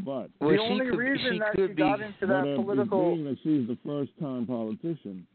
But 0.04 0.30
Well, 0.40 0.50
the 0.50 0.58
only 0.58 0.86
could- 0.90 0.98
reason 0.98 1.32
she 1.34 1.38
that 1.40 1.52
could 1.54 1.70
she 1.70 1.74
got 1.74 1.98
be- 1.98 2.04
into 2.06 2.26
that 2.26 2.56
political 2.56 3.14
being 3.14 3.24
that 3.24 3.38
she's 3.42 3.66
the 3.66 3.78
first 3.84 4.10
time 4.20 4.46
politician, 4.46 5.26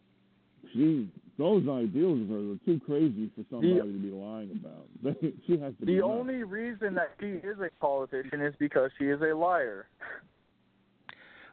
she 0.73 1.09
those 1.37 1.67
ideals 1.67 2.21
of 2.21 2.29
hers 2.29 2.57
are 2.57 2.65
too 2.65 2.79
crazy 2.85 3.29
for 3.35 3.43
somebody 3.49 3.75
to 3.75 3.99
be 3.99 4.11
lying 4.11 4.51
about. 4.51 4.85
she 5.47 5.57
has 5.57 5.73
to 5.79 5.85
The 5.85 5.95
nuts. 5.95 6.03
only 6.05 6.43
reason 6.43 6.93
that 6.95 7.11
she 7.19 7.27
is 7.27 7.57
a 7.59 7.69
politician 7.79 8.41
is 8.41 8.53
because 8.59 8.91
she 8.99 9.05
is 9.05 9.19
a 9.21 9.33
liar. 9.35 9.87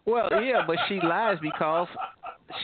Well, 0.06 0.28
yeah, 0.42 0.62
but 0.66 0.76
she 0.88 1.00
lies 1.02 1.38
because 1.40 1.88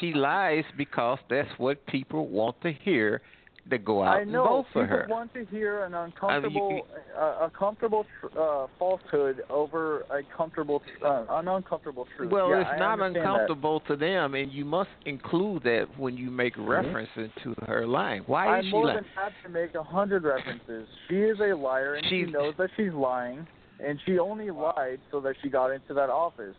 she 0.00 0.12
lies 0.12 0.64
because 0.76 1.18
that's 1.30 1.48
what 1.58 1.84
people 1.86 2.28
want 2.28 2.60
to 2.62 2.72
hear 2.72 3.22
to 3.70 3.78
go 3.78 4.02
out 4.02 4.18
I 4.20 4.24
know 4.24 4.42
and 4.42 4.48
vote 4.48 4.66
for 4.72 4.82
people 4.84 4.96
her. 4.98 5.06
want 5.08 5.34
to 5.34 5.44
hear 5.46 5.84
an 5.84 5.94
uncomfortable, 5.94 6.86
uh, 7.18 7.20
a 7.46 7.50
comfortable 7.56 8.06
uh, 8.38 8.66
falsehood 8.78 9.42
over 9.50 10.02
a 10.02 10.22
comfortable, 10.36 10.82
uh, 11.04 11.24
an 11.30 11.48
uncomfortable 11.48 12.06
truth. 12.16 12.30
Well, 12.30 12.50
Yeah, 12.50 12.60
it's 12.60 12.70
I 12.74 12.78
not 12.78 13.00
understand 13.00 13.14
that. 13.26 13.30
uncomfortable 13.30 13.80
to 13.88 13.96
them, 13.96 14.34
and 14.34 14.52
you 14.52 14.64
must 14.64 14.90
include 15.04 15.64
that 15.64 15.86
when 15.98 16.16
you 16.16 16.30
make 16.30 16.54
reference 16.56 17.08
to 17.42 17.54
her 17.66 17.86
lying. 17.86 18.22
Why 18.26 18.46
I'm 18.46 18.60
is 18.60 18.66
she 18.66 18.70
more 18.70 18.86
than 18.86 19.04
happy 19.14 19.34
to 19.44 19.48
make 19.48 19.74
a 19.74 19.82
hundred 19.82 20.22
references. 20.24 20.86
She 21.08 21.16
is 21.16 21.38
a 21.40 21.54
liar, 21.54 21.94
and 21.94 22.06
she 22.06 22.20
She's- 22.22 22.32
knows 22.32 22.54
that 22.58 22.70
she's 22.76 22.92
lying, 22.92 23.46
and 23.84 23.98
she 24.06 24.18
only 24.20 24.50
lied 24.50 25.00
so 25.10 25.20
that 25.20 25.34
she 25.42 25.48
got 25.48 25.72
into 25.72 25.92
that 25.94 26.08
office. 26.08 26.54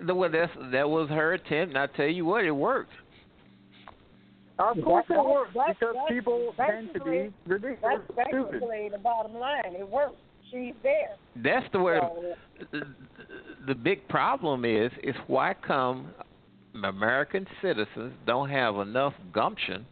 The- 0.00 0.14
Well, 0.14 0.30
that's 0.30 0.52
that 0.70 0.88
was 0.88 1.08
her 1.08 1.32
attempt, 1.32 1.74
and 1.74 1.78
I 1.78 1.86
tell 1.88 2.06
you 2.06 2.24
what, 2.24 2.44
it 2.44 2.52
worked. 2.52 2.92
Of 4.58 4.82
course, 4.82 5.04
it 5.06 5.10
That's- 5.10 5.26
works 5.26 5.50
that's- 5.54 5.76
because 5.78 5.94
that's 5.94 6.08
people 6.08 6.54
tend 6.56 6.92
to 6.94 7.00
be 7.04 7.32
ridiculous, 7.46 8.02
That's 8.16 8.28
stupid. 8.28 8.52
basically 8.60 8.88
the 8.90 8.98
bottom 8.98 9.34
line. 9.34 9.74
It 9.78 9.88
works. 9.88 10.16
She's 10.50 10.74
there. 10.82 11.14
That's 11.36 11.70
the 11.72 11.80
way. 11.80 11.98
So, 12.00 12.34
The, 12.72 12.86
the 13.66 13.74
big 13.74 14.08
problem 14.08 14.64
is 14.64 14.90
is 15.02 15.14
why 15.26 15.54
come 15.54 16.12
American 16.82 17.46
citizens 17.62 18.12
don't 18.26 18.48
have 18.48 18.76
enough 18.76 19.14
gumption 19.32 19.86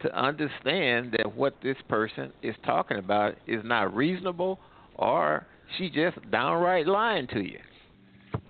to 0.00 0.14
understand 0.16 1.12
that 1.12 1.34
what 1.36 1.54
this 1.62 1.76
person 1.88 2.32
is 2.42 2.54
talking 2.64 2.96
about 2.98 3.34
is 3.46 3.62
not 3.64 3.94
reasonable, 3.94 4.58
or 4.96 5.46
she 5.76 5.90
just 5.90 6.18
downright 6.30 6.86
lying 6.86 7.26
to 7.28 7.40
you. 7.40 7.58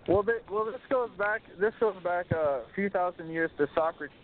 Well, 0.06 0.22
th 0.22 0.36
well, 0.50 0.64
this 0.66 0.80
goes 0.88 1.10
back. 1.18 1.42
This 1.58 1.74
goes 1.80 1.96
back 2.02 2.26
uh, 2.32 2.60
a 2.60 2.62
few 2.74 2.88
thousand 2.90 3.30
years 3.30 3.50
to 3.58 3.66
Socrates, 3.74 4.14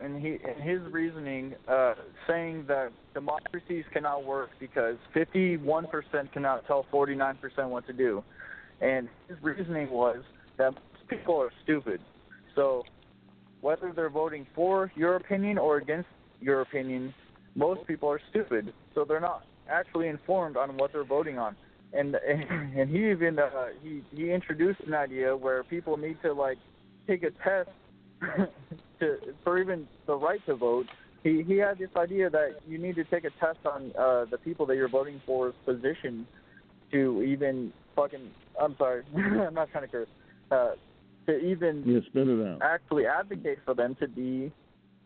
and 0.00 0.20
he 0.20 0.38
and 0.44 0.62
his 0.62 0.80
reasoning, 0.92 1.54
uh, 1.68 1.94
saying 2.26 2.64
that 2.68 2.92
democracies 3.14 3.84
cannot 3.92 4.24
work 4.24 4.50
because 4.58 4.96
51% 5.14 6.32
cannot 6.32 6.66
tell 6.66 6.86
49% 6.92 7.68
what 7.68 7.86
to 7.86 7.92
do, 7.92 8.22
and 8.80 9.08
his 9.28 9.36
reasoning 9.42 9.90
was 9.90 10.22
that 10.58 10.74
people 11.08 11.40
are 11.40 11.50
stupid. 11.62 12.00
So, 12.54 12.84
whether 13.60 13.92
they're 13.92 14.10
voting 14.10 14.46
for 14.54 14.92
your 14.96 15.16
opinion 15.16 15.58
or 15.58 15.76
against 15.76 16.08
your 16.40 16.60
opinion, 16.60 17.14
most 17.54 17.86
people 17.86 18.08
are 18.08 18.20
stupid. 18.30 18.72
So 18.94 19.04
they're 19.04 19.20
not 19.20 19.44
actually 19.68 20.08
informed 20.08 20.56
on 20.56 20.76
what 20.76 20.92
they're 20.92 21.04
voting 21.04 21.38
on 21.38 21.56
and 21.92 22.14
and 22.76 22.90
he 22.90 23.10
even 23.10 23.38
uh, 23.38 23.50
he 23.82 24.02
he 24.14 24.30
introduced 24.30 24.80
an 24.86 24.94
idea 24.94 25.36
where 25.36 25.64
people 25.64 25.96
need 25.96 26.16
to 26.22 26.32
like 26.32 26.58
take 27.06 27.22
a 27.22 27.30
test 27.30 27.70
to 29.00 29.16
for 29.44 29.58
even 29.60 29.86
the 30.06 30.14
right 30.16 30.44
to 30.46 30.54
vote. 30.54 30.86
He 31.22 31.42
he 31.46 31.56
had 31.56 31.78
this 31.78 31.90
idea 31.96 32.30
that 32.30 32.56
you 32.68 32.78
need 32.78 32.96
to 32.96 33.04
take 33.04 33.24
a 33.24 33.30
test 33.40 33.58
on 33.64 33.92
uh, 33.98 34.26
the 34.30 34.38
people 34.38 34.66
that 34.66 34.76
you're 34.76 34.88
voting 34.88 35.20
for's 35.26 35.54
position 35.64 36.26
to 36.92 37.22
even 37.22 37.72
fucking 37.94 38.30
I'm 38.60 38.76
sorry 38.78 39.02
I'm 39.16 39.54
not 39.54 39.70
trying 39.70 39.84
to 39.84 39.88
curse 39.90 40.08
uh, 40.50 40.72
to 41.26 41.38
even 41.38 41.82
Yeah, 41.84 42.00
spit 42.08 42.28
it 42.28 42.46
out. 42.46 42.62
actually 42.62 43.06
advocate 43.06 43.58
for 43.64 43.74
them 43.74 43.96
to 44.00 44.06
be 44.06 44.52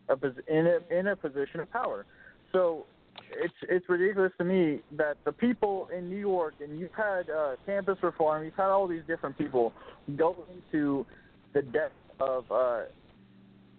a, 0.09 0.15
in 0.47 0.67
a 0.67 0.97
in 0.99 1.07
a 1.07 1.15
position 1.15 1.59
of 1.59 1.71
power. 1.71 2.05
So 2.51 2.85
it's 3.31 3.53
it's 3.63 3.87
ridiculous 3.89 4.31
to 4.37 4.43
me 4.43 4.81
that 4.97 5.17
the 5.25 5.31
people 5.31 5.89
in 5.95 6.09
New 6.09 6.17
York 6.19 6.53
and 6.61 6.79
you've 6.79 6.93
had 6.93 7.29
uh, 7.29 7.55
campus 7.65 7.97
reform, 8.03 8.43
you've 8.45 8.53
had 8.55 8.67
all 8.69 8.87
these 8.87 9.03
different 9.07 9.37
people 9.37 9.73
go 10.17 10.35
into 10.53 11.05
the 11.53 11.61
depth 11.61 11.93
of 12.19 12.49
uh, 12.51 12.81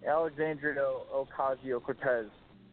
Alexandria 0.09 0.83
Ocasio 1.15 1.83
Cortez. 1.83 2.27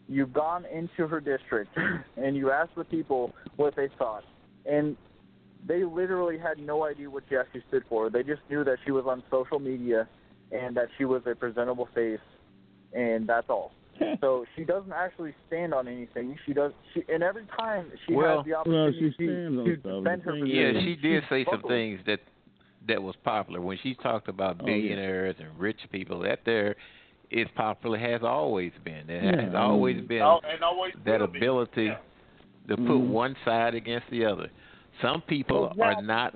You've 0.07 0.33
gone 0.33 0.65
into 0.65 1.07
her 1.07 1.19
district 1.19 1.77
and 2.17 2.35
you 2.35 2.51
asked 2.51 2.75
the 2.75 2.83
people 2.83 3.33
what 3.57 3.75
they 3.75 3.89
thought, 3.97 4.23
and 4.65 4.97
they 5.67 5.83
literally 5.83 6.37
had 6.37 6.57
no 6.57 6.85
idea 6.85 7.09
what 7.09 7.23
she 7.29 7.35
actually 7.35 7.63
stood 7.67 7.83
for. 7.89 8.09
They 8.09 8.23
just 8.23 8.41
knew 8.49 8.63
that 8.63 8.77
she 8.85 8.91
was 8.91 9.05
on 9.07 9.21
social 9.29 9.59
media 9.59 10.07
and 10.51 10.75
that 10.77 10.87
she 10.97 11.05
was 11.05 11.21
a 11.29 11.35
presentable 11.35 11.87
face, 11.93 12.19
and 12.93 13.27
that's 13.27 13.49
all. 13.49 13.73
so 14.21 14.45
she 14.55 14.63
doesn't 14.63 14.93
actually 14.93 15.35
stand 15.47 15.73
on 15.73 15.87
anything. 15.87 16.37
She 16.45 16.53
does. 16.53 16.71
She 16.93 17.03
and 17.09 17.21
every 17.21 17.43
time 17.57 17.91
she 18.07 18.13
Well- 18.15 18.37
has 18.37 18.45
the 18.45 18.51
Well, 18.51 18.61
opportunity 18.61 19.09
she 19.17 19.25
stands 19.25 19.59
on 19.59 19.65
to 19.65 19.79
stuff. 19.79 20.03
defend 20.03 20.21
her 20.23 20.31
The 20.31 20.39
thing 20.39 20.47
Yeah, 20.47 20.81
she 20.81 20.95
did 20.95 21.23
say 21.29 21.45
some 21.45 21.61
things 21.63 21.99
that 22.07 22.21
that 22.87 23.03
was 23.03 23.15
popular 23.17 23.59
when 23.61 23.77
she 23.83 23.93
talked 23.95 24.29
about 24.29 24.55
Oh, 24.61 24.65
yeah. 24.65 24.73
billionaires 24.73 25.35
and 25.39 25.49
rich 25.59 25.79
people. 25.91 26.19
That 26.21 26.39
there 26.45 26.75
is 27.31 27.47
popular 27.55 27.97
has 27.97 28.21
always 28.23 28.71
been. 28.83 29.05
There 29.07 29.23
Yeah, 29.23 29.41
has 29.41 29.55
always 29.55 30.01
been 30.01 30.21
Oh, 30.21 30.41
and 30.43 30.63
always 30.63 30.93
that 31.05 31.19
will 31.19 31.27
be. 31.27 31.39
ability 31.39 31.85
Yeah. 31.85 31.97
to 32.67 32.77
put 32.77 32.85
Mhm. 32.87 33.07
one 33.09 33.35
side 33.45 33.75
against 33.75 34.09
the 34.09 34.25
other. 34.25 34.49
Some 35.01 35.21
people 35.21 35.73
are 35.79 36.01
not 36.01 36.35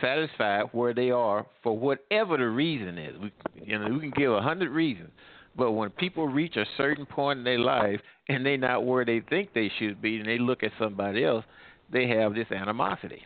satisfied 0.00 0.68
where 0.72 0.94
they 0.94 1.10
are 1.10 1.44
for 1.62 1.76
whatever 1.76 2.36
the 2.36 2.48
reason 2.48 2.96
is. 2.96 3.18
We, 3.18 3.32
you 3.62 3.78
know, 3.78 3.88
we 3.88 4.00
can 4.00 4.10
give 4.10 4.32
a 4.32 4.40
hundred 4.40 4.70
reasons, 4.70 5.10
but 5.56 5.72
when 5.72 5.90
people 5.90 6.28
reach 6.28 6.56
a 6.56 6.64
certain 6.76 7.06
point 7.06 7.38
in 7.38 7.44
their 7.44 7.58
life 7.58 8.00
and 8.28 8.46
they're 8.46 8.56
not 8.56 8.84
where 8.84 9.04
they 9.04 9.20
think 9.20 9.52
they 9.52 9.68
should 9.68 10.00
be, 10.00 10.18
and 10.18 10.26
they 10.26 10.38
look 10.38 10.62
at 10.62 10.72
somebody 10.78 11.24
else, 11.24 11.44
they 11.90 12.06
have 12.06 12.34
this 12.34 12.50
animosity. 12.52 13.24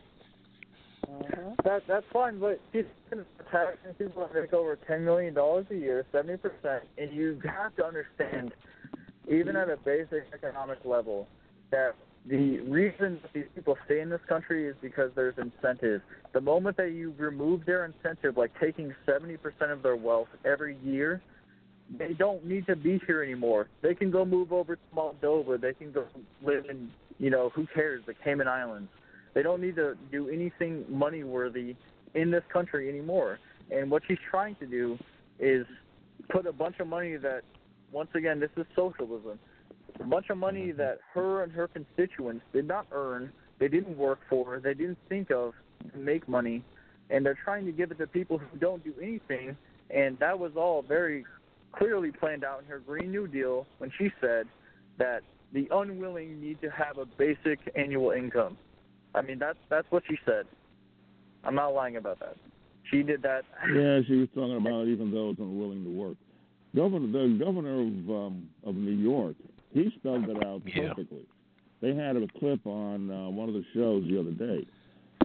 That 1.64 1.82
that's 1.88 2.04
fine, 2.12 2.38
but 2.38 2.60
she's 2.72 2.84
taxing 3.50 3.94
people 3.98 4.28
that 4.28 4.38
make 4.38 4.52
over 4.52 4.76
ten 4.86 5.02
million 5.04 5.32
dollars 5.32 5.66
a 5.70 5.74
year, 5.74 6.04
seventy 6.12 6.36
percent, 6.36 6.84
and 6.98 7.10
you 7.12 7.40
have 7.44 7.74
to 7.76 7.84
understand, 7.84 8.52
even 9.30 9.56
at 9.56 9.70
a 9.70 9.78
basic 9.78 10.24
economic 10.34 10.78
level, 10.84 11.26
that 11.70 11.94
the 12.26 12.60
reason 12.60 13.18
that 13.22 13.32
these 13.32 13.44
people 13.54 13.78
stay 13.86 14.00
in 14.00 14.10
this 14.10 14.20
country 14.28 14.66
is 14.66 14.76
because 14.82 15.10
there's 15.14 15.34
incentive. 15.38 16.02
The 16.34 16.40
moment 16.40 16.76
that 16.76 16.92
you 16.92 17.14
remove 17.16 17.64
their 17.64 17.86
incentive, 17.86 18.36
like 18.36 18.50
taking 18.60 18.94
seventy 19.06 19.38
percent 19.38 19.70
of 19.70 19.82
their 19.82 19.96
wealth 19.96 20.28
every 20.44 20.76
year, 20.84 21.22
they 21.98 22.12
don't 22.12 22.44
need 22.44 22.66
to 22.66 22.76
be 22.76 23.00
here 23.06 23.22
anymore. 23.22 23.68
They 23.80 23.94
can 23.94 24.10
go 24.10 24.26
move 24.26 24.52
over 24.52 24.76
to 24.76 24.82
Moldova. 24.94 25.58
They 25.58 25.72
can 25.72 25.92
go 25.92 26.04
live 26.42 26.66
in, 26.68 26.90
you 27.18 27.30
know, 27.30 27.50
who 27.54 27.66
cares, 27.74 28.02
the 28.06 28.12
Cayman 28.22 28.48
Islands. 28.48 28.90
They 29.34 29.42
don't 29.42 29.60
need 29.60 29.76
to 29.76 29.96
do 30.10 30.28
anything 30.28 30.84
money 30.88 31.24
worthy 31.24 31.76
in 32.14 32.30
this 32.30 32.44
country 32.52 32.88
anymore. 32.88 33.38
And 33.70 33.90
what 33.90 34.02
she's 34.06 34.18
trying 34.30 34.54
to 34.56 34.66
do 34.66 34.98
is 35.38 35.66
put 36.30 36.46
a 36.46 36.52
bunch 36.52 36.78
of 36.80 36.86
money 36.86 37.16
that, 37.16 37.42
once 37.92 38.10
again, 38.14 38.40
this 38.40 38.50
is 38.56 38.64
socialism. 38.76 39.38
A 40.00 40.04
bunch 40.04 40.30
of 40.30 40.38
money 40.38 40.68
mm-hmm. 40.68 40.78
that 40.78 40.98
her 41.12 41.42
and 41.42 41.52
her 41.52 41.68
constituents 41.68 42.44
did 42.52 42.66
not 42.66 42.86
earn, 42.92 43.32
they 43.58 43.68
didn't 43.68 43.96
work 43.96 44.20
for, 44.28 44.60
they 44.60 44.74
didn't 44.74 44.98
think 45.08 45.30
of 45.30 45.54
to 45.92 45.98
make 45.98 46.28
money, 46.28 46.62
and 47.10 47.24
they're 47.24 47.38
trying 47.44 47.66
to 47.66 47.72
give 47.72 47.90
it 47.90 47.98
to 47.98 48.06
people 48.06 48.38
who 48.38 48.58
don't 48.58 48.82
do 48.84 48.94
anything. 49.00 49.56
And 49.90 50.18
that 50.18 50.38
was 50.38 50.52
all 50.56 50.82
very 50.82 51.24
clearly 51.72 52.10
planned 52.10 52.44
out 52.44 52.60
in 52.62 52.66
her 52.66 52.78
Green 52.78 53.10
New 53.10 53.26
Deal 53.26 53.66
when 53.78 53.90
she 53.98 54.10
said 54.20 54.46
that 54.98 55.22
the 55.52 55.68
unwilling 55.70 56.40
need 56.40 56.60
to 56.62 56.70
have 56.70 56.98
a 56.98 57.04
basic 57.04 57.58
annual 57.76 58.10
income. 58.10 58.56
I 59.14 59.22
mean, 59.22 59.38
that's 59.38 59.58
that's 59.70 59.86
what 59.90 60.02
she 60.08 60.16
said. 60.24 60.46
I'm 61.44 61.54
not 61.54 61.74
lying 61.74 61.96
about 61.96 62.18
that. 62.20 62.36
She 62.90 63.02
did 63.02 63.22
that. 63.22 63.44
Yeah, 63.74 64.00
she 64.06 64.16
was 64.16 64.28
talking 64.34 64.56
about 64.56 64.86
even 64.88 65.10
those 65.10 65.36
unwilling 65.38 65.84
to 65.84 65.90
work. 65.90 66.16
Governor, 66.74 67.06
the 67.06 67.44
governor 67.44 67.80
of 67.80 68.10
um, 68.26 68.48
of 68.64 68.74
New 68.74 68.96
York, 68.96 69.36
he 69.72 69.90
spelled 69.98 70.28
it 70.28 70.44
out 70.44 70.62
Yeah. 70.66 70.88
perfectly. 70.88 71.26
they 71.80 71.94
had 71.94 72.16
a 72.16 72.26
clip 72.38 72.66
on 72.66 73.10
uh, 73.10 73.30
one 73.30 73.48
of 73.48 73.54
the 73.54 73.64
shows 73.74 74.04
the 74.08 74.18
other 74.18 74.32
day, 74.32 74.66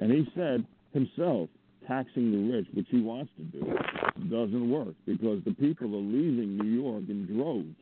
and 0.01 0.11
he 0.11 0.27
said 0.35 0.65
himself 0.93 1.49
taxing 1.87 2.31
the 2.31 2.53
rich, 2.53 2.67
which 2.73 2.85
he 2.91 3.01
wants 3.01 3.31
to 3.37 3.43
do, 3.43 3.65
doesn't 4.29 4.69
work 4.69 4.93
because 5.07 5.41
the 5.43 5.53
people 5.53 5.87
are 5.95 5.97
leaving 5.97 6.57
New 6.57 6.81
York 6.81 7.03
in 7.09 7.25
droves. 7.25 7.75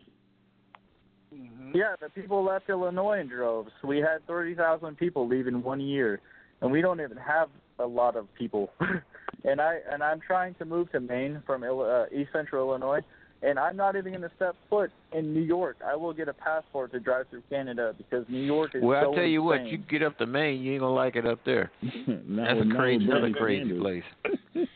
Yeah, 1.74 1.96
the 2.02 2.10
people 2.10 2.44
left 2.44 2.70
Illinois 2.70 3.20
in 3.20 3.28
droves. 3.28 3.72
We 3.84 3.98
had 3.98 4.26
30,000 4.28 4.98
people 4.98 5.28
leave 5.28 5.48
in 5.48 5.62
one 5.64 5.80
year, 5.82 6.20
and 6.62 6.72
we 6.72 6.82
don't 6.82 7.02
even 7.02 7.18
have 7.18 7.50
a 7.80 7.86
lot 7.86 8.16
of 8.16 8.34
people. 8.36 8.72
and 9.44 9.60
I 9.62 9.80
and 9.92 10.02
I'm 10.02 10.20
trying 10.20 10.56
to 10.56 10.66
move 10.66 10.92
to 10.92 11.00
Maine 11.00 11.42
from 11.46 11.64
Ill- 11.64 11.82
uh, 11.82 12.06
East 12.16 12.32
Central 12.34 12.70
Illinois, 12.70 13.02
and 13.44 13.60
I'm 13.60 13.76
not 13.76 13.96
even 13.96 14.14
going 14.14 14.22
to 14.24 14.32
step 14.36 14.56
foot 14.70 14.90
in 15.14 15.34
New 15.34 15.42
York. 15.42 15.78
I 15.86 15.96
will 15.96 16.14
get 16.14 16.28
a 16.28 16.34
passport 16.34 16.92
to 16.94 17.00
drive 17.00 17.28
through 17.30 17.44
Canada 17.50 17.94
because 17.98 18.26
New 18.30 18.42
York 18.44 18.74
is 18.74 18.82
Well, 18.82 19.04
so 19.04 19.12
I 19.14 19.16
tell 19.18 19.26
you 19.26 19.44
what, 19.44 19.66
you 19.68 19.78
get 19.78 20.02
up 20.02 20.18
to 20.20 20.26
Maine, 20.26 20.62
you 20.62 20.72
ain't 20.74 20.82
gonna 20.82 20.94
like 20.94 21.16
it 21.16 21.26
up 21.28 21.40
there. 21.46 21.70
now, 22.28 22.46
That's 22.46 22.62
a 22.62 22.66
now 22.66 22.76
crazy, 22.76 23.06
Bernie 23.06 23.18
another 23.20 23.34
crazy 23.34 23.78
place. 23.78 24.04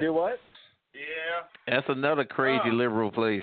Do 0.00 0.12
what? 0.12 0.38
Yeah. 0.94 1.74
That's 1.74 1.86
another 1.88 2.24
crazy 2.24 2.68
Uh. 2.70 2.74
liberal 2.74 3.10
place. 3.10 3.42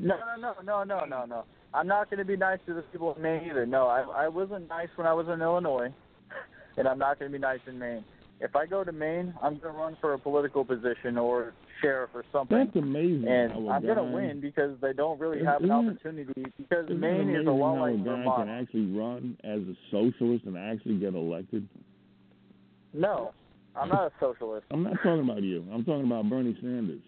No, 0.00 0.16
no, 0.38 0.54
no, 0.54 0.54
no, 0.62 0.84
no, 0.84 1.04
no, 1.04 1.24
no. 1.26 1.44
I'm 1.72 1.86
not 1.86 2.10
going 2.10 2.18
to 2.18 2.24
be 2.24 2.36
nice 2.36 2.58
to 2.66 2.74
the 2.74 2.82
people 2.82 3.14
in 3.14 3.22
Maine 3.22 3.48
either. 3.50 3.66
No, 3.66 3.86
I 3.86 4.24
I 4.24 4.28
wasn't 4.28 4.68
nice 4.68 4.88
when 4.96 5.06
I 5.06 5.12
was 5.12 5.26
in 5.28 5.40
Illinois, 5.40 5.92
and 6.76 6.88
I'm 6.88 6.98
not 6.98 7.18
going 7.18 7.30
to 7.30 7.38
be 7.38 7.40
nice 7.40 7.60
in 7.66 7.78
Maine. 7.78 8.04
If 8.40 8.56
I 8.56 8.64
go 8.64 8.82
to 8.82 8.90
Maine, 8.92 9.34
I'm 9.42 9.58
going 9.58 9.74
to 9.74 9.78
run 9.78 9.96
for 10.00 10.14
a 10.14 10.18
political 10.18 10.64
position 10.64 11.18
or 11.18 11.52
sheriff 11.82 12.10
or 12.14 12.24
something. 12.32 12.56
That's 12.56 12.74
amazing. 12.74 13.28
and 13.28 13.52
how 13.52 13.58
a 13.58 13.70
I'm 13.72 13.82
going 13.82 13.96
to 13.96 14.02
win 14.02 14.40
because 14.40 14.76
they 14.80 14.94
don't 14.94 15.20
really 15.20 15.44
have 15.44 15.62
an 15.62 15.66
isn't 15.70 15.86
it- 15.86 15.90
opportunity. 15.90 16.44
Because 16.56 16.88
Maine 16.88 17.28
is 17.30 17.46
a 17.46 17.50
lot 17.50 17.78
like 17.80 18.02
Vermont. 18.02 18.38
can 18.38 18.48
actually 18.48 18.90
run 18.92 19.36
as 19.44 19.60
a 19.60 19.74
socialist 19.90 20.46
and 20.46 20.56
actually 20.56 20.98
get 20.98 21.14
elected? 21.14 21.68
No, 22.94 23.32
I'm 23.76 23.90
not 23.90 24.06
a 24.06 24.12
socialist. 24.18 24.66
I'm 24.70 24.84
not 24.84 24.94
talking 25.02 25.20
about 25.20 25.42
you. 25.42 25.64
I'm 25.72 25.84
talking 25.84 26.06
about 26.06 26.28
Bernie 26.28 26.56
Sanders. 26.60 27.02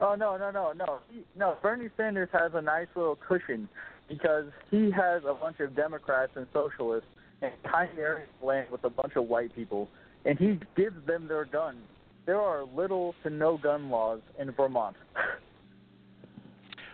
Oh 0.00 0.14
no, 0.14 0.36
no, 0.36 0.50
no, 0.50 0.72
no, 0.72 0.98
he, 1.10 1.24
no. 1.36 1.56
Bernie 1.62 1.88
Sanders 1.96 2.28
has 2.32 2.52
a 2.54 2.62
nice 2.62 2.88
little 2.96 3.16
cushion 3.16 3.68
because 4.08 4.46
he 4.70 4.90
has 4.90 5.22
a 5.26 5.34
bunch 5.34 5.60
of 5.60 5.76
Democrats 5.76 6.32
and 6.34 6.46
socialists 6.52 7.08
and 7.40 7.52
tiny 7.70 7.98
areas 7.98 8.28
of 8.40 8.46
land 8.46 8.68
with 8.70 8.84
a 8.84 8.90
bunch 8.90 9.14
of 9.16 9.28
white 9.28 9.54
people, 9.54 9.88
and 10.24 10.38
he 10.38 10.58
gives 10.76 10.96
them 11.06 11.28
their 11.28 11.44
guns. 11.44 11.78
There 12.26 12.40
are 12.40 12.64
little 12.64 13.14
to 13.22 13.30
no 13.30 13.58
gun 13.58 13.90
laws 13.90 14.20
in 14.38 14.50
Vermont. 14.52 14.96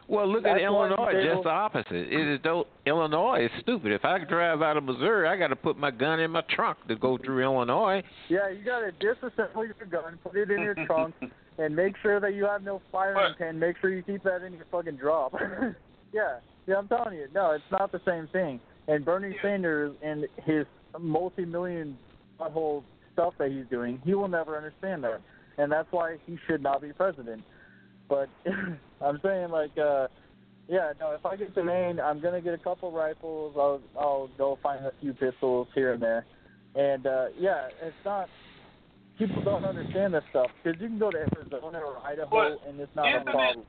Well, 0.09 0.27
look 0.27 0.45
That's 0.45 0.57
at 0.57 0.63
Illinois, 0.63 1.13
just 1.23 1.43
the 1.43 1.51
opposite. 1.51 1.93
It 1.93 2.35
is 2.35 2.41
though 2.43 2.67
Illinois 2.87 3.45
is 3.45 3.51
stupid. 3.61 3.93
If 3.93 4.07
I 4.07 4.19
drive 4.25 4.63
out 4.63 4.79
of 4.79 4.85
Missouri, 4.85 5.29
I 5.29 5.37
got 5.37 5.49
to 5.49 5.57
put 5.57 5.77
my 5.77 5.91
gun 5.91 6.19
in 6.19 6.31
my 6.31 6.41
trunk 6.49 6.79
to 6.89 6.97
go 6.97 7.19
through 7.19 7.43
Illinois. 7.43 8.03
Yeah, 8.31 8.49
you 8.49 8.65
gotta 8.65 8.91
disassemble 8.93 9.67
your 9.67 9.87
gun, 9.91 10.19
put 10.25 10.35
it 10.35 10.51
in 10.51 10.63
your 10.63 10.75
trunk, 10.87 11.15
and 11.59 11.77
make 11.77 11.95
sure 12.01 12.21
that 12.21 12.33
you 12.33 12.47
have 12.47 12.63
no 12.63 12.81
firing 12.91 13.35
pin. 13.37 13.59
Make 13.59 13.77
sure 13.83 13.91
you 13.91 14.03
keep 14.03 14.23
that 14.23 14.43
in 14.43 14.55
your 14.55 14.65
fucking 14.71 14.97
drop. 14.97 15.35
yeah, 16.13 16.39
yeah, 16.67 16.77
I'm 16.77 16.89
telling 16.89 17.19
you, 17.19 17.29
no, 17.35 17.51
it's 17.51 17.65
not 17.71 17.93
the 17.93 18.01
same 18.07 18.29
thing. 18.29 18.61
And 18.87 19.05
Bernie 19.05 19.37
Sanders 19.43 19.95
and 20.03 20.27
his 20.47 20.65
multi-million 20.99 21.99
butthole 22.41 22.83
stuff 23.13 23.35
that 23.39 23.51
he's 23.51 23.67
doing, 23.69 24.01
he 24.07 24.15
will 24.15 24.29
never 24.29 24.57
understand 24.57 25.05
that, 25.05 25.21
and 25.59 25.71
that's 25.71 25.89
why 25.91 26.17
he 26.25 26.39
should 26.47 26.63
not 26.63 26.81
be 26.81 26.95
president. 26.95 27.43
But 28.09 28.29
I'm 29.01 29.21
saying 29.23 29.51
like, 29.51 29.77
uh 29.79 30.09
yeah, 30.69 30.93
no, 31.01 31.13
if 31.13 31.25
I 31.25 31.37
get 31.37 31.55
to 31.55 31.65
Maine, 31.65 31.99
I'm 31.99 32.21
gonna 32.21 32.41
get 32.41 32.55
a 32.55 32.59
couple 32.59 32.93
rifles. 32.93 33.55
I'll 33.59 33.81
I'll 33.99 34.29
go 34.37 34.59
find 34.63 34.85
a 34.85 34.93
few 35.01 35.13
pistols 35.15 35.69
here 35.75 35.93
and 35.93 36.03
there, 36.03 36.27
and 36.75 37.07
uh 37.07 37.27
yeah, 37.39 37.69
it's 37.83 37.97
not. 38.05 38.29
People 39.19 39.43
don't 39.43 39.65
understand 39.65 40.15
this 40.15 40.23
stuff 40.31 40.47
because 40.63 40.81
you 40.81 40.87
can 40.87 40.99
go 40.99 41.11
to 41.11 41.19
Arizona 41.19 41.81
or 41.81 41.99
Idaho 42.07 42.31
But 42.31 42.69
and 42.69 42.79
it's 42.79 42.95
not 42.95 43.17
a 43.17 43.25
problem. 43.25 43.67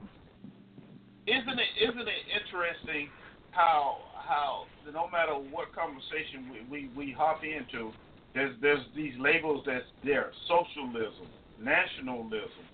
isn't 1.25 1.59
it 1.59 1.89
isn't 1.89 2.07
it 2.07 2.23
interesting 2.37 3.09
how 3.51 3.97
how 4.13 4.65
no 4.93 5.09
matter 5.09 5.33
what 5.33 5.73
conversation 5.73 6.51
we, 6.69 6.89
we, 6.89 6.89
we 6.95 7.11
hop 7.11 7.41
into, 7.43 7.91
there's 8.33 8.55
there's 8.61 8.85
these 8.95 9.13
labels 9.19 9.63
that's 9.65 9.85
there 10.03 10.31
socialism, 10.47 11.27
nationalism, 11.59 12.65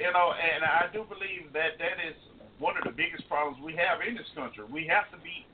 you 0.00 0.10
know, 0.10 0.34
and 0.34 0.64
I 0.64 0.90
do 0.92 1.06
believe 1.06 1.52
that 1.52 1.78
that 1.78 1.98
is 2.02 2.18
one 2.58 2.76
of 2.78 2.84
the 2.84 2.94
biggest 2.94 3.28
problems 3.28 3.58
we 3.62 3.74
have 3.78 4.02
in 4.02 4.14
this 4.14 4.30
country. 4.34 4.64
We 4.66 4.86
have 4.86 5.10
to 5.14 5.18
be, 5.22 5.46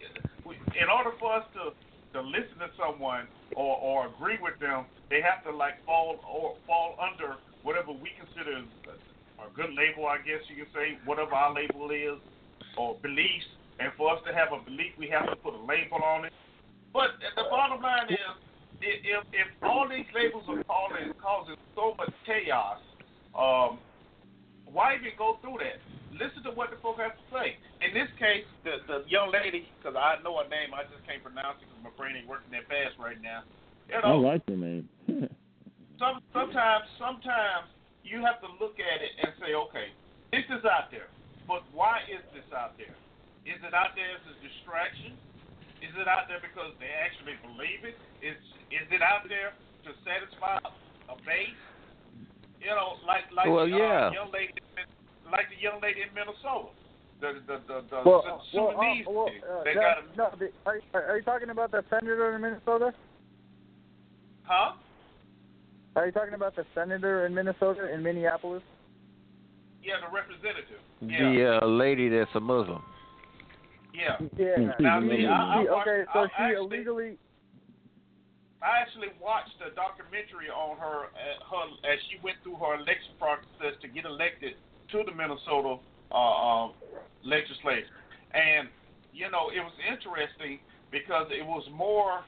in 0.77 0.89
order 0.89 1.12
for 1.19 1.33
us 1.33 1.45
to 1.55 1.77
to 2.11 2.21
listen 2.27 2.59
to 2.59 2.71
someone 2.75 3.29
or 3.55 3.77
or 3.79 4.09
agree 4.09 4.39
with 4.41 4.59
them, 4.59 4.87
they 5.11 5.21
have 5.21 5.45
to 5.45 5.53
like 5.55 5.85
fall 5.85 6.21
or 6.25 6.57
fall 6.67 6.97
under 6.99 7.37
whatever 7.62 7.93
we 7.93 8.11
consider 8.17 8.65
a 9.41 9.49
good 9.57 9.73
label, 9.73 10.07
I 10.07 10.19
guess 10.19 10.41
you 10.49 10.57
can 10.65 10.73
say, 10.75 10.99
whatever 11.05 11.33
our 11.33 11.55
label 11.55 11.91
is, 11.91 12.21
or 12.77 12.97
beliefs. 13.01 13.49
And 13.79 13.93
for 13.97 14.12
us 14.12 14.21
to 14.29 14.35
have 14.35 14.53
a 14.53 14.61
belief, 14.65 14.93
we 14.99 15.09
have 15.09 15.29
to 15.31 15.37
put 15.37 15.55
a 15.55 15.62
label 15.65 16.05
on 16.05 16.27
it. 16.27 16.33
But 16.93 17.17
the 17.37 17.45
bottom 17.49 17.81
line 17.81 18.12
is, 18.12 18.35
if 18.83 19.25
if 19.33 19.49
all 19.62 19.89
these 19.89 20.09
labels 20.15 20.45
are 20.49 20.62
causing 20.65 21.12
causing 21.21 21.57
so 21.75 21.95
much 21.97 22.12
chaos, 22.27 22.81
um, 23.33 23.79
why 24.72 24.94
even 24.97 25.14
go 25.18 25.38
through 25.42 25.59
that? 25.62 25.82
Listen 26.14 26.42
to 26.47 26.52
what 26.55 26.70
the 26.70 26.78
folk 26.82 26.98
have 26.98 27.14
to 27.14 27.26
say. 27.30 27.55
In 27.82 27.94
this 27.94 28.10
case, 28.18 28.47
the 28.66 28.82
the 28.86 28.98
young 29.06 29.30
lady, 29.30 29.70
because 29.78 29.94
I 29.94 30.18
know 30.22 30.38
her 30.42 30.48
name, 30.51 30.74
I 30.74 30.86
just 30.90 31.02
can't 31.06 31.22
pronounce 31.22 31.62
it 31.62 31.70
because 31.70 31.82
my 31.86 31.94
brain 31.94 32.18
ain't 32.18 32.28
working 32.30 32.51
that 32.55 32.66
fast 32.66 32.98
right 32.98 33.18
now. 33.18 33.47
You 33.90 33.98
I 33.98 34.14
like 34.14 34.44
the 34.47 34.59
name. 34.59 34.86
some 36.01 36.22
sometimes 36.34 36.86
sometimes 36.98 37.70
you 38.02 38.22
have 38.22 38.42
to 38.42 38.51
look 38.59 38.78
at 38.78 38.98
it 39.02 39.12
and 39.22 39.30
say, 39.38 39.55
okay, 39.55 39.94
this 40.34 40.47
is 40.51 40.62
out 40.66 40.90
there, 40.90 41.10
but 41.47 41.62
why 41.74 42.02
is 42.10 42.22
this 42.34 42.47
out 42.55 42.74
there? 42.78 42.94
Is 43.47 43.59
it 43.62 43.74
out 43.74 43.94
there 43.94 44.10
as 44.18 44.24
a 44.30 44.34
distraction? 44.40 45.14
Is 45.80 45.94
it 45.97 46.06
out 46.06 46.28
there 46.28 46.42
because 46.42 46.76
they 46.76 46.92
actually 46.92 47.38
believe 47.40 47.86
it? 47.88 47.97
Is 48.20 48.36
is 48.70 48.86
it 48.92 49.02
out 49.02 49.24
there 49.26 49.56
to 49.86 49.90
satisfy 50.05 50.60
a 51.09 51.16
base? 51.24 51.64
You 52.61 52.69
know, 52.77 53.01
like 53.07 53.24
like 53.35 53.47
Well, 53.49 53.61
uh, 53.65 53.66
yeah. 53.66 54.12
young 54.12 54.31
lady, 54.32 54.53
like 55.32 55.47
the 55.49 55.61
young 55.61 55.81
lady 55.81 56.03
in 56.03 56.12
Minnesota, 56.15 56.69
the 57.20 57.41
the 57.47 57.57
the, 57.66 57.77
the 57.89 58.03
Well, 58.05 58.43
Su- 58.53 58.59
well, 58.59 58.69
uh, 58.69 58.73
Sudanese. 58.77 59.07
well, 59.09 59.28
uh, 59.28 59.65
they 59.65 59.74
no, 59.74 59.81
got 59.81 59.99
a 59.99 60.16
no, 60.16 60.28
the, 60.39 60.49
are, 60.66 60.81
are 61.09 61.16
you 61.16 61.23
talking 61.24 61.51
about 61.51 61.70
the 61.70 61.82
senator 61.89 62.35
in 62.37 62.43
Minnesota? 62.43 62.93
huh? 64.43 64.73
Are 65.97 66.07
you 66.07 66.12
talking 66.12 66.35
about 66.35 66.55
the 66.55 66.65
senator 66.74 67.27
in 67.27 67.35
Minnesota 67.35 67.93
in 67.93 68.03
Minneapolis? 68.03 68.62
Yeah, 69.82 69.95
the 70.07 70.15
representative. 70.15 70.78
Yeah, 71.01 71.32
The 71.59 71.65
uh, 71.65 71.66
lady 71.66 72.09
that's 72.11 72.31
a 72.35 72.41
Muslim. 72.41 72.82
yeah. 73.95 74.19
Yeah. 74.37 74.73
Now, 74.78 75.01
see, 75.01 75.24
I- 75.27 75.61
I 75.61 75.62
she- 75.65 75.69
watched- 75.70 75.89
okay, 75.89 76.05
so 76.12 76.19
I 76.20 76.27
she 76.27 76.32
actually- 76.37 76.57
illegally. 76.57 77.19
I 78.61 78.85
actually 78.85 79.09
watched 79.16 79.57
a 79.65 79.73
documentary 79.73 80.53
on 80.53 80.77
her, 80.77 81.09
uh, 81.16 81.37
her 81.49 81.65
as 81.89 81.97
she 82.12 82.20
went 82.20 82.37
through 82.45 82.61
her 82.61 82.77
election 82.77 83.16
process 83.16 83.73
to 83.81 83.89
get 83.89 84.05
elected 84.05 84.61
to 84.93 85.01
the 85.05 85.12
Minnesota 85.16 85.81
uh, 86.12 86.15
um, 86.15 86.77
legislature, 87.24 87.97
and 88.37 88.69
you 89.16 89.32
know 89.32 89.49
it 89.49 89.65
was 89.65 89.73
interesting 89.89 90.61
because 90.93 91.31
it 91.32 91.47
was 91.47 91.65
more 91.73 92.20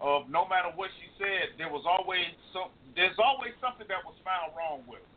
of 0.00 0.30
no 0.30 0.46
matter 0.46 0.70
what 0.78 0.88
she 1.02 1.10
said, 1.18 1.58
there 1.58 1.68
was 1.68 1.84
always 1.84 2.30
some. 2.54 2.70
There's 2.94 3.18
always 3.18 3.52
something 3.60 3.86
that 3.90 4.00
was 4.06 4.14
found 4.22 4.54
wrong 4.54 4.86
with. 4.86 5.02
Her. 5.02 5.12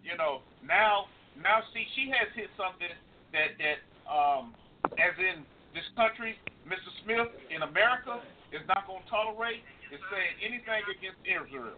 You 0.00 0.16
know, 0.16 0.40
now 0.62 1.10
now 1.36 1.60
see 1.74 1.84
she 1.98 2.08
has 2.14 2.30
hit 2.32 2.48
something 2.56 2.94
that 3.34 3.58
that 3.58 3.78
um, 4.06 4.54
as 4.96 5.12
in 5.18 5.42
this 5.74 5.84
country, 5.98 6.38
Mr. 6.62 6.88
Smith 7.02 7.34
in 7.50 7.66
America 7.66 8.22
is 8.54 8.62
not 8.70 8.86
going 8.86 9.02
to 9.02 9.10
tolerate 9.10 9.66
is 9.92 10.00
saying 10.08 10.34
anything 10.40 10.82
against 10.88 11.20
Israel. 11.24 11.76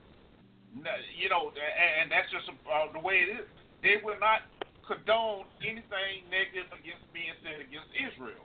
You 1.17 1.29
know, 1.33 1.51
and, 1.57 2.13
that's 2.13 2.29
just 2.29 2.47
uh, 2.51 2.93
the 2.93 3.01
way 3.01 3.25
it 3.25 3.31
is. 3.41 3.47
They 3.81 3.97
will 4.05 4.21
not 4.21 4.45
condone 4.85 5.49
anything 5.65 6.29
negative 6.29 6.69
against 6.71 7.03
being 7.17 7.33
said 7.41 7.65
against 7.65 7.91
Israel. 7.97 8.45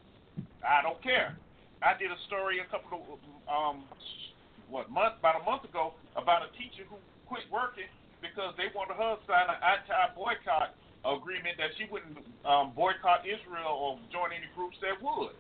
I 0.64 0.82
don't 0.82 1.02
care. 1.04 1.36
I 1.82 1.98
did 1.98 2.14
a 2.14 2.20
story 2.30 2.62
a 2.62 2.68
couple 2.70 3.18
of 3.18 3.20
um, 3.50 3.84
what 4.70 4.88
month 4.88 5.18
about 5.20 5.42
a 5.42 5.44
month 5.44 5.66
ago 5.66 5.98
about 6.16 6.46
a 6.46 6.50
teacher 6.56 6.86
who 6.88 6.96
quit 7.26 7.44
working 7.52 7.90
because 8.22 8.54
they 8.56 8.70
wanted 8.72 8.96
her 8.96 9.18
to 9.18 9.22
sign 9.26 9.50
an 9.50 9.58
anti-boycott 9.60 10.78
agreement 11.04 11.58
that 11.58 11.74
she 11.76 11.90
wouldn't 11.90 12.22
um, 12.46 12.72
boycott 12.78 13.26
Israel 13.26 13.74
or 13.74 13.98
join 14.14 14.30
any 14.30 14.48
groups 14.54 14.78
that 14.86 15.02
would. 15.02 15.34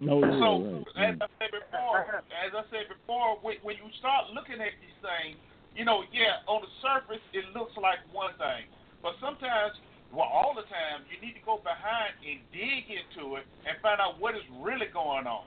No, 0.00 0.24
yeah, 0.24 0.32
So, 0.40 0.48
right. 0.96 1.12
as 1.12 1.20
I 1.20 1.28
said 1.36 1.52
before, 1.52 2.00
as 2.32 2.52
I 2.56 2.64
said 2.72 2.88
before, 2.88 3.36
when, 3.44 3.60
when 3.60 3.76
you 3.76 3.88
start 4.00 4.32
looking 4.32 4.56
at 4.56 4.72
these 4.80 4.98
things, 5.04 5.36
you 5.76 5.84
know, 5.84 6.08
yeah, 6.08 6.40
on 6.48 6.64
the 6.64 6.72
surface 6.80 7.22
it 7.36 7.44
looks 7.52 7.76
like 7.76 8.00
one 8.10 8.32
thing, 8.40 8.64
but 9.04 9.12
sometimes 9.20 9.76
well, 10.10 10.26
all 10.26 10.58
the 10.58 10.66
time, 10.66 11.06
you 11.06 11.22
need 11.22 11.38
to 11.38 11.44
go 11.46 11.62
behind 11.62 12.18
and 12.26 12.42
dig 12.50 12.90
into 12.90 13.38
it 13.38 13.46
and 13.62 13.78
find 13.78 14.02
out 14.02 14.18
what 14.18 14.34
is 14.34 14.42
really 14.58 14.90
going 14.90 15.30
on. 15.30 15.46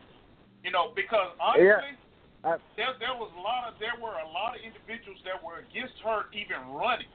You 0.64 0.72
know, 0.72 0.96
because 0.96 1.36
honestly, 1.36 2.00
yeah. 2.48 2.56
there 2.80 2.96
there 2.96 3.16
was 3.20 3.28
a 3.36 3.42
lot 3.44 3.68
of 3.68 3.76
there 3.84 4.00
were 4.00 4.16
a 4.24 4.30
lot 4.32 4.56
of 4.56 4.64
individuals 4.64 5.20
that 5.28 5.36
were 5.44 5.68
against 5.68 6.00
her 6.08 6.32
even 6.32 6.64
running. 6.72 7.12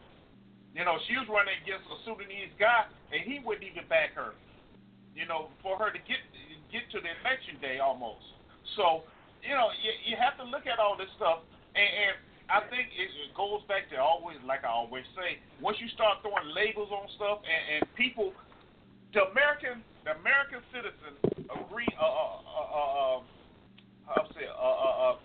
You 0.76 0.84
know, 0.84 1.00
she 1.08 1.16
was 1.16 1.24
running 1.32 1.56
against 1.64 1.88
a 1.88 1.96
Sudanese 2.04 2.52
guy, 2.60 2.84
and 3.08 3.24
he 3.24 3.40
wouldn't 3.40 3.64
even 3.64 3.88
back 3.88 4.12
her. 4.12 4.36
You 5.16 5.24
know, 5.24 5.48
for 5.64 5.80
her 5.80 5.88
to 5.88 6.00
get 6.04 6.20
get 6.70 6.86
to 6.92 6.98
the 7.00 7.10
election 7.22 7.56
day 7.60 7.78
almost. 7.78 8.24
So, 8.76 9.08
you 9.42 9.54
know, 9.54 9.72
you, 9.80 10.12
you 10.12 10.14
have 10.20 10.36
to 10.38 10.44
look 10.44 10.68
at 10.68 10.78
all 10.78 10.96
this 10.96 11.10
stuff, 11.16 11.44
and, 11.72 11.88
and 11.88 12.14
I 12.48 12.64
think 12.68 12.88
it, 12.96 13.08
goes 13.36 13.62
back 13.70 13.86
to 13.94 13.96
always, 14.02 14.40
like 14.42 14.66
I 14.66 14.72
always 14.72 15.06
say, 15.14 15.38
once 15.62 15.78
you 15.78 15.86
start 15.94 16.24
throwing 16.26 16.50
labels 16.50 16.90
on 16.90 17.06
stuff, 17.14 17.38
and, 17.46 17.62
and 17.78 17.80
people, 17.94 18.34
the 19.14 19.30
American, 19.30 19.84
the 20.02 20.18
American 20.18 20.58
citizen 20.74 21.14
agree, 21.54 21.86
uh, 21.94 22.02
uh, 22.02 22.40
uh, 22.50 22.90
uh, 22.90 23.18
how 24.10 24.26
say, 24.34 24.48
uh, 24.48 24.58
uh, 24.58 24.94
uh, 25.12 25.16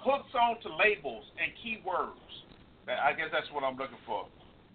hooks 0.00 0.32
on 0.34 0.58
to 0.64 0.68
labels 0.74 1.22
and 1.38 1.54
keywords. 1.60 2.18
I 2.88 3.14
guess 3.14 3.30
that's 3.30 3.46
what 3.54 3.62
I'm 3.62 3.78
looking 3.78 4.00
for. 4.02 4.26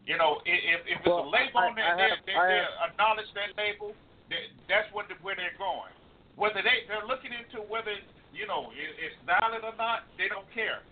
You 0.07 0.15
know, 0.15 0.39
if 0.45 0.85
if 0.87 1.01
it's 1.01 1.09
well, 1.09 1.25
a 1.25 1.27
label 1.27 1.59
I, 1.59 1.67
on 1.67 1.75
there, 1.75 1.97
they, 1.97 2.31
they, 2.31 2.37
they 2.37 2.61
acknowledge 2.85 3.27
that 3.33 3.57
label. 3.57 3.97
They, 4.29 4.49
that's 4.65 4.89
what 4.91 5.07
the, 5.07 5.15
where 5.21 5.37
they're 5.37 5.57
going. 5.57 5.93
Whether 6.35 6.65
they 6.65 6.83
they're 6.89 7.07
looking 7.07 7.31
into 7.31 7.63
whether 7.69 7.95
you 8.33 8.45
know 8.49 8.73
it, 8.75 8.91
it's 8.99 9.17
valid 9.23 9.63
or 9.63 9.75
not, 9.77 10.09
they 10.17 10.27
don't 10.27 10.47
care. 10.51 10.83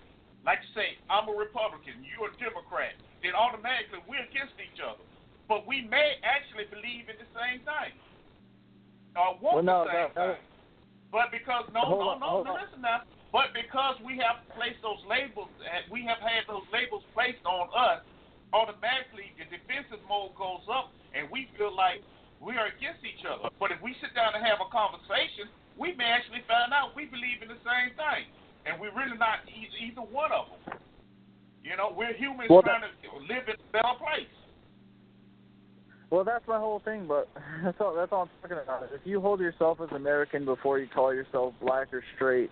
Like 0.44 0.60
you 0.64 0.72
say, 0.76 1.00
I'm 1.08 1.28
a 1.32 1.36
Republican, 1.36 2.04
you're 2.04 2.28
a 2.28 2.36
Democrat, 2.36 3.00
then 3.24 3.32
automatically 3.32 4.04
we're 4.08 4.28
against 4.28 4.60
each 4.60 4.80
other. 4.84 5.04
But 5.48 5.68
we 5.68 5.88
may 5.88 6.20
actually 6.24 6.68
believe 6.68 7.08
in 7.08 7.16
the 7.20 7.30
same 7.36 7.64
thing, 7.64 7.94
or 9.16 9.40
want 9.40 9.64
well, 9.64 9.68
no, 9.68 9.78
the 9.88 9.92
same 9.92 10.12
no, 10.16 10.24
thing. 10.36 10.44
But 11.12 11.28
because 11.32 11.68
no, 11.72 11.84
hold 11.84 12.00
no, 12.00 12.10
on, 12.16 12.20
no, 12.20 12.28
hold 12.28 12.46
no, 12.48 12.56
on. 12.56 12.64
listen 12.64 12.82
now. 12.84 13.04
But 13.34 13.50
because 13.52 13.98
we 14.06 14.22
have 14.22 14.46
placed 14.54 14.78
those 14.86 15.02
labels, 15.10 15.50
eh, 15.66 15.90
we 15.90 16.06
have 16.06 16.22
had 16.22 16.46
those 16.46 16.66
labels 16.70 17.02
placed 17.18 17.42
on 17.50 17.66
us, 17.74 18.06
automatically 18.54 19.34
the 19.42 19.50
defensive 19.50 20.00
mode 20.06 20.38
goes 20.38 20.62
up, 20.70 20.94
and 21.18 21.26
we 21.34 21.50
feel 21.58 21.74
like 21.74 22.06
we 22.44 22.60
are 22.60 22.68
against 22.68 23.02
each 23.08 23.24
other. 23.24 23.48
But 23.58 23.72
if 23.72 23.80
we 23.80 23.96
sit 24.04 24.12
down 24.14 24.36
and 24.36 24.44
have 24.44 24.60
a 24.60 24.68
conversation, 24.68 25.48
we 25.80 25.96
may 25.96 26.12
actually 26.12 26.44
find 26.46 26.76
out 26.76 26.92
we 26.94 27.08
believe 27.08 27.42
in 27.42 27.48
the 27.48 27.62
same 27.64 27.96
thing, 27.96 28.28
and 28.68 28.76
we're 28.78 28.94
really 28.94 29.18
not 29.18 29.48
either 29.48 30.04
one 30.04 30.32
of 30.36 30.52
them. 30.52 30.78
You 31.64 31.80
know, 31.80 31.96
we're 31.96 32.14
humans 32.14 32.52
Well, 32.52 32.62
trying 32.62 32.84
to 32.84 32.92
live 33.24 33.48
in 33.48 33.56
a 33.56 33.70
better 33.72 33.96
place. 33.96 34.28
Well, 36.12 36.24
that's 36.24 36.46
my 36.48 36.60
whole 36.60 36.84
thing, 36.84 37.08
but 37.08 37.30
that's 37.64 37.80
all. 37.80 37.96
That's 37.96 38.12
all 38.12 38.28
I'm 38.28 38.30
talking 38.44 38.62
about. 38.62 38.84
If 38.94 39.02
you 39.06 39.22
hold 39.22 39.40
yourself 39.40 39.80
as 39.82 39.90
American 39.96 40.46
before 40.46 40.78
you 40.78 40.88
call 40.88 41.14
yourself 41.14 41.56
black 41.62 41.94
or 41.94 42.04
straight 42.16 42.52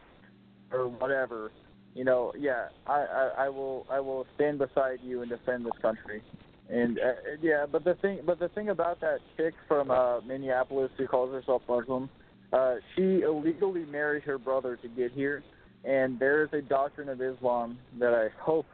or 0.72 0.88
whatever, 0.88 1.51
you 1.93 2.05
know, 2.05 2.31
yeah, 2.39 2.69
I, 2.88 3.01
I, 3.01 3.31
I 3.45 3.49
will, 3.49 3.85
I 3.91 3.99
will 3.99 4.26
stand 4.35 4.59
beside 4.59 4.99
you 5.03 5.22
and 5.22 5.30
defend 5.30 5.65
this 5.65 5.77
country. 5.81 6.23
And 6.72 6.99
uh, 6.99 7.14
yeah, 7.41 7.65
but 7.69 7.84
the 7.84 7.95
thing, 7.95 8.19
but 8.26 8.39
the 8.39 8.48
thing 8.49 8.69
about 8.69 9.02
that 9.02 9.19
chick 9.35 9.53
from 9.68 9.91
uh, 9.91 10.22
Minneapolis 10.22 10.91
who 10.98 11.06
calls 11.06 11.34
herself 11.34 11.61
Muslim, 11.68 12.10
uh, 12.53 12.76
she 12.95 13.22
illegally 13.22 13.85
married 13.85 14.23
her 14.23 14.38
brother 14.38 14.77
to 14.77 14.88
get 14.88 15.11
here, 15.11 15.43
and 15.84 16.18
there 16.18 16.43
is 16.43 16.49
a 16.53 16.61
doctrine 16.61 17.10
of 17.10 17.22
Islam 17.22 17.77
that 17.99 18.14
I 18.14 18.30
hope 18.41 18.68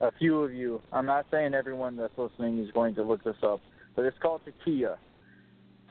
a 0.00 0.10
few 0.18 0.42
of 0.42 0.52
you. 0.52 0.82
I'm 0.92 1.06
not 1.06 1.26
saying 1.30 1.54
everyone 1.54 1.96
that's 1.96 2.16
listening 2.18 2.58
is 2.58 2.70
going 2.72 2.96
to 2.96 3.04
look 3.04 3.22
this 3.22 3.36
up 3.42 3.60
but 3.94 4.04
it's 4.04 4.18
called 4.20 4.40
Taqiyya. 4.44 4.96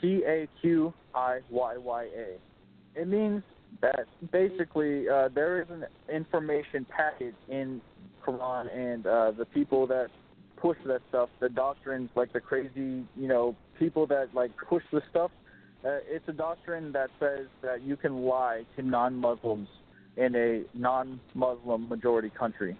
T 0.01 0.23
A 0.27 0.47
Q 0.61 0.93
I 1.15 1.39
Y 1.49 1.77
Y 1.77 2.03
A. 2.03 3.01
It 3.01 3.07
means 3.07 3.41
that 3.81 4.05
basically 4.31 5.09
uh, 5.09 5.29
there 5.33 5.61
is 5.61 5.67
an 5.69 5.85
information 6.13 6.85
package 6.89 7.35
in 7.47 7.81
Quran 8.25 8.75
and 8.75 9.07
uh, 9.07 9.31
the 9.31 9.45
people 9.45 9.87
that 9.87 10.09
push 10.63 10.77
that 10.85 11.01
stuff, 11.09 11.27
the 11.41 11.49
doctrines, 11.49 12.09
like 12.15 12.31
the 12.31 12.39
crazy, 12.39 13.03
you 13.17 13.27
know, 13.27 13.53
people 13.77 14.07
that 14.07 14.29
like 14.33 14.51
push 14.69 14.81
the 14.93 15.01
stuff. 15.11 15.29
Uh, 15.85 15.99
it's 16.07 16.23
a 16.29 16.31
doctrine 16.31 16.93
that 16.93 17.09
says 17.19 17.47
that 17.61 17.81
you 17.83 17.97
can 17.97 18.23
lie 18.23 18.63
to 18.77 18.81
non-Muslims 18.81 19.67
in 20.15 20.33
a 20.35 20.63
non-Muslim 20.73 21.89
majority 21.89 22.29
country. 22.39 22.77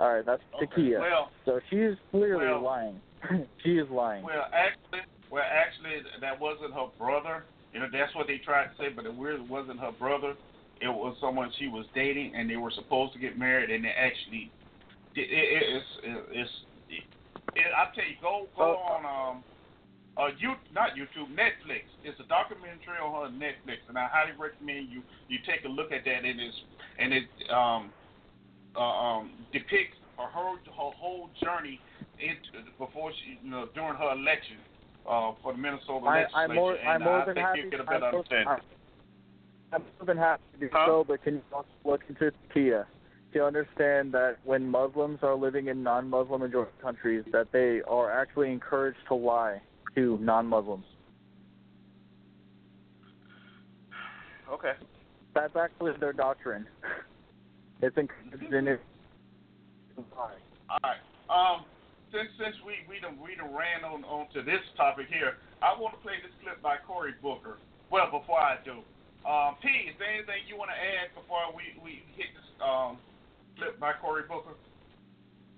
All 0.00 0.14
right, 0.14 0.24
that's 0.24 0.42
Okay, 0.62 0.96
well- 0.98 1.30
so 1.44 1.60
she's 1.68 1.96
clearly 2.10 2.46
well- 2.46 2.62
lying. 2.62 3.00
she 3.62 3.76
is 3.76 3.88
lying. 3.90 4.24
Well, 4.24 4.46
actually, 4.52 5.00
well, 5.30 5.44
actually, 5.44 6.02
that 6.20 6.40
wasn't 6.40 6.72
her 6.72 6.86
brother. 6.98 7.44
You 7.74 7.80
know, 7.80 7.88
that's 7.92 8.14
what 8.14 8.26
they 8.26 8.38
tried 8.38 8.68
to 8.68 8.76
say, 8.78 8.88
but 8.94 9.04
it 9.04 9.12
really 9.18 9.40
wasn't 9.40 9.80
her 9.80 9.92
brother. 9.92 10.34
It 10.80 10.88
was 10.88 11.16
someone 11.20 11.50
she 11.58 11.68
was 11.68 11.84
dating, 11.94 12.34
and 12.36 12.48
they 12.48 12.56
were 12.56 12.70
supposed 12.70 13.12
to 13.14 13.18
get 13.18 13.38
married, 13.38 13.70
and 13.70 13.84
they 13.84 13.90
actually. 13.90 14.50
It, 15.14 15.28
it, 15.30 15.62
it's 15.76 15.86
it's. 16.30 16.50
It, 17.54 17.66
I 17.72 17.94
tell 17.94 18.04
you, 18.04 18.16
go 18.20 18.48
go 18.56 18.76
Oh. 18.76 18.92
on 18.92 19.02
um, 19.06 19.44
uh, 20.16 20.28
you 20.38 20.54
not 20.72 20.90
YouTube, 20.96 21.28
Netflix. 21.32 21.84
It's 22.04 22.18
a 22.20 22.24
documentary 22.24 22.98
on 23.02 23.12
her 23.12 23.28
Netflix, 23.36 23.78
and 23.88 23.98
I 23.98 24.08
highly 24.10 24.32
recommend 24.38 24.88
you 24.90 25.02
you 25.28 25.38
take 25.46 25.64
a 25.64 25.68
look 25.68 25.92
at 25.92 26.04
that. 26.04 26.24
And 26.24 26.40
it's 26.40 26.56
and 26.98 27.12
it 27.12 27.28
um, 27.52 27.92
uh, 28.74 28.80
um 28.80 29.30
depicts 29.52 29.96
her 30.18 30.26
whole 30.28 30.56
her 30.56 30.92
whole 30.96 31.30
journey 31.42 31.80
into 32.18 32.64
before 32.78 33.12
she 33.12 33.38
you 33.44 33.50
know 33.50 33.68
during 33.74 33.94
her 33.96 34.12
election 34.12 34.56
uh, 35.08 35.32
for 35.42 35.52
the 35.52 35.58
Minnesota 35.58 36.04
I, 36.06 36.20
legislature, 36.22 36.36
I'm 36.50 36.54
more, 36.54 36.74
and 36.74 36.88
I'm 36.88 37.02
more 37.02 37.20
I 37.22 37.24
than 37.26 37.34
think 37.34 37.46
happy. 37.46 37.60
you 37.60 37.70
get 37.70 37.80
a 37.80 37.82
I'm 37.82 37.86
better 37.86 38.00
more- 38.00 38.14
understanding. 38.20 38.48
I'm- 38.48 38.60
I'm 39.72 39.82
more 39.82 40.06
than 40.06 40.16
happy 40.16 40.42
to 40.54 40.58
do 40.60 40.68
Huh? 40.72 40.86
so, 40.86 41.04
but 41.06 41.22
can 41.24 41.34
you 41.34 41.42
also 41.52 41.68
look 41.84 42.00
into 42.08 42.30
Taqiyya 42.54 42.86
to 43.32 43.44
understand 43.44 44.12
that 44.12 44.36
when 44.44 44.68
Muslims 44.68 45.18
are 45.22 45.34
living 45.34 45.68
in 45.68 45.82
non-Muslim 45.82 46.40
majority 46.40 46.72
countries, 46.80 47.24
that 47.32 47.48
they 47.52 47.82
are 47.88 48.10
actually 48.10 48.50
encouraged 48.50 48.98
to 49.08 49.14
lie 49.14 49.60
to 49.94 50.18
non-Muslims. 50.20 50.84
Okay. 54.50 54.72
That's 55.34 55.56
actually 55.56 55.92
their 56.00 56.12
doctrine. 56.12 56.66
It's 57.82 57.92
encouraged 57.98 58.54
in 58.54 58.68
it. 58.68 58.80
All 60.16 60.32
right. 60.80 60.96
Um, 61.28 61.68
since 62.08 62.32
since 62.40 62.56
we 62.64 62.80
we 62.88 63.04
done 63.04 63.20
we 63.20 63.36
done 63.36 63.52
ran 63.52 63.84
on 63.84 64.00
onto 64.08 64.40
this 64.40 64.64
topic 64.80 65.12
here, 65.12 65.36
I 65.60 65.76
want 65.76 65.92
to 65.92 66.00
play 66.00 66.16
this 66.24 66.32
clip 66.40 66.62
by 66.64 66.80
Cory 66.88 67.12
Booker. 67.20 67.60
Well, 67.92 68.08
before 68.08 68.40
I 68.40 68.56
do, 68.64 68.80
um, 69.28 69.60
P, 69.60 69.68
is 69.92 69.94
there 70.00 70.08
anything 70.08 70.48
you 70.48 70.56
want 70.56 70.72
to 70.72 70.78
add 70.80 71.12
before 71.12 71.52
we 71.52 71.76
we 71.84 72.00
hit 72.16 72.32
this 72.32 72.48
um 72.64 72.96
clip 73.58 73.80
by 73.80 73.92
Cory 74.00 74.22
Booker? 74.28 74.54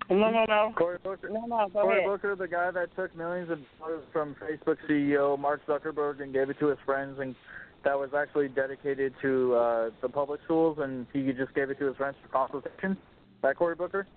No, 0.09 0.31
no, 0.31 0.45
no. 0.45 0.73
Cory 0.75 0.97
Booker. 1.03 1.29
No, 1.29 1.45
no, 1.45 1.69
go 1.71 1.81
Cory 1.81 1.99
ahead. 1.99 2.09
Booker, 2.09 2.35
the 2.35 2.47
guy 2.47 2.71
that 2.71 2.95
took 2.95 3.15
millions 3.15 3.51
of 3.51 3.59
dollars 3.77 4.03
from 4.11 4.35
Facebook 4.35 4.77
CEO 4.89 5.37
Mark 5.37 5.61
Zuckerberg 5.67 6.21
and 6.21 6.33
gave 6.33 6.49
it 6.49 6.57
to 6.59 6.67
his 6.67 6.79
friends, 6.85 7.19
and 7.19 7.35
that 7.83 7.97
was 7.97 8.09
actually 8.17 8.47
dedicated 8.47 9.13
to 9.21 9.53
uh, 9.53 9.89
the 10.01 10.09
public 10.09 10.41
schools, 10.45 10.79
and 10.81 11.05
he 11.13 11.31
just 11.33 11.53
gave 11.53 11.69
it 11.69 11.77
to 11.79 11.85
his 11.85 11.95
friends 11.95 12.15
for 12.23 12.29
consultation. 12.29 12.97
That 13.43 13.55
Cory 13.55 13.75
Booker, 13.75 14.07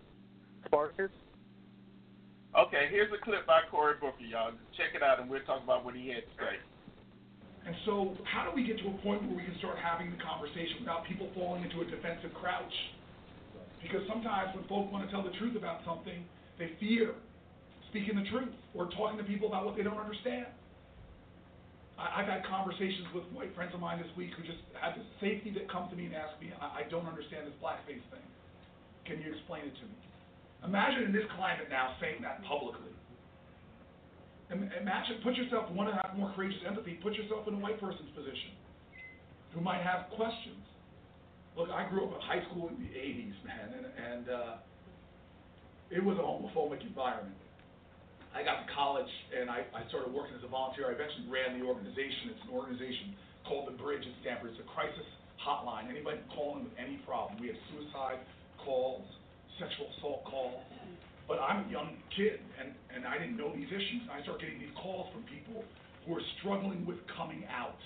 Spartacus. 0.64 1.10
Okay, 2.58 2.88
here's 2.90 3.12
a 3.12 3.22
clip 3.24 3.46
by 3.46 3.60
Cory 3.70 3.94
Booker, 4.00 4.24
y'all. 4.24 4.52
Check 4.76 4.96
it 4.96 5.02
out, 5.02 5.20
and 5.20 5.28
we'll 5.28 5.44
talk 5.44 5.62
about 5.62 5.84
what 5.84 5.94
he 5.94 6.08
had 6.08 6.24
to 6.24 6.34
say. 6.36 6.56
And 7.64 7.76
so, 7.86 8.16
how 8.24 8.48
do 8.48 8.50
we 8.56 8.66
get 8.66 8.78
to 8.78 8.88
a 8.88 8.96
point 9.06 9.22
where 9.22 9.36
we 9.36 9.44
can 9.44 9.56
start 9.58 9.78
having 9.78 10.10
the 10.10 10.18
conversation 10.18 10.82
without 10.82 11.06
people 11.06 11.30
falling 11.34 11.62
into 11.62 11.80
a 11.80 11.84
defensive 11.84 12.34
crouch? 12.34 12.74
Because 13.82 14.06
sometimes 14.06 14.54
when 14.54 14.64
folk 14.70 14.90
want 14.94 15.04
to 15.04 15.10
tell 15.10 15.26
the 15.26 15.34
truth 15.42 15.58
about 15.58 15.82
something, 15.84 16.22
they 16.58 16.70
fear 16.78 17.18
speaking 17.90 18.16
the 18.16 18.24
truth 18.30 18.54
or 18.72 18.88
talking 18.94 19.18
to 19.18 19.26
people 19.26 19.50
about 19.50 19.66
what 19.66 19.76
they 19.76 19.82
don't 19.82 19.98
understand. 19.98 20.46
I, 21.98 22.22
I've 22.22 22.30
had 22.30 22.46
conversations 22.46 23.10
with 23.12 23.26
white 23.34 23.52
friends 23.58 23.74
of 23.74 23.80
mine 23.82 24.00
this 24.00 24.08
week 24.16 24.32
who 24.38 24.46
just 24.46 24.62
had 24.78 24.96
the 24.96 25.04
safety 25.20 25.52
that 25.58 25.68
come 25.68 25.90
to 25.90 25.96
me 25.98 26.06
and 26.06 26.14
ask 26.14 26.32
me, 26.40 26.54
I, 26.56 26.82
I 26.86 26.88
don't 26.88 27.04
understand 27.04 27.50
this 27.50 27.58
blackface 27.60 28.00
thing. 28.08 28.26
Can 29.04 29.20
you 29.20 29.34
explain 29.34 29.66
it 29.66 29.74
to 29.76 29.84
me? 29.84 29.96
Imagine 30.64 31.10
in 31.10 31.12
this 31.12 31.26
climate 31.34 31.66
now 31.68 31.98
saying 31.98 32.22
that 32.22 32.40
publicly. 32.46 32.94
Imagine, 34.52 35.16
put 35.24 35.34
yourself, 35.34 35.68
want 35.72 35.88
to 35.88 35.96
have 35.96 36.16
more 36.16 36.30
courageous 36.36 36.60
empathy, 36.68 37.00
put 37.02 37.14
yourself 37.14 37.48
in 37.48 37.54
a 37.54 37.60
white 37.60 37.80
person's 37.80 38.12
position 38.14 38.52
who 39.54 39.60
might 39.60 39.80
have 39.80 40.12
questions. 40.14 40.60
Look, 41.56 41.68
I 41.68 41.84
grew 41.88 42.08
up 42.08 42.16
in 42.16 42.20
high 42.24 42.40
school 42.48 42.72
in 42.72 42.80
the 42.80 42.92
80s, 42.96 43.36
man, 43.44 43.68
and, 43.76 43.86
and 43.92 44.24
uh, 44.28 44.54
it 45.92 46.00
was 46.00 46.16
a 46.16 46.24
homophobic 46.24 46.80
environment. 46.80 47.36
I 48.32 48.40
got 48.40 48.64
to 48.64 48.66
college 48.72 49.12
and 49.36 49.52
I, 49.52 49.68
I 49.76 49.84
started 49.92 50.08
working 50.08 50.32
as 50.32 50.40
a 50.40 50.48
volunteer. 50.48 50.88
I 50.88 50.96
eventually 50.96 51.28
ran 51.28 51.60
the 51.60 51.68
organization. 51.68 52.32
It's 52.32 52.44
an 52.48 52.56
organization 52.56 53.12
called 53.44 53.68
The 53.68 53.76
Bridge 53.76 54.00
at 54.00 54.16
Stanford. 54.24 54.56
It's 54.56 54.62
a 54.64 54.68
crisis 54.72 55.04
hotline. 55.36 55.92
Anybody 55.92 56.24
can 56.24 56.32
call 56.32 56.56
in 56.56 56.64
with 56.64 56.72
any 56.80 56.96
problem. 57.04 57.36
We 57.36 57.52
have 57.52 57.60
suicide 57.68 58.24
calls, 58.64 59.04
sexual 59.60 59.92
assault 60.00 60.24
calls. 60.24 60.64
But 61.28 61.44
I'm 61.44 61.68
a 61.68 61.70
young 61.70 62.00
kid, 62.16 62.40
and, 62.56 62.72
and 62.88 63.04
I 63.04 63.20
didn't 63.20 63.36
know 63.36 63.52
these 63.52 63.68
issues. 63.68 64.08
I 64.08 64.24
start 64.24 64.40
getting 64.40 64.58
these 64.58 64.74
calls 64.80 65.12
from 65.12 65.28
people 65.28 65.60
who 66.08 66.16
are 66.16 66.24
struggling 66.40 66.88
with 66.88 67.04
coming 67.12 67.44
out. 67.52 67.78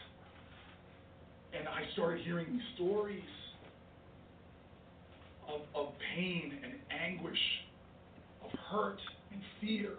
And 1.50 1.66
I 1.66 1.90
started 1.98 2.22
hearing 2.22 2.46
these 2.54 2.68
stories 2.78 3.26
of, 5.48 5.62
of 5.74 5.92
pain 6.14 6.58
and 6.62 6.74
anguish, 6.90 7.38
of 8.44 8.50
hurt 8.70 9.00
and 9.32 9.40
fear. 9.60 9.98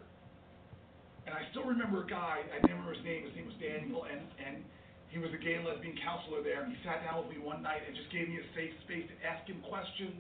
And 1.25 1.35
I 1.35 1.43
still 1.51 1.63
remember 1.63 2.03
a 2.03 2.07
guy, 2.07 2.39
I 2.47 2.55
didn't 2.61 2.79
remember 2.79 2.95
his 2.95 3.03
name, 3.03 3.27
his 3.27 3.35
name 3.35 3.47
was 3.47 3.59
Daniel, 3.59 4.07
and, 4.07 4.23
and 4.39 4.63
he 5.09 5.19
was 5.19 5.31
a 5.35 5.39
gay 5.39 5.55
and 5.55 5.65
lesbian 5.65 5.95
counselor 5.99 6.43
there, 6.43 6.63
and 6.63 6.71
he 6.71 6.77
sat 6.83 7.03
down 7.03 7.23
with 7.23 7.31
me 7.35 7.39
one 7.39 7.63
night 7.63 7.83
and 7.87 7.95
just 7.95 8.11
gave 8.11 8.27
me 8.27 8.39
a 8.39 8.47
safe 8.55 8.71
space 8.87 9.07
to 9.07 9.15
ask 9.23 9.43
him 9.47 9.59
questions. 9.67 10.19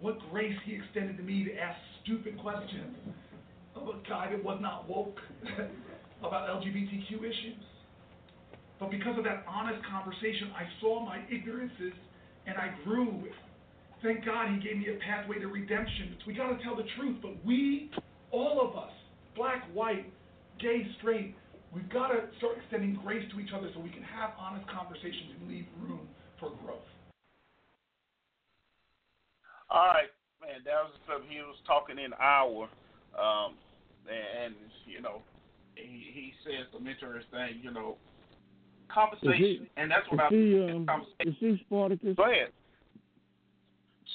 What 0.00 0.16
grace 0.30 0.56
he 0.64 0.76
extended 0.76 1.16
to 1.16 1.24
me 1.24 1.44
to 1.44 1.52
ask 1.58 1.76
stupid 2.04 2.38
questions 2.38 2.96
of 3.74 3.88
a 3.88 3.96
guy 4.08 4.30
that 4.30 4.42
was 4.42 4.58
not 4.60 4.88
woke 4.88 5.18
about 6.24 6.48
LGBTQ 6.48 7.18
issues. 7.18 7.64
But 8.80 8.90
because 8.90 9.18
of 9.18 9.24
that 9.24 9.44
honest 9.46 9.84
conversation, 9.86 10.50
I 10.54 10.64
saw 10.80 11.04
my 11.04 11.20
ignorances 11.30 11.92
and 12.46 12.56
I 12.56 12.72
grew. 12.84 13.24
Thank 14.02 14.24
God 14.24 14.48
he 14.54 14.60
gave 14.60 14.78
me 14.78 14.86
a 14.94 14.98
pathway 15.02 15.38
to 15.40 15.48
redemption. 15.48 16.16
We 16.26 16.34
got 16.34 16.56
to 16.56 16.62
tell 16.62 16.76
the 16.76 16.86
truth, 16.96 17.18
but 17.20 17.34
we, 17.44 17.90
all 18.30 18.60
of 18.62 18.76
us, 18.76 18.92
black, 19.34 19.66
white, 19.74 20.06
gay, 20.60 20.86
straight, 20.98 21.34
we've 21.74 21.88
got 21.90 22.08
to 22.08 22.22
start 22.38 22.58
extending 22.62 22.98
grace 23.04 23.24
to 23.32 23.40
each 23.40 23.50
other 23.54 23.70
so 23.74 23.80
we 23.80 23.90
can 23.90 24.02
have 24.02 24.30
honest 24.38 24.66
conversations 24.70 25.34
and 25.40 25.48
leave 25.48 25.66
room 25.82 26.08
for 26.38 26.50
growth. 26.62 26.86
All 29.70 29.88
right, 29.88 30.08
man. 30.40 30.62
That 30.64 30.86
was 30.86 30.92
stuff 31.04 31.22
he 31.28 31.38
was 31.38 31.56
talking 31.66 31.98
in 31.98 32.12
our, 32.14 32.68
um, 33.18 33.54
and, 34.08 34.44
and 34.44 34.54
you 34.86 35.02
know, 35.02 35.20
he 35.74 36.08
he 36.14 36.32
said 36.44 36.66
some 36.72 36.86
interesting 36.86 37.28
things. 37.32 37.56
You 37.62 37.72
know, 37.72 37.96
conversation, 38.88 39.36
he, 39.36 39.70
and 39.76 39.90
that's 39.90 40.08
what 40.08 40.32
is 40.32 40.32
I. 40.32 40.34
He, 40.34 40.86
um, 40.88 41.06
is 41.20 41.34
he 41.38 41.60
Spartacus? 41.66 42.16
Go 42.16 42.24
ahead. 42.24 42.48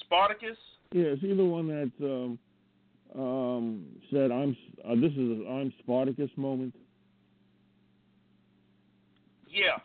Spartacus. 0.01 0.57
Yeah, 0.91 1.07
is 1.07 1.19
he 1.21 1.33
the 1.33 1.43
one 1.43 1.67
that 1.67 1.91
um, 2.05 2.39
um, 3.19 3.85
said, 4.11 4.31
"I'm 4.31 4.55
uh, 4.85 4.95
this 4.95 5.11
is 5.11 5.41
a 5.41 5.49
I'm 5.49 5.73
Spartacus 5.79 6.29
moment"? 6.35 6.75
Yeah. 9.47 9.77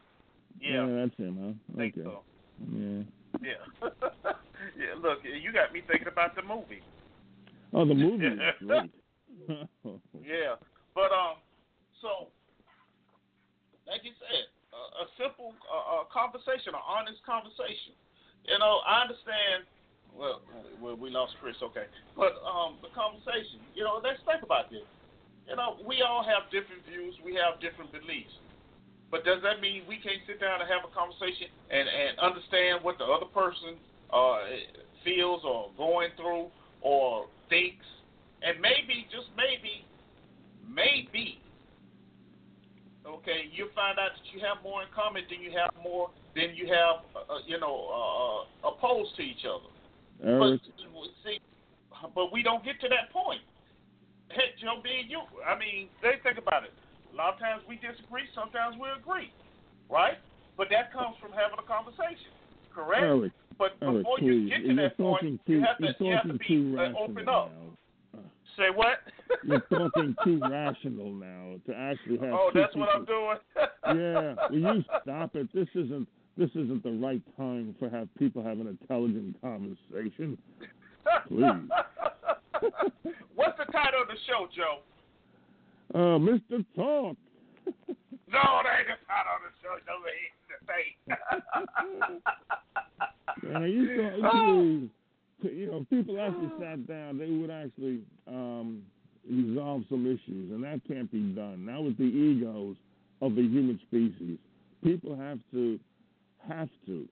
Yeah. 0.61 0.87
Yeah, 0.87 1.07
that's 1.07 1.17
him, 1.19 1.59
huh? 1.77 1.83
Okay. 1.83 1.93
so. 2.03 2.25
Yeah. 2.73 3.03
Yeah. 3.41 3.63
yeah. 4.79 4.95
Look, 5.01 5.19
you 5.23 5.53
got 5.53 5.73
me 5.73 5.83
thinking 5.87 6.09
about 6.09 6.35
the 6.35 6.43
movie. 6.43 6.83
Oh, 7.73 7.85
the 7.85 7.95
movie 7.95 8.25
yeah, 10.25 10.57
but 10.95 11.13
um, 11.13 11.41
so 12.01 12.29
like 13.87 14.05
you 14.05 14.13
said, 14.21 14.45
a, 14.73 15.05
a 15.05 15.07
simple 15.17 15.57
uh, 15.69 16.05
a 16.05 16.09
conversation, 16.13 16.77
an 16.77 16.85
honest 16.85 17.21
conversation. 17.25 17.97
You 18.45 18.61
know, 18.61 18.81
I 18.85 19.03
understand. 19.05 19.65
Well, 20.17 20.41
well, 20.81 20.97
we 20.97 21.11
lost 21.11 21.35
Chris. 21.41 21.57
Okay, 21.63 21.87
but 22.17 22.39
um, 22.43 22.79
the 22.83 22.91
conversation. 22.95 23.63
You 23.75 23.85
know, 23.85 24.01
let's 24.03 24.19
think 24.27 24.43
about 24.43 24.71
this. 24.71 24.87
You 25.49 25.57
know, 25.57 25.81
we 25.87 26.03
all 26.03 26.23
have 26.23 26.51
different 26.53 26.85
views. 26.85 27.15
We 27.25 27.35
have 27.41 27.61
different 27.61 27.93
beliefs. 27.93 28.35
But 29.11 29.25
does 29.25 29.41
that 29.43 29.61
mean 29.61 29.89
we 29.89 29.97
can't 29.97 30.21
sit 30.29 30.41
down 30.41 30.61
and 30.61 30.69
have 30.69 30.85
a 30.85 30.93
conversation 30.93 31.49
and, 31.73 31.89
and 31.89 32.19
understand 32.21 32.85
what 32.85 32.99
the 33.01 33.09
other 33.09 33.25
person 33.33 33.81
uh, 34.13 34.45
feels 35.05 35.41
or 35.45 35.73
going 35.77 36.13
through 36.17 36.53
or 36.83 37.27
thinks? 37.49 37.87
And 38.45 38.61
maybe, 38.61 39.09
just 39.09 39.33
maybe, 39.33 39.89
maybe, 40.69 41.41
okay, 43.09 43.49
you'll 43.51 43.73
find 43.75 43.99
out 43.99 44.13
that 44.13 44.27
you 44.31 44.45
have 44.45 44.63
more 44.63 44.85
in 44.85 44.89
common 44.95 45.25
than 45.33 45.41
you 45.41 45.57
have 45.57 45.73
more 45.83 46.11
than 46.37 46.53
you 46.55 46.69
have, 46.69 47.09
uh, 47.17 47.41
you 47.49 47.59
know, 47.59 47.89
uh, 47.89 48.69
opposed 48.69 49.17
to 49.17 49.23
each 49.23 49.49
other. 49.49 49.73
But 50.21 50.61
see, 51.25 51.39
but 52.15 52.33
we 52.33 52.43
don't 52.43 52.65
get 52.65 52.81
to 52.81 52.89
that 52.89 53.13
point. 53.13 53.41
Hey, 54.31 54.53
Joe, 54.61 54.81
being 54.83 55.09
you, 55.09 55.23
I 55.47 55.59
mean, 55.59 55.89
they 56.03 56.21
think 56.23 56.39
about 56.39 56.65
it. 56.65 56.73
A 57.13 57.17
lot 57.17 57.35
of 57.35 57.41
times 57.41 57.63
we 57.69 57.77
disagree, 57.77 58.29
sometimes 58.35 58.77
we 58.77 58.89
agree, 58.93 59.33
right? 59.89 60.19
But 60.57 60.69
that 60.71 60.93
comes 60.93 61.17
from 61.21 61.33
having 61.33 61.57
a 61.59 61.67
conversation, 61.67 62.35
correct? 62.75 63.03
Eric, 63.03 63.33
but 63.59 63.79
before 63.81 64.21
you 64.21 64.49
get 64.51 64.67
to 64.67 64.75
that 64.77 64.97
point, 64.99 65.23
talking 65.23 65.41
you 65.47 65.61
too- 65.61 65.65
have 65.65 65.79
to 65.79 66.05
you're 66.05 66.17
have 66.17 66.27
to 66.27 66.35
be 66.35 66.77
uh, 66.77 66.93
open 66.99 67.29
up. 67.29 67.51
now. 67.51 68.21
Say 68.57 68.71
what? 68.75 68.99
You're 69.45 69.61
talking 69.71 70.17
too 70.25 70.41
rational 70.51 71.13
now 71.13 71.55
to 71.67 71.75
actually 71.77 72.19
have. 72.19 72.33
oh, 72.35 72.51
that's 72.53 72.75
what 72.75 72.89
I'm 72.93 73.05
doing. 73.05 73.37
yeah, 73.87 74.35
will 74.51 74.75
you 74.75 74.85
stop 75.03 75.37
it? 75.37 75.47
This 75.55 75.69
isn't 75.77 76.09
this 76.39 76.51
isn't 76.51 76.83
the 76.85 76.93
right 76.93 77.23
time 77.37 77.75
for 77.79 77.91
have 77.91 78.09
people 78.17 78.45
have 78.45 78.61
an 78.61 78.69
intelligent 78.69 79.37
conversation. 79.43 80.39
Please. 81.29 81.43
What's 83.35 83.59
the 83.59 83.65
title 83.73 84.03
of 84.03 84.09
the 84.09 84.15
show, 84.27 84.47
Joe? 84.55 84.79
Uh, 85.95 86.19
Mr. 86.19 86.65
Talk. 86.75 87.17
No, 88.31 88.61
that 88.63 88.77
ain't 88.79 88.89
the 88.89 88.99
title 89.09 89.33
of 89.37 89.43
the 89.43 89.53
show. 89.63 89.75
No, 89.89 89.95
that 90.05 90.13
ain't 90.21 90.37
the 90.53 90.59
thing. 90.69 92.21
And 93.55 93.65
I 93.65 93.67
used 93.67 93.91
to, 93.97 94.05
actually, 94.27 94.91
you 95.57 95.67
know, 95.71 95.87
people 95.89 96.21
actually 96.21 96.51
sat 96.61 96.87
down, 96.87 97.17
they 97.17 97.31
would 97.31 97.51
actually 97.51 98.01
um, 98.27 98.83
resolve 99.31 99.85
some 99.89 100.05
issues, 100.07 100.51
and 100.51 100.63
that 100.65 100.81
can't 100.87 101.11
be 101.11 101.21
done. 101.21 101.65
Now 101.65 101.81
with 101.81 101.97
the 101.97 102.05
egos 102.05 102.77
of 103.23 103.35
the 103.35 103.43
human 103.43 103.81
species, 103.87 104.39
people 104.83 105.17
have 105.17 105.39
to 105.53 105.81
have 106.47 106.69
to 106.87 107.07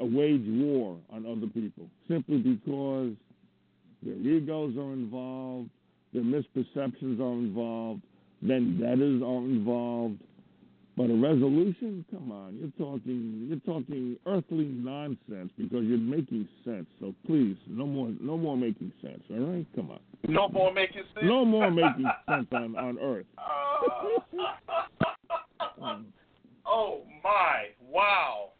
wage 0.00 0.44
war 0.46 0.98
on 1.12 1.24
other 1.26 1.46
people 1.46 1.86
simply 2.08 2.38
because 2.38 3.12
their 4.02 4.14
egos 4.14 4.76
are 4.76 4.92
involved, 4.92 5.70
their 6.12 6.22
misperceptions 6.22 7.20
are 7.20 7.32
involved, 7.32 8.02
vendettas 8.42 9.22
are 9.22 9.44
involved. 9.44 10.18
But 10.96 11.10
a 11.10 11.14
resolution, 11.14 12.04
come 12.10 12.32
on, 12.32 12.56
you're 12.58 12.72
talking 12.76 13.46
you're 13.48 13.60
talking 13.60 14.16
earthly 14.26 14.64
nonsense 14.64 15.52
because 15.56 15.84
you're 15.84 15.96
making 15.96 16.48
sense. 16.64 16.86
So 16.98 17.14
please, 17.24 17.56
no 17.68 17.86
more 17.86 18.10
no 18.20 18.36
more 18.36 18.56
making 18.56 18.90
sense, 19.00 19.22
all 19.30 19.38
right? 19.38 19.66
Come 19.76 19.92
on. 19.92 20.00
No 20.26 20.48
more 20.48 20.72
making 20.72 21.04
sense. 21.14 21.24
No 21.24 21.44
more 21.44 21.70
making 21.70 22.10
sense 22.28 22.48
on, 22.50 22.76
on 22.76 22.98
earth. 22.98 23.26
Um, 25.80 26.06
oh 26.66 27.02
my! 27.22 27.68
Wow. 27.98 28.54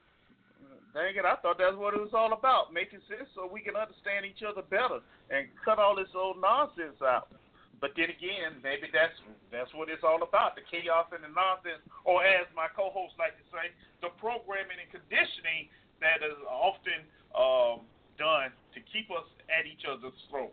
Dang 0.91 1.15
it! 1.15 1.23
I 1.23 1.39
thought 1.39 1.63
that's 1.63 1.79
what 1.79 1.95
it 1.95 2.03
was 2.03 2.11
all 2.11 2.35
about, 2.35 2.75
making 2.75 2.99
sense 3.07 3.31
so 3.39 3.47
we 3.47 3.63
can 3.63 3.79
understand 3.79 4.27
each 4.27 4.43
other 4.43 4.67
better 4.67 4.99
and 5.31 5.47
cut 5.63 5.79
all 5.79 5.95
this 5.95 6.11
old 6.11 6.43
nonsense 6.43 6.99
out. 7.07 7.31
But 7.79 7.95
then 7.95 8.11
again, 8.11 8.59
maybe 8.67 8.91
that's 8.91 9.15
that's 9.55 9.71
what 9.79 9.87
it's 9.87 10.03
all 10.03 10.27
about—the 10.27 10.67
chaos 10.67 11.07
and 11.15 11.23
the 11.23 11.31
nonsense, 11.31 11.87
or 12.03 12.27
as 12.27 12.51
my 12.59 12.67
co-hosts 12.75 13.15
like 13.15 13.39
to 13.39 13.47
say, 13.55 13.71
the 14.03 14.11
programming 14.19 14.83
and 14.83 14.91
conditioning 14.91 15.71
that 16.03 16.19
is 16.27 16.35
often 16.51 17.07
um, 17.31 17.87
done 18.19 18.51
to 18.75 18.83
keep 18.91 19.07
us 19.15 19.29
at 19.47 19.71
each 19.71 19.87
other's 19.87 20.19
throat. 20.35 20.51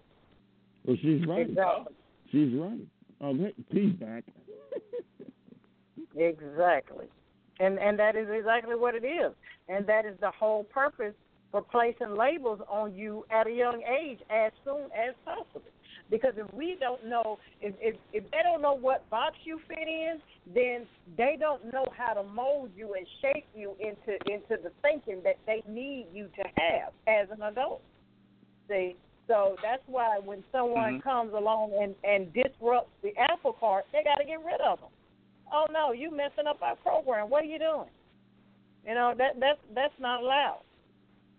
Well, 0.85 0.99
she's 1.01 1.25
right. 1.25 1.49
Exactly. 1.49 1.97
She's 2.29 2.53
right. 2.53 2.85
Oh, 3.17 3.33
hey, 3.33 3.57
P's 3.73 3.97
back. 3.97 4.29
Exactly. 6.15 7.07
And 7.59 7.79
and 7.79 7.97
that 7.99 8.15
is 8.15 8.27
exactly 8.29 8.75
what 8.75 8.95
it 8.95 9.05
is. 9.05 9.31
And 9.69 9.85
that 9.87 10.05
is 10.05 10.17
the 10.19 10.31
whole 10.31 10.63
purpose 10.65 11.13
for 11.51 11.61
placing 11.61 12.17
labels 12.17 12.59
on 12.67 12.93
you 12.93 13.25
at 13.31 13.47
a 13.47 13.51
young 13.51 13.81
age 13.83 14.19
as 14.29 14.51
soon 14.65 14.85
as 14.91 15.15
possible. 15.23 15.61
Because 16.09 16.33
if 16.35 16.53
we 16.53 16.75
don't 16.79 17.05
know 17.05 17.39
if, 17.61 17.73
if 17.79 17.95
if 18.11 18.29
they 18.31 18.39
don't 18.43 18.61
know 18.61 18.73
what 18.73 19.09
box 19.09 19.35
you 19.45 19.59
fit 19.67 19.87
in, 19.87 20.19
then 20.53 20.85
they 21.17 21.37
don't 21.39 21.63
know 21.73 21.85
how 21.97 22.13
to 22.13 22.23
mold 22.23 22.71
you 22.75 22.93
and 22.95 23.07
shape 23.21 23.45
you 23.55 23.73
into 23.79 24.13
into 24.31 24.61
the 24.61 24.71
thinking 24.81 25.21
that 25.23 25.37
they 25.45 25.63
need 25.67 26.07
you 26.13 26.27
to 26.35 26.43
have 26.57 26.91
as 27.07 27.29
an 27.31 27.41
adult. 27.43 27.81
See? 28.67 28.95
So 29.27 29.55
that's 29.63 29.81
why 29.87 30.19
when 30.19 30.43
someone 30.51 30.99
Mhm. 30.99 31.03
comes 31.03 31.33
along 31.33 31.73
and, 31.73 31.95
and 32.03 32.31
disrupts 32.33 32.91
the 33.01 33.17
apple 33.17 33.53
cart, 33.53 33.85
they 33.91 34.03
got 34.03 34.15
to 34.15 34.25
get 34.25 34.43
rid 34.43 34.61
of 34.61 34.79
them. 34.79 34.89
Oh 35.51 35.65
no, 35.71 35.91
you 35.91 36.11
messing 36.11 36.47
up 36.47 36.61
our 36.61 36.75
program. 36.77 37.29
What 37.29 37.43
are 37.43 37.47
you 37.47 37.59
doing? 37.59 37.89
You 38.87 38.93
know 38.93 39.13
that 39.17 39.39
that's 39.39 39.59
that's 39.73 39.93
not 39.99 40.21
allowed. 40.21 40.61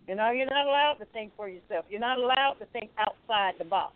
You 0.07 0.15
know 0.15 0.31
you're 0.31 0.49
not 0.49 0.65
allowed 0.65 0.95
to 0.99 1.05
think 1.13 1.31
for 1.35 1.47
yourself. 1.49 1.85
You're 1.89 1.99
not 1.99 2.17
allowed 2.17 2.55
to 2.59 2.65
think 2.73 2.89
outside 2.97 3.53
the 3.57 3.65
box. 3.65 3.93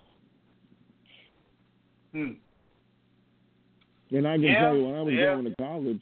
Hmm. 2.11 2.31
And 4.11 4.27
I 4.27 4.35
can 4.35 4.41
Yeah, 4.43 4.59
tell 4.59 4.75
you, 4.75 4.85
when 4.85 4.95
I 4.95 5.01
was 5.01 5.13
yeah. 5.13 5.33
going 5.33 5.45
to 5.45 5.55
college, 5.55 6.01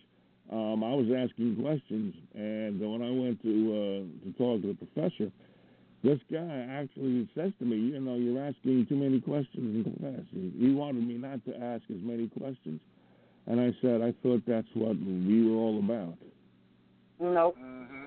um, 0.52 0.84
I 0.84 0.94
was 0.96 1.06
asking 1.16 1.58
questions, 1.62 2.16
and 2.34 2.80
when 2.82 3.04
I 3.04 3.12
went 3.12 3.40
to 3.44 3.50
uh, 3.50 4.26
to 4.26 4.34
talk 4.38 4.62
to 4.62 4.68
the 4.74 4.86
professor, 4.86 5.32
This 6.02 6.20
guy 6.32 6.66
actually 6.72 7.28
says 7.36 7.52
to 7.60 7.66
me, 7.66 7.76
you 7.76 8.00
know, 8.00 8.16
you're 8.16 8.42
asking 8.42 8.86
too 8.88 8.96
many 8.96 9.20
questions 9.20 9.86
in 9.86 9.94
class. 10.00 10.24
He 10.32 10.52
he 10.58 10.74
wanted 10.74 11.06
me 11.06 11.16
not 11.16 11.44
to 11.46 11.52
ask 11.62 11.84
as 11.90 12.02
many 12.02 12.30
questions. 12.30 12.80
And 13.50 13.60
I 13.60 13.74
said, 13.82 14.02
I 14.02 14.14
thought 14.24 14.44
that's 14.48 14.68
what 14.76 14.96
we 14.98 15.50
were 15.50 15.58
all 15.58 15.80
about. 15.80 16.16
Nope. 17.20 17.58
Mm-hmm. 17.60 18.06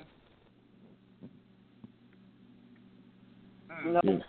Nope. 3.93 4.05
Yeah. 4.05 4.21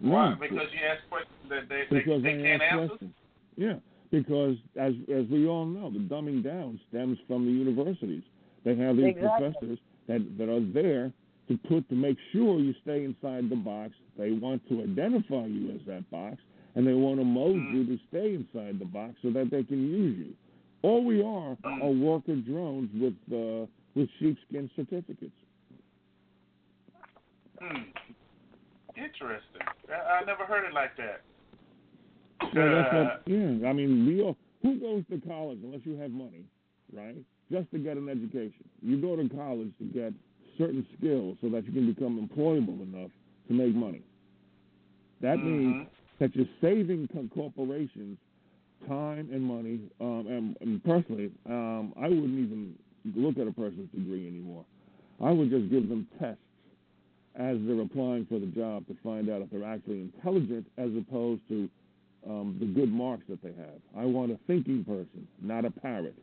Why? 0.00 0.30
Yeah. 0.30 0.36
Because 0.40 0.66
you 0.72 0.86
ask 0.90 1.08
questions 1.10 1.48
that 1.50 1.68
they, 1.68 1.82
they, 1.90 1.98
Because 1.98 2.22
they 2.22 2.30
I 2.30 2.42
can't 2.42 2.62
answer? 2.62 2.88
questions. 2.88 3.14
Yeah, 3.56 3.74
because 4.10 4.56
as 4.80 4.94
as 5.12 5.26
we 5.30 5.46
all 5.46 5.66
know, 5.66 5.90
the 5.90 5.98
dumbing 5.98 6.42
down 6.44 6.80
stems 6.88 7.18
from 7.26 7.44
the 7.44 7.50
universities. 7.52 8.22
They 8.64 8.76
have 8.76 8.96
these 8.96 9.16
Exactly. 9.16 9.50
professors 9.50 9.78
that 10.06 10.38
that 10.38 10.48
are 10.48 10.64
there 10.72 11.12
to 11.48 11.58
put 11.68 11.88
to 11.88 11.94
make 11.94 12.16
sure 12.32 12.60
you 12.60 12.74
stay 12.82 13.04
inside 13.04 13.50
the 13.50 13.56
box. 13.56 13.92
They 14.16 14.32
want 14.32 14.66
to 14.68 14.82
identify 14.82 15.46
you 15.46 15.72
as 15.72 15.80
that 15.86 16.08
box, 16.10 16.36
and 16.78 16.86
they 16.86 16.94
want 16.94 17.18
to 17.18 17.24
mold 17.24 17.56
you 17.56 17.84
to 17.84 17.98
stay 18.08 18.34
inside 18.34 18.78
the 18.78 18.84
box 18.84 19.14
so 19.20 19.30
that 19.30 19.50
they 19.50 19.64
can 19.64 19.90
use 19.90 20.16
you. 20.16 20.32
All 20.82 21.04
we 21.04 21.20
are 21.20 21.56
are 21.64 21.90
worker 21.90 22.36
drones 22.36 22.88
with 22.94 23.14
uh, 23.32 23.66
with 23.96 24.08
sheepskin 24.20 24.70
certificates. 24.76 25.32
Hmm. 27.60 27.82
Interesting. 28.96 29.62
I, 29.90 30.20
I 30.20 30.24
never 30.24 30.44
heard 30.44 30.64
it 30.66 30.72
like 30.72 30.96
that. 30.98 31.22
So 32.54 32.70
that's 32.70 32.94
what, 32.94 33.22
yeah, 33.26 33.68
I 33.68 33.72
mean, 33.72 34.06
we 34.06 34.22
all, 34.22 34.36
who 34.62 34.78
goes 34.78 35.02
to 35.10 35.20
college 35.26 35.58
unless 35.64 35.80
you 35.82 35.98
have 35.98 36.12
money, 36.12 36.44
right? 36.92 37.16
Just 37.50 37.68
to 37.72 37.78
get 37.78 37.96
an 37.96 38.08
education. 38.08 38.64
You 38.82 39.00
go 39.00 39.16
to 39.16 39.28
college 39.28 39.72
to 39.80 39.84
get 39.84 40.12
certain 40.56 40.86
skills 40.96 41.38
so 41.40 41.48
that 41.48 41.66
you 41.66 41.72
can 41.72 41.92
become 41.92 42.28
employable 42.28 42.80
enough 42.82 43.10
to 43.48 43.54
make 43.54 43.74
money. 43.74 44.02
That 45.20 45.38
means 45.38 45.88
that 46.18 46.34
you're 46.34 46.46
saving 46.60 47.08
corporations 47.34 48.18
time 48.86 49.28
and 49.32 49.42
money. 49.42 49.80
Um, 50.00 50.26
and, 50.28 50.56
and 50.60 50.84
personally, 50.84 51.30
um, 51.46 51.92
I 52.00 52.08
wouldn't 52.08 52.38
even 52.38 52.74
look 53.16 53.38
at 53.38 53.46
a 53.46 53.52
person's 53.52 53.90
degree 53.90 54.26
anymore. 54.26 54.64
I 55.22 55.30
would 55.30 55.50
just 55.50 55.70
give 55.70 55.88
them 55.88 56.06
tests 56.20 56.40
as 57.36 57.56
they're 57.66 57.80
applying 57.80 58.26
for 58.26 58.38
the 58.38 58.46
job 58.46 58.86
to 58.88 58.96
find 59.02 59.30
out 59.30 59.42
if 59.42 59.50
they're 59.50 59.64
actually 59.64 60.00
intelligent 60.00 60.66
as 60.76 60.90
opposed 60.96 61.40
to 61.48 61.68
um, 62.28 62.56
the 62.60 62.66
good 62.66 62.92
marks 62.92 63.24
that 63.28 63.42
they 63.42 63.52
have. 63.56 63.80
I 63.96 64.04
want 64.04 64.32
a 64.32 64.38
thinking 64.46 64.84
person, 64.84 65.26
not 65.40 65.64
a 65.64 65.70
parrot. 65.70 66.16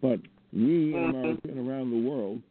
But 0.00 0.20
we 0.52 0.94
in 0.94 1.10
America 1.10 1.48
and 1.48 1.68
around 1.68 1.90
the 1.90 2.08
world, 2.08 2.42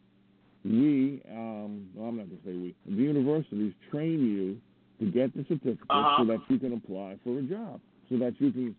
we, 0.63 1.21
um, 1.31 1.89
well, 1.95 2.09
I'm 2.09 2.17
not 2.17 2.27
going 2.27 2.41
to 2.41 2.45
say 2.45 2.53
we, 2.53 2.75
the 2.85 3.01
universities 3.01 3.73
train 3.91 4.25
you 4.25 4.61
to 4.99 5.05
get 5.05 5.33
the 5.35 5.43
certificate 5.43 5.79
Uh-huh. 5.89 6.23
so 6.23 6.25
that 6.25 6.39
you 6.49 6.59
can 6.59 6.73
apply 6.73 7.17
for 7.23 7.39
a 7.39 7.41
job, 7.43 7.79
so 8.09 8.17
that 8.17 8.39
you 8.39 8.51
can 8.51 8.75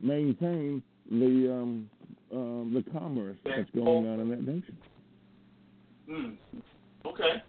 maintain 0.00 0.82
the 1.10 1.52
um, 1.52 1.90
um, 2.32 2.72
the 2.74 2.82
commerce 2.92 3.36
that's 3.44 3.70
going 3.70 4.06
on 4.06 4.20
in 4.20 4.28
that 4.30 4.42
nation. 4.46 4.76
Hmm. 6.08 6.30
Okay. 7.06 7.42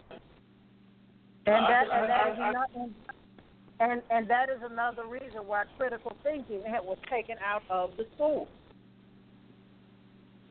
And 1.47 1.65
that, 1.65 1.91
I- 1.91 1.99
and 1.99 2.09
that 2.09 2.27
is 2.33 2.39
I- 2.39 2.41
I- 2.43 2.49
another, 2.49 2.91
and 3.79 4.01
and 4.11 4.27
that 4.27 4.49
is 4.49 4.59
another 4.63 5.05
reason 5.07 5.45
why 5.47 5.63
critical 5.77 6.15
thinking 6.23 6.61
was 6.83 6.97
taken 7.09 7.37
out 7.43 7.63
of 7.69 7.91
the 7.97 8.05
school. 8.15 8.47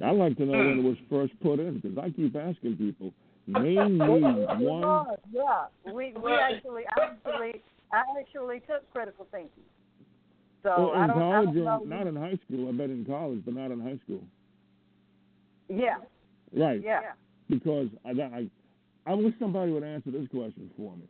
I'd 0.03 0.17
like 0.17 0.37
to 0.39 0.47
know 0.47 0.53
when 0.59 0.79
it 0.79 0.83
was 0.83 0.97
first 1.11 1.39
put 1.41 1.61
in 1.61 1.79
because 1.79 1.99
I 1.99 2.11
keep 2.11 2.35
asking 2.35 2.77
people, 2.77 3.13
name 3.47 3.99
me 3.99 4.07
one. 4.59 5.07
yeah. 5.33 5.65
We 5.93 6.13
we 6.23 6.33
actually 6.33 6.83
actually 7.01 7.63
I 7.93 8.03
actually 8.21 8.61
took 8.61 8.91
critical 8.93 9.27
thinking. 9.31 9.51
So 10.63 10.71
Well, 10.77 10.93
I 10.95 11.03
in 11.05 11.09
don't, 11.09 11.19
I 11.19 11.21
college, 11.21 11.55
don't 11.55 11.59
or 11.59 11.65
know. 11.65 11.97
not 11.97 12.07
in 12.07 12.17
high 12.17 12.39
school. 12.47 12.69
I 12.69 12.73
bet 12.73 12.91
in 12.91 13.05
college, 13.05 13.41
but 13.45 13.55
not 13.55 13.71
in 13.71 13.81
high 13.81 13.99
school. 14.05 14.23
yeah, 15.69 15.97
Right. 16.55 16.83
yeah. 16.85 17.01
Because 17.49 17.89
I, 18.05 18.11
I, 18.11 18.47
I 19.07 19.15
wish 19.15 19.33
somebody 19.41 19.73
would 19.73 19.83
answer 19.83 20.11
this 20.11 20.29
question 20.29 20.71
for 20.77 20.95
me. 20.97 21.09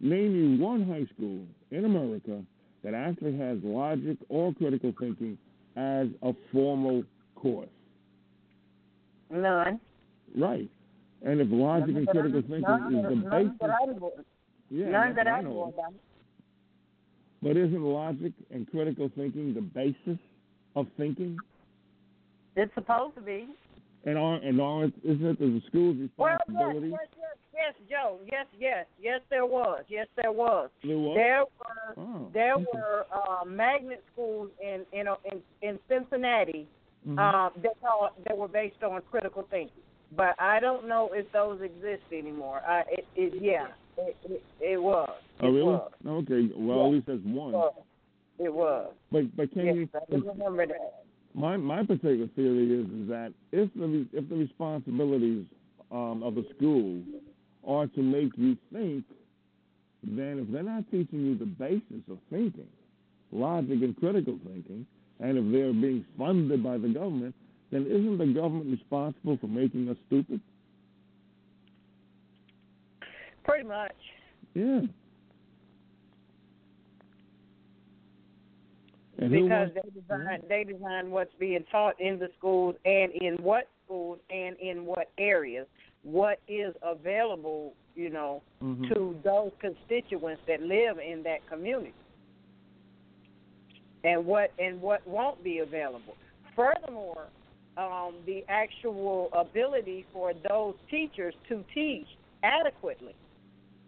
Name 0.00 0.56
me 0.56 0.58
one 0.62 0.82
high 0.86 1.06
school 1.14 1.44
in 1.70 1.84
America 1.84 2.42
that 2.82 2.92
actually 2.92 3.38
has 3.38 3.58
logic 3.62 4.18
or 4.28 4.52
critical 4.54 4.92
thinking 4.98 5.38
as 5.76 6.08
a 6.22 6.32
formal 6.52 7.04
course. 7.36 7.68
None. 9.30 9.80
Right. 10.36 10.68
And 11.24 11.40
if 11.40 11.48
logic 11.50 11.88
None 11.88 11.96
and 11.98 12.08
critical 12.08 12.42
thinking 12.42 12.98
is 12.98 13.04
the 13.08 13.30
basis, 13.30 13.52
that 13.60 14.24
yeah, 14.70 14.88
none 14.90 15.14
that 15.14 15.28
I 15.28 15.40
know. 15.42 15.72
about. 15.76 15.94
But 17.42 17.56
isn't 17.56 17.82
logic 17.82 18.32
and 18.50 18.68
critical 18.70 19.10
thinking 19.16 19.54
the 19.54 19.60
basis 19.60 20.18
of 20.76 20.86
thinking? 20.96 21.38
It's 22.56 22.72
supposed 22.74 23.14
to 23.16 23.20
be. 23.20 23.46
And 24.04 24.18
aren't 24.18 24.44
and 24.44 24.60
aren't 24.60 24.94
isn't 25.04 25.24
it 25.24 25.38
the 25.38 25.62
school's 25.68 25.96
Well, 26.16 26.30
yes, 26.30 26.38
responsibility? 26.48 26.88
yes, 26.90 27.08
yes, 27.16 27.36
yes, 27.54 27.74
Joe. 27.88 28.18
Yes, 28.30 28.46
yes, 28.58 28.86
yes. 29.00 29.20
There 29.30 29.46
was. 29.46 29.84
Yes, 29.88 30.08
there 30.16 30.32
was. 30.32 30.70
There 30.82 30.98
was? 30.98 31.14
There 31.16 31.44
were. 31.44 31.94
Oh, 32.04 32.30
There 32.34 32.58
were 32.58 33.06
uh, 33.14 33.44
magnet 33.44 34.02
schools 34.12 34.50
in 34.60 34.84
in 34.92 35.06
in, 35.30 35.40
in 35.62 35.78
Cincinnati 35.88 36.66
Mhm. 37.08 37.18
uh, 37.18 37.50
that 37.62 37.80
taught, 37.80 38.12
that 38.24 38.36
were 38.38 38.46
based 38.46 38.80
on 38.84 39.00
critical 39.10 39.42
thinking. 39.50 39.82
But 40.16 40.34
I 40.38 40.60
don't 40.60 40.88
know 40.88 41.10
if 41.12 41.30
those 41.32 41.60
exist 41.62 42.02
anymore. 42.12 42.60
I, 42.66 42.80
it, 42.90 43.06
it 43.16 43.42
yeah, 43.42 43.68
it, 43.96 44.16
it, 44.24 44.42
it 44.60 44.82
was. 44.82 45.10
Oh, 45.40 45.48
It 45.48 45.50
really? 45.50 45.64
was. 45.64 45.92
Okay. 46.06 46.50
Well, 46.54 46.78
Yeah. 46.78 46.84
at 46.84 46.90
least 46.92 47.06
there's 47.06 47.24
one. 47.24 47.54
It 48.38 48.52
was. 48.52 48.92
But 49.10 49.36
but 49.36 49.52
can 49.52 49.66
Yes, 49.66 49.74
you? 49.76 49.88
I 49.94 50.16
do 50.16 50.24
remember 50.28 50.66
that. 50.66 51.04
My 51.34 51.56
my 51.56 51.82
particular 51.84 52.26
theory 52.36 52.80
is 52.80 52.86
is 52.86 53.08
that 53.08 53.32
if 53.52 53.72
the 53.74 54.06
if 54.12 54.28
the 54.28 54.34
responsibilities 54.36 55.46
um, 55.90 56.22
of 56.22 56.34
the 56.34 56.44
school 56.56 57.02
are 57.66 57.86
to 57.86 58.02
make 58.02 58.32
you 58.36 58.56
think, 58.72 59.04
then 60.02 60.40
if 60.40 60.52
they're 60.52 60.62
not 60.62 60.84
teaching 60.90 61.20
you 61.20 61.38
the 61.38 61.46
basis 61.46 62.02
of 62.10 62.18
thinking, 62.28 62.66
logic 63.30 63.82
and 63.82 63.96
critical 63.96 64.38
thinking, 64.44 64.84
and 65.20 65.38
if 65.38 65.52
they're 65.52 65.72
being 65.72 66.04
funded 66.18 66.62
by 66.62 66.76
the 66.76 66.88
government, 66.88 67.34
then 67.72 67.86
isn't 67.86 68.18
the 68.18 68.26
government 68.26 68.70
responsible 68.70 69.38
for 69.38 69.46
making 69.48 69.88
us 69.88 69.96
stupid? 70.06 70.40
Pretty 73.44 73.66
much. 73.66 73.92
Yeah. 74.54 74.82
And 79.18 79.30
because 79.30 79.70
they 79.74 80.00
design 80.00 80.42
they 80.48 80.64
design 80.64 81.10
what's 81.10 81.32
being 81.38 81.64
taught 81.70 81.98
in 82.00 82.18
the 82.18 82.28
schools 82.38 82.76
and 82.84 83.12
in 83.12 83.36
what 83.42 83.68
schools 83.84 84.18
and 84.30 84.56
in 84.58 84.84
what 84.84 85.10
areas, 85.16 85.66
what 86.02 86.40
is 86.48 86.74
available, 86.82 87.74
you 87.94 88.10
know, 88.10 88.42
Mhm. 88.62 88.92
to 88.92 89.18
those 89.22 89.52
constituents 89.60 90.42
that 90.46 90.62
live 90.62 90.98
in 90.98 91.22
that 91.22 91.46
community. 91.46 91.94
And 94.04 94.26
what 94.26 94.52
and 94.58 94.80
what 94.82 95.06
won't 95.06 95.42
be 95.44 95.60
available. 95.60 96.16
Furthermore, 96.56 97.28
um, 97.76 98.14
the 98.26 98.44
actual 98.48 99.30
ability 99.32 100.04
for 100.12 100.32
those 100.48 100.74
teachers 100.90 101.34
to 101.48 101.64
teach 101.74 102.06
adequately, 102.42 103.14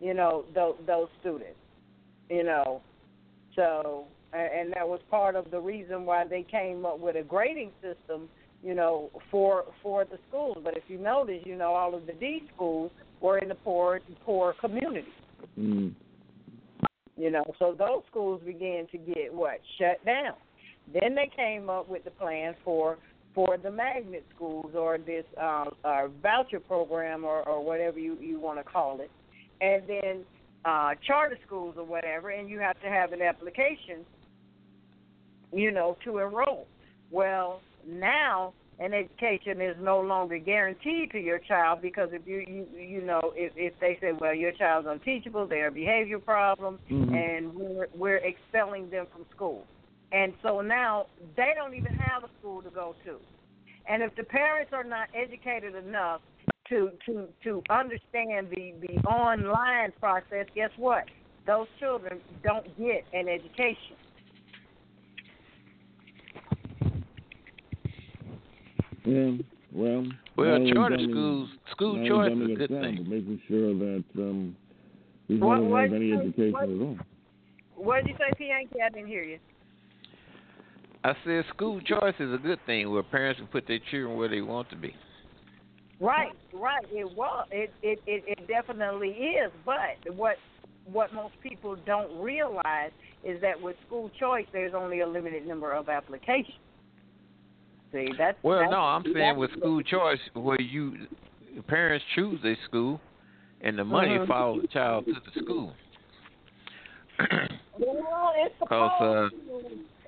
you 0.01 0.15
know, 0.15 0.45
those, 0.55 0.77
those 0.87 1.09
students, 1.21 1.59
you 2.31 2.45
know. 2.45 2.81
So, 3.57 4.05
and 4.33 4.73
that 4.75 4.89
was 4.89 5.01
part 5.11 5.37
of 5.37 5.51
the 5.51 5.61
reason 5.61 6.05
why 6.07 6.27
they 6.27 6.43
came 6.43 6.85
up 6.85 6.99
with 6.99 7.17
a 7.17 7.23
grading 7.23 7.71
system, 7.81 8.29
you 8.63 8.75
know, 8.75 9.11
for 9.31 9.65
for 9.83 10.05
the 10.05 10.19
schools. 10.29 10.59
But 10.65 10.77
if 10.77 10.85
you 10.89 10.99
notice, 10.99 11.43
you 11.45 11.57
know, 11.57 11.75
all 11.75 11.95
of 11.95 12.07
the 12.07 12.15
D 12.15 12.43
schools 12.55 12.91
were 13.21 13.39
in 13.39 13.49
the 13.49 13.55
poor 13.55 14.01
poor 14.25 14.55
communities. 14.61 15.05
Mm. 15.59 15.95
You 17.17 17.31
know, 17.31 17.45
so 17.61 17.77
those 17.79 18.03
schools 18.11 18.41
began 18.45 18.89
to 18.91 18.99
get 18.99 19.33
what 19.33 19.61
shut 19.79 20.05
down. 20.05 20.35
Then 20.93 21.15
they 21.15 21.31
came 21.35 21.71
up 21.71 21.89
with 21.89 22.05
the 22.05 22.11
plan 22.11 22.55
for 22.65 22.99
for 23.35 23.57
the 23.63 23.71
magnet 23.71 24.25
schools 24.35 24.73
or 24.77 24.99
this 24.99 25.25
uh, 25.41 25.65
uh, 25.85 26.09
voucher 26.23 26.61
program 26.61 27.25
or, 27.25 27.43
or 27.49 27.65
whatever 27.65 27.99
you 27.99 28.17
you 28.21 28.39
want 28.41 28.59
to 28.59 28.65
call 28.65 29.01
it, 29.01 29.11
and 29.61 29.83
then 29.89 30.25
uh, 30.65 30.95
charter 31.07 31.39
schools 31.47 31.75
or 31.77 31.85
whatever, 31.85 32.31
and 32.31 32.49
you 32.49 32.59
have 32.61 32.81
to 32.81 32.89
have 32.89 33.13
an 33.13 33.21
application, 33.23 34.05
you 35.53 35.71
know, 35.71 35.97
to 36.05 36.19
enroll. 36.19 36.67
Well, 37.11 37.61
now 37.87 38.55
an 38.79 38.93
education 38.93 39.61
is 39.61 39.77
no 39.81 40.01
longer 40.01 40.39
guaranteed 40.39 41.11
to 41.13 41.19
your 41.19 41.39
child 41.39 41.81
because 41.83 42.09
if 42.13 42.27
you 42.27 42.39
you 42.39 42.67
you 42.77 43.01
know 43.03 43.33
if 43.37 43.53
if 43.57 43.73
they 43.81 43.97
say 44.01 44.13
well 44.19 44.35
your 44.35 44.53
child's 44.53 44.89
unteachable, 44.89 45.47
they 45.47 45.59
have 45.59 45.75
behavior 45.75 46.19
problems, 46.19 46.81
Mhm. 46.91 47.15
and 47.15 47.55
we're 47.55 47.87
we're 47.97 48.17
expelling 48.17 48.91
them 48.91 49.07
from 49.13 49.27
school, 49.35 49.65
and 50.15 50.33
so 50.43 50.61
now 50.61 51.07
they 51.37 51.53
don't 51.57 51.75
even 51.75 51.93
have 51.95 52.23
a 52.23 52.29
school 52.39 52.63
to 52.63 52.71
go 52.71 52.95
to, 53.05 53.17
and 53.89 54.03
if 54.03 54.15
the 54.17 54.23
parents 54.23 54.71
are 54.73 54.85
not 54.85 55.09
educated 55.15 55.75
enough 55.75 56.21
to 56.69 56.91
to 57.05 57.27
to 57.43 57.63
understand 57.69 58.49
the 58.51 58.73
the 58.81 58.97
online 59.09 59.93
process, 59.99 60.47
guess 60.55 60.71
what? 60.77 61.05
Those 61.47 61.67
children 61.81 62.21
don't 62.43 62.65
get 62.79 63.05
an 63.13 63.29
education. 63.29 63.97
Yeah, 69.05 69.33
well. 69.73 70.07
Well, 70.37 70.73
charter 70.73 70.97
schools, 70.99 71.51
school 71.73 71.97
now 71.97 72.09
choice 72.09 72.33
is 72.33 72.51
a 72.51 72.55
good 72.55 72.71
thing. 72.71 73.07
Making 73.09 73.41
sure 73.47 73.75
that 73.75 74.05
um, 74.17 74.57
these 75.29 75.41
What- 75.41 75.57
don't 75.57 75.77
have 75.77 75.93
any 75.93 76.13
education 76.13 76.53
what- 76.53 76.69
at 76.69 76.81
all. 76.81 76.99
What 77.77 78.05
did 78.05 78.11
you 78.13 78.17
say, 78.19 78.33
P. 78.39 78.47
Yankee? 78.47 78.81
I 78.81 78.89
didn't 78.89 79.09
hear 79.09 79.25
you. 79.25 79.39
I 81.05 81.15
said 81.23 81.45
school 81.55 81.83
choice 81.83 82.15
is 82.19 82.33
a 82.33 82.39
good 82.39 82.59
thing 82.65 82.91
where 82.91 83.03
parents 83.03 83.39
can 83.39 83.47
put 83.47 83.67
their 83.69 83.79
children 83.91 84.17
where 84.17 84.29
they 84.29 84.41
want 84.41 84.71
to 84.71 84.77
be. 84.77 84.95
Right, 86.01 86.33
right. 86.53 86.85
It 86.91 87.11
was. 87.15 87.47
It 87.51 87.73
it 87.83 88.01
it, 88.07 88.25
it 88.27 88.49
definitely 88.49 89.11
is. 89.11 89.53
But 89.67 90.15
what 90.17 90.37
what 90.87 91.13
most 91.13 91.35
people 91.43 91.77
don't 91.87 92.21
realize 92.21 92.91
is 93.23 93.41
that 93.43 93.61
with 93.61 93.77
school 93.87 94.11
choice, 94.19 94.47
there's 94.53 94.75
only 94.75 95.01
a 95.01 95.07
limited 95.07 95.47
number 95.47 95.73
of 95.73 95.91
applications. 95.91 96.57
See, 97.93 98.09
that's 98.19 98.39
Well, 98.43 98.61
that's, 98.61 98.73
no, 98.73 98.79
I'm 98.79 99.05
saying 99.13 99.37
with 99.37 99.51
school 99.59 99.83
choice 99.83 100.19
where 100.33 100.61
you 100.61 101.07
parents 101.69 102.05
choose 102.15 102.41
a 102.45 102.55
school 102.65 102.99
and 103.61 103.79
the 103.79 103.85
money 103.85 104.19
Mhm. 104.19 104.27
follows 104.27 104.63
the 104.63 104.69
child 104.69 105.05
to 105.07 105.13
the 105.13 105.41
school. 105.43 105.77
Well, 107.79 108.33
it's 108.37 108.55
uh, 108.63 109.29
supposed. 109.29 109.35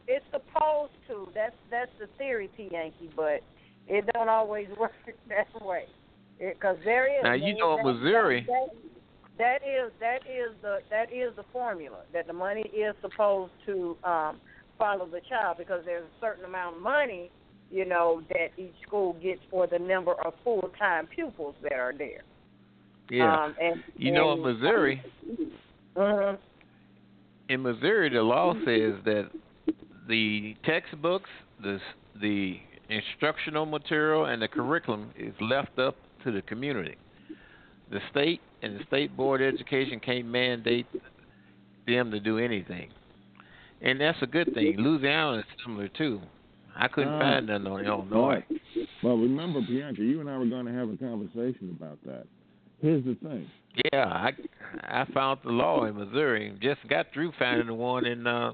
It's 0.09 0.24
supposed 0.31 0.93
to. 1.09 1.28
That's 1.35 1.55
that's 1.70 1.91
the 1.99 2.07
theory, 2.19 2.49
P. 2.57 2.69
Yankee, 2.70 3.11
but 3.16 3.41
it 3.89 4.05
don't 4.15 4.28
always 4.28 4.69
work 4.78 4.93
that 5.28 5.47
way. 5.65 5.85
Because 6.39 6.77
there 6.85 7.07
is. 7.07 7.23
Now, 7.24 7.33
you 7.35 7.57
know 7.57 7.78
in 7.78 7.85
that- 7.87 7.93
Missouri- 7.95 8.47
that- 8.49 8.74
that 9.39 9.57
is 9.69 9.93
that 10.01 10.20
is 10.27 10.55
the 10.62 10.78
that 10.91 11.12
is 11.12 11.35
the 11.37 11.45
formula 11.53 11.99
that 12.12 12.27
the 12.27 12.33
money 12.33 12.62
is 12.74 12.95
supposed 13.03 13.53
to 13.66 13.97
um, 14.05 14.41
follow 14.78 15.07
the 15.07 15.20
child 15.28 15.57
because 15.59 15.83
there's 15.85 16.05
a 16.05 16.20
certain 16.20 16.45
amount 16.47 16.77
of 16.77 16.83
money, 16.83 17.31
you 17.70 17.85
know, 17.85 18.23
that 18.31 18.49
each 18.57 18.73
school 18.87 19.15
gets 19.23 19.41
for 19.51 19.66
the 19.66 19.78
number 19.78 20.12
of 20.24 20.33
full 20.43 20.70
time 20.78 21.07
pupils 21.07 21.55
that 21.62 21.74
are 21.74 21.93
there. 21.97 22.23
Yeah. 23.11 23.31
Um, 23.45 23.55
and 23.61 23.83
you 23.97 24.11
know 24.12 24.33
in 24.33 24.39
and- 24.45 24.59
Missouri, 24.61 25.03
Mhm. 25.97 26.39
in 27.51 27.62
Missouri 27.62 28.09
the 28.09 28.23
law 28.23 28.55
says 28.65 28.95
that 29.05 29.31
the 30.09 30.57
textbooks, 30.65 31.31
the 31.62 31.78
the 32.20 32.57
instructional 32.89 33.66
material 33.66 34.27
and 34.27 34.41
the 34.41 34.49
curriculum 34.49 35.11
is 35.19 35.35
left 35.41 35.78
up 35.78 35.97
to 36.24 36.31
the 36.33 36.43
community. 36.43 36.97
The 37.91 38.01
state 38.11 38.41
and 38.62 38.78
the 38.78 38.85
state 38.87 39.16
board 39.16 39.43
of 39.43 39.53
education 39.55 40.01
can't 40.01 40.27
mandate 40.27 40.87
them 41.87 42.11
to 42.11 42.20
do 42.20 42.39
anything. 42.39 42.89
And 43.83 44.01
that's 44.01 44.19
a 44.23 44.27
good 44.27 44.53
thing. 44.55 44.77
Louisiana 44.78 45.39
is 45.39 45.45
similar 45.65 45.89
too. 45.89 46.20
I 46.74 46.89
couldn't 46.89 47.12
Ah. 47.15 47.20
find 47.20 47.47
none 47.47 47.66
on 47.66 47.85
Illinois. 47.85 48.45
Well, 49.03 49.16
remember, 49.19 49.61
Bianca, 49.61 50.03
you 50.03 50.20
and 50.20 50.28
I 50.28 50.37
were 50.39 50.47
going 50.47 50.66
to 50.66 50.73
have 50.73 50.89
a 50.91 50.97
conversation 50.97 51.77
about 51.78 51.99
that. 52.05 52.27
Here's 52.83 53.05
the 53.05 53.15
thing. 53.15 53.47
Yeah, 53.93 54.07
I 54.07 54.33
I 54.83 55.05
found 55.12 55.41
the 55.45 55.51
law 55.51 55.85
in 55.85 55.97
Missouri. 55.97 56.53
Just 56.61 56.87
got 56.89 57.07
through 57.12 57.33
finding 57.39 57.66
the 57.66 57.74
one 57.74 58.07
in 58.07 58.27
uh 58.27 58.53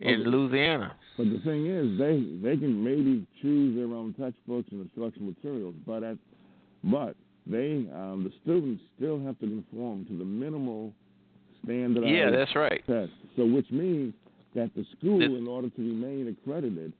in 0.00 0.20
Okay. 0.20 0.30
Louisiana. 0.30 0.96
But 1.16 1.30
the 1.30 1.38
thing 1.40 1.66
is, 1.66 1.98
they 1.98 2.16
they 2.42 2.56
can 2.56 2.82
maybe 2.82 3.26
choose 3.42 3.76
their 3.76 3.94
own 3.94 4.14
textbooks 4.14 4.68
and 4.72 4.80
instructional 4.80 5.28
materials, 5.28 5.74
but 5.86 6.02
at 6.02 6.16
but 6.84 7.14
they 7.46 7.86
um, 7.94 8.24
the 8.24 8.32
students 8.42 8.82
still 8.96 9.22
have 9.24 9.38
to 9.40 9.46
conform 9.46 10.06
to 10.06 10.16
the 10.16 10.24
minimal 10.24 10.92
standardized 11.64 12.14
Yeah, 12.14 12.30
that's 12.30 12.54
right. 12.56 12.82
test. 12.86 13.12
So 13.36 13.44
which 13.44 13.70
means 13.70 14.14
that 14.54 14.70
the 14.74 14.84
school, 14.98 15.22
in 15.22 15.46
order 15.46 15.68
to 15.68 15.80
remain 15.80 16.28
accredited, 16.28 16.92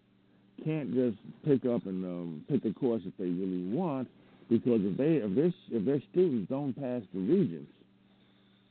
can't 0.65 0.93
just 0.95 1.17
pick 1.45 1.65
up 1.65 1.87
and 1.87 2.05
um, 2.05 2.45
pick 2.49 2.65
a 2.67 2.73
course 2.75 3.03
that 3.05 3.17
they 3.19 3.31
really 3.31 3.65
want, 3.75 4.07
because 4.51 4.81
if 4.83 4.97
they 4.99 5.17
if 5.25 5.35
their 5.35 5.53
if 5.79 5.85
their 5.87 6.03
students 6.13 6.51
don't 6.51 6.75
pass 6.75 7.03
the 7.15 7.21
regents, 7.21 7.73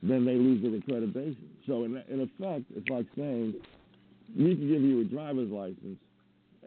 then 0.03 0.25
they 0.25 0.35
lose 0.35 0.61
their 0.61 0.71
accreditation. 0.79 1.47
So 1.65 1.85
in 1.85 1.97
in 2.07 2.21
effect, 2.21 2.65
it's 2.75 2.87
like 2.89 3.07
saying 3.17 3.55
we 4.37 4.55
can 4.55 4.67
give 4.67 4.81
you 4.81 5.01
a 5.01 5.03
driver's 5.03 5.49
license, 5.49 5.97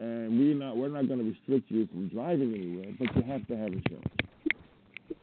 and 0.00 0.38
we're 0.38 0.54
not 0.54 0.76
we're 0.76 0.88
not 0.88 1.06
going 1.08 1.20
to 1.20 1.30
restrict 1.30 1.70
you 1.70 1.86
from 1.86 2.08
driving 2.08 2.54
anywhere, 2.54 2.94
but 2.98 3.14
you 3.16 3.22
have 3.30 3.46
to 3.48 3.56
have 3.56 3.72
insurance. 3.72 4.12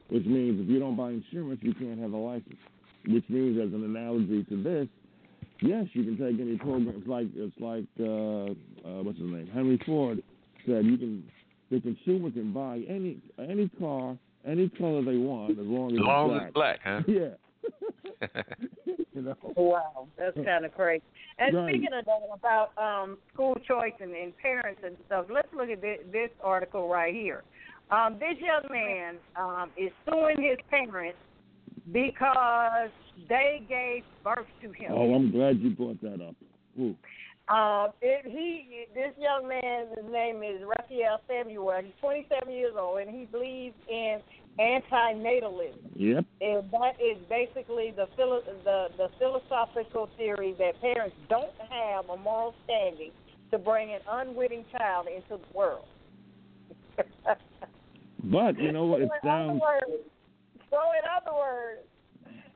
Which 0.10 0.26
means 0.26 0.60
if 0.62 0.68
you 0.68 0.80
don't 0.80 0.96
buy 0.96 1.12
insurance, 1.12 1.60
you 1.62 1.74
can't 1.74 2.00
have 2.00 2.14
a 2.14 2.18
license. 2.18 2.58
Which 3.08 3.24
means, 3.30 3.60
as 3.60 3.74
an 3.74 3.84
analogy 3.84 4.44
to 4.50 4.64
this, 4.64 4.88
yes, 5.62 5.86
you 5.94 6.04
can 6.04 6.18
take 6.18 6.40
any 6.40 6.58
program. 6.58 6.96
It's 6.98 7.08
like 7.08 7.28
it's 7.36 7.60
like 7.60 7.86
uh, 8.00 8.88
uh, 8.88 9.04
what's 9.04 9.20
his 9.20 9.30
name? 9.30 9.50
Henry 9.54 9.80
Ford 9.86 10.22
said 10.66 10.86
you 10.86 10.98
can 10.98 11.24
the 11.72 11.80
consumer 11.80 12.32
can 12.32 12.52
buy 12.52 12.82
any 12.90 13.18
any 13.38 13.70
car, 13.80 14.18
any 14.46 14.70
color 14.70 15.04
they 15.04 15.18
want 15.18 15.52
as 15.52 15.66
long 15.66 15.92
as 15.92 16.00
As 16.00 16.06
long 16.06 16.32
as 16.32 16.36
it's 16.38 16.46
it's 16.46 16.54
black, 16.54 16.80
huh? 16.84 17.02
Yeah. 17.08 17.30
you 18.86 19.22
know. 19.22 19.36
Wow, 19.56 20.08
that's 20.18 20.36
kind 20.46 20.66
of 20.66 20.74
crazy. 20.74 21.04
And 21.38 21.56
Right. 21.56 21.70
speaking 21.70 21.94
of 21.94 22.06
that, 22.06 22.20
about 22.34 22.72
um, 22.78 23.18
school 23.34 23.56
choice 23.68 23.94
and, 24.00 24.14
and 24.14 24.38
parents 24.38 24.82
and 24.86 24.98
stuff, 25.06 25.26
let's 25.30 25.48
look 25.56 25.70
at 25.70 25.82
this, 25.82 26.00
this 26.12 26.30
article 26.44 26.90
right 26.90 27.14
here. 27.14 27.44
Um, 27.92 28.20
this 28.20 28.38
young 28.40 28.72
man 28.72 29.16
um, 29.36 29.72
is 29.78 29.92
suing 30.08 30.42
his 30.42 30.58
parents 30.70 31.18
because 31.92 32.90
they 33.28 33.62
gave 33.68 34.04
birth 34.24 34.46
to 34.62 34.72
him. 34.72 34.92
Oh, 34.92 35.14
I'm 35.14 35.32
glad 35.32 35.60
you 35.60 35.72
brought 35.72 36.00
that 36.02 36.22
up. 36.22 36.36
Ooh. 36.80 36.96
Um, 37.50 37.90
it, 38.02 38.26
he, 38.30 38.86
this 38.94 39.12
young 39.18 39.48
man, 39.48 39.88
his 39.96 40.12
name 40.12 40.44
is 40.44 40.62
Raphael 40.62 41.20
Samuel. 41.28 41.82
He's 41.84 41.94
27 42.00 42.54
years 42.54 42.74
old, 42.78 43.00
and 43.00 43.10
he 43.10 43.26
believes 43.26 43.74
in 43.90 44.20
antinatalism. 44.60 45.80
Yep. 45.96 46.26
And 46.42 46.72
that 46.72 46.94
is 47.02 47.18
basically 47.30 47.94
the 47.96 48.08
philo- 48.16 48.44
the 48.64 48.88
the 48.98 49.10
philosophical 49.18 50.10
theory 50.18 50.56
that 50.60 50.80
parents 50.82 51.16
don't 51.30 51.54
have 51.70 52.10
a 52.10 52.18
moral 52.18 52.54
standing 52.66 53.12
to 53.52 53.58
bring 53.58 53.94
an 53.94 54.02
unwitting 54.10 54.66
child 54.72 55.08
into 55.08 55.42
the 55.44 55.58
world. 55.58 55.86
But 58.24 58.60
you 58.60 58.72
know 58.72 58.86
what? 58.86 59.02
It 59.02 59.10
so 59.24 59.28
sounds 59.28 59.62
words, 59.62 60.04
so 60.70 60.78
in 60.92 61.06
other 61.18 61.38
words, 61.38 61.82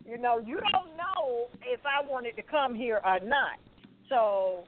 you 0.05 0.17
know, 0.17 0.37
you 0.37 0.59
don't 0.71 0.97
know 0.97 1.47
if 1.65 1.79
I 1.85 2.05
wanted 2.05 2.35
to 2.35 2.41
come 2.43 2.75
here 2.75 2.99
or 3.03 3.19
not. 3.21 3.57
So 4.09 4.65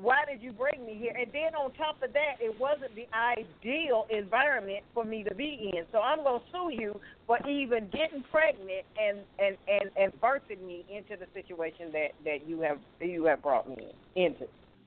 why 0.00 0.24
did 0.30 0.42
you 0.42 0.52
bring 0.52 0.84
me 0.84 0.96
here? 0.98 1.12
And 1.16 1.30
then 1.32 1.54
on 1.54 1.72
top 1.74 2.02
of 2.02 2.12
that, 2.12 2.36
it 2.40 2.58
wasn't 2.58 2.94
the 2.96 3.06
ideal 3.14 4.06
environment 4.10 4.82
for 4.92 5.04
me 5.04 5.22
to 5.24 5.34
be 5.34 5.70
in. 5.72 5.84
So 5.92 5.98
I'm 6.00 6.24
gonna 6.24 6.40
sue 6.52 6.70
you 6.72 7.00
for 7.26 7.38
even 7.48 7.88
getting 7.92 8.24
pregnant 8.30 8.84
and 9.00 9.18
and 9.38 9.56
and 9.68 9.90
and 9.96 10.12
birthing 10.20 10.66
me 10.66 10.84
into 10.90 11.16
the 11.16 11.26
situation 11.32 11.92
that 11.92 12.08
that 12.24 12.46
you 12.48 12.60
have 12.60 12.78
you 13.00 13.24
have 13.26 13.40
brought 13.42 13.68
me 13.68 13.76
in, 14.16 14.24
into. 14.24 14.46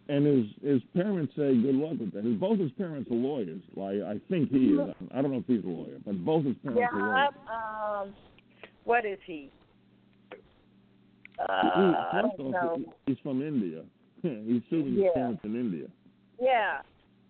and 0.10 0.26
his 0.26 0.46
his 0.62 0.82
parents 0.94 1.34
say 1.36 1.56
good 1.56 1.76
luck 1.76 2.00
with 2.00 2.14
that. 2.14 2.26
His, 2.26 2.36
both 2.36 2.60
his 2.60 2.72
parents 2.74 3.10
are 3.10 3.16
lawyers. 3.16 3.62
Like 3.76 4.02
I 4.06 4.20
think 4.30 4.50
he 4.52 4.76
is. 4.76 4.80
I 5.14 5.22
don't 5.22 5.32
know 5.32 5.40
if 5.40 5.48
he's 5.48 5.64
a 5.64 5.68
lawyer, 5.68 5.98
but 6.06 6.24
both 6.26 6.44
his 6.46 6.56
parents 6.64 6.82
Yeah, 6.82 7.00
are 7.00 7.08
lawyers. 7.08 7.34
Um, 8.10 8.14
what 8.84 9.06
is 9.06 9.20
he? 9.26 9.50
Uh, 11.40 11.46
He- 11.48 12.18
I 12.18 12.22
don't 12.22 12.52
know. 12.52 12.78
he's 13.06 13.18
from 13.24 13.42
India. 13.42 13.84
He's 14.22 14.62
suing 14.70 14.94
his 14.94 15.04
Yeah. 15.06 15.14
parents 15.14 15.44
in 15.44 15.56
India. 15.56 15.88
Yeah. 16.40 16.82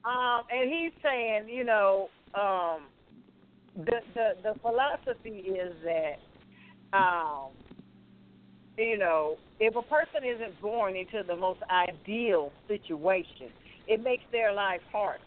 Um, 0.03 0.43
and 0.51 0.69
he's 0.69 0.93
saying, 1.01 1.49
you 1.49 1.63
know, 1.63 2.09
um, 2.33 2.83
the 3.75 4.01
the 4.13 4.33
the 4.43 4.59
philosophy 4.61 5.39
is 5.39 5.73
that, 5.83 6.19
um, 6.97 7.51
you 8.77 8.97
know, 8.97 9.37
if 9.59 9.75
a 9.75 9.81
person 9.81 10.23
isn't 10.23 10.61
born 10.61 10.95
into 10.95 11.23
the 11.27 11.35
most 11.35 11.59
ideal 11.69 12.51
situation, 12.67 13.49
it 13.87 14.01
makes 14.01 14.23
their 14.31 14.53
life 14.53 14.81
harder. 14.91 15.23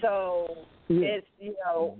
So 0.00 0.66
Yeah. 0.88 1.06
it's 1.08 1.26
you 1.38 1.54
know, 1.64 1.96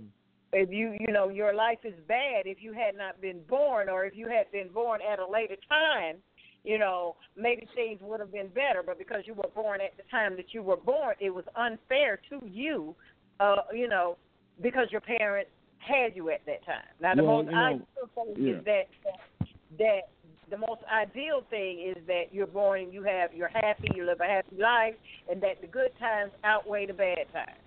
if 0.51 0.69
you 0.69 0.95
you 0.99 1.11
know 1.11 1.29
your 1.29 1.53
life 1.53 1.79
is 1.83 1.95
bad 2.07 2.45
if 2.45 2.61
you 2.61 2.73
had 2.73 2.95
not 2.95 3.19
been 3.19 3.41
born, 3.49 3.89
or 3.89 4.05
if 4.05 4.15
you 4.15 4.27
had 4.27 4.51
been 4.51 4.69
born 4.69 5.01
at 5.01 5.19
a 5.19 5.27
later 5.27 5.55
time, 5.67 6.17
you 6.63 6.79
know, 6.79 7.15
maybe 7.35 7.67
things 7.75 7.99
would 8.01 8.19
have 8.19 8.31
been 8.31 8.47
better. 8.49 8.83
But 8.85 8.97
because 8.97 9.23
you 9.25 9.33
were 9.33 9.49
born 9.53 9.81
at 9.81 9.95
the 9.97 10.03
time 10.09 10.35
that 10.37 10.53
you 10.53 10.63
were 10.63 10.77
born, 10.77 11.15
it 11.19 11.29
was 11.29 11.45
unfair 11.55 12.19
to 12.29 12.45
you, 12.47 12.95
uh, 13.39 13.63
you 13.73 13.87
know, 13.87 14.17
because 14.61 14.87
your 14.91 15.01
parents 15.01 15.49
had 15.79 16.15
you 16.15 16.29
at 16.29 16.45
that 16.45 16.65
time. 16.65 16.83
Now, 17.01 17.15
the 17.15 17.23
Well, 17.23 17.43
most 17.43 17.53
ideal 17.53 17.85
thing 18.15 18.33
yeah. 18.37 18.53
is 18.53 18.65
that, 18.65 18.87
that 19.77 20.01
the 20.49 20.57
most 20.57 20.81
ideal 20.91 21.43
thing 21.49 21.93
is 21.95 21.97
that 22.07 22.33
you're 22.33 22.47
born 22.47 22.81
and 22.81 22.93
you 22.93 23.03
have 23.03 23.33
you're 23.33 23.49
happy, 23.49 23.89
you 23.95 24.05
live 24.05 24.21
a 24.21 24.25
happy 24.25 24.55
life, 24.57 24.95
and 25.29 25.41
that 25.41 25.61
the 25.61 25.67
good 25.67 25.91
times 25.99 26.31
outweigh 26.43 26.85
the 26.85 26.93
bad 26.93 27.25
times. 27.33 27.59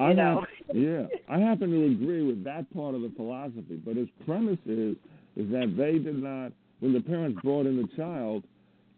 I 0.00 0.12
know? 0.12 0.40
hap- 0.40 0.48
yeah, 0.74 1.06
I 1.28 1.38
happen 1.38 1.70
to 1.70 1.84
agree 1.84 2.22
with 2.22 2.44
that 2.44 2.72
part 2.74 2.94
of 2.94 3.02
the 3.02 3.12
philosophy, 3.16 3.80
but 3.84 3.96
his 3.96 4.08
premise 4.24 4.58
is 4.66 4.96
is 5.36 5.50
that 5.50 5.74
they 5.76 5.98
did 5.98 6.22
not, 6.22 6.52
when 6.80 6.92
the 6.92 7.00
parents 7.00 7.40
brought 7.42 7.66
in 7.66 7.76
the 7.76 7.88
child, 7.96 8.44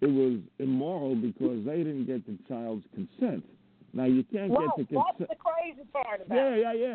it 0.01 0.07
was 0.11 0.41
immoral 0.59 1.15
because 1.15 1.65
they 1.65 1.79
didn't 1.79 2.07
get 2.07 2.27
the 2.27 2.39
child's 2.49 2.85
consent. 2.95 3.45
Now 3.93 4.05
you 4.05 4.25
can't 4.25 4.51
Well, 4.51 4.73
get 4.77 4.89
the 4.89 4.95
that's 4.95 5.07
consent. 5.19 5.31
the 5.31 5.37
crazy 5.37 5.89
part 5.93 6.21
about 6.21 6.37
Yeah, 6.37 6.51
it. 6.53 6.61
yeah, 6.61 6.95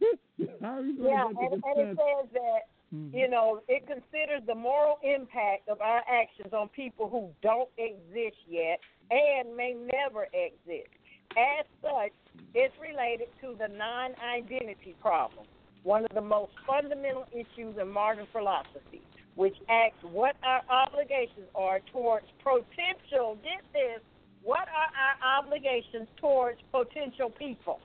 yeah. 0.00 0.48
How 0.62 0.78
are 0.78 0.82
you 0.82 0.96
going 0.96 1.10
Yeah, 1.10 1.28
to 1.28 1.34
get 1.34 1.52
and, 1.52 1.62
the 1.62 1.68
and 1.68 1.90
it 1.90 1.98
says 1.98 2.28
that 2.32 2.60
mm-hmm. 2.94 3.16
you 3.16 3.28
know 3.28 3.60
it 3.68 3.86
considers 3.86 4.42
the 4.46 4.54
moral 4.54 4.98
impact 5.02 5.68
of 5.68 5.80
our 5.80 6.02
actions 6.08 6.52
on 6.54 6.68
people 6.68 7.08
who 7.10 7.28
don't 7.42 7.68
exist 7.76 8.36
yet 8.48 8.80
and 9.10 9.54
may 9.54 9.74
never 9.74 10.28
exist. 10.32 10.88
As 11.36 11.66
such, 11.82 12.12
it's 12.54 12.74
related 12.80 13.28
to 13.42 13.54
the 13.58 13.68
non-identity 13.68 14.96
problem, 15.00 15.46
one 15.84 16.04
of 16.04 16.10
the 16.14 16.20
most 16.20 16.52
fundamental 16.66 17.26
issues 17.32 17.76
in 17.80 17.88
modern 17.88 18.26
philosophy, 18.32 19.02
which 19.40 19.56
asks 19.70 19.96
what 20.02 20.36
our 20.42 20.60
obligations 20.68 21.48
are 21.54 21.80
towards 21.94 22.26
potential. 22.44 23.38
Get 23.42 23.64
this. 23.72 24.02
What 24.42 24.68
are 24.68 24.90
our 25.00 25.38
obligations 25.38 26.08
towards 26.20 26.58
potential 26.70 27.30
people? 27.30 27.80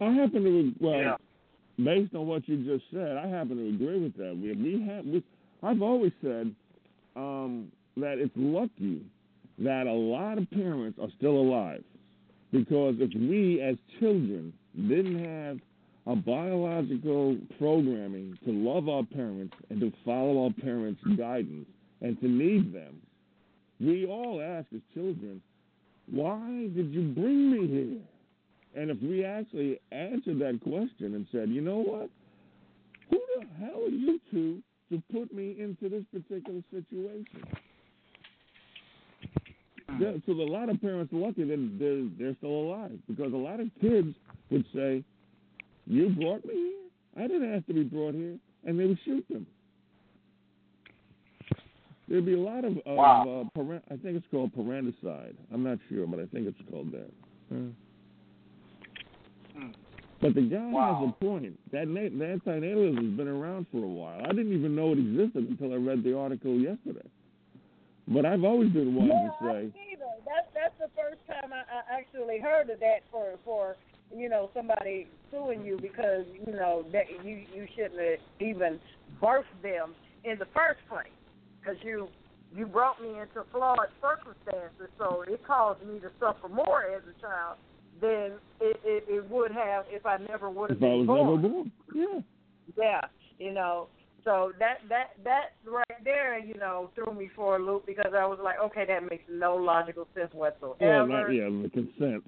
I 0.00 0.12
happen 0.12 0.44
to 0.44 0.72
well, 0.78 1.00
Yeah. 1.00 1.16
based 1.76 2.14
on 2.14 2.28
what 2.28 2.48
you 2.48 2.58
just 2.64 2.88
said, 2.92 3.16
I 3.16 3.26
happen 3.26 3.56
to 3.56 3.68
agree 3.68 3.98
with 3.98 4.16
that. 4.18 4.36
We 4.40 4.52
we 4.52 4.80
have 4.86 5.04
we, 5.04 5.24
I've 5.60 5.82
always 5.82 6.12
said 6.22 6.54
um, 7.16 7.72
that 7.96 8.18
it's 8.18 8.32
lucky 8.36 9.02
that 9.58 9.88
a 9.88 9.92
lot 9.92 10.38
of 10.38 10.48
parents 10.52 11.00
are 11.02 11.10
still 11.18 11.36
alive 11.36 11.82
because 12.52 12.94
if 13.00 13.10
we 13.14 13.60
as 13.60 13.74
children 13.98 14.52
didn't 14.76 15.18
have 15.24 15.58
a 16.06 16.16
biological 16.16 17.36
programming 17.58 18.38
to 18.44 18.52
love 18.52 18.88
our 18.88 19.04
parents 19.04 19.54
and 19.68 19.80
to 19.80 19.92
follow 20.04 20.44
our 20.44 20.52
parents' 20.62 21.00
guidance 21.16 21.66
and 22.00 22.18
to 22.20 22.28
need 22.28 22.74
them, 22.74 22.96
we 23.80 24.06
all 24.06 24.40
ask 24.40 24.66
as 24.74 24.80
children, 24.94 25.42
why 26.10 26.68
did 26.74 26.92
you 26.92 27.12
bring 27.14 27.50
me 27.50 27.66
here? 27.68 28.00
And 28.74 28.90
if 28.90 28.98
we 29.02 29.24
actually 29.24 29.80
answered 29.90 30.38
that 30.40 30.60
question 30.62 31.14
and 31.14 31.26
said, 31.32 31.48
you 31.48 31.60
know 31.60 31.78
what? 31.78 32.08
Who 33.10 33.20
the 33.38 33.46
hell 33.58 33.82
are 33.84 33.88
you 33.88 34.20
two 34.30 34.62
to 34.90 35.02
put 35.12 35.34
me 35.34 35.56
into 35.58 35.88
this 35.88 36.04
particular 36.12 36.62
situation? 36.70 37.42
Hmm. 39.88 40.02
Yeah, 40.02 40.12
so 40.26 40.32
a 40.32 40.34
lot 40.34 40.68
of 40.68 40.80
parents 40.80 41.12
are 41.12 41.16
lucky 41.16 41.44
that 41.44 41.70
they're, 41.78 42.06
they're 42.18 42.36
still 42.36 42.50
alive 42.50 42.98
because 43.08 43.32
a 43.32 43.36
lot 43.36 43.60
of 43.60 43.68
kids 43.80 44.14
would 44.50 44.64
say, 44.74 45.02
you 45.90 46.08
brought 46.10 46.44
me 46.44 46.54
here? 46.54 47.24
I 47.24 47.26
didn't 47.26 47.54
ask 47.54 47.66
to 47.66 47.74
be 47.74 47.82
brought 47.84 48.14
here. 48.14 48.36
And 48.64 48.78
they 48.78 48.84
would 48.86 48.98
shoot 49.04 49.24
them. 49.30 49.46
There'd 52.08 52.26
be 52.26 52.34
a 52.34 52.40
lot 52.40 52.64
of, 52.64 52.76
of 52.78 52.96
Wow. 52.96 53.46
uh, 53.46 53.58
parent, 53.58 53.84
I 53.90 53.96
think 53.96 54.16
it's 54.16 54.26
called 54.30 54.52
parenticide. 54.54 55.34
I'm 55.52 55.62
not 55.62 55.78
sure, 55.88 56.06
but 56.06 56.18
I 56.18 56.26
think 56.26 56.46
it's 56.46 56.58
called 56.70 56.92
that. 56.92 57.10
Hmm. 57.48 57.68
But 60.20 60.34
the 60.34 60.42
guy 60.42 60.70
Wow. 60.70 61.00
has 61.00 61.08
a 61.08 61.24
point. 61.24 61.58
That 61.72 61.88
na- 61.88 62.02
that 62.18 62.40
antinatalism 62.44 62.96
has 62.96 63.16
been 63.16 63.28
around 63.28 63.66
for 63.72 63.82
a 63.82 63.88
while. 63.88 64.20
I 64.24 64.28
didn't 64.32 64.52
even 64.52 64.74
know 64.76 64.92
it 64.92 64.98
existed 64.98 65.48
until 65.48 65.72
I 65.72 65.76
read 65.76 66.02
the 66.04 66.16
article 66.18 66.54
yesterday. 66.58 67.06
But 68.08 68.26
I've 68.26 68.44
always 68.44 68.70
been 68.70 68.94
one 68.94 69.06
yeah, 69.06 69.14
to 69.14 69.34
say, 69.40 69.46
I 69.46 69.92
either. 69.92 70.12
That's 70.26 70.48
that's 70.52 70.76
the 70.78 70.90
first 71.00 71.24
time 71.26 71.52
I, 71.52 71.62
I 71.72 71.98
actually 71.98 72.38
heard 72.40 72.68
of 72.68 72.80
that 72.80 73.00
for 73.10 73.38
for 73.44 73.76
you 74.14 74.28
know 74.28 74.50
somebody 74.54 75.06
suing 75.30 75.64
you 75.64 75.78
because 75.80 76.24
you 76.46 76.52
know 76.52 76.84
that 76.92 77.04
you 77.24 77.42
you 77.54 77.66
shouldn't 77.74 78.00
have 78.00 78.18
even 78.40 78.80
birthed 79.22 79.44
them 79.62 79.94
in 80.24 80.38
the 80.38 80.46
first 80.54 80.80
place 80.88 81.08
because 81.60 81.76
you 81.82 82.08
you 82.54 82.66
brought 82.66 83.00
me 83.00 83.10
into 83.10 83.46
flawed 83.52 83.78
circumstances, 84.00 84.88
so 84.98 85.22
it 85.28 85.40
caused 85.46 85.84
me 85.86 86.00
to 86.00 86.10
suffer 86.18 86.48
more 86.48 86.82
as 86.82 87.02
a 87.02 87.20
child 87.20 87.58
than 88.00 88.38
it, 88.60 88.80
it, 88.84 89.04
it 89.08 89.30
would 89.30 89.52
have 89.52 89.84
if 89.88 90.04
I 90.04 90.16
never 90.16 90.50
would 90.50 90.70
have 90.70 90.80
been 90.80 91.06
born. 91.06 91.42
born. 91.42 91.72
Yeah. 91.94 92.20
Yeah, 92.76 93.00
you 93.38 93.52
know. 93.52 93.88
So 94.24 94.52
that 94.58 94.78
that 94.88 95.10
that 95.24 95.52
right 95.64 96.04
there, 96.04 96.38
you 96.38 96.54
know, 96.54 96.90
threw 96.94 97.12
me 97.14 97.30
for 97.34 97.56
a 97.56 97.58
loop 97.58 97.86
because 97.86 98.12
I 98.16 98.26
was 98.26 98.38
like, 98.42 98.56
okay, 98.58 98.84
that 98.86 99.08
makes 99.10 99.24
no 99.30 99.56
logical 99.56 100.06
sense 100.14 100.32
whatsoever. 100.32 100.76
Well, 100.80 101.06
not, 101.06 101.28
yeah, 101.30 101.44
the 101.44 101.70
consent. 101.72 102.24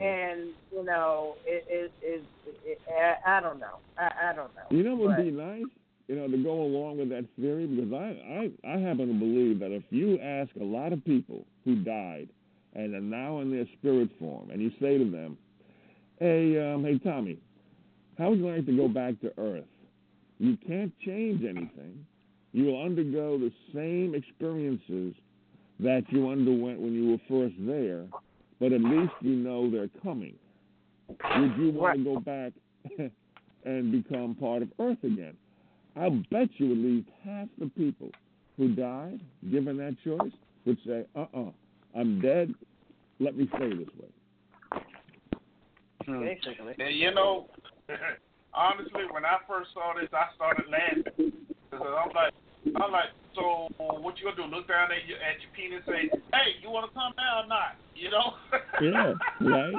And 0.00 0.50
you 0.72 0.84
know, 0.84 1.36
it 1.46 1.64
is 1.72 1.90
it, 2.02 2.24
it, 2.46 2.58
it, 2.64 2.80
I, 3.26 3.38
I 3.38 3.40
don't 3.40 3.60
know. 3.60 3.78
I, 3.98 4.30
I 4.30 4.34
don't 4.34 4.50
know. 4.54 4.76
You 4.76 4.82
know 4.82 4.96
what 4.96 5.16
would 5.18 5.24
be 5.24 5.30
nice? 5.30 5.64
You 6.08 6.16
know, 6.16 6.28
to 6.28 6.36
go 6.42 6.62
along 6.62 6.98
with 6.98 7.08
that 7.10 7.24
theory, 7.40 7.66
because 7.66 7.92
I, 7.92 8.50
I, 8.66 8.74
I 8.74 8.78
happen 8.78 9.08
to 9.08 9.14
believe 9.14 9.58
that 9.60 9.72
if 9.72 9.84
you 9.88 10.18
ask 10.20 10.50
a 10.60 10.64
lot 10.64 10.92
of 10.92 11.02
people 11.04 11.46
who 11.64 11.76
died 11.76 12.28
and 12.74 12.94
are 12.94 13.00
now 13.00 13.40
in 13.40 13.50
their 13.50 13.64
spirit 13.78 14.10
form, 14.18 14.50
and 14.50 14.60
you 14.60 14.70
say 14.80 14.98
to 14.98 15.10
them, 15.10 15.38
"Hey, 16.18 16.60
um, 16.60 16.84
hey, 16.84 16.98
Tommy, 16.98 17.38
how 18.18 18.30
would 18.30 18.38
you 18.38 18.50
like 18.50 18.66
to 18.66 18.76
go 18.76 18.88
back 18.88 19.18
to 19.20 19.32
Earth? 19.38 19.64
You 20.38 20.56
can't 20.66 20.92
change 21.04 21.44
anything. 21.44 22.04
You 22.52 22.66
will 22.66 22.84
undergo 22.84 23.38
the 23.38 23.52
same 23.74 24.14
experiences 24.14 25.14
that 25.80 26.04
you 26.08 26.28
underwent 26.30 26.80
when 26.80 26.92
you 26.92 27.10
were 27.10 27.20
first 27.28 27.54
there, 27.58 28.04
but 28.60 28.72
at 28.72 28.80
least 28.80 29.12
you 29.20 29.34
know 29.34 29.70
they're 29.70 29.90
coming. 30.02 30.34
Would 31.08 31.56
you 31.58 31.70
want 31.72 31.98
to 31.98 32.04
go 32.04 32.20
back 32.20 32.52
and 33.64 33.92
become 33.92 34.36
part 34.36 34.62
of 34.62 34.68
Earth 34.78 35.02
again? 35.02 35.34
I'll 35.96 36.22
bet 36.30 36.48
you 36.58 36.72
at 36.72 36.78
least 36.78 37.08
half 37.24 37.48
the 37.58 37.66
people 37.66 38.10
who 38.56 38.74
died, 38.74 39.20
given 39.50 39.76
that 39.78 39.96
choice, 40.04 40.32
would 40.64 40.78
say, 40.86 41.04
uh 41.14 41.20
uh-uh, 41.20 41.40
uh, 41.40 41.50
i 41.96 42.00
am 42.00 42.20
dead. 42.20 42.54
Let 43.20 43.36
me 43.36 43.48
stay 43.56 43.70
this 43.70 43.88
way. 43.98 44.80
Basically. 46.06 46.74
And 46.78 46.96
you 46.96 47.14
know, 47.14 47.48
honestly, 48.54 49.02
when 49.10 49.24
I 49.24 49.38
first 49.46 49.74
saw 49.74 49.92
this, 49.98 50.08
I 50.14 50.30
started 50.34 50.66
laughing 50.70 51.32
because 51.70 51.82
I'm 51.82 52.14
like, 52.14 52.32
I'm 52.78 52.92
like, 52.92 53.10
so 53.34 53.68
what 53.78 54.16
you 54.18 54.30
gonna 54.30 54.38
do? 54.38 54.46
Look 54.48 54.68
down 54.70 54.94
at 54.94 55.04
your 55.10 55.18
at 55.18 55.42
your 55.42 55.52
penis 55.52 55.82
and 55.86 55.90
say, 55.90 56.02
hey, 56.32 56.48
you 56.62 56.70
want 56.70 56.88
to 56.88 56.94
come 56.94 57.12
down 57.18 57.44
or 57.44 57.48
not? 57.50 57.76
You 57.94 58.10
know? 58.10 58.38
Yeah, 58.82 59.14
right? 59.40 59.74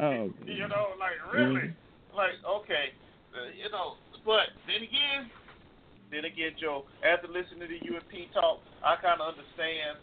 Oh. 0.00 0.30
you 0.46 0.66
know, 0.66 0.94
like 0.98 1.18
really, 1.30 1.74
like 2.14 2.38
okay, 2.46 2.94
uh, 3.34 3.50
you 3.54 3.70
know. 3.70 3.98
But 4.26 4.54
then 4.66 4.82
again, 4.82 5.30
then 6.10 6.24
again, 6.24 6.54
Joe, 6.60 6.84
after 7.02 7.28
listening 7.28 7.68
to 7.68 7.78
you 7.82 7.94
and 7.98 8.08
P 8.08 8.28
talk, 8.34 8.58
I 8.82 8.96
kind 9.02 9.20
of 9.20 9.34
understand 9.34 9.98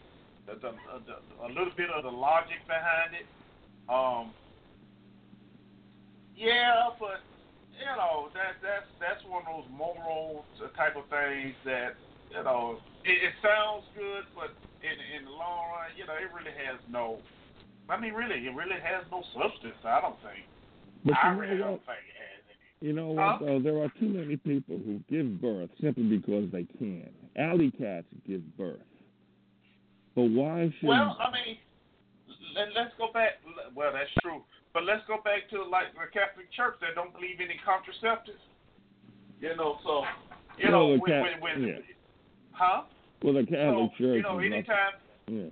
the, 0.46 0.54
the, 0.54 0.72
the, 1.04 1.16
a 1.44 1.48
little 1.48 1.74
bit 1.76 1.90
of 1.90 2.04
the 2.04 2.10
logic 2.10 2.60
behind 2.66 3.16
it. 3.16 3.28
Um, 3.88 4.32
yeah, 6.36 6.90
but 6.98 7.20
you 7.78 7.92
know 7.96 8.28
that 8.32 8.58
that's 8.64 8.88
that's 9.00 9.22
one 9.28 9.44
of 9.44 9.62
those 9.62 9.70
moral 9.72 10.44
type 10.76 10.96
of 10.96 11.04
things 11.08 11.54
that 11.64 11.94
you 12.32 12.42
know 12.42 12.80
it, 13.06 13.16
it 13.30 13.34
sounds 13.38 13.86
good, 13.94 14.26
but 14.34 14.50
in 14.82 14.96
in 15.14 15.24
the 15.24 15.30
long 15.30 15.70
run, 15.70 15.94
you 15.96 16.04
know, 16.04 16.18
it 16.18 16.28
really 16.34 16.54
has 16.66 16.78
no. 16.90 17.18
I 17.88 17.98
mean, 18.00 18.12
really, 18.14 18.34
it 18.34 18.54
really 18.54 18.80
has 18.82 19.06
no 19.10 19.22
substance. 19.32 19.78
I 19.86 20.00
don't 20.00 20.18
think. 20.26 20.42
But 21.04 21.14
I 21.22 21.30
you 21.30 21.34
know 21.34 21.40
really 21.40 21.58
don't 21.58 21.82
think 21.86 22.02
it 22.02 22.18
has 22.18 22.42
any. 22.50 22.66
You 22.82 22.92
know 22.92 23.14
Huh? 23.14 23.38
what, 23.38 23.46
though? 23.46 23.60
There 23.62 23.78
are 23.78 23.92
too 24.00 24.10
many 24.10 24.36
people 24.36 24.78
who 24.82 25.00
give 25.08 25.40
birth 25.40 25.70
simply 25.80 26.18
because 26.18 26.50
they 26.50 26.66
can. 26.78 27.08
Alley 27.38 27.70
cats 27.70 28.06
give 28.26 28.42
birth. 28.58 28.82
But 30.14 30.34
why 30.34 30.72
should. 30.80 30.88
Well, 30.88 31.16
I 31.20 31.30
mean, 31.30 31.56
let, 32.54 32.74
let's 32.74 32.94
go 32.98 33.12
back. 33.12 33.38
Well, 33.74 33.92
that's 33.92 34.10
true. 34.20 34.42
But 34.76 34.84
let's 34.84 35.00
go 35.08 35.16
back 35.24 35.48
to 35.56 35.64
like 35.64 35.88
the 35.96 36.04
Catholic 36.12 36.52
Church 36.52 36.76
that 36.84 36.92
don't 36.92 37.08
believe 37.16 37.40
in 37.40 37.48
any 37.48 37.56
contraceptives. 37.64 38.44
You 39.40 39.56
know, 39.56 39.80
so 39.80 40.04
you 40.60 40.68
Well, 40.68 40.92
know 40.92 41.00
when, 41.00 41.08
Ca- 41.08 41.24
when, 41.24 41.40
when 41.40 41.56
yeah. 41.64 41.80
huh? 42.52 42.82
well, 43.24 43.32
the 43.40 43.48
Catholic 43.48 43.88
so, 43.96 43.96
Church 43.96 44.20
you 44.20 44.22
know, 44.22 44.36
anytime 44.36 45.00
Yeah. 45.32 45.48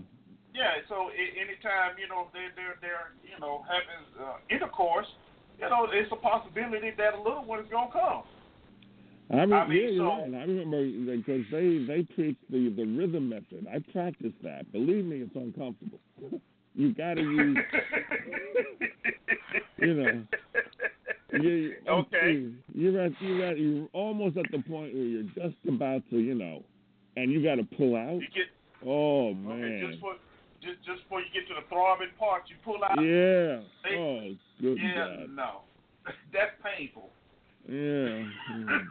Yeah, 0.52 0.76
so 0.92 1.09
anytime 1.09 1.96
you 1.96 2.05
know 2.05 2.28
they're 2.36 2.52
they're 2.52 2.76
they're 2.84 3.16
you 3.24 3.40
know 3.40 3.64
having 3.64 4.05
uh, 4.20 4.36
intercourse, 4.52 5.09
you 5.56 5.70
know 5.72 5.88
it's 5.90 6.12
a 6.12 6.20
possibility 6.20 6.92
that 6.98 7.14
a 7.14 7.16
little 7.16 7.46
one 7.48 7.60
is 7.64 7.70
gonna 7.72 7.88
come. 7.90 8.28
I, 9.32 9.44
re- 9.48 9.52
I 9.56 9.66
mean, 9.66 9.94
yeah, 9.94 9.98
so- 10.05 10.20
right. 10.20 10.34
I 10.36 10.44
remember 10.44 11.16
because 11.16 11.48
they 11.51 11.80
they 11.88 12.02
preach 12.14 12.36
the 12.51 12.68
the 12.76 12.84
rhythm 12.84 13.30
method. 13.30 13.66
I 13.72 13.80
practiced 13.90 14.36
that. 14.42 14.70
Believe 14.70 15.06
me, 15.06 15.24
it's 15.24 15.34
uncomfortable. 15.34 16.01
you 16.74 16.92
got 16.94 17.14
to 17.14 17.22
use, 17.22 17.59
you 19.78 19.94
know. 19.94 20.22
You, 21.32 21.74
Okay. 21.88 22.51
You're 22.74 23.01
at 23.01 23.12
you're 23.20 23.44
at 23.44 23.59
you're 23.59 23.88
almost 23.92 24.36
at 24.36 24.44
the 24.52 24.59
point 24.59 24.94
where 24.94 25.02
you're 25.02 25.22
just 25.34 25.56
about 25.68 26.02
to 26.10 26.18
you 26.18 26.34
know, 26.34 26.62
and 27.16 27.30
you 27.32 27.42
got 27.42 27.56
to 27.56 27.64
pull 27.76 27.96
out. 27.96 28.20
You 28.20 28.28
get 28.34 28.46
Oh 28.86 29.28
okay 29.30 29.38
man. 29.38 29.86
just 29.90 30.01
for 30.01 30.14
just 30.62 30.76
just 30.86 31.02
before 31.05 31.20
you 31.20 31.26
get 31.34 31.48
to 31.48 31.55
the 31.60 31.66
throbbing 31.68 32.09
part, 32.18 32.44
you 32.48 32.56
pull 32.64 32.82
out. 32.84 32.98
Yeah. 33.02 33.60
They- 33.82 33.96
Oh, 33.98 34.30
good 34.60 34.78
yeah, 34.80 34.94
God. 34.94 35.30
no, 35.34 35.51
that's 36.32 36.52
painful. 36.62 37.10
Yeah. 37.68 38.24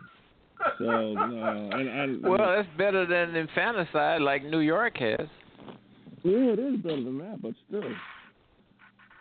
So 0.78 0.86
no, 0.86 1.70
and 1.74 1.90
I. 2.24 2.30
Well, 2.30 2.38
that's 2.56 2.68
better 2.78 3.06
than 3.06 3.36
infanticide 3.36 4.22
like 4.22 4.46
New 4.46 4.60
York 4.60 4.96
has. 4.98 5.28
Yeah, 6.24 6.54
it 6.54 6.60
is 6.60 6.78
better 6.82 7.04
than 7.04 7.18
that, 7.20 7.42
but 7.42 7.54
still. 7.68 7.84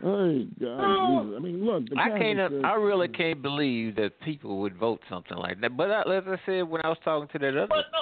Oh 0.05 0.43
God! 0.59 1.23
Jesus. 1.23 1.35
I 1.37 1.39
mean, 1.39 1.65
look. 1.65 1.89
The 1.89 1.97
I 1.97 2.09
can't. 2.17 2.37
Church- 2.37 2.63
I 2.65 2.73
really 2.75 3.07
can't 3.07 3.41
believe 3.41 3.95
that 3.95 4.19
people 4.21 4.59
would 4.59 4.75
vote 4.75 4.99
something 5.09 5.37
like 5.37 5.61
that. 5.61 5.77
But 5.77 5.91
I, 5.91 6.01
as 6.17 6.23
I 6.27 6.37
said 6.45 6.63
when 6.63 6.81
I 6.83 6.89
was 6.89 6.97
talking 7.05 7.27
to 7.29 7.39
that 7.39 7.57
other, 7.57 7.67
But 7.67 7.85
no. 7.91 7.99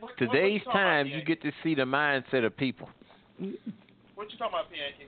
what- 0.00 0.10
what 0.10 0.32
today's 0.32 0.62
you 0.64 0.72
time, 0.72 1.06
about, 1.06 1.16
you 1.16 1.24
get 1.24 1.42
to 1.42 1.52
see 1.62 1.74
the 1.74 1.82
mindset 1.82 2.44
of 2.44 2.56
people. 2.56 2.88
What 3.38 3.46
you 4.32 4.38
talking 4.38 4.54
about, 4.58 4.70
PAK? 4.70 5.06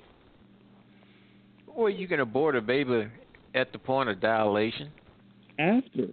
Well, 1.74 1.88
you 1.90 2.06
can 2.08 2.20
abort 2.20 2.56
a 2.56 2.60
baby 2.60 3.08
at 3.54 3.72
the 3.72 3.78
point 3.78 4.08
of 4.08 4.20
dilation. 4.20 4.90
after 5.58 6.08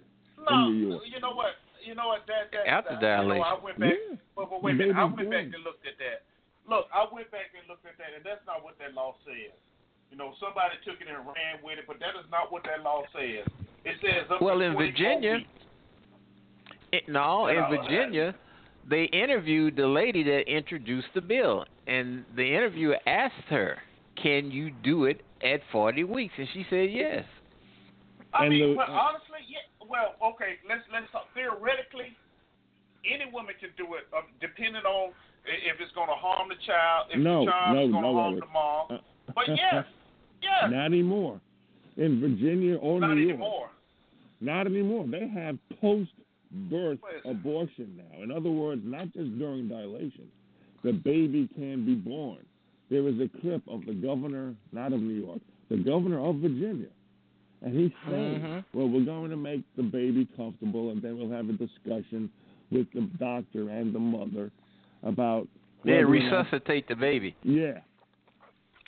No, 0.50 0.66
in 0.68 0.80
New 0.80 0.88
York. 0.90 1.02
you 1.12 1.20
know 1.20 1.32
what? 1.32 1.52
You 1.84 1.94
know 1.94 2.06
what? 2.08 2.20
That 2.26 2.50
that 2.52 2.68
After 2.68 2.98
that, 3.00 3.22
you 3.22 3.28
know, 3.28 3.34
dilation. 3.34 3.44
I 3.46 3.64
went 3.64 3.78
back. 3.80 3.92
Yeah. 4.10 4.16
But, 4.36 4.50
but 4.50 4.62
wait 4.62 4.72
a 4.72 4.74
minute. 4.74 4.96
I 4.96 5.02
Baby's 5.06 5.16
went 5.16 5.30
back 5.30 5.42
born. 5.44 5.54
and 5.54 5.64
looked 5.64 5.86
at 5.86 5.98
that. 5.98 6.22
Look, 6.68 6.86
I 6.92 7.06
went 7.10 7.30
back 7.32 7.50
and 7.56 7.64
looked 7.68 7.86
at 7.88 7.96
that, 7.96 8.12
and 8.14 8.22
that's 8.24 8.44
not 8.46 8.62
what 8.62 8.76
that 8.78 8.92
law 8.92 9.16
says. 9.24 9.56
You 10.12 10.16
know, 10.16 10.32
somebody 10.40 10.76
took 10.84 11.00
it 11.00 11.08
and 11.08 11.24
ran 11.24 11.60
with 11.64 11.78
it, 11.80 11.84
but 11.88 11.98
that 12.00 12.12
is 12.20 12.28
not 12.30 12.52
what 12.52 12.64
that 12.64 12.82
law 12.84 13.02
says. 13.12 13.44
It 13.84 13.96
says 14.00 14.28
up 14.30 14.40
Well, 14.40 14.58
to 14.60 14.64
in 14.64 14.76
Virginia, 14.76 15.40
weeks. 15.40 15.48
It, 16.92 17.08
no, 17.08 17.48
in 17.48 17.64
Virginia, 17.68 18.34
they 18.88 19.04
interviewed 19.12 19.76
the 19.76 19.86
lady 19.86 20.22
that 20.24 20.48
introduced 20.48 21.08
the 21.14 21.20
bill, 21.20 21.64
and 21.86 22.24
the 22.36 22.44
interviewer 22.44 22.96
asked 23.06 23.48
her, 23.48 23.76
"Can 24.16 24.50
you 24.50 24.70
do 24.70 25.04
it 25.04 25.20
at 25.42 25.60
40 25.70 26.04
weeks?" 26.04 26.32
And 26.38 26.48
she 26.52 26.64
said 26.70 26.90
yes. 26.90 27.24
I 28.32 28.44
And 28.46 28.54
mean, 28.54 28.70
the- 28.70 28.76
but 28.76 28.88
honestly, 28.88 29.40
yeah. 29.46 29.58
Well, 29.86 30.16
okay. 30.32 30.58
Let's 30.68 30.84
let's 30.92 31.10
talk 31.12 31.32
theoretically. 31.32 32.16
Any 33.04 33.24
woman 33.30 33.54
can 33.60 33.70
do 33.76 33.94
it, 33.94 34.06
um, 34.12 34.24
depending 34.40 34.84
on 34.84 35.12
i- 35.12 35.37
if 35.50 35.80
it's 35.80 35.92
going 35.92 36.08
to 36.08 36.14
harm 36.14 36.48
the 36.48 36.54
child, 36.66 37.06
if 37.12 37.18
No, 37.18 37.44
the 37.44 37.50
child 37.50 37.76
no, 37.76 37.84
is 37.86 37.92
going 37.92 38.04
to 38.04 38.08
no, 38.12 38.14
harm 38.18 38.32
Eric. 38.34 38.44
the 38.44 38.50
mom. 38.52 38.86
Uh, 38.90 38.98
But 39.34 39.48
yes, 39.48 39.84
yes, 40.42 40.70
Not 40.70 40.86
anymore. 40.86 41.40
In 41.96 42.20
Virginia 42.20 42.76
or 42.76 43.00
not 43.00 43.14
New 43.14 43.22
York. 43.22 43.30
anymore. 43.34 43.70
Not 44.40 44.66
anymore. 44.66 45.06
They 45.10 45.26
have 45.28 45.58
post 45.80 46.10
birth 46.70 46.98
What 47.02 47.14
is 47.16 47.22
it? 47.24 47.30
abortion 47.30 47.96
now. 47.98 48.22
In 48.22 48.30
other 48.30 48.50
words, 48.50 48.82
not 48.84 49.12
just 49.12 49.36
during 49.38 49.68
dilation. 49.68 50.28
The 50.84 50.92
baby 50.92 51.48
can 51.56 51.84
be 51.84 51.94
born. 51.94 52.38
There 52.88 53.06
is 53.08 53.16
a 53.20 53.28
clip 53.40 53.62
of 53.68 53.84
the 53.84 53.92
governor, 53.94 54.54
not 54.72 54.92
of 54.92 55.00
New 55.00 55.14
York, 55.20 55.40
the 55.68 55.76
governor 55.76 56.24
of 56.24 56.36
Virginia. 56.36 56.86
And 57.60 57.76
he's 57.76 57.90
saying, 58.08 58.40
Mhm. 58.40 58.64
well, 58.72 58.88
we're 58.88 59.04
going 59.04 59.30
to 59.30 59.36
make 59.36 59.62
the 59.76 59.82
baby 59.82 60.26
comfortable 60.36 60.90
and 60.90 61.02
then 61.02 61.18
we'll 61.18 61.28
have 61.30 61.48
a 61.50 61.52
discussion 61.54 62.30
with 62.70 62.86
the 62.92 63.00
doctor 63.18 63.68
and 63.70 63.92
the 63.92 63.98
mother 63.98 64.52
about. 65.02 65.48
They 65.84 65.92
whether 65.92 66.06
or 66.06 66.18
not- 66.18 66.50
resuscitate 66.50 66.88
the 66.88 66.96
baby, 66.96 67.36
Yeah. 67.42 67.78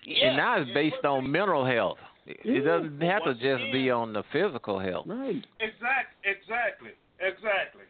Yeah, 0.04 0.28
and 0.28 0.36
now 0.38 0.60
it's 0.60 0.70
based 0.72 1.04
on 1.04 1.30
mental 1.30 1.64
health. 1.64 1.98
It 2.26 2.64
doesn't 2.64 2.98
but 2.98 3.06
have 3.06 3.22
to 3.24 3.30
once 3.30 3.40
just 3.40 3.62
be 3.72 3.90
on 3.90 4.12
the 4.12 4.22
physical 4.32 4.78
health. 4.78 5.06
Right. 5.06 5.44
Exactly. 5.60 6.30
exactly, 6.30 6.90
exactly. 7.20 7.84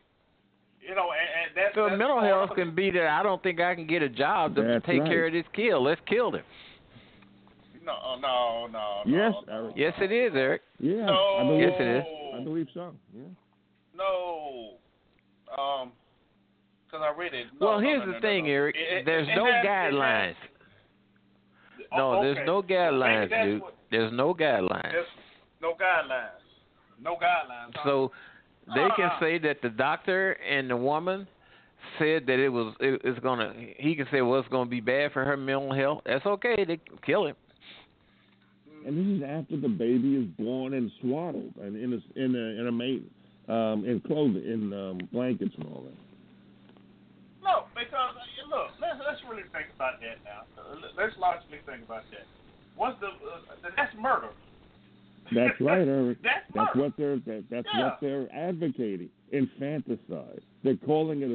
You 0.80 0.94
know, 0.94 1.10
and, 1.12 1.28
and 1.48 1.56
that's 1.56 1.74
So 1.74 1.84
that's 1.88 1.98
mental 1.98 2.16
part 2.18 2.26
health 2.26 2.50
can 2.56 2.74
be 2.74 2.90
that 2.90 3.06
I 3.06 3.22
don't 3.22 3.42
think 3.42 3.60
I 3.60 3.74
can 3.74 3.86
get 3.86 4.02
a 4.02 4.08
job 4.08 4.56
to 4.56 4.62
That's 4.62 4.86
take 4.86 5.00
right. 5.00 5.08
care 5.10 5.26
of 5.26 5.32
this 5.32 5.44
kid. 5.54 5.74
Let's 5.76 6.00
kill 6.08 6.32
him. 6.34 6.42
No, 7.84 8.16
no, 8.20 8.66
no. 8.70 9.02
Yes, 9.06 9.32
no, 9.46 9.52
Eric. 9.52 9.74
Yes, 9.76 9.94
it 10.00 10.12
is, 10.12 10.32
Eric. 10.34 10.62
Yeah. 10.78 11.06
No. 11.06 11.36
I 11.38 11.42
believe, 11.44 11.60
Yes, 11.60 11.72
it 11.80 11.96
is. 11.98 12.04
I 12.40 12.44
believe 12.44 12.66
so. 12.74 12.94
Yeah. 13.14 13.22
No. 13.96 14.70
Um, 15.56 15.92
because 16.90 17.04
I 17.08 17.16
read 17.18 17.34
it. 17.34 17.46
No, 17.60 17.66
well, 17.68 17.80
here's 17.80 18.00
no, 18.00 18.06
the 18.06 18.12
no, 18.12 18.20
thing, 18.20 18.44
no. 18.44 18.50
Eric. 18.50 18.76
It- 18.76 18.98
it- 18.98 19.04
There's 19.06 19.28
it 19.28 19.34
no 19.36 19.44
has- 19.46 19.64
guidelines. 19.66 20.34
has- 20.34 21.86
No, 21.96 22.14
Oh, 22.18 22.22
there's 22.22 22.36
okay. 22.36 22.46
no 22.46 22.62
guidelines, 22.62 23.44
dude. 23.44 23.62
what- 23.62 23.74
There's 23.90 24.12
no 24.12 24.32
guidelines. 24.34 24.92
There's 24.92 25.06
no 25.60 25.74
guidelines. 25.74 26.30
No 27.02 27.16
guidelines. 27.16 27.74
huh? 27.74 27.82
So 27.84 28.12
they 28.68 28.88
can 28.96 29.06
Uh-uh. 29.10 29.20
say 29.20 29.38
that 29.38 29.60
the 29.62 29.70
doctor 29.70 30.32
and 30.48 30.70
the 30.70 30.76
woman 30.76 31.26
said 31.98 32.26
that 32.26 32.38
it 32.38 32.48
was 32.50 32.74
it, 32.78 33.00
it's 33.04 33.18
gonna. 33.20 33.52
He 33.78 33.96
can 33.96 34.06
say, 34.12 34.20
well, 34.22 34.38
it's 34.38 34.48
gonna 34.48 34.68
be 34.70 34.80
bad 34.80 35.12
for 35.12 35.24
her 35.24 35.36
mental 35.36 35.72
health. 35.72 36.02
That's 36.04 36.24
okay. 36.26 36.64
They 36.64 36.76
can 36.76 36.98
kill 36.98 37.26
him. 37.26 37.36
And 38.86 38.96
this 38.96 39.06
is 39.18 39.22
after 39.22 39.56
the 39.56 39.68
baby 39.68 40.16
is 40.16 40.26
born 40.38 40.74
and 40.74 40.90
swaddled 41.00 41.52
and 41.60 41.76
in 41.76 41.92
a 41.94 42.18
in 42.22 42.34
a 42.36 42.60
in 42.60 42.66
a 42.68 42.72
mate 42.72 43.02
um 43.48 43.84
in 43.84 44.00
clothing 44.06 44.44
in 44.44 44.72
um 44.72 44.98
blankets 45.12 45.54
and 45.56 45.66
all 45.66 45.82
that. 45.82 45.94
Because 47.80 48.14
look, 48.50 48.68
let's 48.80 48.98
let's 49.00 49.20
really 49.28 49.44
think 49.52 49.72
about 49.74 50.00
that 50.00 50.20
now. 50.24 50.44
Let- 50.80 50.94
Let's 50.96 51.16
logically 51.18 51.58
think 51.66 51.84
about 51.84 52.04
that. 52.12 52.26
What's 52.76 53.00
the 53.00 53.08
uh, 53.08 53.70
that's 53.76 53.94
murder. 53.98 54.28
That's 55.34 55.60
right, 55.60 55.86
Eric. 55.86 56.18
That's 56.22 56.44
That's 56.54 56.76
what 56.76 56.92
they're 56.98 57.16
that, 57.26 57.44
that's 57.50 57.66
Yeah. 57.72 57.84
what 57.84 57.98
they're 58.00 58.26
advocating. 58.34 59.10
Infanticide. 59.32 60.40
They're 60.64 60.76
calling 60.84 61.22
it 61.22 61.30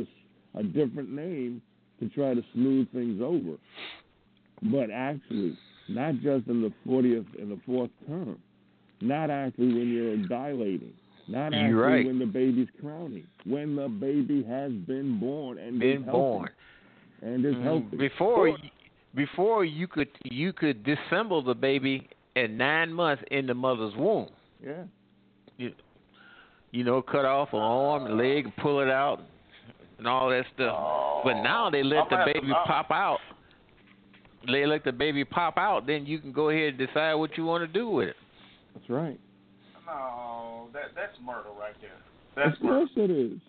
a, 0.55 0.59
a 0.59 0.63
different 0.63 1.09
name 1.11 1.61
to 2.01 2.09
try 2.09 2.33
to 2.33 2.43
smooth 2.53 2.91
things 2.91 3.21
over. 3.21 3.57
But 4.63 4.89
actually, 4.91 5.57
not 5.87 6.15
just 6.15 6.47
in 6.47 6.61
the 6.61 6.73
40th 6.87 7.25
and 7.39 7.51
the 7.51 7.59
fourth 7.65 7.89
term, 8.07 8.37
not 9.01 9.29
actually 9.29 9.67
when 9.73 9.89
you're 9.93 10.17
dilating, 10.27 10.93
not 11.27 11.53
You're 11.53 11.75
right. 11.81 12.05
when 12.05 12.19
the 12.19 12.25
baby's 12.25 12.67
crowning, 12.79 13.25
when 13.45 13.75
the 13.75 13.87
baby 13.87 14.43
has 14.43 14.71
been 14.71 15.19
born 15.19 15.57
and 15.57 15.79
Been 15.79 15.99
is 16.01 16.05
healthy 16.05 16.11
born 16.11 16.49
and 17.21 17.45
is 17.45 17.55
Mhm. 17.55 17.63
healthy. 17.63 17.97
before 17.97 18.49
y- 18.49 18.71
before 19.15 19.65
you 19.65 19.87
could 19.87 20.09
you 20.23 20.53
could 20.53 20.83
disassemble 20.83 21.43
the 21.43 21.55
baby 21.55 22.07
at 22.35 22.49
nine 22.51 22.91
months 22.93 23.23
in 23.31 23.47
the 23.47 23.53
mother's 23.53 23.95
womb. 23.95 24.29
Yeah. 24.63 24.83
You 25.57 25.71
you 26.71 26.83
know, 26.83 27.01
cut 27.01 27.23
off 27.25 27.53
an 27.53 27.59
arm 27.61 28.05
and 28.05 28.17
leg 28.17 28.53
pull 28.57 28.81
it 28.81 28.89
out 28.89 29.21
and 29.97 30.05
all 30.07 30.29
that 30.29 30.45
stuff. 30.53 31.23
but 31.23 31.41
now 31.41 31.69
they 31.69 31.81
let 31.83 32.11
I'm 32.11 32.19
the 32.25 32.33
baby 32.33 32.47
to- 32.47 32.53
pop 32.65 32.91
out. 32.91 33.19
They 34.51 34.65
let 34.67 34.83
the 34.83 34.91
baby 34.91 35.23
pop 35.25 35.57
out, 35.57 35.87
then 35.87 36.05
you 36.05 36.19
can 36.19 36.31
go 36.31 36.49
ahead 36.49 36.69
and 36.69 36.77
decide 36.77 37.13
what 37.15 37.35
you 37.37 37.45
want 37.45 37.63
to 37.63 37.67
do 37.67 37.89
with 37.89 38.09
it. 38.09 38.15
That's 38.75 38.89
right. 38.89 39.19
No, 39.87 40.34
that 40.75 40.91
that's 40.95 41.15
murder 41.23 41.49
right 41.57 41.75
there. 41.81 41.97
That's 42.35 42.55
of 42.59 42.63
murder. 42.63 42.85
course 42.85 42.93
it 42.97 43.11
is. 43.11 43.39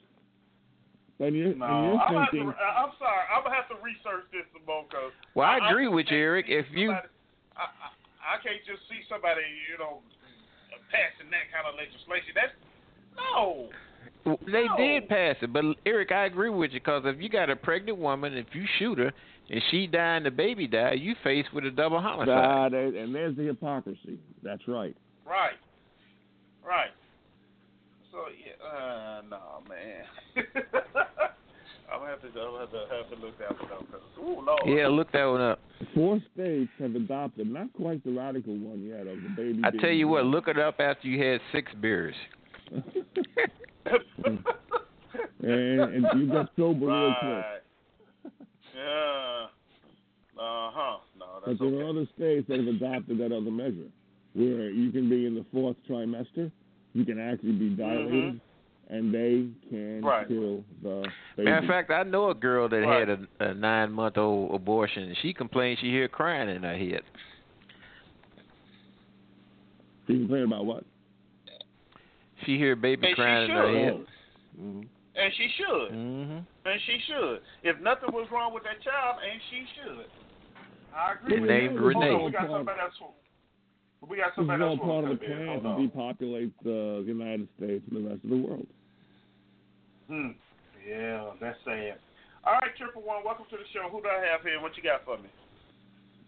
And 1.19 1.33
you're, 1.35 1.55
No, 1.57 1.65
and 1.65 1.85
you're 1.97 2.01
I'm, 2.01 2.29
thinking, 2.31 2.53
to, 2.53 2.57
uh, 2.57 2.83
I'm 2.87 2.93
sorry. 3.01 3.25
I'm 3.33 3.43
gonna 3.43 3.57
have 3.57 3.69
to 3.73 3.79
research 3.83 4.29
this 4.33 4.45
some 4.53 4.63
more 4.69 4.85
because. 4.89 5.13
Well, 5.35 5.49
I 5.49 5.59
I- 5.59 5.71
agree 5.71 5.87
I 5.87 5.95
with 5.97 6.07
you, 6.11 6.19
Eric. 6.19 6.47
see 6.47 6.53
If 6.61 6.67
you 6.73 6.89
somebody- 6.93 7.09
I, 7.57 7.65
I, 7.65 7.89
I 8.37 8.43
can't 8.45 8.61
just 8.69 8.85
see 8.89 9.01
somebody, 9.09 9.41
you 9.71 9.79
know, 9.81 10.05
passing 10.93 11.31
that 11.33 11.49
kind 11.51 11.65
of 11.67 11.75
legislation. 11.75 12.33
That's 12.37 12.53
no. 13.17 13.69
They 14.47 14.67
No. 14.67 14.77
did 14.77 15.09
pass 15.09 15.37
it, 15.41 15.53
but 15.53 15.65
Eric, 15.87 16.11
I 16.13 16.27
agree 16.27 16.51
with 16.51 16.73
you 16.73 16.81
because 16.81 17.03
if 17.07 17.21
you 17.21 17.29
got 17.29 17.49
a 17.49 17.57
pregnant 17.57 17.99
woman, 17.99 18.35
if 18.37 18.47
you 18.53 18.67
shoot 18.79 18.99
her 18.99 19.13
and 19.49 19.63
she 19.71 19.87
die 19.87 20.17
and 20.17 20.27
the 20.27 20.31
baby 20.31 20.67
die, 20.67 20.93
you 20.95 21.15
faced 21.25 21.53
with 21.55 21.65
a 21.65 21.71
double 21.71 22.01
homicide. 22.01 22.27
God, 22.27 22.75
and 22.75 23.15
there's 23.15 23.37
the 23.37 23.45
hypocrisy. 23.45 24.19
That's 24.43 24.67
right. 24.69 24.95
Right. 25.25 25.55
Right. 26.67 26.91
So 28.17 28.23
yeah, 28.33 28.57
uh, 28.67 29.21
no, 29.29 29.39
man. 29.69 30.05
I'm 31.93 32.01
gonna 32.01 32.11
have 32.11 32.23
to, 32.23 32.29
I'm 32.29 32.33
gonna 32.33 32.61
have 32.61 32.71
to, 32.71 32.87
have 32.97 33.11
to 33.11 33.17
look 33.27 33.39
that 33.39 33.53
one 33.63 33.73
up. 33.73 33.91
'cause, 33.93 34.01
Ooh, 34.19 34.41
Lord. 34.41 34.63
Yeah, 34.65 34.89
look 34.89 35.13
that 35.13 35.27
one 35.27 35.43
up. 35.43 35.61
Four 35.95 36.19
states 36.33 36.73
have 36.79 36.95
adopted, 36.95 37.47
not 37.53 37.71
quite 37.75 38.03
the 38.05 38.13
radical 38.13 38.57
one 38.57 38.83
yet, 38.87 39.07
of 39.07 39.23
the 39.23 39.29
baby. 39.37 39.61
I 39.65 39.71
being 39.71 39.83
tell 39.83 39.91
you 39.91 40.09
what, 40.09 40.25
look 40.25 40.49
it 40.49 40.59
up 40.59 40.81
after 40.81 41.07
you 41.09 41.23
had 41.23 41.43
six 41.53 41.71
beers. 41.83 42.15
and, 42.73 44.41
and 45.43 46.07
you 46.17 46.33
got 46.33 46.49
sober 46.57 46.87
real 46.87 47.15
quick. 47.21 47.45
Yeah. 48.75 49.47
Uh 50.39 50.71
huh. 50.73 50.99
No, 51.19 51.27
that's 51.35 51.45
But 51.45 51.47
that's 51.47 51.59
there 51.61 51.69
okay. 51.69 51.83
are 51.83 51.89
other 51.91 52.07
states 52.17 52.49
that 52.49 52.59
have 52.61 52.67
adopted 52.69 53.19
that 53.19 53.33
other 53.33 53.51
measure, 53.51 53.91
where 54.35 54.71
you 54.71 54.91
can 54.91 55.11
be 55.11 55.27
in 55.27 55.35
the 55.35 55.45
fourth 55.53 55.77
trimester, 55.89 56.51
you 56.97 57.05
can 57.05 57.21
actually 57.21 57.53
be 57.53 57.69
dilated, 57.71 58.41
and 58.89 59.13
they 59.13 59.49
can 59.69 60.01
Mm-hmm. 60.01 60.07
Right. 60.07 60.27
kill 60.29 60.65
the 60.83 61.05
baby. 61.37 61.51
Matter 61.51 61.59
of 61.65 61.69
fact, 61.69 61.91
I 61.91 62.03
know 62.05 62.31
a 62.31 62.35
girl 62.35 62.69
that 62.69 62.77
Right. 62.79 63.07
had 63.09 63.27
a, 63.41 63.51
a 63.51 63.55
nine 63.55 63.93
month 63.93 64.17
old 64.17 64.55
abortion. 64.55 65.03
and 65.05 65.17
She 65.23 65.33
complained 65.35 65.79
she 65.81 65.91
hear 65.91 66.09
crying 66.09 66.49
in 66.49 66.63
her 66.63 66.77
head. 66.77 67.03
you 70.07 70.19
complain 70.21 70.45
about 70.45 70.65
what? 70.67 70.85
She 72.45 72.57
hear 72.59 72.77
baby 72.77 73.07
And 73.09 73.13
she 73.13 73.15
crying 73.23 73.51
in 73.51 73.57
her 73.57 73.67
should. 73.67 73.77
head. 73.83 74.07
Mhm. 74.61 74.87
And 75.17 75.33
she 75.37 75.49
should. 75.57 75.91
hmm 75.91 76.39
And 76.65 76.81
she 76.87 76.99
should. 77.07 77.41
If 77.63 77.81
nothing 77.81 78.11
was 78.13 78.29
wrong 78.31 78.55
with 78.55 78.63
that 78.65 78.81
child, 78.83 79.17
and 79.23 79.41
she 79.51 79.65
should. 79.77 80.07
I 80.95 81.13
agree 81.15 81.35
They 81.35 81.41
with 81.41 81.51
named 81.51 81.75
you. 81.75 81.81
Renee. 81.81 82.11
Hold 82.11 82.21
on, 82.21 82.25
we 82.27 82.31
got 82.33 82.49
somebody 82.51 82.81
else. 82.81 82.93
Who- 84.01 84.07
We 84.07 84.17
got 84.17 84.27
This 84.27 84.33
is 84.33 84.37
somebody 84.37 84.63
all 84.63 84.71
else. 84.71 84.81
who 84.81 84.87
part 84.87 85.05
of 85.05 85.11
the 85.11 85.17
to 85.17 85.27
come 85.27 85.61
plan 85.61 85.77
to 85.77 85.83
depopulate 85.83 86.53
the 86.63 87.05
United 87.07 87.49
States 87.57 87.85
and 87.91 88.05
the 88.05 88.09
rest 88.11 88.25
of 88.25 88.31
the 88.31 88.37
world. 88.37 88.67
Hmm. 90.09 90.31
Yeah, 90.87 91.31
that's 91.41 91.59
sad. 91.65 91.99
All 92.45 92.53
right, 92.55 92.77
triple 92.77 93.03
one. 93.03 93.25
Welcome 93.25 93.47
to 93.51 93.57
the 93.57 93.67
show. 93.73 93.89
Who 93.89 94.01
do 94.03 94.09
I 94.09 94.25
have 94.31 94.43
here? 94.43 94.61
What 94.61 94.77
you 94.77 94.83
got 94.83 95.05
for 95.05 95.19
me? 95.19 95.29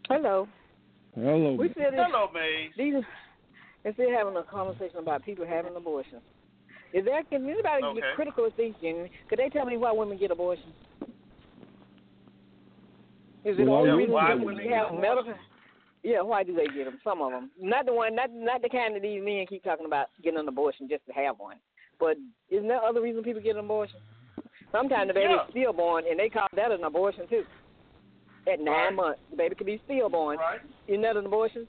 Hello. 0.09 0.49
Hello. 1.15 1.53
We 1.55 1.69
said 1.75 1.95
it. 1.95 2.01
Hello, 2.01 2.29
Maze. 2.35 2.73
These, 2.77 3.05
instead 3.85 4.09
of 4.09 4.13
having 4.15 4.37
a 4.37 4.43
conversation 4.43 4.99
about 4.99 5.25
people 5.25 5.47
having 5.47 5.77
abortions, 5.77 6.23
is 6.93 7.05
there 7.05 7.23
can 7.25 7.45
anybody 7.49 7.85
Okay. 7.85 8.01
get 8.01 8.15
critical 8.17 8.47
of 8.47 8.55
things, 8.55 8.75
Jenny? 8.83 9.11
Could 9.29 9.39
they 9.39 9.49
tell 9.51 9.67
me 9.67 9.77
why 9.77 9.93
women 9.93 10.19
get 10.19 10.31
abortions? 10.33 10.75
Is 13.45 13.59
it 13.59 13.63
Why 13.67 13.77
only 13.79 13.91
women- 13.91 13.99
reason 13.99 14.13
why 14.15 14.35
women 14.35 14.45
women 14.47 14.69
have 14.73 14.91
get 14.91 15.01
medical? 15.01 15.35
Yeah, 16.03 16.23
why 16.23 16.43
do 16.45 16.55
they 16.55 16.67
get 16.67 16.85
them? 16.85 16.99
Some 17.03 17.21
of 17.21 17.33
them, 17.33 17.51
not 17.61 17.87
the 17.87 17.93
one, 17.93 18.15
not 18.15 18.31
not 18.33 18.63
the 18.63 18.69
kind 18.69 18.95
that 18.95 19.03
these 19.03 19.23
men 19.23 19.47
keep 19.49 19.65
talking 19.65 19.87
about 19.87 20.07
getting 20.23 20.39
an 20.39 20.49
abortion 20.49 20.89
just 20.89 21.05
to 21.07 21.13
have 21.13 21.39
one. 21.39 21.57
But 21.99 22.17
isn't 22.51 22.69
there 22.69 22.83
other 22.83 23.01
reason 23.03 23.23
people 23.25 23.43
get 23.43 23.57
an 23.57 23.65
abortion? 23.65 23.99
Sometimes 24.71 25.09
the 25.09 25.15
baby 25.15 25.33
Yeah. 25.33 25.45
is 25.45 25.51
stillborn, 25.51 26.05
and 26.09 26.19
they 26.19 26.29
call 26.29 26.47
that 26.55 26.71
an 26.71 26.85
abortion 26.85 27.27
too. 27.29 27.45
At 28.47 28.61
nine 28.61 28.75
Right. 28.75 28.95
months, 28.95 29.21
the 29.31 29.37
baby 29.37 29.55
could 29.57 29.67
be 29.67 29.79
stillborn. 29.85 30.39
Right. 30.39 30.61
Isn't 30.87 31.03
that 31.03 31.17
an 31.17 31.27
abortion? 31.27 31.67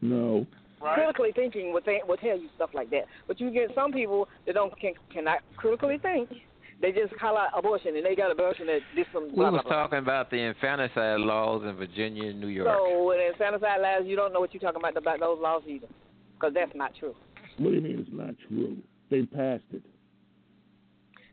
No. 0.00 0.46
Right. 0.80 0.94
critically 0.94 1.30
thinking 1.30 1.72
will, 1.72 1.80
th- 1.80 2.02
will 2.08 2.16
tell 2.16 2.36
you 2.36 2.48
stuff 2.56 2.74
like 2.74 2.90
that. 2.90 3.06
But 3.28 3.40
you 3.40 3.50
get 3.52 3.72
some 3.72 3.92
people 3.92 4.28
that 4.46 4.54
don't 4.54 4.76
can 4.80 4.94
cannot 5.10 5.38
critically 5.56 5.98
think. 5.98 6.28
They 6.82 6.90
just 6.90 7.14
call 7.16 7.38
out 7.38 7.50
abortion 7.56 7.94
and 7.96 8.04
they 8.04 8.16
got 8.16 8.32
abortion 8.32 8.66
that 8.66 8.80
this 8.96 9.06
some 9.12 9.28
We 9.28 9.36
blah 9.36 9.50
blah 9.50 9.58
was 9.58 9.62
blah. 9.64 9.72
talking 9.72 9.98
about 9.98 10.30
the 10.30 10.36
infanticide 10.38 11.20
laws 11.20 11.62
in 11.64 11.76
Virginia 11.76 12.30
and 12.30 12.40
New 12.40 12.48
York. 12.48 12.68
So 12.76 13.04
when 13.04 13.20
infanticide 13.20 13.80
laws, 13.80 14.02
you 14.04 14.16
don't 14.16 14.32
know 14.32 14.40
what 14.40 14.52
you're 14.52 14.60
talking 14.60 14.80
about 14.82 14.96
about 14.96 15.20
those 15.20 15.38
laws 15.40 15.62
either, 15.68 15.86
because 16.34 16.52
that's 16.52 16.72
not 16.74 16.92
true. 16.98 17.14
What 17.58 17.70
do 17.70 17.76
you 17.76 17.80
mean 17.80 18.00
it's 18.00 18.10
not 18.12 18.34
true? 18.48 18.76
They 19.10 19.22
passed 19.22 19.62
it. 19.72 19.82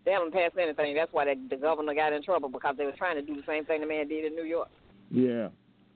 They 0.05 0.11
haven't 0.11 0.33
passed 0.33 0.55
anything. 0.57 0.95
That's 0.95 1.11
why 1.11 1.25
the, 1.25 1.35
the 1.49 1.57
governor 1.57 1.95
got 1.95 2.13
in 2.13 2.21
trouble 2.23 2.49
because 2.49 2.75
they 2.77 2.85
were 2.85 2.93
trying 2.97 3.15
to 3.15 3.21
do 3.21 3.35
the 3.35 3.43
same 3.47 3.65
thing 3.65 3.81
the 3.81 3.87
man 3.87 4.07
did 4.07 4.25
in 4.25 4.35
New 4.35 4.43
York. 4.45 4.69
Yeah. 5.09 5.49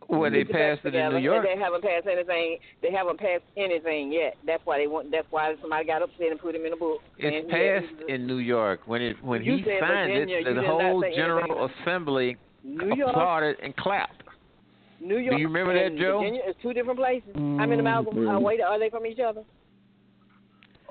Well, 0.10 0.32
they 0.32 0.44
Put 0.44 0.48
the 0.48 0.54
facts 0.54 0.82
passed 0.84 0.96
it 0.96 0.96
in 0.96 1.10
New 1.12 1.18
York. 1.20 1.46
They 1.46 1.60
haven't 1.60 1.84
passed 1.84 2.08
anything. 2.08 2.58
They 2.82 2.92
haven't 2.92 3.20
passed 3.20 3.44
anything 3.58 4.12
yet. 4.12 4.36
That's 4.46 4.62
why 4.66 4.80
they 4.80 4.88
want. 4.88 5.12
That's 5.12 5.28
why 5.30 5.54
somebody 5.62 5.86
got 5.86 6.02
upset 6.02 6.32
and 6.32 6.40
put 6.40 6.56
him 6.56 6.66
in 6.66 6.74
a 6.74 6.78
book. 6.78 7.02
It's 7.18 7.44
And, 7.44 7.50
yeah, 7.50 7.80
passed 7.80 8.10
in 8.10 8.28
New 8.28 8.38
York. 8.38 8.82
When 8.86 9.02
it 9.02 9.24
when 9.24 9.44
You 9.44 9.58
he 9.58 9.64
signed 9.80 10.12
Virginia, 10.12 10.38
it, 10.38 10.54
the 10.56 10.62
whole 10.64 11.04
General 11.16 11.44
anything. 11.44 11.82
Assembly 11.82 12.38
New 12.64 12.96
York, 12.96 13.12
applauded 13.12 13.58
and 13.62 13.76
clapped. 13.76 14.24
New 15.00 15.18
York. 15.18 15.36
Do 15.36 15.42
you 15.42 15.48
remember 15.48 15.74
that, 15.74 15.88
and 15.88 16.00
Joe? 16.00 16.20
Virginia 16.20 16.42
is 16.48 16.56
two 16.62 16.74
different 16.74 16.98
places. 17.00 17.36
How 17.36 17.66
many 17.68 17.82
miles 17.82 18.08
Mm, 18.08 18.36
away 18.36 18.62
are 18.62 18.80
they 18.80 18.90
from 18.90 19.06
each 19.06 19.20
other? 19.20 19.44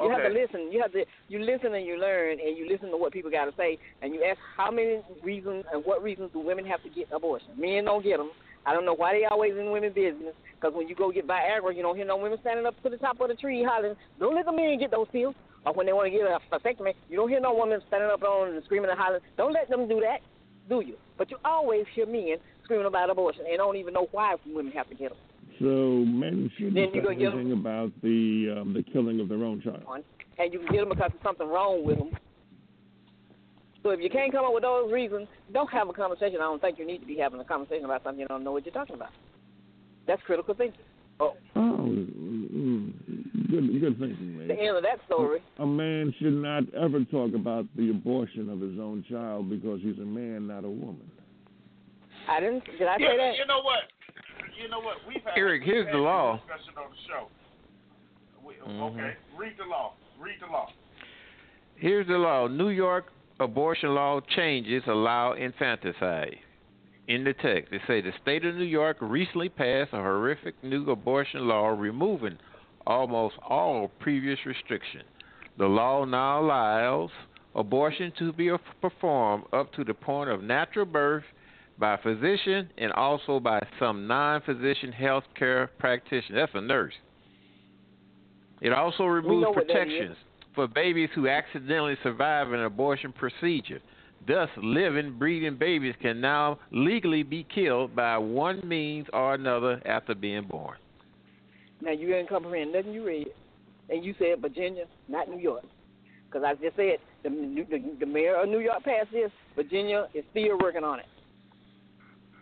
You 0.02 0.10
have 0.10 0.22
to 0.22 0.28
listen. 0.28 0.72
You 0.72 0.80
have 0.82 0.93
to 0.93 1.05
you 1.28 1.39
listen 1.39 1.74
and 1.74 1.86
you 1.86 1.98
learn 1.98 2.39
and 2.40 2.56
you 2.56 2.66
listen 2.68 2.90
to 2.90 2.97
what 2.97 3.12
people 3.12 3.30
got 3.30 3.44
to 3.44 3.52
say 3.56 3.78
and 4.01 4.14
you 4.14 4.24
ask 4.24 4.39
how 4.56 4.70
many 4.70 5.01
reasons 5.22 5.64
and 5.72 5.84
what 5.84 6.02
reasons 6.02 6.30
do 6.32 6.40
women 6.40 6.64
have 6.66 6.82
to 6.82 6.89
get 6.89 7.09
abortion? 7.12 7.48
Men 7.59 7.84
don't 7.84 8.02
get 8.02 8.18
them. 8.18 8.30
I 8.66 8.72
don't 8.72 8.84
know 8.84 8.94
why 8.94 9.12
they 9.14 9.24
always 9.24 9.56
in 9.56 9.70
women's 9.70 9.94
business. 9.94 10.34
Because 10.55 10.74
when 10.76 10.89
you 10.89 10.94
go 10.94 11.10
get 11.10 11.26
Viagra, 11.26 11.74
you 11.74 11.82
don't 11.82 11.97
hear 11.97 12.06
no 12.06 12.16
women 12.16 12.39
standing 12.40 12.66
up 12.66 12.80
to 12.82 12.89
the 12.90 12.97
top 12.97 13.20
of 13.20 13.28
the 13.28 13.34
tree 13.34 13.64
hollering, 13.64 13.97
"Don't 14.20 14.34
let 14.34 14.47
the 14.47 14.52
men 14.52 14.78
get 14.78 14.90
those 14.93 15.09
pills." 15.10 15.34
Or 15.66 15.72
when 15.72 15.86
they 15.86 15.93
want 15.93 16.06
to 16.06 16.10
get 16.10 16.26
a 16.26 16.39
vasectomy, 16.51 16.94
you 17.09 17.16
don't 17.16 17.28
hear 17.28 17.40
no 17.40 17.55
women 17.55 17.80
standing 17.89 18.10
up 18.10 18.22
on 18.22 18.55
and 18.55 18.64
screaming 18.64 18.90
and 18.90 18.98
hollering, 18.98 19.22
"Don't 19.36 19.52
let 19.52 19.68
them 19.68 19.89
do 19.89 20.01
that," 20.01 20.20
do 20.68 20.80
you? 20.80 20.97
But 21.18 21.30
you 21.30 21.39
always 21.44 21.84
hear 21.94 22.06
men 22.06 22.36
screaming 22.64 22.86
about 22.86 23.10
abortion 23.10 23.44
and 23.48 23.56
don't 23.59 23.76
even 23.76 23.94
know 23.94 24.09
why 24.12 24.36
women 24.47 24.72
have 24.72 24.89
to 24.89 24.94
get 24.94 25.10
them. 25.10 25.18
So 25.60 26.05
men 26.06 26.51
shouldn't 26.56 26.74
Then 26.74 26.84
you 26.94 27.01
say 27.01 27.01
go 27.01 27.14
get 27.14 27.32
'em. 27.32 27.39
anything 27.40 27.52
about 27.52 27.90
the 28.02 28.56
um, 28.60 28.72
the 28.72 28.82
killing 28.82 29.20
of 29.20 29.28
their 29.28 29.44
own 29.44 29.60
child. 29.60 29.82
and 30.39 30.52
you 30.52 30.59
can 30.60 30.68
get 30.72 30.80
them 30.80 30.89
because 30.89 31.10
there's 31.12 31.22
something 31.22 31.48
wrong 31.48 31.84
with 31.84 31.98
them. 31.98 32.10
So 33.82 33.90
if 33.90 34.00
you 34.00 34.10
can't 34.10 34.32
come 34.32 34.44
up 34.44 34.54
with 34.54 34.62
those 34.62 34.92
reasons, 34.92 35.26
don't 35.52 35.70
have 35.70 35.88
a 35.88 35.92
conversation. 35.92 36.36
I 36.36 36.44
don't 36.44 36.60
think 36.60 36.78
you 36.78 36.86
need 36.86 36.98
to 36.98 37.06
be 37.06 37.16
having 37.16 37.40
a 37.40 37.44
conversation 37.44 37.84
about 37.84 38.04
something 38.04 38.20
you 38.20 38.28
don't 38.28 38.44
know 38.44 38.52
what 38.52 38.64
you're 38.64 38.74
talking 38.74 38.94
about. 38.94 39.10
That's 40.06 40.22
critical 40.22 40.54
thinking. 40.54 40.80
Oh, 41.20 41.34
mm, 41.56 42.92
good, 43.50 43.80
good 43.80 43.98
thinking, 43.98 44.38
man. 44.38 44.48
The 44.48 44.54
end 44.54 44.76
of 44.76 44.82
that 44.82 44.98
story. 45.06 45.40
A 45.59 45.66
man 45.66 46.14
should 46.18 46.32
not 46.32 46.62
ever 46.74 47.04
talk 47.04 47.34
about 47.34 47.66
the 47.76 47.90
abortion 47.90 48.48
of 48.48 48.60
his 48.60 48.78
own 48.80 49.04
child 49.09 49.50
because 49.50 49.80
he's 49.82 49.98
a 49.98 50.06
man, 50.06 50.46
not 50.46 50.64
a 50.64 50.70
woman. 50.70 51.10
I 52.28 52.40
didn't. 52.40 52.64
Did 52.64 52.88
I 52.88 52.96
yeah, 52.98 53.09
say 53.09 53.16
that? 53.16 53.36
You 53.36 53.46
know 53.46 53.62
what? 53.62 53.80
You 54.60 54.68
know 54.68 54.80
what? 54.80 54.96
We've 55.06 55.22
had 55.24 55.34
Eric, 55.36 55.62
here's 55.64 55.90
the 55.92 55.98
law. 55.98 56.36
Discussion 56.36 56.74
on 56.78 56.90
the 56.90 56.96
show. 57.09 57.28
We, 58.44 58.54
Mhm. 58.54 58.92
Okay, 58.92 59.16
read 59.36 59.54
the 59.59 59.64
law. 59.64 59.94
Read 60.20 60.36
the 60.40 60.46
law. 60.46 60.68
Here's 61.76 62.06
the 62.06 62.18
law. 62.18 62.46
New 62.46 62.68
York 62.68 63.12
abortion 63.40 63.94
law 63.94 64.20
changes 64.20 64.82
allow 64.86 65.32
infanticide. 65.32 66.36
In 67.09 67.24
the 67.24 67.34
text, 67.34 67.72
it 67.72 67.82
say 67.86 68.00
the 68.00 68.12
state 68.22 68.44
of 68.44 68.54
New 68.54 68.64
York 68.64 68.96
recently 69.00 69.48
passed 69.48 69.92
a 69.92 69.96
horrific 69.96 70.54
new 70.62 70.90
abortion 70.90 71.48
law 71.48 71.68
removing 71.68 72.38
almost 72.86 73.34
all 73.48 73.90
previous 74.00 74.38
restrictions. 74.46 75.04
The 75.59 75.66
law 75.66 76.04
now 76.04 76.40
allows 76.40 77.10
abortion 77.54 78.12
to 78.18 78.32
be 78.32 78.50
performed 78.80 79.44
up 79.52 79.72
to 79.74 79.84
the 79.84 79.94
point 79.94 80.30
of 80.30 80.42
natural 80.42 80.86
birth 80.86 81.24
by 81.78 81.94
a 81.94 81.98
physician 81.98 82.70
and 82.78 82.92
also 82.92 83.40
by 83.40 83.60
some 83.78 84.06
non-physician 84.06 84.92
health 84.92 85.24
care 85.36 85.70
practitioner. 85.78 86.40
That's 86.40 86.52
a 86.54 86.60
nurse. 86.60 86.94
It 88.60 88.72
also 88.72 89.04
removes 89.04 89.42
know 89.42 89.50
what 89.50 89.66
that 89.66 89.88
is. 89.88 89.92
protections 89.92 90.16
for 90.54 90.66
babies 90.66 91.08
who 91.14 91.28
accidentally 91.28 91.96
survive 92.02 92.52
an 92.52 92.60
abortion 92.60 93.12
procedure. 93.12 93.80
Thus, 94.26 94.48
living, 94.62 95.18
breathing 95.18 95.56
babies 95.56 95.94
can 96.00 96.20
now 96.20 96.58
legally 96.70 97.22
be 97.22 97.46
killed 97.52 97.96
by 97.96 98.18
one 98.18 98.66
means 98.66 99.06
or 99.12 99.34
another 99.34 99.82
after 99.84 100.14
being 100.14 100.44
born. 100.44 100.76
Now 101.80 101.90
you 101.90 102.06
didn't 102.06 102.28
comprehend 102.28 102.72
nothing 102.72 102.92
you 102.92 103.04
read, 103.04 103.26
and 103.90 104.04
you 104.04 104.14
said 104.18 104.40
Virginia, 104.40 104.84
not 105.08 105.28
New 105.28 105.40
York. 105.40 105.64
Because 106.26 106.44
I 106.46 106.54
just 106.54 106.76
said 106.76 106.98
the, 107.24 107.30
the 107.30 107.96
the 108.00 108.06
mayor 108.06 108.36
of 108.36 108.48
New 108.48 108.60
York 108.60 108.84
passed 108.84 109.10
this. 109.12 109.30
Virginia 109.56 110.06
is 110.14 110.24
still 110.30 110.56
working 110.58 110.84
on 110.84 111.00
it. 111.00 111.06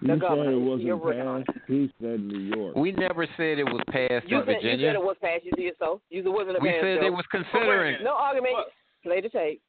The 0.03 0.07
You 0.07 0.13
said 0.15 0.21
governor 0.21 0.51
it 0.51 0.57
is 0.57 0.81
still 0.81 0.97
wasn't 0.97 1.05
working 1.05 1.27
on 1.27 1.45
passed. 1.45 1.59
He 1.69 1.93
said 2.01 2.21
New 2.21 2.39
York. 2.39 2.77
We 2.77 2.93
never 2.93 3.27
said 3.37 3.59
it 3.59 3.65
was 3.65 3.83
passed 3.91 4.29
You 4.29 4.41
in 4.41 4.47
said, 4.47 4.57
you 4.63 4.71
Virginia. 4.71 4.89
said 4.89 4.95
it 4.95 5.03
was 5.03 5.17
passed. 5.21 5.45
You 5.45 5.53
did 5.53 5.75
so. 5.79 6.01
You 6.09 6.23
said 6.23 6.27
it 6.29 6.33
wasn't 6.33 6.57
a 6.57 6.61
we 6.61 6.71
said 6.71 6.83
bill. 6.83 7.01
they 7.03 7.11
was 7.11 7.25
considering. 7.31 8.03
No 8.03 8.15
argument. 8.15 8.55
Play 9.03 9.21
the 9.21 9.29
tape. 9.29 9.63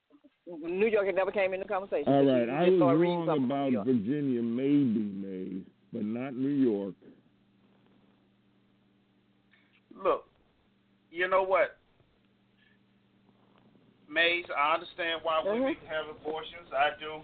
New 0.48 0.88
York 0.88 1.06
had 1.06 1.16
never 1.16 1.32
came 1.32 1.53
into 1.53 1.68
conversation. 1.68 2.12
All 2.12 2.24
You 2.24 2.32
right, 2.32 2.49
I 2.49 2.70
was 2.70 2.98
wrong 2.98 3.30
about 3.30 3.86
Virginia 3.86 4.41
maybe 4.41 4.99
made, 4.99 5.66
but 5.94 6.03
not 6.03 6.34
New 6.34 6.49
York. 6.49 6.94
Look, 10.03 10.26
you 11.12 11.28
know 11.28 11.44
what? 11.44 11.78
Maze, 14.10 14.45
I 14.58 14.74
understand 14.74 15.22
why 15.24 15.41
women 15.44 15.76
mm-hmm. 15.76 15.86
have 15.88 16.10
abortions. 16.10 16.68
I 16.76 16.90
do. 16.99 17.22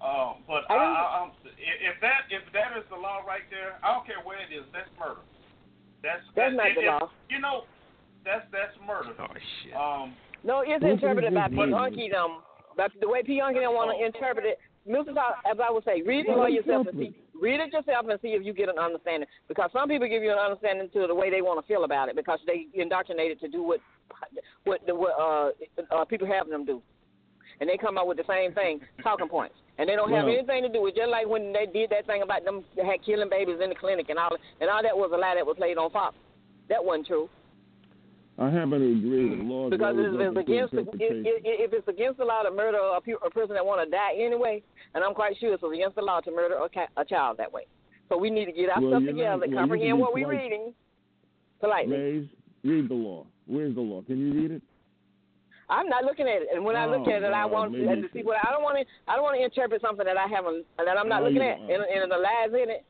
Um, 0.00 0.40
but 0.48 0.64
I. 0.72 0.74
I 0.74 0.80
I, 0.80 1.04
I'm, 1.20 1.30
if 1.60 1.96
that 2.00 2.24
if 2.32 2.40
that 2.56 2.72
is 2.76 2.84
the 2.88 2.96
law 2.96 3.20
right 3.28 3.44
there, 3.52 3.76
I 3.84 3.92
don't 3.92 4.06
care 4.08 4.20
where 4.24 4.40
it 4.40 4.48
is. 4.48 4.64
That's 4.72 4.88
murder. 4.96 5.20
That's 6.02 6.24
That's 6.34 6.56
not 6.56 6.72
it- 6.72 6.80
the 6.80 6.88
it- 6.88 6.92
law. 6.96 7.12
You 7.28 7.38
know, 7.38 7.68
that's 8.24 8.48
that's 8.50 8.72
murder. 8.80 9.12
Oh 9.20 9.28
shit. 9.62 9.76
Um, 9.76 10.16
No, 10.42 10.64
it's 10.64 10.80
interpreted 10.84 11.34
by 11.34 11.48
this 11.48 11.58
P. 11.94 12.08
them. 12.08 12.40
But 12.76 12.92
the 13.00 13.08
way 13.08 13.22
P. 13.22 13.40
Unky 13.44 13.60
them 13.60 13.76
want 13.76 13.92
to 13.92 14.00
interpret 14.00 14.46
it, 14.46 14.58
Milton, 14.86 15.16
as 15.44 15.58
I 15.60 15.70
would 15.70 15.84
say, 15.84 16.00
read 16.00 16.24
it 16.24 16.32
for 16.32 16.48
yourself 16.48 16.86
and 16.88 16.96
see. 16.96 17.12
Read 17.36 17.60
it 17.60 17.72
yourself 17.72 18.06
and 18.08 18.18
see 18.20 18.28
if 18.36 18.44
you 18.44 18.52
get 18.52 18.68
an 18.68 18.78
understanding. 18.78 19.28
Because 19.48 19.70
some 19.72 19.88
people 19.88 20.08
give 20.08 20.22
you 20.22 20.32
an 20.32 20.38
understanding 20.38 20.88
to 20.92 21.06
the 21.06 21.14
way 21.14 21.30
they 21.30 21.40
want 21.42 21.60
to 21.60 21.66
feel 21.68 21.84
about 21.84 22.08
it 22.08 22.16
because 22.16 22.38
they 22.46 22.66
indoctrinated 22.72 23.40
to 23.40 23.48
do 23.48 23.62
what 23.62 23.80
what 24.64 24.80
the 24.86 24.94
what 24.94 25.12
uh, 25.20 25.50
uh 25.94 26.04
people 26.04 26.26
have 26.26 26.48
them 26.48 26.64
do, 26.64 26.80
and 27.60 27.68
they 27.68 27.76
come 27.76 27.98
up 27.98 28.06
with 28.06 28.16
the 28.16 28.24
same 28.28 28.52
thing, 28.52 28.80
talking 29.02 29.28
points. 29.28 29.54
And 29.78 29.88
they 29.88 29.94
don't 29.96 30.10
have 30.12 30.24
Well- 30.26 30.34
anything 30.34 30.62
to 30.62 30.68
do 30.68 30.82
with 30.82 30.94
just 30.96 31.08
like 31.10 31.26
when 31.28 31.52
they 31.52 31.66
did 31.66 31.90
that 31.90 32.06
thing 32.06 32.22
about 32.22 32.44
them 32.44 32.64
had 32.76 33.02
killing 33.02 33.28
babies 33.30 33.60
in 33.62 33.68
the 33.70 33.74
clinic 33.74 34.08
and 34.10 34.18
all 34.18 34.36
and 34.60 34.68
all 34.70 34.82
that 34.82 34.96
was 34.96 35.10
a 35.12 35.16
lie 35.16 35.34
that 35.36 35.46
was 35.46 35.56
played 35.56 35.78
on 35.78 35.90
Fox. 35.90 36.14
That 36.68 36.84
wasn't 36.84 37.06
true. 37.06 37.28
I 38.38 38.48
happen 38.48 38.80
to 38.80 38.92
agree 38.98 39.30
with 39.30 39.40
law. 39.40 39.68
Because 39.68 39.96
if 39.98 40.14
it's 40.20 40.36
against 40.38 40.72
the, 40.72 40.80
if, 40.80 41.26
if- 41.26 41.42
if 41.44 41.72
it's 41.74 41.88
against 41.88 42.18
the 42.18 42.24
law 42.24 42.42
to 42.42 42.50
murder 42.50 42.78
a, 42.78 43.00
pu- 43.00 43.18
a 43.24 43.28
person 43.30 43.54
that 43.54 43.64
want 43.64 43.84
to 43.84 43.90
die 43.90 44.14
anyway, 44.16 44.62
and 44.94 45.04
I'm 45.04 45.12
quite 45.14 45.36
sure 45.38 45.52
it's 45.52 45.62
against 45.62 45.96
the 45.96 46.02
law 46.02 46.20
to 46.20 46.30
murder 46.30 46.56
a, 46.56 46.68
ca- 46.68 46.88
a 46.96 47.04
child 47.04 47.36
that 47.38 47.52
way. 47.52 47.66
So 48.08 48.16
we 48.16 48.30
need 48.30 48.46
to 48.46 48.52
get 48.52 48.70
our 48.70 48.80
Well, 48.80 48.92
stuff 48.92 49.04
together, 49.04 49.46
not- 49.46 49.48
well, 49.48 49.58
comprehend 49.58 49.98
what 49.98 50.14
we're 50.14 50.28
reading 50.28 50.72
politely. 51.60 51.96
Mays, 51.96 52.24
read 52.64 52.88
the 52.88 52.94
law. 52.94 53.26
Where's 53.46 53.74
the 53.74 53.80
law? 53.82 54.00
Can 54.02 54.18
you 54.18 54.32
read 54.32 54.50
it? 54.52 54.62
I'm 55.70 55.88
not 55.88 56.04
looking 56.04 56.26
at 56.26 56.42
it, 56.42 56.48
and 56.52 56.64
when 56.64 56.74
I 56.74 56.84
look 56.86 57.06
Oh, 57.06 57.10
at 57.12 57.22
it, 57.22 57.32
I 57.32 57.46
want 57.46 57.72
to 57.72 58.08
see 58.12 58.22
what 58.22 58.38
I 58.44 58.50
don't 58.50 58.62
want 58.62 58.76
to. 58.78 58.84
I 59.06 59.14
don't 59.14 59.22
want 59.22 59.38
to 59.38 59.44
interpret 59.44 59.80
something 59.80 60.04
that 60.04 60.16
I 60.18 60.26
haven't 60.26 60.66
that 60.78 60.98
I'm 60.98 61.08
not 61.08 61.22
No, 61.22 61.28
looking 61.28 61.42
you 61.42 61.48
at, 61.48 61.58
and, 61.60 61.82
and 61.86 62.10
the 62.10 62.18
lies 62.18 62.50
in 62.52 62.70
it. 62.70 62.84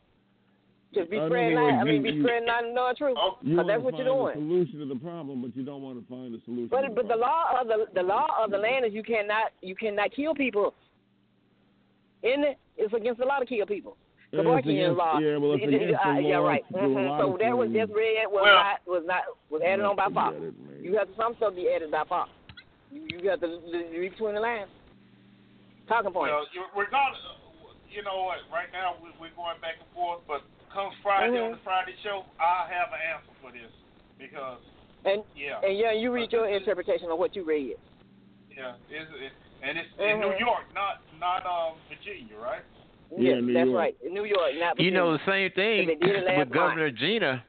Just 0.94 1.10
be 1.10 1.20
I 1.20 1.26
spreading 1.28 1.54
know 1.54 1.64
lies. 1.68 1.78
I 1.80 1.84
mean, 1.84 1.94
you- 1.96 2.02
be 2.02 2.10
you- 2.16 2.22
spreading 2.24 2.48
lies 2.48 2.62
and 2.64 2.74
knowing 2.74 2.96
truth. 2.96 3.18
You 3.44 3.54
Because 3.54 3.66
that's 3.68 3.82
want 3.82 3.84
what 3.84 3.90
to 4.00 4.02
you're 4.02 4.10
find 4.16 4.34
doing. 4.34 4.34
a 4.34 4.48
solution 4.48 4.76
to 4.80 4.86
the 4.86 5.00
problem, 5.00 5.42
but 5.42 5.52
you 5.54 5.62
don't 5.62 5.82
want 5.82 6.00
to 6.00 6.04
find 6.08 6.34
a 6.34 6.40
solution. 6.48 6.68
to 6.68 6.74
But 6.74 6.82
the 6.88 6.90
but 6.96 7.06
the 7.08 7.16
law 7.20 7.60
of 7.60 7.68
the 7.68 7.86
the 7.94 8.02
law 8.02 8.26
of 8.42 8.50
the 8.50 8.58
land 8.58 8.86
is 8.88 8.92
you 8.96 9.04
cannot 9.04 9.52
you 9.60 9.76
cannot 9.76 10.10
kill 10.16 10.34
people. 10.34 10.72
In 12.22 12.44
it, 12.44 12.58
it's 12.76 12.92
against 12.92 13.20
the 13.20 13.26
law 13.26 13.38
to 13.38 13.46
kill 13.46 13.66
people. 13.66 13.96
The 14.32 14.40
it's 14.40 14.46
Borkian 14.48 14.70
against- 14.78 14.98
law. 14.98 15.18
yeah, 15.18 15.36
well, 15.36 15.52
it's 15.54 15.62
It- 15.68 15.72
it- 15.74 15.82
against 15.84 16.02
the 16.04 16.08
uh, 16.08 16.18
yeah, 16.18 16.36
right. 16.36 16.64
to 16.68 16.72
do 16.74 16.78
a 16.80 16.88
Mhm. 16.88 17.18
So 17.20 17.36
that 17.38 17.56
was 17.56 17.70
just 17.72 17.92
read 17.92 18.26
was 18.26 18.42
Well- 18.42 18.54
not 18.54 18.80
was 18.86 19.04
not 19.06 19.22
was 19.50 19.62
added 19.62 19.84
on 19.84 19.96
by 19.96 20.08
Fox. 20.08 20.36
You 20.80 20.96
have 20.96 21.08
some 21.16 21.34
stuff 21.36 21.54
be 21.54 21.68
added 21.70 21.90
by 21.90 22.04
Fox. 22.04 22.30
You, 22.90 23.02
you 23.08 23.22
got 23.22 23.40
to 23.40 23.46
l- 23.46 23.62
read 23.94 24.10
between 24.12 24.34
the 24.34 24.40
lines. 24.40 24.68
Talking 25.88 26.12
point. 26.12 26.30
Well, 26.32 26.46
you- 26.54 26.66
we're 26.76 26.90
going. 26.90 27.14
You 27.90 28.02
know 28.06 28.22
what? 28.30 28.38
Right 28.52 28.70
now 28.72 28.94
we, 29.02 29.10
we're 29.18 29.34
going 29.34 29.58
back 29.60 29.74
and 29.82 29.90
forth, 29.94 30.20
but 30.28 30.42
comes 30.72 30.94
Friday 31.02 31.34
on 31.42 31.50
Mhm. 31.50 31.58
the 31.58 31.62
Friday 31.66 31.94
show, 32.04 32.22
I'll 32.38 32.66
have 32.70 32.94
an 32.94 33.02
answer 33.02 33.34
for 33.42 33.50
this 33.50 33.66
because 34.18 34.62
And 35.04 35.24
yeah, 35.34 35.58
and 35.66 35.76
yeah, 35.76 35.90
you 35.90 36.12
read 36.14 36.30
your 36.30 36.46
interpretation 36.46 37.10
of 37.10 37.18
what 37.18 37.34
you 37.34 37.42
read. 37.42 37.74
yeah, 38.54 38.74
it's, 38.88 39.10
it, 39.18 39.32
and 39.62 39.76
it's 39.78 39.88
in 39.98 40.20
New 40.20 40.30
Mhm. 40.30 40.38
York, 40.38 40.64
not 40.74 41.02
not 41.18 41.44
um 41.46 41.74
Virginia, 41.88 42.36
right? 42.38 42.62
Yeah, 43.10 43.34
yes, 43.34 43.42
New 43.42 43.52
that's 43.54 43.66
York. 43.66 43.76
right. 43.78 43.96
New 44.04 44.24
York, 44.24 44.54
not 44.54 44.76
Virginia. 44.76 44.84
You 44.84 44.90
know 44.92 45.12
the 45.16 45.24
same 45.26 45.50
thing 45.50 45.86
They 45.88 45.94
did 45.96 46.14
it 46.14 46.24
last 46.26 46.38
with 46.38 46.50
Governor 46.52 46.90
Gina. 46.92 47.44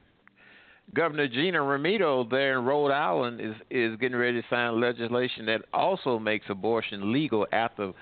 Governor 0.94 1.26
Gina 1.26 1.62
Raimondo 1.62 2.24
there 2.30 2.58
in 2.58 2.64
Rhode 2.64 2.90
Island 2.92 3.40
is 3.40 3.54
is 3.70 3.98
getting 3.98 4.16
ready 4.18 4.42
to 4.42 4.48
sign 4.48 4.78
legislation 4.80 5.46
that 5.46 5.62
also 5.72 6.18
makes 6.18 6.46
abortion 6.50 7.12
legal 7.12 7.46
after 7.52 7.92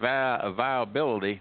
vi- 0.00 0.52
viability. 0.54 1.40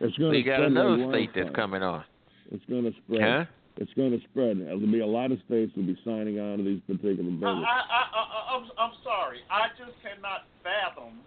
It's 0.00 0.14
So 0.16 0.22
going 0.22 0.34
you 0.34 0.42
to 0.42 0.48
got 0.48 0.56
spread 0.56 0.70
another 0.70 1.08
state 1.10 1.30
that's 1.34 1.44
wildfire. 1.46 1.62
coming 1.62 1.82
on. 1.82 2.04
It's 2.52 2.64
going 2.66 2.84
to 2.84 2.92
spread. 3.04 3.22
Huh? 3.22 3.44
It's 3.78 3.92
going 3.94 4.10
to 4.12 4.20
spread. 4.30 4.60
There'll 4.60 4.78
be 4.80 5.00
a 5.00 5.06
lot 5.06 5.32
of 5.32 5.38
states 5.46 5.72
will 5.74 5.84
be 5.84 5.96
signing 6.04 6.38
on 6.38 6.58
to 6.58 6.64
these 6.64 6.80
particular 6.86 7.30
I, 7.30 7.40
bills. 7.40 7.64
I, 7.66 7.80
I, 7.90 8.02
I, 8.12 8.56
I'm, 8.56 8.64
I'm 8.78 8.92
sorry. 9.02 9.38
I 9.50 9.68
just 9.78 9.96
cannot 10.02 10.44
fathom 10.62 11.20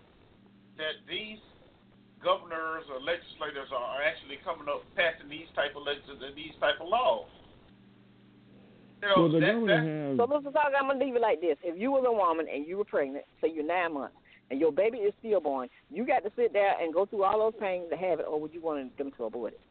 that 0.77 1.01
these 1.09 1.39
governors 2.25 2.89
or 2.89 2.97
legislators 2.99 3.69
are 3.69 4.01
actually 4.01 4.41
coming 4.41 4.65
up 4.65 4.81
passing 4.97 5.29
these 5.29 5.47
type 5.53 5.77
of 5.77 5.85
legis- 5.85 6.19
these 6.35 6.57
type 6.59 6.81
of 6.81 6.89
laws. 6.89 7.29
You 9.01 9.07
know, 9.07 9.29
well, 9.29 9.31
they're 9.31 9.53
that, 9.53 9.69
that, 9.69 9.85
to. 9.85 10.17
So, 10.17 10.25
Mr. 10.25 10.49
Talk, 10.51 10.73
I'm 10.73 10.89
gonna 10.89 10.99
leave 10.99 11.15
it 11.15 11.21
like 11.21 11.39
this: 11.39 11.61
If 11.61 11.77
you 11.77 11.93
was 11.93 12.03
a 12.09 12.11
woman 12.11 12.49
and 12.49 12.65
you 12.65 12.81
were 12.81 12.89
pregnant, 12.89 13.23
say 13.39 13.53
you're 13.53 13.63
nine 13.63 13.93
months, 13.93 14.17
and 14.49 14.59
your 14.59 14.73
baby 14.73 15.05
is 15.05 15.13
stillborn, 15.21 15.69
you 15.93 16.05
got 16.05 16.25
to 16.25 16.31
sit 16.35 16.51
there 16.51 16.73
and 16.81 16.91
go 16.91 17.05
through 17.05 17.23
all 17.23 17.37
those 17.37 17.59
pains 17.61 17.85
to 17.93 17.95
have 17.95 18.19
it, 18.19 18.25
or 18.27 18.41
would 18.41 18.53
you 18.53 18.61
want 18.61 18.97
them 18.97 19.11
to 19.15 19.23
abort 19.25 19.53
it? 19.53 19.61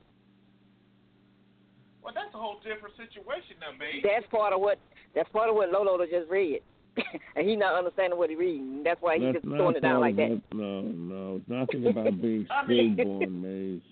well, 2.04 2.12
that's 2.12 2.32
a 2.34 2.38
whole 2.38 2.60
different 2.60 2.92
situation 3.00 3.56
now, 3.58 3.72
baby. 3.80 4.04
That's 4.04 4.28
part 4.30 4.52
of 4.52 4.60
what 4.60 4.78
that's 5.16 5.28
part 5.32 5.48
of 5.48 5.56
what 5.56 5.72
Lolo 5.72 5.96
just 6.04 6.28
read, 6.28 6.60
and 7.36 7.48
he 7.48 7.56
not 7.56 7.74
understanding 7.74 8.18
what 8.18 8.30
he 8.30 8.36
reading. 8.36 8.82
That's 8.84 9.00
why 9.02 9.18
he 9.18 9.24
That's 9.24 9.36
just 9.36 9.46
not 9.46 9.56
throwing 9.56 9.76
it 9.76 9.80
down 9.80 10.00
like 10.00 10.16
that. 10.16 10.30
about- 10.32 10.52
No, 10.54 10.80
no, 10.82 11.36
it's 11.36 11.48
nothing 11.48 11.86
about 11.86 12.20
being 12.20 12.46
I 12.50 12.66
mean- 12.66 12.94
stillborn, 12.94 13.42
Maze. 13.42 13.82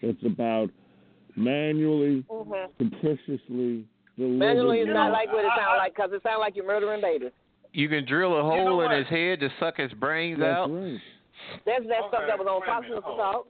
It's 0.00 0.22
about 0.24 0.70
manually, 1.36 2.22
Mhm. 2.30 2.68
capriciously 2.78 3.84
delivered. 4.16 4.38
Manually 4.38 4.80
is 4.80 4.88
not 4.88 5.12
like 5.12 5.30
what 5.32 5.44
it 5.44 5.52
sounds 5.56 5.78
like 5.78 5.94
because 5.94 6.12
it 6.12 6.22
sounds 6.22 6.40
like 6.40 6.56
you're 6.56 6.66
murdering 6.66 7.00
babies. 7.00 7.32
You 7.72 7.88
can 7.88 8.04
drill 8.06 8.36
a 8.38 8.42
hole 8.42 8.80
in 8.82 8.90
his 8.90 9.06
head 9.08 9.40
to 9.40 9.50
suck 9.60 9.76
his 9.76 9.92
brains 9.94 10.38
That's 10.40 10.56
out. 10.56 10.70
right. 10.72 11.00
That's 11.66 11.86
that 11.86 12.02
stuff 12.08 12.24
that 12.26 12.38
was 12.38 12.48
on 12.48 12.60
wait 12.60 12.68
a 12.68 12.72
Fox 12.72 12.82
minute, 12.88 12.98
Mr. 12.98 13.04
hold 13.04 13.18
Talk. 13.18 13.46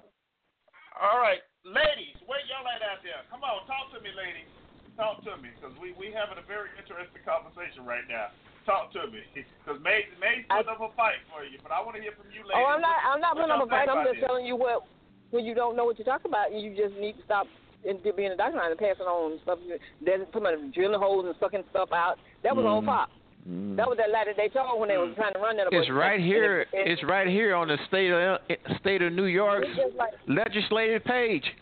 All 1.00 1.18
right, 1.22 1.40
ladies, 1.64 2.16
where 2.26 2.40
y'all 2.50 2.66
at 2.68 2.82
out 2.82 3.00
there? 3.06 3.22
Come 3.30 3.44
on, 3.44 3.64
talk 3.66 3.92
to 3.94 4.00
me, 4.02 4.10
ladies. 4.18 4.50
Talk 4.98 5.22
to 5.24 5.36
me, 5.38 5.48
because 5.54 5.72
we 5.78 5.92
we 5.94 6.10
having 6.10 6.36
a 6.36 6.42
very 6.50 6.68
interesting 6.76 7.22
conversation 7.24 7.86
right 7.86 8.02
now. 8.10 8.28
Talk 8.68 8.92
to 8.92 9.08
me, 9.08 9.24
because 9.64 9.80
May 9.80 10.04
May 10.20 10.44
put 10.44 10.68
up 10.68 10.76
a 10.76 10.92
fight 10.92 11.24
for 11.32 11.40
you, 11.40 11.56
but 11.64 11.72
I 11.72 11.80
want 11.80 11.96
to 11.96 12.02
hear 12.04 12.12
from 12.12 12.28
you, 12.28 12.44
ladies. 12.44 12.52
Oh, 12.60 12.68
I'm 12.68 12.84
not. 12.84 13.00
I'm 13.00 13.20
not 13.24 13.32
putting 13.32 13.50
up 13.50 13.64
a 13.64 13.66
fight. 13.66 13.88
I'm 13.88 14.04
just 14.04 14.20
this? 14.20 14.28
telling 14.28 14.44
you 14.44 14.56
what 14.60 14.84
when 15.32 15.48
you 15.48 15.54
don't 15.56 15.72
know 15.76 15.88
what 15.88 15.96
you're 15.96 16.04
talking 16.04 16.28
about, 16.28 16.52
you 16.52 16.76
just 16.76 16.92
need 17.00 17.16
to 17.16 17.24
stop 17.24 17.46
and 17.88 17.96
be 18.02 18.28
in 18.28 18.32
the 18.32 18.36
doctor 18.36 18.60
and 18.60 18.76
passing 18.76 19.08
on 19.08 19.40
stuff. 19.40 19.58
There's 20.04 20.26
somebody 20.36 20.56
drilling 20.74 21.00
holes 21.00 21.24
and 21.24 21.34
sucking 21.40 21.64
stuff 21.70 21.88
out. 21.92 22.18
That 22.44 22.54
was 22.56 22.66
on 22.66 22.82
Mhm. 22.82 22.86
Fox. 22.86 23.12
Mm. 23.48 23.76
That 23.76 23.88
was 23.88 23.96
that 23.96 24.10
lie 24.10 24.24
that 24.26 24.36
they 24.36 24.48
told 24.48 24.80
when 24.80 24.90
they 24.90 24.98
was 24.98 25.14
trying 25.16 25.32
to 25.32 25.38
run 25.38 25.56
that. 25.56 25.72
It's 25.72 25.88
right 25.88 26.20
here. 26.20 26.60
it- 26.60 26.68
it- 26.76 26.88
It's 26.88 27.02
right 27.04 27.26
here 27.26 27.54
on 27.54 27.68
the 27.68 27.78
state 27.86 28.10
of 28.12 28.40
state 28.80 29.00
of 29.00 29.12
New 29.12 29.24
York's 29.24 29.68
like 29.96 30.12
legislative 30.26 31.04
page. 31.04 31.54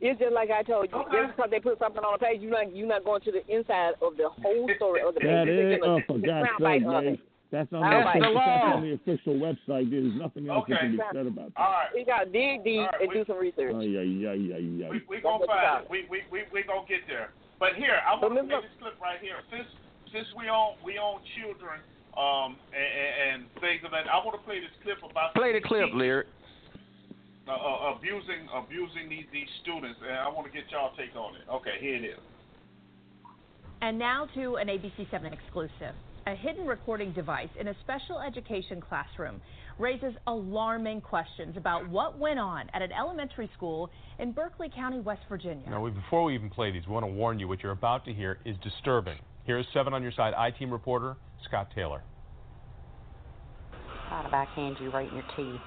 It's 0.00 0.18
just 0.20 0.32
like 0.32 0.50
I 0.50 0.62
told 0.62 0.88
you. 0.90 0.96
Okay. 0.98 1.10
Just 1.26 1.36
because 1.36 1.50
they 1.50 1.60
put 1.60 1.78
something 1.78 2.02
on 2.02 2.16
the 2.18 2.24
page, 2.24 2.40
you're 2.40 2.50
not 2.52 2.74
you're 2.74 2.86
not 2.86 3.04
going 3.04 3.20
to 3.22 3.32
the 3.32 3.42
inside 3.50 3.94
of 4.02 4.16
the 4.16 4.28
whole 4.28 4.68
story 4.76 5.02
of 5.02 5.14
the 5.14 5.20
page. 5.20 5.30
That 5.30 5.46
You're 5.46 5.72
is, 5.72 5.80
taking 5.80 5.90
a- 5.90 5.94
oh, 5.94 6.00
for 6.06 6.18
God's 6.18 6.48
sake, 6.60 6.82
of 6.86 7.04
Maze. 7.04 7.14
it. 7.14 7.20
That's 7.50 7.72
on, 7.72 7.80
That's 7.80 8.04
the, 8.12 8.20
the 8.20 8.28
that's 8.28 8.34
law. 8.36 8.76
on 8.76 8.82
the 8.84 8.92
official 9.00 9.34
website. 9.40 9.88
There's 9.88 10.12
nothing 10.20 10.52
else 10.52 10.68
that 10.68 10.84
can 10.84 10.92
be 10.92 11.00
said 11.16 11.24
about 11.32 11.48
that. 11.56 11.56
All 11.56 11.80
right, 11.80 11.88
You 11.96 12.04
got 12.04 12.28
to 12.28 12.30
dig 12.30 12.60
deep 12.60 12.84
All 12.84 12.92
right, 12.92 13.00
and 13.00 13.08
we- 13.08 13.14
do 13.16 13.24
some 13.24 13.40
research. 13.40 13.72
Ay, 13.72 13.88
ay, 13.88 14.10
ay, 14.28 14.40
ay, 14.52 14.64
ay. 14.84 14.90
we 14.92 15.00
we 15.08 15.16
That's 15.16 15.24
gonna 15.24 15.48
find 15.48 15.80
it. 15.80 15.88
We 15.88 16.04
we 16.12 16.18
we 16.28 16.44
we 16.52 16.60
gonna 16.68 16.84
get 16.84 17.08
there. 17.08 17.32
But 17.56 17.74
here, 17.80 17.98
I 18.04 18.20
But 18.20 18.36
want 18.36 18.44
to 18.44 18.52
play 18.52 18.60
this 18.68 18.76
clip 18.78 19.00
right 19.00 19.16
here. 19.24 19.40
Since 19.48 19.66
since 20.12 20.28
we 20.36 20.52
own 20.52 20.76
we 20.84 21.00
own 21.00 21.24
children, 21.40 21.80
um, 22.20 22.60
and, 22.76 22.84
and, 22.84 23.12
and 23.18 23.38
things 23.64 23.80
of 23.80 23.96
that, 23.96 24.04
I 24.12 24.20
want 24.20 24.36
to 24.36 24.44
play 24.44 24.60
this 24.60 24.70
clip 24.84 25.00
about 25.00 25.32
Play 25.32 25.56
the 25.56 25.64
clip, 25.64 25.88
lyric. 25.96 26.28
Uh, 27.48 27.52
uh, 27.52 27.94
abusing 27.96 28.46
abusing 28.54 29.08
these 29.08 29.24
these 29.32 29.48
students, 29.62 29.98
and 30.06 30.18
I 30.18 30.28
want 30.28 30.46
to 30.46 30.52
get 30.52 30.70
y'all 30.70 30.92
take 30.98 31.16
on 31.16 31.34
it. 31.34 31.48
Okay, 31.50 31.80
here 31.80 31.96
it 31.96 32.04
is. 32.04 32.20
And 33.80 33.98
now 33.98 34.28
to 34.34 34.56
an 34.56 34.68
ABC7 34.68 35.32
exclusive. 35.32 35.94
A 36.26 36.34
hidden 36.34 36.66
recording 36.66 37.12
device 37.12 37.48
in 37.58 37.68
a 37.68 37.74
special 37.80 38.20
education 38.20 38.82
classroom 38.82 39.40
raises 39.78 40.12
alarming 40.26 41.00
questions 41.00 41.56
about 41.56 41.88
what 41.88 42.18
went 42.18 42.38
on 42.38 42.68
at 42.74 42.82
an 42.82 42.92
elementary 42.92 43.48
school 43.56 43.88
in 44.18 44.32
Berkeley 44.32 44.68
County, 44.68 45.00
West 45.00 45.22
Virginia. 45.26 45.70
Now, 45.70 45.88
before 45.88 46.24
we 46.24 46.34
even 46.34 46.50
play 46.50 46.70
these, 46.70 46.86
we 46.86 46.92
want 46.92 47.06
to 47.06 47.12
warn 47.12 47.38
you 47.38 47.48
what 47.48 47.62
you're 47.62 47.72
about 47.72 48.04
to 48.04 48.12
hear 48.12 48.40
is 48.44 48.56
disturbing. 48.62 49.16
Here 49.44 49.58
is 49.58 49.64
7 49.72 49.94
on 49.94 50.02
your 50.02 50.12
side 50.12 50.34
I 50.34 50.50
team 50.50 50.70
reporter 50.70 51.16
Scott 51.44 51.68
Taylor. 51.74 52.02
Try 54.08 54.22
to 54.22 54.28
backhand 54.28 54.76
you 54.82 54.90
right 54.90 55.08
in 55.08 55.14
your 55.14 55.24
teeth. 55.34 55.62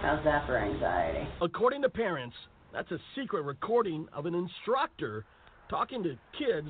How's 0.00 0.22
that 0.24 0.46
for 0.46 0.56
anxiety? 0.56 1.28
According 1.40 1.82
to 1.82 1.88
parents, 1.88 2.36
that's 2.72 2.90
a 2.92 2.98
secret 3.16 3.42
recording 3.42 4.06
of 4.12 4.26
an 4.26 4.34
instructor 4.34 5.24
talking 5.68 6.04
to 6.04 6.16
kids 6.38 6.68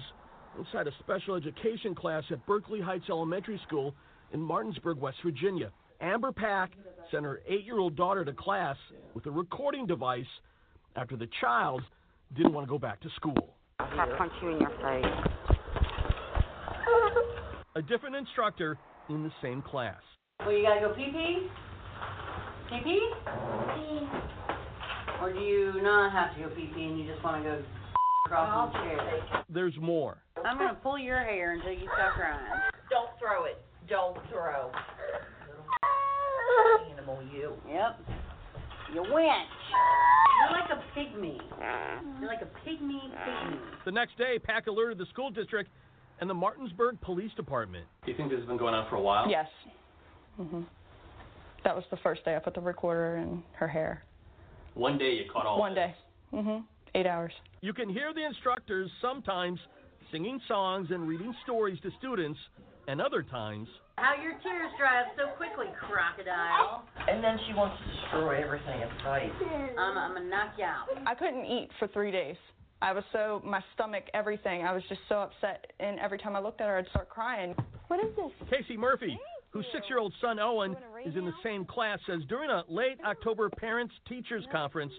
inside 0.58 0.86
a 0.86 0.92
special 1.00 1.34
education 1.34 1.94
class 1.94 2.24
at 2.30 2.44
Berkeley 2.46 2.80
Heights 2.80 3.04
Elementary 3.10 3.60
School 3.66 3.94
in 4.32 4.40
Martinsburg, 4.40 4.98
West 4.98 5.18
Virginia. 5.22 5.70
Amber 6.00 6.32
Pack 6.32 6.72
sent 7.10 7.24
her 7.24 7.40
eight 7.46 7.64
year 7.64 7.78
old 7.78 7.96
daughter 7.96 8.24
to 8.24 8.32
class 8.32 8.76
with 9.14 9.26
a 9.26 9.30
recording 9.30 9.86
device 9.86 10.24
after 10.96 11.16
the 11.16 11.28
child 11.40 11.82
didn't 12.34 12.54
want 12.54 12.66
to 12.66 12.70
go 12.70 12.78
back 12.78 12.98
to 13.00 13.08
school. 13.16 13.54
I'll 13.78 14.16
punch 14.16 14.32
you 14.42 14.50
in 14.50 14.60
your 14.60 14.70
face. 14.70 15.04
A 17.76 17.82
different 17.82 18.16
instructor 18.16 18.78
in 19.10 19.22
the 19.22 19.32
same 19.42 19.60
class. 19.60 20.00
Well, 20.40 20.52
you 20.52 20.62
gotta 20.62 20.80
go 20.80 20.94
pee 20.94 21.10
pee? 21.12 21.46
Pee 22.70 22.80
pee? 22.84 23.10
Or 25.20 25.32
do 25.32 25.40
you 25.40 25.80
not 25.82 26.12
have 26.12 26.34
to 26.36 26.42
go 26.48 26.54
pee 26.54 26.70
pee 26.74 26.84
and 26.84 26.98
you 26.98 27.06
just 27.10 27.22
wanna 27.24 27.42
go 27.42 27.62
across 28.26 28.72
the 28.72 28.78
chair? 28.80 29.44
There's 29.48 29.76
more. 29.80 30.18
I'm 30.44 30.58
gonna 30.58 30.78
pull 30.82 30.98
your 30.98 31.18
hair 31.18 31.52
until 31.54 31.72
you 31.72 31.88
stop 31.94 32.14
crying. 32.14 32.38
Don't 32.90 33.10
throw 33.18 33.44
it. 33.44 33.60
Don't 33.88 34.16
throw. 34.30 34.70
Little 36.66 36.92
Animal, 36.92 37.22
you. 37.32 37.52
Yep. 37.68 38.00
You 38.94 39.02
winch. 39.02 39.48
You're 40.40 40.60
like 40.60 40.70
a 40.70 40.98
pygmy. 40.98 41.38
You're 42.20 42.28
like 42.28 42.42
a 42.42 42.68
pygmy 42.68 43.00
pygmy. 43.12 43.58
The 43.84 43.92
next 43.92 44.16
day, 44.18 44.38
Pack 44.38 44.66
alerted 44.66 44.98
the 44.98 45.06
school 45.06 45.30
district 45.30 45.70
and 46.20 46.28
the 46.30 46.34
Martinsburg 46.34 47.00
Police 47.00 47.32
Department. 47.36 47.86
Do 48.04 48.10
you 48.12 48.16
think 48.16 48.30
this 48.30 48.38
has 48.38 48.46
been 48.48 48.56
going 48.56 48.74
on 48.74 48.88
for 48.88 48.96
a 48.96 49.00
while? 49.00 49.28
Yes. 49.28 49.46
hmm 50.36 50.62
That 51.64 51.74
was 51.74 51.84
the 51.90 51.96
first 51.98 52.24
day 52.24 52.36
I 52.36 52.38
put 52.38 52.54
the 52.54 52.60
recorder 52.60 53.16
in 53.16 53.42
her 53.54 53.68
hair. 53.68 54.02
One 54.74 54.98
day 54.98 55.12
you 55.12 55.24
caught 55.32 55.46
all 55.46 55.58
One 55.58 55.74
day. 55.74 55.94
hmm 56.30 56.58
Eight 56.94 57.06
hours. 57.06 57.32
You 57.60 57.72
can 57.74 57.88
hear 57.88 58.14
the 58.14 58.24
instructors 58.24 58.90
sometimes 59.02 59.58
singing 60.10 60.40
songs 60.48 60.88
and 60.90 61.06
reading 61.06 61.34
stories 61.44 61.78
to 61.82 61.90
students, 61.98 62.38
and 62.86 63.00
other 63.00 63.22
times 63.22 63.68
How 63.96 64.14
your 64.14 64.32
tears 64.42 64.70
dry 64.78 65.02
up 65.02 65.08
so 65.16 65.26
quickly, 65.36 65.66
crocodile. 65.78 66.84
And 67.08 67.22
then 67.22 67.38
she 67.46 67.52
wants 67.52 67.76
to 67.82 68.00
destroy 68.00 68.42
everything 68.42 68.80
in 68.80 68.88
sight. 69.04 69.30
I'm, 69.78 69.98
I'm 69.98 70.14
gonna 70.14 70.28
knock 70.28 70.52
you 70.56 70.64
out. 70.64 70.86
I 71.06 71.14
couldn't 71.14 71.44
eat 71.44 71.68
for 71.78 71.88
three 71.88 72.10
days. 72.10 72.36
I 72.80 72.92
was 72.92 73.04
so, 73.12 73.42
my 73.44 73.62
stomach, 73.74 74.04
everything. 74.14 74.62
I 74.64 74.72
was 74.72 74.82
just 74.88 75.00
so 75.08 75.16
upset. 75.16 75.72
And 75.80 75.98
every 75.98 76.16
time 76.16 76.36
I 76.36 76.40
looked 76.40 76.60
at 76.60 76.68
her, 76.68 76.78
I'd 76.78 76.88
start 76.90 77.10
crying. 77.10 77.54
What 77.88 77.98
is 78.00 78.14
this? 78.16 78.48
Casey 78.50 78.76
Murphy 78.76 79.18
whose 79.50 79.66
six-year-old 79.72 80.12
son 80.20 80.38
Owen 80.38 80.76
is 81.04 81.16
in 81.16 81.24
the 81.24 81.32
same 81.42 81.64
class, 81.64 81.98
says 82.06 82.20
during 82.28 82.50
a 82.50 82.64
late 82.68 82.98
October 83.04 83.48
parents-teachers 83.50 84.44
conference, 84.52 84.92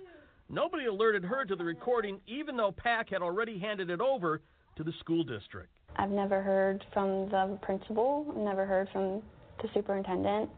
nobody 0.49 0.85
alerted 0.85 1.23
her 1.23 1.45
to 1.45 1.55
the 1.55 1.63
recording, 1.63 2.19
even 2.27 2.57
though 2.57 2.71
Pack 2.71 3.09
had 3.09 3.21
already 3.21 3.59
handed 3.59 3.89
it 3.89 4.01
over 4.01 4.41
to 4.75 4.83
the 4.83 4.93
school 4.99 5.23
district. 5.23 5.69
I've 5.97 6.09
never 6.09 6.41
heard 6.41 6.83
from 6.93 7.29
the 7.29 7.59
principal, 7.61 8.33
never 8.35 8.65
heard 8.65 8.89
from 8.91 9.21
the 9.61 9.69
superintendent, 9.73 10.49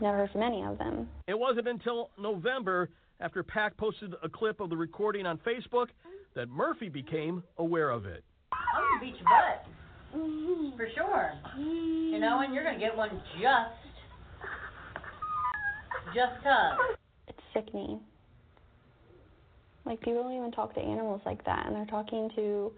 never 0.00 0.18
heard 0.18 0.30
from 0.30 0.42
any 0.42 0.62
of 0.62 0.78
them. 0.78 1.08
It 1.26 1.38
wasn't 1.38 1.68
until 1.68 2.10
November, 2.18 2.90
after 3.20 3.42
Pack 3.42 3.76
posted 3.76 4.14
a 4.22 4.28
clip 4.28 4.60
of 4.60 4.70
the 4.70 4.76
recording 4.76 5.26
on 5.26 5.38
Facebook, 5.38 5.86
that 6.34 6.48
Murphy 6.48 6.88
became 6.88 7.42
aware 7.58 7.90
of 7.90 8.04
it. 8.04 8.22
I'm 8.52 8.84
gonna 8.84 9.00
beat 9.00 9.18
your 9.18 9.24
butt. 9.24 9.64
For 10.76 10.88
sure. 10.94 11.32
You 11.58 12.18
know, 12.18 12.40
and 12.40 12.54
you're 12.54 12.64
gonna 12.64 12.78
get 12.78 12.96
one 12.96 13.10
just, 13.40 13.74
just 16.14 16.42
cause. 16.42 16.78
It's 17.28 17.38
sickening. 17.54 18.00
Like, 19.84 20.00
people 20.00 20.22
don't 20.22 20.32
even 20.36 20.52
talk 20.52 20.74
to 20.74 20.80
animals 20.80 21.20
like 21.24 21.44
that, 21.44 21.66
and 21.66 21.76
they're 21.76 21.86
talking 21.86 22.30
to 22.36 22.72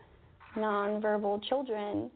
nonverbal 0.56 1.42
children 1.48 2.10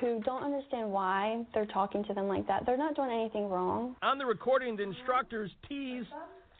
who 0.00 0.20
don't 0.24 0.42
understand 0.42 0.90
why 0.90 1.44
they're 1.54 1.66
talking 1.66 2.04
to 2.04 2.14
them 2.14 2.28
like 2.28 2.46
that. 2.46 2.64
They're 2.66 2.76
not 2.76 2.94
doing 2.94 3.10
anything 3.10 3.48
wrong. 3.48 3.96
On 4.02 4.18
the 4.18 4.26
recording, 4.26 4.76
the 4.76 4.84
instructors 4.84 5.50
tease 5.68 6.06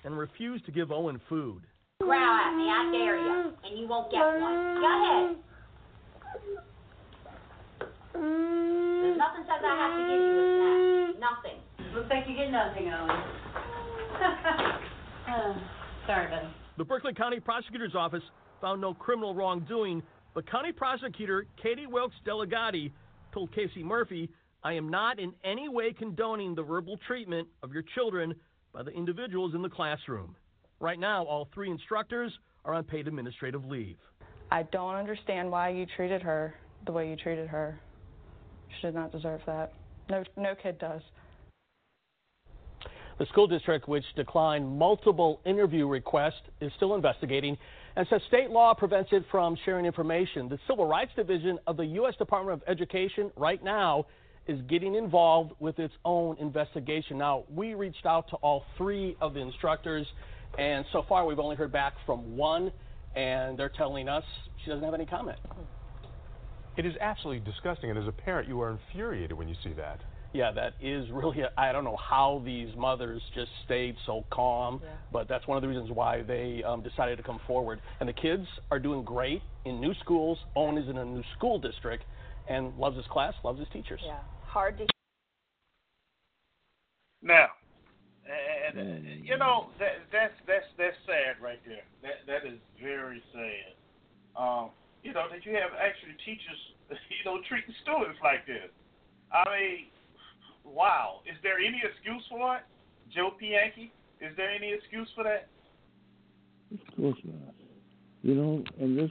and 0.04 0.18
refuse 0.18 0.60
to 0.62 0.72
give 0.72 0.90
Owen 0.90 1.20
food. 1.28 1.62
Growl 2.00 2.20
at 2.20 2.56
me, 2.56 2.64
I 2.64 2.90
dare 2.92 3.16
you, 3.16 3.52
and 3.64 3.78
you 3.78 3.86
won't 3.86 4.10
get 4.10 4.18
one. 4.18 4.80
Go 4.80 5.28
ahead. 5.28 5.36
There's 8.22 9.18
nothing 9.18 9.42
says 9.44 9.60
I 9.64 9.74
have 9.74 9.94
to 9.98 10.04
give 10.06 10.22
you 10.22 10.34
a 10.38 10.48
snack. 10.58 11.20
Nothing. 11.20 11.58
Looks 11.94 12.10
like 12.10 12.24
you 12.28 12.36
get 12.36 12.50
nothing, 12.50 12.88
Owen. 12.88 13.10
Oh, 15.28 15.56
Sorry, 16.06 16.30
buddy. 16.30 16.48
The 16.78 16.84
Berkeley 16.84 17.14
County 17.14 17.40
Prosecutor's 17.40 17.94
Office 17.94 18.22
found 18.60 18.80
no 18.80 18.94
criminal 18.94 19.34
wrongdoing, 19.34 20.02
but 20.34 20.50
County 20.50 20.72
Prosecutor 20.72 21.46
Catie 21.62 21.86
Wilkes 21.86 22.14
Delligatti 22.26 22.92
told 23.34 23.52
Casey 23.52 23.82
Murphy, 23.82 24.30
I 24.64 24.74
am 24.74 24.88
not 24.88 25.18
in 25.18 25.32
any 25.44 25.68
way 25.68 25.92
condoning 25.92 26.54
the 26.54 26.62
verbal 26.62 26.98
treatment 27.06 27.48
of 27.62 27.72
your 27.72 27.82
children 27.94 28.34
by 28.72 28.82
the 28.82 28.92
individuals 28.92 29.54
in 29.54 29.62
the 29.62 29.68
classroom. 29.68 30.36
Right 30.80 30.98
now, 30.98 31.24
all 31.24 31.48
three 31.52 31.70
instructors 31.70 32.32
are 32.64 32.74
on 32.74 32.84
paid 32.84 33.08
administrative 33.08 33.64
leave. 33.64 33.96
I 34.50 34.62
don't 34.64 34.94
understand 34.94 35.50
why 35.50 35.70
you 35.70 35.86
treated 35.96 36.22
her 36.22 36.54
the 36.86 36.92
way 36.92 37.08
you 37.08 37.16
treated 37.16 37.48
her. 37.48 37.80
She 38.80 38.88
did 38.88 38.94
not 38.94 39.12
deserve 39.12 39.40
that. 39.46 39.72
No, 40.08 40.24
no 40.36 40.54
kid 40.54 40.78
does. 40.78 41.02
The 43.18 43.26
school 43.26 43.46
district, 43.46 43.88
which 43.88 44.04
declined 44.16 44.78
multiple 44.78 45.40
interview 45.44 45.86
requests, 45.86 46.42
is 46.60 46.72
still 46.76 46.94
investigating 46.94 47.56
and 47.94 48.06
says 48.08 48.20
state 48.28 48.50
law 48.50 48.74
prevents 48.74 49.10
it 49.12 49.22
from 49.30 49.56
sharing 49.64 49.84
information. 49.84 50.48
The 50.48 50.58
Civil 50.66 50.86
Rights 50.86 51.12
Division 51.14 51.58
of 51.66 51.76
the 51.76 51.84
U.S. 51.84 52.14
Department 52.16 52.62
of 52.62 52.68
Education 52.68 53.30
right 53.36 53.62
now 53.62 54.06
is 54.46 54.60
getting 54.62 54.94
involved 54.94 55.52
with 55.60 55.78
its 55.78 55.94
own 56.04 56.36
investigation. 56.38 57.18
Now, 57.18 57.44
we 57.54 57.74
reached 57.74 58.06
out 58.06 58.28
to 58.30 58.36
all 58.36 58.64
three 58.76 59.16
of 59.20 59.34
the 59.34 59.40
instructors, 59.40 60.06
and 60.58 60.84
so 60.92 61.04
far 61.08 61.26
we've 61.26 61.38
only 61.38 61.54
heard 61.54 61.70
back 61.70 61.94
from 62.06 62.36
one, 62.36 62.72
and 63.14 63.58
they're 63.58 63.68
telling 63.68 64.08
us 64.08 64.24
she 64.64 64.70
doesn't 64.70 64.84
have 64.84 64.94
any 64.94 65.06
comment. 65.06 65.38
It 66.76 66.86
is 66.86 66.94
absolutely 67.00 67.44
disgusting, 67.50 67.90
and 67.90 67.98
as 67.98 68.08
a 68.08 68.12
parent, 68.12 68.48
you 68.48 68.60
are 68.62 68.70
infuriated 68.70 69.32
when 69.32 69.48
you 69.48 69.54
see 69.62 69.72
that. 69.74 70.00
Yeah, 70.32 70.50
that 70.52 70.72
is 70.80 71.10
really, 71.10 71.42
I 71.58 71.72
don't 71.72 71.84
know 71.84 71.96
how 71.96 72.40
these 72.44 72.74
mothers 72.76 73.20
just 73.34 73.50
stayed 73.66 73.96
so 74.06 74.24
calm, 74.30 74.80
Yeah. 74.82 74.88
but 75.12 75.28
that's 75.28 75.46
one 75.46 75.58
of 75.58 75.62
the 75.62 75.68
reasons 75.68 75.90
why 75.90 76.22
they 76.22 76.62
um, 76.64 76.82
decided 76.82 77.16
to 77.18 77.22
come 77.22 77.38
forward. 77.46 77.80
And 78.00 78.08
the 78.08 78.14
kids 78.14 78.46
are 78.70 78.78
doing 78.78 79.04
great 79.04 79.42
in 79.66 79.80
new 79.80 79.92
schools. 80.00 80.38
Owen 80.56 80.78
is 80.78 80.88
in 80.88 80.96
a 80.96 81.04
new 81.04 81.22
school 81.36 81.58
district 81.58 82.04
and 82.48 82.74
loves 82.78 82.96
his 82.96 83.06
class, 83.08 83.34
loves 83.44 83.58
his 83.58 83.68
teachers. 83.72 84.00
Yeah, 84.02 84.20
hard 84.46 84.78
to. 84.78 84.86
Now, 87.20 87.48
and, 88.68 88.78
and 88.78 89.24
you 89.24 89.36
know 89.36 89.68
that 89.78 89.98
that's 90.10 90.34
that's 90.46 90.66
that's 90.76 90.96
sad 91.06 91.40
right 91.40 91.60
there. 91.66 91.84
That 92.02 92.26
that 92.26 92.48
is 92.48 92.58
very 92.82 93.22
sad. 93.32 94.42
Um, 94.42 94.70
you 95.02 95.12
know 95.12 95.26
that 95.30 95.44
you 95.44 95.52
have 95.54 95.70
actually 95.78 96.14
teachers, 96.24 96.60
you 96.90 97.24
know, 97.24 97.38
treating 97.48 97.74
students 97.82 98.18
like 98.22 98.46
this. 98.46 98.70
I 99.32 99.44
mean, 99.50 99.78
wow. 100.64 101.20
Is 101.26 101.36
there 101.42 101.58
any 101.58 101.82
excuse 101.82 102.22
for 102.30 102.56
it, 102.56 102.62
Joe 103.14 103.30
Pianki? 103.40 103.90
Is 104.20 104.36
there 104.36 104.50
any 104.50 104.72
excuse 104.72 105.08
for 105.14 105.24
that? 105.24 105.48
Of 106.72 106.96
course 106.96 107.18
not. 107.24 107.54
You 108.22 108.34
know, 108.34 108.64
and 108.80 108.98
this. 108.98 109.10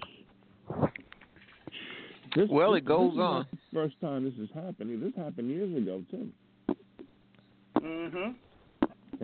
this 2.36 2.48
Well, 2.50 2.72
this, 2.74 2.80
it 2.80 2.86
goes 2.86 3.12
this 3.12 3.20
on. 3.20 3.36
not 3.40 3.52
the 3.52 3.58
First 3.74 4.00
time 4.02 4.24
this 4.24 4.34
is 4.36 4.50
happening. 4.56 5.02
This 5.02 5.14
happened 5.16 5.50
years 5.50 5.76
ago 5.76 6.02
too, 6.10 6.30
Mm-hmm. 7.82 8.32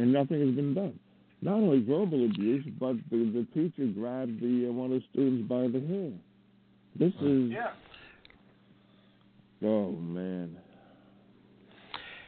and 0.02 0.12
nothing 0.14 0.40
has 0.46 0.56
been 0.56 0.74
done. 0.74 1.00
Not 1.42 1.56
only 1.56 1.80
verbal 1.84 2.26
abuse, 2.26 2.66
but 2.80 2.96
the, 3.12 3.18
the 3.32 3.48
teacher 3.54 3.86
grabbed 3.94 4.42
the 4.42 4.68
uh, 4.68 4.72
one 4.72 4.92
of 4.92 5.00
the 5.02 5.04
students 5.12 5.48
by 5.48 5.68
the 5.68 5.86
hair. 5.86 6.12
This 7.00 7.14
is. 7.22 7.52
Yeah. 7.52 7.68
Oh 9.64 9.92
man. 9.92 10.58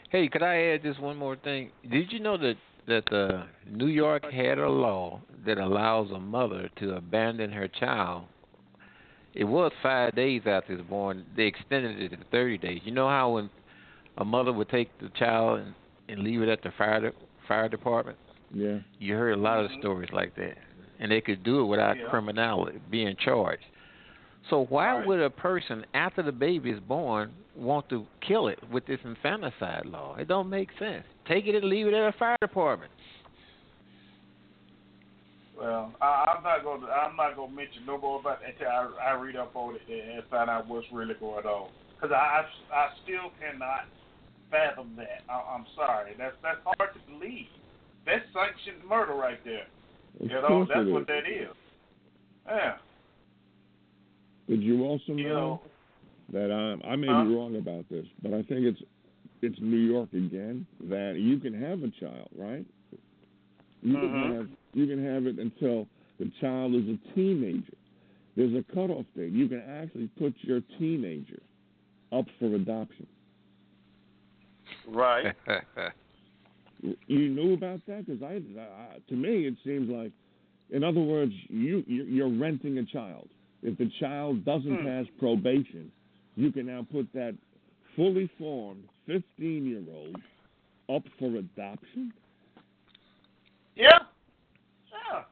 Hey, 0.09 0.27
could 0.27 0.41
I 0.43 0.55
add 0.73 0.83
just 0.83 0.99
one 0.99 1.17
more 1.17 1.35
thing? 1.35 1.71
Did 1.89 2.11
you 2.11 2.19
know 2.19 2.37
that 2.37 2.55
that 2.87 3.13
uh, 3.13 3.45
New 3.69 3.87
York 3.87 4.23
had 4.31 4.57
a 4.57 4.69
law 4.69 5.21
that 5.45 5.57
allows 5.59 6.09
a 6.11 6.19
mother 6.19 6.69
to 6.79 6.95
abandon 6.95 7.51
her 7.51 7.67
child? 7.67 8.23
It 9.35 9.43
was 9.43 9.71
five 9.83 10.15
days 10.15 10.41
after 10.47 10.73
it's 10.73 10.89
born. 10.89 11.25
They 11.37 11.43
extended 11.43 12.01
it 12.01 12.09
to 12.09 12.17
thirty 12.31 12.57
days. 12.57 12.81
You 12.83 12.91
know 12.91 13.07
how 13.07 13.31
when 13.31 13.49
a 14.17 14.25
mother 14.25 14.51
would 14.51 14.69
take 14.69 14.89
the 14.99 15.09
child 15.09 15.59
and, 15.59 15.73
and 16.09 16.19
leave 16.19 16.41
it 16.41 16.49
at 16.49 16.63
the 16.63 16.71
fire 16.77 16.99
de- 17.01 17.17
fire 17.47 17.69
department? 17.69 18.17
Yeah. 18.51 18.79
You 18.97 19.13
heard 19.15 19.33
a 19.33 19.41
lot 19.41 19.63
of 19.63 19.69
stories 19.79 20.09
like 20.11 20.35
that, 20.35 20.55
and 20.99 21.11
they 21.11 21.21
could 21.21 21.43
do 21.43 21.61
it 21.61 21.65
without 21.65 21.97
Yeah. 21.97 22.09
criminality 22.09 22.79
being 22.89 23.15
charged. 23.23 23.63
So 24.49 24.65
why 24.65 25.05
would 25.05 25.19
a 25.19 25.29
person 25.29 25.85
after 25.93 26.23
the 26.23 26.31
baby 26.31 26.71
is 26.71 26.79
born 26.79 27.31
want 27.55 27.89
to 27.89 28.05
kill 28.25 28.47
it 28.47 28.59
with 28.71 28.85
this 28.87 28.99
infanticide 29.03 29.85
law? 29.85 30.15
It 30.15 30.27
don't 30.27 30.49
make 30.49 30.69
sense. 30.79 31.03
Take 31.27 31.45
it 31.45 31.55
and 31.55 31.65
leave 31.65 31.87
it 31.87 31.93
at 31.93 32.13
a 32.13 32.17
fire 32.17 32.37
department. 32.41 32.91
Well, 35.59 35.93
I, 36.01 36.35
I'm 36.35 36.43
not 36.43 36.63
going 36.63 36.81
to 36.81 36.87
I'm 36.87 37.17
not 37.17 37.35
going 37.35 37.49
to 37.49 37.55
mention 37.55 37.85
no 37.85 37.97
more 37.97 38.21
about 38.21 38.39
that 38.39 38.53
until 38.53 38.67
I, 38.69 39.11
I 39.11 39.11
read 39.19 39.35
up 39.35 39.51
on 39.55 39.75
it 39.75 39.81
and 39.89 40.23
find 40.29 40.49
out 40.49 40.67
what's 40.67 40.87
really 40.91 41.15
going 41.19 41.45
on. 41.45 41.69
Because 41.95 42.15
I, 42.15 42.45
I 42.71 42.75
I 42.75 42.89
still 43.03 43.29
cannot 43.39 43.85
fathom 44.49 44.93
that. 44.95 45.21
I, 45.29 45.33
I'm 45.33 45.65
sorry. 45.75 46.13
That's 46.17 46.35
that's 46.41 46.59
hard 46.63 46.93
to 46.93 47.11
believe. 47.11 47.51
That's 48.05 48.23
sanctioned 48.33 48.87
murder 48.87 49.13
right 49.13 49.39
there. 49.43 49.67
Of 50.19 50.31
you 50.31 50.33
know, 50.33 50.65
that's 50.67 50.87
it 50.87 50.91
what 50.91 51.01
is. 51.01 51.07
that 51.07 51.27
is. 51.27 51.55
Yeah. 52.47 52.75
Did 54.49 54.63
you 54.63 54.83
also 54.83 55.13
You 55.13 55.23
know 55.23 55.29
know. 55.29 55.61
that 56.33 56.51
um, 56.53 56.81
I 56.85 56.95
may 56.95 57.07
Huh? 57.07 57.23
be 57.23 57.35
wrong 57.35 57.55
about 57.57 57.87
this, 57.89 58.05
but 58.23 58.33
I 58.33 58.41
think 58.43 58.65
it's 58.65 58.81
it's 59.41 59.59
New 59.61 59.77
York 59.77 60.11
again 60.13 60.65
that 60.89 61.15
you 61.17 61.39
can 61.39 61.53
have 61.53 61.83
a 61.83 61.89
child, 61.99 62.29
right? 62.37 62.65
You 63.81 63.97
Mhm. 63.97 64.11
can 64.11 64.31
have 64.35 64.47
you 64.73 64.87
can 64.87 65.03
have 65.05 65.25
it 65.27 65.39
until 65.39 65.87
the 66.19 66.29
child 66.41 66.75
is 66.75 66.83
a 66.89 66.97
teenager. 67.15 67.77
There's 68.35 68.53
a 68.55 68.63
cutoff 68.73 69.05
date. 69.15 69.31
You 69.33 69.47
can 69.47 69.61
actually 69.61 70.07
put 70.19 70.33
your 70.41 70.61
teenager 70.77 71.41
up 72.11 72.25
for 72.39 72.53
adoption. 72.55 73.07
Right. 74.87 75.35
You 77.07 77.29
knew 77.29 77.53
about 77.53 77.81
that 77.87 78.05
because 78.05 78.23
I, 78.23 78.35
I, 78.57 78.99
to 79.09 79.15
me, 79.15 79.45
it 79.47 79.55
seems 79.65 79.89
like, 79.89 80.13
in 80.69 80.81
other 80.83 81.01
words, 81.01 81.33
you 81.49 81.83
you- 81.87 82.05
you're 82.05 82.29
renting 82.29 82.77
a 82.77 82.85
child. 82.85 83.27
If 83.61 83.77
the 83.77 83.89
child 83.99 84.45
doesn't 84.45 84.79
Hmm. 84.79 84.85
pass 84.85 85.05
probation, 85.19 85.91
you 86.35 86.51
can 86.51 86.65
now 86.67 86.85
put 86.89 87.11
that 87.13 87.35
fully 87.95 88.27
formed 88.37 88.87
15 89.05 89.65
year 89.65 89.83
old 89.93 90.15
up 90.89 91.03
for 91.19 91.35
adoption. 91.35 92.13
Yeah. 93.75 93.99
Yeah. 94.91 95.23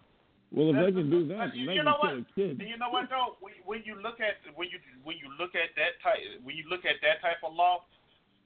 Well, 0.51 0.69
if 0.69 0.75
That's 0.75 0.85
they 0.87 1.01
can 1.01 1.09
do 1.09 1.27
that, 1.27 1.55
you, 1.55 1.71
you 1.71 1.83
know 1.83 1.97
what? 1.99 2.13
a 2.13 2.25
kid. 2.35 2.59
And 2.59 2.69
you 2.69 2.77
know 2.77 2.89
what 2.89 3.09
though? 3.09 3.35
When, 3.39 3.53
when 3.65 3.81
you 3.85 3.95
look 4.01 4.19
at 4.19 4.39
when 4.55 4.69
you 4.71 4.79
when 5.03 5.17
you 5.17 5.27
look 5.39 5.55
at 5.55 5.75
that 5.75 5.99
type 6.03 6.19
when 6.43 6.55
you 6.55 6.63
look 6.69 6.85
at 6.85 6.95
that 7.01 7.21
type 7.21 7.43
of 7.43 7.53
law, 7.53 7.83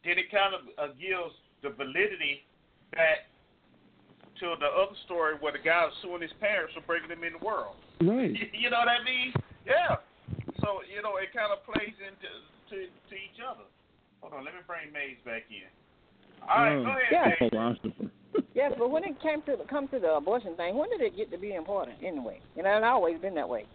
then 0.04 0.18
it 0.18 0.32
kind 0.32 0.54
of 0.56 0.62
uh, 0.78 0.94
gives 0.98 1.34
the 1.62 1.70
validity 1.70 2.42
back 2.94 3.30
to 4.42 4.56
the 4.60 4.66
other 4.66 4.98
story 5.06 5.36
where 5.40 5.52
the 5.54 5.62
guy 5.62 5.86
was 5.86 5.94
suing 6.02 6.22
his 6.22 6.34
parents 6.42 6.74
for 6.74 6.82
breaking 6.82 7.10
him 7.12 7.24
in 7.24 7.34
the 7.38 7.46
world. 7.46 7.76
Right. 8.02 8.34
You 8.58 8.70
know 8.70 8.80
what 8.80 8.90
I 8.90 9.04
mean? 9.06 9.34
Yeah. 9.66 9.98
So 10.62 10.82
you 10.90 11.02
know 11.02 11.18
it 11.18 11.34
kind 11.34 11.52
of 11.54 11.64
plays 11.66 11.96
into 12.02 12.30
to 12.72 12.76
to 12.88 13.14
each 13.16 13.40
other. 13.42 13.66
Hold 14.22 14.34
on, 14.34 14.46
let 14.46 14.54
me 14.54 14.62
bring 14.68 14.92
Maze 14.94 15.18
back 15.26 15.44
in. 15.50 15.66
All 16.46 16.62
right, 16.62 16.78
go 16.82 16.90
ahead. 16.94 17.42
Mm. 17.42 17.52
Yeah. 17.54 18.00
Dave. 18.00 18.12
Yes, 18.54 18.72
but 18.78 18.90
when 18.90 19.04
it 19.04 19.20
came 19.22 19.42
to 19.44 19.58
come 19.70 19.88
to 19.90 20.00
the 20.00 20.16
abortion 20.16 20.56
thing, 20.56 20.76
when 20.78 20.90
did 20.90 21.02
it 21.02 21.18
get 21.18 21.32
to 21.32 21.38
be 21.38 21.56
important 21.56 21.98
anyway? 22.04 22.40
You 22.56 22.64
know, 22.64 22.76
it's 22.78 22.86
always 22.86 23.20
been 23.20 23.36
that 23.36 23.48
way. 23.48 23.66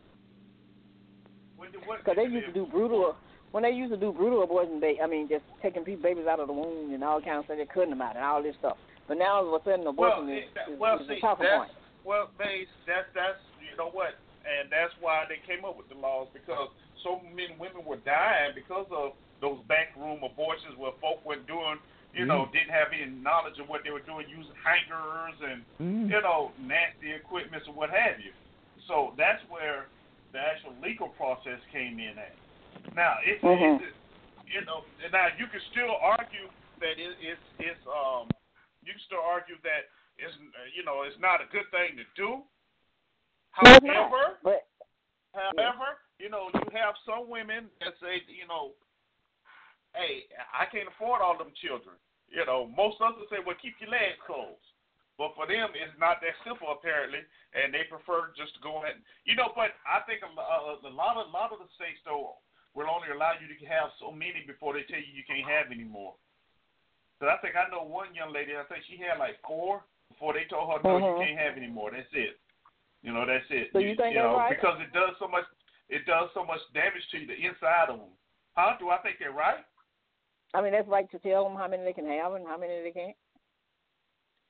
When 1.56 1.72
did- 1.72 1.86
what 1.86 1.98
Because 2.00 2.16
they 2.16 2.24
used 2.28 2.46
to 2.46 2.52
do 2.52 2.66
brutal. 2.66 3.16
When 3.52 3.62
they 3.62 3.70
used 3.70 3.92
to 3.92 3.96
do 3.96 4.12
brutal 4.12 4.42
abortion, 4.42 4.80
they, 4.80 4.98
I 5.00 5.06
mean, 5.06 5.28
just 5.28 5.44
taking 5.62 5.84
babies 5.84 6.26
out 6.28 6.40
of 6.40 6.48
the 6.48 6.52
womb 6.52 6.92
and 6.92 7.02
all 7.04 7.22
kinds 7.22 7.40
of 7.40 7.44
stuff, 7.46 7.56
they 7.56 7.64
couldn't 7.72 7.94
about 7.94 8.16
it, 8.16 8.18
and 8.20 8.24
all 8.26 8.42
this 8.42 8.56
stuff. 8.58 8.76
But 9.08 9.16
now 9.16 9.40
all 9.40 9.54
of 9.54 9.62
a 9.62 9.64
sudden, 9.64 9.86
abortion 9.86 10.26
well, 10.26 10.36
is, 10.36 10.44
it- 10.44 10.54
that- 10.54 10.68
is, 10.72 10.78
well, 10.78 10.98
is 11.00 11.08
see, 11.08 11.16
a 11.16 11.20
talking 11.20 11.46
point. 11.46 11.72
Well, 12.04 12.28
they, 12.38 12.66
that's 12.86 13.08
that's 13.14 13.40
you 13.60 13.76
know 13.76 13.88
what, 13.90 14.14
and 14.46 14.70
that's 14.70 14.94
why 15.02 15.26
they 15.26 15.42
came 15.42 15.66
up 15.66 15.76
with 15.76 15.90
the 15.90 15.98
laws 15.98 16.30
because 16.32 16.70
so 17.02 17.20
many 17.34 17.52
women 17.58 17.82
were 17.84 18.00
dying 18.06 18.54
because 18.54 18.86
of 18.94 19.18
those 19.42 19.58
backroom 19.68 20.22
abortions 20.22 20.78
where 20.78 20.94
folk 21.02 21.20
were 21.26 21.42
doing, 21.44 21.76
you 22.14 22.24
know, 22.24 22.48
didn't 22.54 22.72
have 22.72 22.88
any 22.94 23.10
knowledge 23.10 23.58
of 23.60 23.68
what 23.68 23.84
they 23.84 23.92
were 23.92 24.06
doing, 24.06 24.24
using 24.30 24.54
hangers 24.62 25.36
and 25.42 25.66
Mm. 25.82 26.08
you 26.08 26.20
know 26.22 26.52
nasty 26.56 27.12
equipment 27.12 27.62
or 27.68 27.74
what 27.74 27.90
have 27.90 28.16
you. 28.22 28.32
So 28.88 29.12
that's 29.18 29.42
where 29.52 29.90
the 30.32 30.38
actual 30.40 30.72
legal 30.80 31.08
process 31.12 31.60
came 31.70 31.98
in 31.98 32.16
at. 32.16 32.36
Now 32.94 33.18
it's, 33.26 33.42
Mhm. 33.44 33.82
it's 33.82 33.96
you 34.46 34.62
know 34.64 34.86
now 35.12 35.28
you 35.36 35.46
can 35.48 35.60
still 35.72 35.96
argue 36.00 36.48
that 36.80 36.96
it, 36.98 37.16
it's 37.20 37.42
it's 37.58 37.84
um 37.86 38.30
you 38.84 38.92
can 38.92 39.02
still 39.04 39.20
argue 39.20 39.58
that 39.62 39.90
it's 40.16 40.32
you 40.72 40.82
know 40.84 41.02
it's 41.02 41.18
not 41.18 41.42
a 41.42 41.46
good 41.52 41.68
thing 41.70 41.96
to 41.96 42.04
do. 42.16 42.42
No, 43.64 43.72
it's 43.72 43.86
not, 43.86 44.12
However, 44.12 44.36
but 44.44 44.68
however, 45.32 46.00
you 46.20 46.28
know 46.28 46.52
you 46.52 46.68
have 46.76 46.94
some 47.08 47.28
women 47.28 47.72
that 47.80 47.96
say 48.00 48.20
you 48.28 48.44
know, 48.48 48.76
hey, 49.96 50.28
I 50.52 50.68
can't 50.68 50.88
afford 50.88 51.24
all 51.24 51.38
them 51.38 51.52
children. 51.64 51.96
You 52.28 52.44
know, 52.44 52.66
most 52.66 52.98
of 53.00 53.16
us 53.16 53.30
say, 53.30 53.38
well, 53.40 53.56
keep 53.62 53.78
your 53.78 53.88
legs 53.88 54.18
closed. 54.26 54.60
But 55.16 55.32
for 55.32 55.48
them, 55.48 55.72
it's 55.72 55.96
not 55.96 56.20
that 56.20 56.36
simple 56.44 56.68
apparently, 56.68 57.24
and 57.56 57.72
they 57.72 57.88
prefer 57.88 58.36
just 58.36 58.52
to 58.58 58.60
go 58.60 58.84
ahead. 58.84 59.00
You 59.24 59.32
know, 59.32 59.48
but 59.56 59.72
I 59.88 60.04
think 60.04 60.20
a, 60.20 60.28
a, 60.28 60.76
a 60.84 60.92
lot 60.92 61.16
of 61.16 61.30
a 61.30 61.32
lot 61.32 61.56
of 61.56 61.64
the 61.64 61.70
states 61.72 62.04
though 62.04 62.36
will 62.76 62.92
only 62.92 63.08
allow 63.08 63.32
you 63.40 63.48
to 63.48 63.56
have 63.64 63.88
so 63.96 64.12
many 64.12 64.44
before 64.44 64.76
they 64.76 64.84
tell 64.84 65.00
you 65.00 65.08
you 65.08 65.24
can't 65.24 65.48
have 65.48 65.72
any 65.72 65.88
more. 65.88 66.12
So 67.16 67.32
I 67.32 67.40
think 67.40 67.56
I 67.56 67.64
know 67.72 67.88
one 67.88 68.12
young 68.12 68.36
lady. 68.36 68.52
I 68.52 68.68
think 68.68 68.84
she 68.84 69.00
had 69.00 69.16
like 69.16 69.40
four 69.40 69.80
before 70.12 70.36
they 70.36 70.44
told 70.44 70.68
her 70.68 70.84
no, 70.84 71.00
Mhm. 71.00 71.08
you 71.08 71.16
can't 71.24 71.40
have 71.40 71.56
any 71.56 71.72
more. 71.72 71.88
That's 71.88 72.12
it. 72.12 72.36
You 73.06 73.14
know, 73.14 73.22
that's 73.22 73.46
it. 73.54 73.70
So 73.70 73.78
you 73.78 73.94
think 73.94 74.18
you 74.18 74.18
they're 74.18 74.26
know, 74.26 74.34
right? 74.34 74.50
because 74.50 74.82
it 74.82 74.90
does 74.90 75.14
so 75.22 75.30
much. 75.30 75.46
It 75.86 76.02
does 76.10 76.26
so 76.34 76.42
much 76.42 76.58
damage 76.74 77.06
to 77.14 77.22
you, 77.22 77.30
the 77.30 77.38
inside 77.38 77.86
of 77.86 78.02
them. 78.02 78.10
Huh? 78.58 78.74
Do 78.82 78.90
I 78.90 78.98
think 78.98 79.22
they're 79.22 79.30
right? 79.30 79.62
I 80.58 80.58
mean, 80.58 80.74
that's 80.74 80.90
right 80.90 81.06
to 81.14 81.18
tell 81.22 81.46
them 81.46 81.54
how 81.54 81.70
many 81.70 81.86
they 81.86 81.94
can 81.94 82.10
have 82.10 82.34
and 82.34 82.42
how 82.42 82.58
many 82.58 82.82
they 82.82 82.90
can't. 82.90 83.14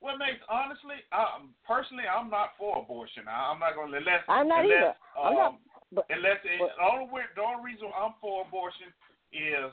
Well, 0.00 0.16
Mace, 0.16 0.40
honestly, 0.48 1.04
um, 1.12 1.52
personally, 1.68 2.08
I'm 2.08 2.32
not 2.32 2.56
for 2.56 2.80
abortion. 2.80 3.28
I, 3.28 3.52
I'm 3.52 3.60
not 3.60 3.76
going 3.76 3.92
to 3.92 4.00
unless 4.00 4.24
I'm 4.24 4.48
not 4.48 4.64
unless, 4.64 4.96
either. 4.96 4.96
I'm 5.20 5.34
not- 5.36 5.52
Um, 5.92 6.04
unless 6.08 6.40
it, 6.48 6.56
the 6.56 6.84
only 6.84 7.12
way, 7.12 7.28
the 7.36 7.44
only 7.44 7.60
reason 7.60 7.92
I'm 7.92 8.16
for 8.24 8.40
abortion 8.48 8.88
is, 9.36 9.68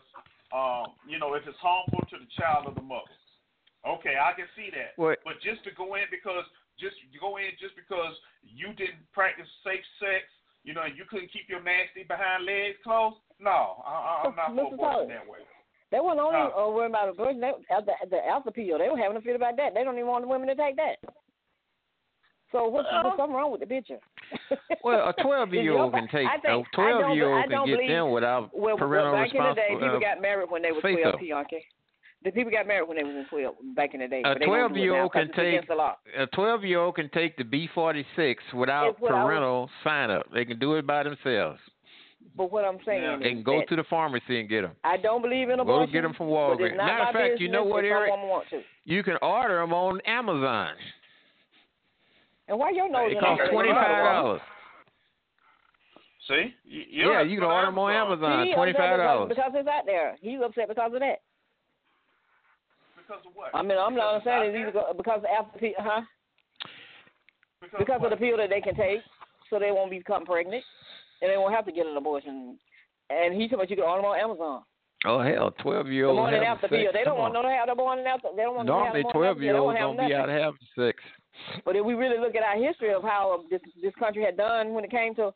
um, 0.52 0.92
you 1.08 1.24
know, 1.24 1.40
if 1.40 1.48
it's 1.48 1.60
harmful 1.64 2.04
to 2.12 2.16
the 2.20 2.28
child 2.36 2.68
or 2.68 2.76
the 2.76 2.84
mother. 2.84 3.16
Okay, 3.88 4.16
I 4.20 4.36
can 4.36 4.48
see 4.60 4.68
that. 4.76 5.00
What- 5.00 5.24
But 5.24 5.40
just 5.40 5.64
to 5.64 5.72
go 5.72 5.96
in 5.96 6.04
because 6.12 6.44
just 6.80 6.96
you 7.12 7.20
go 7.20 7.38
in 7.38 7.52
just 7.60 7.76
because 7.76 8.14
you 8.44 8.74
didn't 8.74 9.04
practice 9.14 9.48
safe 9.64 9.84
sex, 10.00 10.26
you 10.64 10.74
know, 10.74 10.84
and 10.84 10.96
you 10.98 11.04
couldn't 11.10 11.32
keep 11.32 11.48
your 11.48 11.62
nasty 11.64 12.04
behind 12.08 12.46
legs 12.46 12.78
closed. 12.84 13.18
No, 13.40 13.84
I, 13.86 13.92
I- 13.92 14.22
I'm 14.28 14.36
not 14.36 14.48
for 14.56 14.72
Mr. 14.72 14.74
abortion 14.74 14.80
Tyler. 14.80 15.08
that 15.08 15.28
way. 15.28 15.40
They 15.92 16.00
weren't 16.00 16.20
only 16.20 16.40
Huh. 16.42 16.58
uh, 16.58 16.70
worried 16.74 16.90
about 16.90 17.10
abortion. 17.10 17.40
They, 17.40 17.54
at 17.70 17.86
the, 17.86 17.94
the 18.10 18.26
alpha 18.26 18.50
pill, 18.52 18.80
they 18.80 18.90
were 18.90 18.98
having 18.98 19.18
a 19.18 19.22
fit 19.22 19.36
about 19.36 19.58
that. 19.58 19.74
They 19.76 19.84
don't 19.84 19.96
even 19.96 20.08
want 20.10 20.24
the 20.26 20.28
women 20.30 20.48
to 20.50 20.56
take 20.56 20.76
that. 20.78 20.98
So 22.52 22.68
what's 22.70 22.88
Uh-huh. 22.88 23.04
there's 23.04 23.18
something 23.18 23.36
wrong 23.36 23.52
with 23.52 23.62
the 23.62 23.68
picture? 23.68 24.00
Well, 24.84 25.10
a 25.10 25.14
12 25.22 25.54
year 25.54 25.78
old 25.78 25.94
can 25.94 26.08
take 26.10 26.28
I 26.28 26.36
a 26.36 26.42
think- 26.42 26.68
I 26.74 26.76
12 26.76 27.02
don't- 27.02 27.16
year 27.16 27.30
I 27.34 27.42
old 27.42 27.50
don't 27.50 27.60
can 27.62 27.68
get 27.68 27.76
believe- 27.78 27.90
them 27.90 28.12
without 28.12 28.50
Well, 28.54 28.78
parental 28.78 29.14
well 29.14 29.22
back 29.24 29.34
in 29.34 29.38
the 29.44 29.54
day, 29.54 29.62
responsibility. 29.70 29.86
people 29.86 30.00
got 30.02 30.22
married 30.22 30.50
when 30.52 30.62
they 30.62 30.72
were 30.72 30.82
say 30.82 30.96
twelve. 31.02 31.16
so. 31.20 31.26
Bianca. 32.24 32.30
The 32.30 32.32
people 32.32 32.52
got 32.52 32.68
married 32.68 32.88
when 32.88 32.98
they 32.98 33.04
was 33.04 33.16
in 33.16 33.26
twelve 33.30 33.56
back 33.76 33.94
in 33.94 34.00
the 34.00 34.08
day. 34.08 34.22
A 34.22 34.34
but 34.34 34.40
they 34.40 34.46
don't 34.46 34.70
12 34.70 34.74
do 34.74 34.80
it 34.80 34.84
year 34.84 34.94
now 34.94 35.02
old 35.04 35.12
'cause 35.14 35.28
can 35.34 35.36
take 35.36 35.68
the 35.68 36.22
a 36.24 36.28
12 36.28 36.64
year 36.64 36.80
old 36.80 36.96
can 36.96 37.10
take 37.10 37.36
the 37.38 37.44
B46 37.44 38.36
without 38.54 38.90
It's 38.92 39.00
what 39.00 39.12
I 39.12 39.24
was- 39.24 39.30
parental 39.30 39.70
sign 39.84 40.10
up. 40.12 40.30
They 40.32 40.46
can 40.46 40.60
do 40.60 40.76
it 40.76 40.88
by 40.88 41.04
themselves. 41.04 41.60
But 42.36 42.52
what 42.52 42.66
I'm 42.66 42.82
saying 42.84 43.20
They 43.20 43.26
is 43.28 43.32
can 43.34 43.44
go 43.44 43.60
that 43.60 43.68
to 43.68 43.76
the 43.76 43.84
pharmacy 43.84 44.40
and 44.40 44.50
get 44.50 44.62
them. 44.62 44.76
I 44.84 44.98
don't 44.98 45.22
believe 45.22 45.50
in 45.50 45.60
a. 45.60 45.66
Go 45.66 45.86
get 45.86 46.02
them 46.02 46.14
from 46.14 46.28
Walgreens. 46.30 46.78
Matter 46.78 47.04
of 47.04 47.14
fact, 47.14 47.40
you 47.40 47.50
know 47.50 47.64
what, 47.64 47.84
Eric? 47.86 48.10
Some 48.10 48.22
woman 48.22 48.30
want 48.30 48.50
to. 48.50 48.64
You 48.86 49.04
can 49.04 49.18
order 49.22 49.58
them 49.60 49.74
on 49.74 50.00
Amazon. 50.02 50.74
And 52.48 52.58
why 52.58 52.72
your 52.72 52.90
nose? 52.90 53.12
It 53.12 53.16
in 53.18 53.20
costs 53.20 53.44
there? 53.44 53.52
twenty 53.52 53.72
five 53.72 54.04
dollars. 54.04 54.42
See? 56.28 56.56
You, 56.64 57.12
Yeah, 57.12 57.22
you 57.22 57.38
can 57.40 57.44
order 57.50 57.66
them 57.68 57.78
on 57.78 57.92
Amazon. 57.92 58.48
He 58.48 58.54
Twenty 58.54 58.72
upset 58.72 58.82
five 58.82 58.98
because, 58.98 59.08
dollars. 59.08 59.30
because 59.30 59.52
it's 59.56 59.68
out 59.68 59.86
there. 59.86 60.16
He's 60.22 60.40
upset 60.42 60.68
because 60.70 60.94
of 60.94 61.00
that. 61.02 61.20
Because 63.14 63.26
of 63.30 63.36
what? 63.36 63.54
I 63.54 63.62
mean, 63.62 63.78
I'm 63.78 63.96
not 63.96 64.16
understanding 64.16 64.60
either 64.60 64.74
because 64.98 65.22
after 65.30 65.60
the 65.60 65.74
huh? 65.78 66.02
Because, 67.78 68.02
of 68.04 68.10
the 68.10 68.18
pill 68.18 68.38
that 68.38 68.50
they 68.50 68.60
can 68.60 68.76
take, 68.76 69.00
so 69.50 69.58
they 69.58 69.72
won't 69.72 69.92
become 69.92 70.26
pregnant, 70.26 70.64
and 71.22 71.32
they 71.32 71.38
won't 71.38 71.54
have 71.54 71.66
to 71.66 71.72
get 71.72 71.86
an 71.86 71.96
abortion. 71.96 72.58
And 73.10 73.40
he 73.40 73.48
told 73.48 73.62
me 73.62 73.68
you 73.70 73.76
can 73.78 73.86
order 73.86 74.02
them 74.02 74.12
on 74.12 74.20
Amazon. 74.20 74.64
Oh 75.06 75.22
hell, 75.22 75.52
twelve 75.62 75.88
year 75.88 76.08
old. 76.08 76.18
The 76.18 76.22
morning 76.22 76.44
after 76.44 76.68
sex. 76.68 76.74
pill. 76.74 76.92
They 76.92 77.04
don't 77.04 77.16
Come 77.16 77.32
want 77.32 77.34
no 77.34 77.42
to 77.44 77.50
have 77.50 77.68
the 77.68 77.76
morning 77.76 78.06
after. 78.06 78.30
They 78.36 78.44
don't 78.44 78.56
want 78.56 78.68
no 78.68 78.80
to 78.80 78.86
have 78.86 78.94
Normally 78.94 79.04
the 79.04 79.14
morning 79.14 79.22
twelve 79.22 79.42
year 79.42 79.58
olds 79.58 79.78
don't 79.78 79.98
don't 79.98 80.08
be 80.08 80.16
out 80.16 80.30
having 80.30 80.68
sex. 80.76 80.98
But 81.66 81.76
if 81.76 81.86
we 81.86 81.94
really 81.94 82.20
look 82.20 82.36
at 82.36 82.44
our 82.44 82.58
history 82.58 82.94
of 82.94 83.04
how 83.04 83.44
this 83.50 83.62
this 83.82 83.94
country 84.00 84.24
had 84.24 84.38
done 84.38 84.74
when 84.74 84.84
it 84.84 84.92
came 84.92 85.14
to 85.16 85.32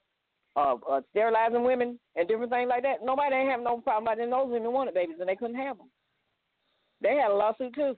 uh, 0.56 0.76
uh, 0.90 1.02
sterilizing 1.12 1.64
women 1.64 2.00
and 2.16 2.28
different 2.28 2.52
things 2.52 2.70
like 2.70 2.84
that, 2.84 3.04
nobody 3.04 3.36
ain't 3.36 3.52
have 3.52 3.62
no 3.62 3.80
problem 3.80 4.08
about 4.08 4.18
them. 4.18 4.32
Those 4.32 4.50
women 4.50 4.72
wanted 4.74 4.96
babies 4.96 5.18
and 5.20 5.30
they 5.30 5.36
couldn't 5.36 5.58
have 5.62 5.78
them. 5.78 5.88
They 7.02 7.16
had 7.16 7.32
a 7.32 7.36
lawsuit 7.36 7.74
too. 7.76 7.96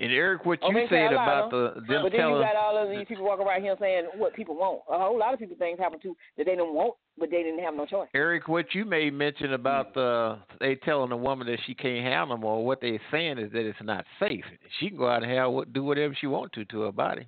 And 0.00 0.10
Eric, 0.12 0.46
what 0.46 0.58
you 0.62 0.68
oh, 0.68 0.70
Over 0.70 0.80
in 0.80 0.88
said 0.88 1.10
Carolina, 1.12 1.46
about 1.46 1.50
the 1.50 1.80
them 1.86 2.02
but 2.02 2.12
then 2.12 2.20
telling 2.20 2.36
you 2.36 2.42
got 2.42 2.56
all 2.56 2.82
of 2.82 2.88
these 2.88 3.06
people 3.06 3.24
walking 3.24 3.46
around 3.46 3.60
here 3.60 3.76
saying 3.78 4.08
what 4.16 4.34
people 4.34 4.56
want. 4.56 4.80
A 4.88 4.96
whole 4.96 5.18
lot 5.18 5.34
of 5.34 5.38
people 5.38 5.56
things 5.58 5.78
happen 5.78 6.00
too 6.00 6.16
that 6.38 6.44
they 6.46 6.52
didn't 6.52 6.72
want, 6.72 6.94
but 7.18 7.30
they 7.30 7.42
didn't 7.42 7.60
have 7.60 7.74
no 7.74 7.84
choice. 7.84 8.08
Eric, 8.14 8.48
what 8.48 8.74
you 8.74 8.86
may 8.86 9.10
mention 9.10 9.52
about 9.52 9.88
hmm. 9.88 10.00
the 10.00 10.38
they 10.58 10.76
telling 10.76 11.10
the 11.10 11.18
woman 11.18 11.46
that 11.48 11.58
she 11.66 11.74
can't 11.74 12.02
have 12.06 12.28
no 12.28 12.38
more. 12.38 12.64
What 12.64 12.80
they're 12.80 13.00
saying 13.10 13.38
is 13.38 13.52
that 13.52 13.66
it's 13.66 13.78
not 13.82 14.06
safe. 14.18 14.44
She 14.78 14.88
can 14.88 14.96
go 14.96 15.06
out 15.06 15.22
and 15.22 15.30
have 15.30 15.52
what 15.52 15.74
do 15.74 15.84
whatever 15.84 16.16
she 16.18 16.26
want 16.26 16.52
to 16.54 16.64
to 16.64 16.80
her 16.82 16.92
body. 16.92 17.26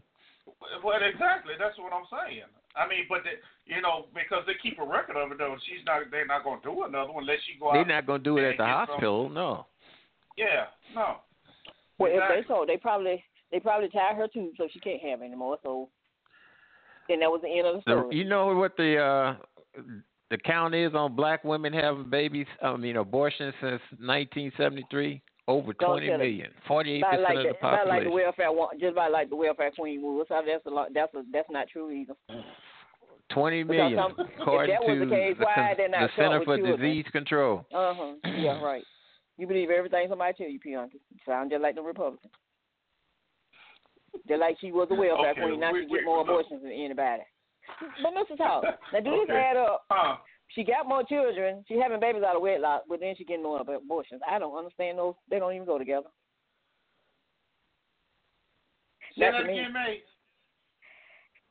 Well, 0.83 0.97
exactly. 0.97 1.53
That's 1.59 1.77
what 1.77 1.93
I'm 1.93 2.09
saying. 2.09 2.49
I 2.75 2.89
mean, 2.89 3.05
but 3.07 3.21
they, 3.25 3.37
you 3.69 3.83
know, 3.83 4.07
because 4.15 4.45
they 4.47 4.55
keep 4.63 4.79
a 4.79 4.87
record 4.87 5.17
of 5.21 5.31
it, 5.31 5.37
though, 5.37 5.57
she's 5.69 5.85
not. 5.85 6.01
They're 6.11 6.25
not 6.25 6.43
going 6.43 6.61
to 6.61 6.65
do 6.65 6.85
another 6.85 7.13
one 7.13 7.25
unless 7.25 7.45
she 7.45 7.61
go 7.61 7.69
out. 7.69 7.75
They're 7.75 7.85
not 7.85 8.07
gonna 8.07 8.23
do 8.23 8.39
it 8.39 8.49
at 8.49 8.57
the 8.57 8.65
and 8.65 8.71
get 8.73 8.89
some- 8.89 8.97
hospital. 8.97 9.29
No. 9.29 9.67
Yeah, 10.37 10.67
no. 10.95 11.17
Well, 11.99 12.11
Exactly. 12.13 12.39
if 12.39 12.49
they 12.49 12.55
so, 12.55 12.65
they 12.67 12.77
probably 12.77 13.23
they 13.51 13.61
probably 13.61 13.89
tied 13.89 14.17
her 14.17 14.29
too, 14.29 14.53
so 14.57 14.67
she 14.73 14.81
can't 14.81 15.01
have 15.03 15.23
anymore. 15.23 15.59
So, 15.63 15.89
and 17.09 17.21
that 17.23 17.31
was 17.31 17.41
the 17.43 17.49
end 17.49 17.67
of 17.67 17.75
the 17.77 17.83
The, 17.87 18.01
story. 18.01 18.17
you 18.17 18.25
know 18.25 18.55
what 18.55 18.77
the 18.77 18.99
uh 18.99 19.35
the 20.31 20.39
count 20.39 20.75
is 20.75 20.95
on 20.95 21.15
black 21.15 21.45
women 21.45 21.73
having 21.73 22.09
babies? 22.09 22.47
I 22.63 22.75
mean, 22.77 22.97
abortions 22.97 23.53
since 23.61 23.83
1973. 24.01 25.21
Over 25.49 25.73
Don't 25.73 25.91
20 25.99 26.07
tell 26.07 26.15
it. 26.15 26.19
million. 26.19 26.51
48 26.69 26.99
About 27.01 27.11
percent 27.11 27.23
like 27.25 27.37
of 27.37 27.43
the, 27.43 27.49
the 27.53 27.59
about 27.59 27.89
like 27.89 28.05
the 28.05 28.11
welfare 28.11 28.49
just 28.79 28.93
about 28.93 29.11
like 29.13 29.29
the 29.29 29.35
welfare 29.37 29.71
queen 29.77 30.01
rules. 30.01 30.27
So 30.29 30.41
that's 30.47 30.65
a 30.67 30.71
lot. 30.71 30.89
That's 30.95 31.13
a, 31.15 31.23
that's 31.33 31.51
not 31.51 31.67
true 31.69 31.91
either. 31.91 32.15
20 33.35 33.63
Because 33.65 33.93
some- 33.97 34.27
according 34.41 34.71
that 34.75 34.81
was 34.83 34.99
to 35.01 35.05
the 35.05 35.11
case, 35.15 35.35
the, 35.39 35.45
why 35.45 35.55
con- 35.55 35.75
they're 35.77 35.89
not 35.89 36.01
the 36.17 36.23
Center 36.23 36.45
for? 36.45 36.57
Disease 36.77 37.07
Control. 37.13 37.67
Uh 37.75 37.93
huh. 37.97 38.13
Yeah, 38.37 38.63
right. 38.63 38.85
You 39.39 39.47
believe 39.47 39.71
everything 39.71 40.07
somebody 40.09 40.35
tell 40.35 40.49
you, 40.49 40.61
Bianca. 40.63 40.97
Sound 41.27 41.51
just 41.51 41.63
like 41.63 41.75
the 41.75 41.83
Republicans. 41.83 42.33
Just 44.29 44.41
like 44.41 44.57
she 44.61 44.73
was 44.73 44.89
a 44.91 44.95
welfare 44.95 45.31
Okay, 45.33 45.41
queen, 45.41 45.61
now 45.61 45.73
we- 45.73 45.81
she 45.83 45.87
we- 45.87 45.99
get 45.99 46.05
more 46.05 46.21
abortions 46.21 46.63
than 46.63 46.73
anybody. 46.73 47.23
But 48.03 48.13
Mr. 48.15 48.37
Talk, 48.37 48.65
now 48.93 49.01
do 49.01 49.11
this 49.11 49.21
Okay. 49.31 49.33
add 49.41 49.57
up? 49.57 49.87
Huh. 49.91 50.17
She 50.49 50.65
got 50.65 50.87
more 50.87 51.03
children. 51.05 51.65
She 51.67 51.79
having 51.79 51.99
babies 52.01 52.23
out 52.23 52.37
of 52.37 52.43
wedlock, 52.43 52.83
but 52.89 53.01
then 53.01 53.15
she 53.17 53.25
getting 53.25 53.43
more 53.43 53.61
abortions. 53.61 54.21
I 54.29 54.39
don't 54.39 54.55
understand 54.57 54.99
those. 54.99 55.15
They 55.29 55.39
don't 55.39 55.55
even 55.55 55.65
go 55.67 55.79
together. 55.79 56.09
Say 59.19 59.31
that 59.31 59.41
again, 59.45 59.73
mate. 59.73 60.05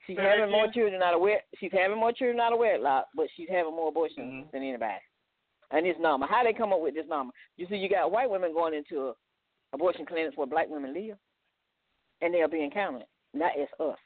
She's 0.08 0.18
having 0.18 0.52
more 0.52 0.68
children 0.72 1.02
out 1.02 1.14
of 1.14 1.22
wed. 1.22 1.42
She's 1.60 1.72
having 1.72 1.98
more 1.98 2.12
children 2.12 2.40
out 2.40 2.54
of 2.54 2.60
wedlock, 2.60 3.08
but 3.16 3.28
she's 3.36 3.50
having 3.50 3.74
more 3.76 3.90
abortions 3.90 4.20
Mm-hmm. 4.32 4.50
than 4.52 4.64
anybody. 4.64 5.00
And 5.72 5.86
this 5.86 5.96
number, 6.00 6.28
how 6.28 6.44
they 6.44 6.54
come 6.54 6.74
up 6.74 6.82
with 6.82 6.96
this 6.96 7.06
number? 7.10 7.34
You 7.58 7.66
see, 7.70 7.76
you 7.78 7.88
got 7.90 8.12
white 8.12 8.30
women 8.30 8.54
going 8.54 8.74
into 8.74 9.08
a 9.10 9.14
abortion 9.74 10.06
clinics 10.06 10.36
where 10.36 10.48
black 10.48 10.68
women 10.70 10.94
live, 10.94 11.18
and 12.22 12.34
they 12.34 12.42
are 12.42 12.48
being 12.50 12.72
counted. 12.72 13.04
Not 13.34 13.52
as 13.60 13.70
us, 13.80 13.98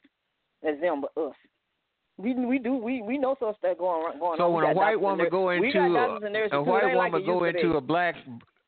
as 0.66 0.80
them, 0.80 1.00
but 1.02 1.20
us. 1.20 1.34
We 2.18 2.34
we 2.34 2.58
do 2.58 2.76
we 2.76 3.02
we 3.02 3.18
know 3.18 3.36
some 3.40 3.52
stuff 3.58 3.78
going 3.78 4.06
on- 4.06 4.18
going 4.18 4.38
So 4.38 4.44
on. 4.44 4.50
We 4.52 4.62
when 4.62 4.70
a 4.70 4.74
white 4.74 5.00
woman 5.00 5.26
go 5.30 5.50
into 5.50 5.70
got 5.72 5.92
doctors 5.92 6.22
and 6.24 6.32
nurses 6.32 6.52
a 6.52 6.62
white 6.62 6.84
ain't 6.84 6.96
like 6.96 7.12
woman 7.12 7.26
go 7.26 7.44
into 7.44 7.76
a 7.76 7.80
black 7.80 8.14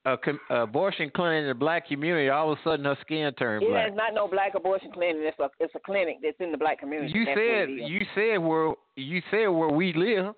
a, 0.04 0.16
com- 0.18 0.40
abortion 0.50 1.10
clinic 1.14 1.42
in 1.42 1.48
the 1.48 1.54
black 1.54 1.86
community, 1.88 2.28
all 2.28 2.52
of 2.52 2.58
a 2.58 2.62
sudden 2.62 2.84
her 2.84 2.96
skin 3.02 3.32
turned 3.34 3.62
It 3.62 3.70
black. 3.70 3.88
is 3.90 3.96
not 3.96 4.12
no 4.14 4.26
black 4.28 4.54
abortion 4.54 4.90
clinic. 4.92 5.16
It's 5.20 5.38
a 5.38 5.48
it's 5.60 5.74
a 5.74 5.80
clinic 5.80 6.16
that's 6.22 6.36
in 6.40 6.50
the 6.52 6.58
black 6.58 6.78
community. 6.78 7.12
You 7.14 7.24
That's 7.24 7.38
said 7.38 7.68
you 7.70 8.00
said 8.14 8.36
where 8.38 8.74
you 8.96 9.22
said 9.30 9.46
where 9.46 9.68
we 9.70 9.92
live. 9.94 10.34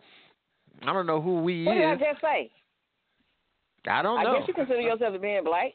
I 0.87 0.93
don't 0.93 1.07
know 1.07 1.21
who 1.21 1.43
we 1.43 1.65
What 1.65 1.75
did 1.75 1.85
I 1.85 1.95
just 1.97 2.21
say? 2.21 2.51
I 3.89 4.03
don't 4.03 4.23
know. 4.23 4.31
I 4.37 4.39
guess 4.39 4.49
you 4.49 4.55
consider 4.55 4.81
yourself 4.81 5.15
as 5.15 5.21
being 5.21 5.45
black, 5.45 5.73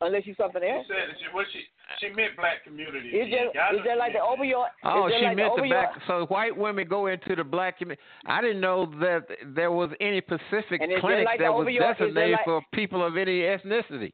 unless 0.00 0.26
you're 0.26 0.34
something 0.36 0.62
She 0.62 0.68
else. 0.68 0.86
said 0.88 1.14
she, 1.18 1.34
what 1.34 1.46
she 1.52 1.62
she 1.98 2.08
meant 2.14 2.36
black 2.36 2.62
community. 2.64 3.10
It's 3.12 3.30
just 3.30 3.54
Y'all 3.54 3.74
it's 3.74 3.84
just 3.86 3.98
like 3.98 4.12
the 4.14 4.22
opioid. 4.22 4.70
Oh, 4.84 5.06
it's 5.06 5.14
just 5.14 5.20
she 5.22 5.26
like 5.26 5.36
meant 5.36 5.54
the 5.56 5.62
the 5.62 5.68
opioid. 5.68 5.94
black. 5.94 6.02
So 6.06 6.26
white 6.26 6.56
women 6.56 6.86
go 6.88 7.06
into 7.06 7.34
the 7.36 7.44
black 7.44 7.78
community. 7.78 8.02
I 8.26 8.40
didn't 8.40 8.60
know 8.60 8.86
that 9.00 9.26
there 9.54 9.70
was 9.70 9.90
any 10.00 10.20
Pacific 10.20 10.80
And 10.82 11.00
clinic 11.00 11.24
like 11.26 11.38
that 11.40 11.52
was 11.52 11.66
opioid- 11.66 11.78
it's 11.78 11.98
just 11.98 11.98
designated 12.14 12.32
like- 12.38 12.44
for 12.44 12.62
people 12.72 13.04
of 13.04 13.16
any 13.16 13.40
ethnicity. 13.42 14.12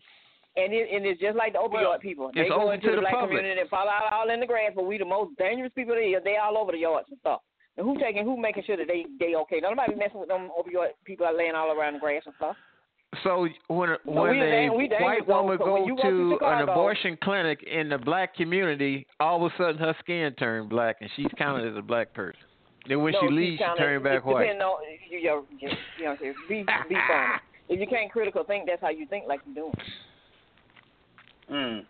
And 0.57 0.73
it, 0.73 0.89
and 0.91 1.05
it's 1.05 1.21
just 1.21 1.37
like 1.37 1.53
the 1.53 1.59
opioid 1.61 2.01
people. 2.01 2.31
They 2.35 2.49
go 2.49 2.71
into 2.71 2.89
the 2.89 2.97
the 2.97 3.01
black 3.03 3.13
public. 3.13 3.37
community 3.37 3.61
and 3.61 3.69
fall 3.69 3.87
out 3.89 4.11
all 4.11 4.31
in 4.31 4.41
the 4.41 4.47
grass, 4.47 4.73
but 4.75 4.85
we 4.87 4.97
the 4.97 5.05
most 5.05 5.37
dangerous 5.37 5.71
people 5.75 5.95
there. 5.95 6.19
They 6.25 6.37
all 6.39 6.57
over 6.57 6.73
the 6.73 6.79
yards 6.79 7.09
and 7.11 7.19
stuff. 7.21 7.43
And 7.77 7.87
who 7.87 7.99
taking 7.99 8.25
who 8.25 8.37
making 8.41 8.65
sure 8.65 8.77
that 8.77 8.87
they 8.87 9.05
they 9.19 9.35
okay? 9.35 9.61
Nobody 9.61 9.95
messing 9.95 10.21
with 10.21 10.29
them 10.29 10.51
opioid 10.59 10.91
people 11.05 11.27
are 11.27 11.37
laying 11.37 11.55
all 11.55 11.73
around 11.77 11.95
the 11.95 11.99
grass 11.99 12.23
and 12.25 12.35
stuff. 12.37 12.57
So 13.23 13.49
when 13.69 13.91
So 14.05 14.11
when 14.11 14.31
we 14.33 14.41
a 14.41 14.51
dang- 14.51 14.77
we 14.77 14.89
dangerous 14.89 15.03
white 15.03 15.29
woman 15.29 15.59
so 15.59 15.65
go 15.65 15.87
you 15.87 15.97
go 15.97 16.03
to 16.03 16.39
to 16.39 16.45
an 16.47 16.69
abortion 16.69 17.19
clinic 17.23 17.63
in 17.63 17.89
the 17.89 17.99
black 17.99 18.35
community, 18.35 19.07
all 19.21 19.45
of 19.45 19.53
a 19.53 19.57
sudden 19.57 19.79
her 19.79 19.95
skin 20.01 20.33
turned 20.35 20.69
black 20.71 20.97
and 21.01 21.11
she's 21.17 21.27
counted 21.39 21.71
as 21.71 21.79
a 21.79 21.83
black 21.83 22.13
person. 22.15 22.41
Then 22.89 23.03
when 23.03 23.13
no, 23.13 23.21
she 23.23 23.29
leaves, 23.35 23.59
she 23.59 23.65
kinda- 23.65 23.77
turned 23.79 24.05
back 24.05 24.19
it 24.19 24.25
white. 24.25 24.43
Depending 24.45 24.63
on 24.63 24.79
you, 25.11 25.19
you, 25.19 25.47
you, 25.61 25.71
you 25.99 26.05
know, 26.05 26.17
be 26.49 26.63
be 26.63 26.65
funny. 26.65 26.97
If 27.69 27.81
you 27.81 27.87
can't 27.89 28.13
critical 28.13 28.45
think, 28.45 28.67
that's 28.67 28.81
how 28.81 28.91
you 28.91 29.07
think 29.07 29.27
like 29.27 29.41
you're 29.45 29.57
doing. 29.57 29.75
Mm. 31.51 31.85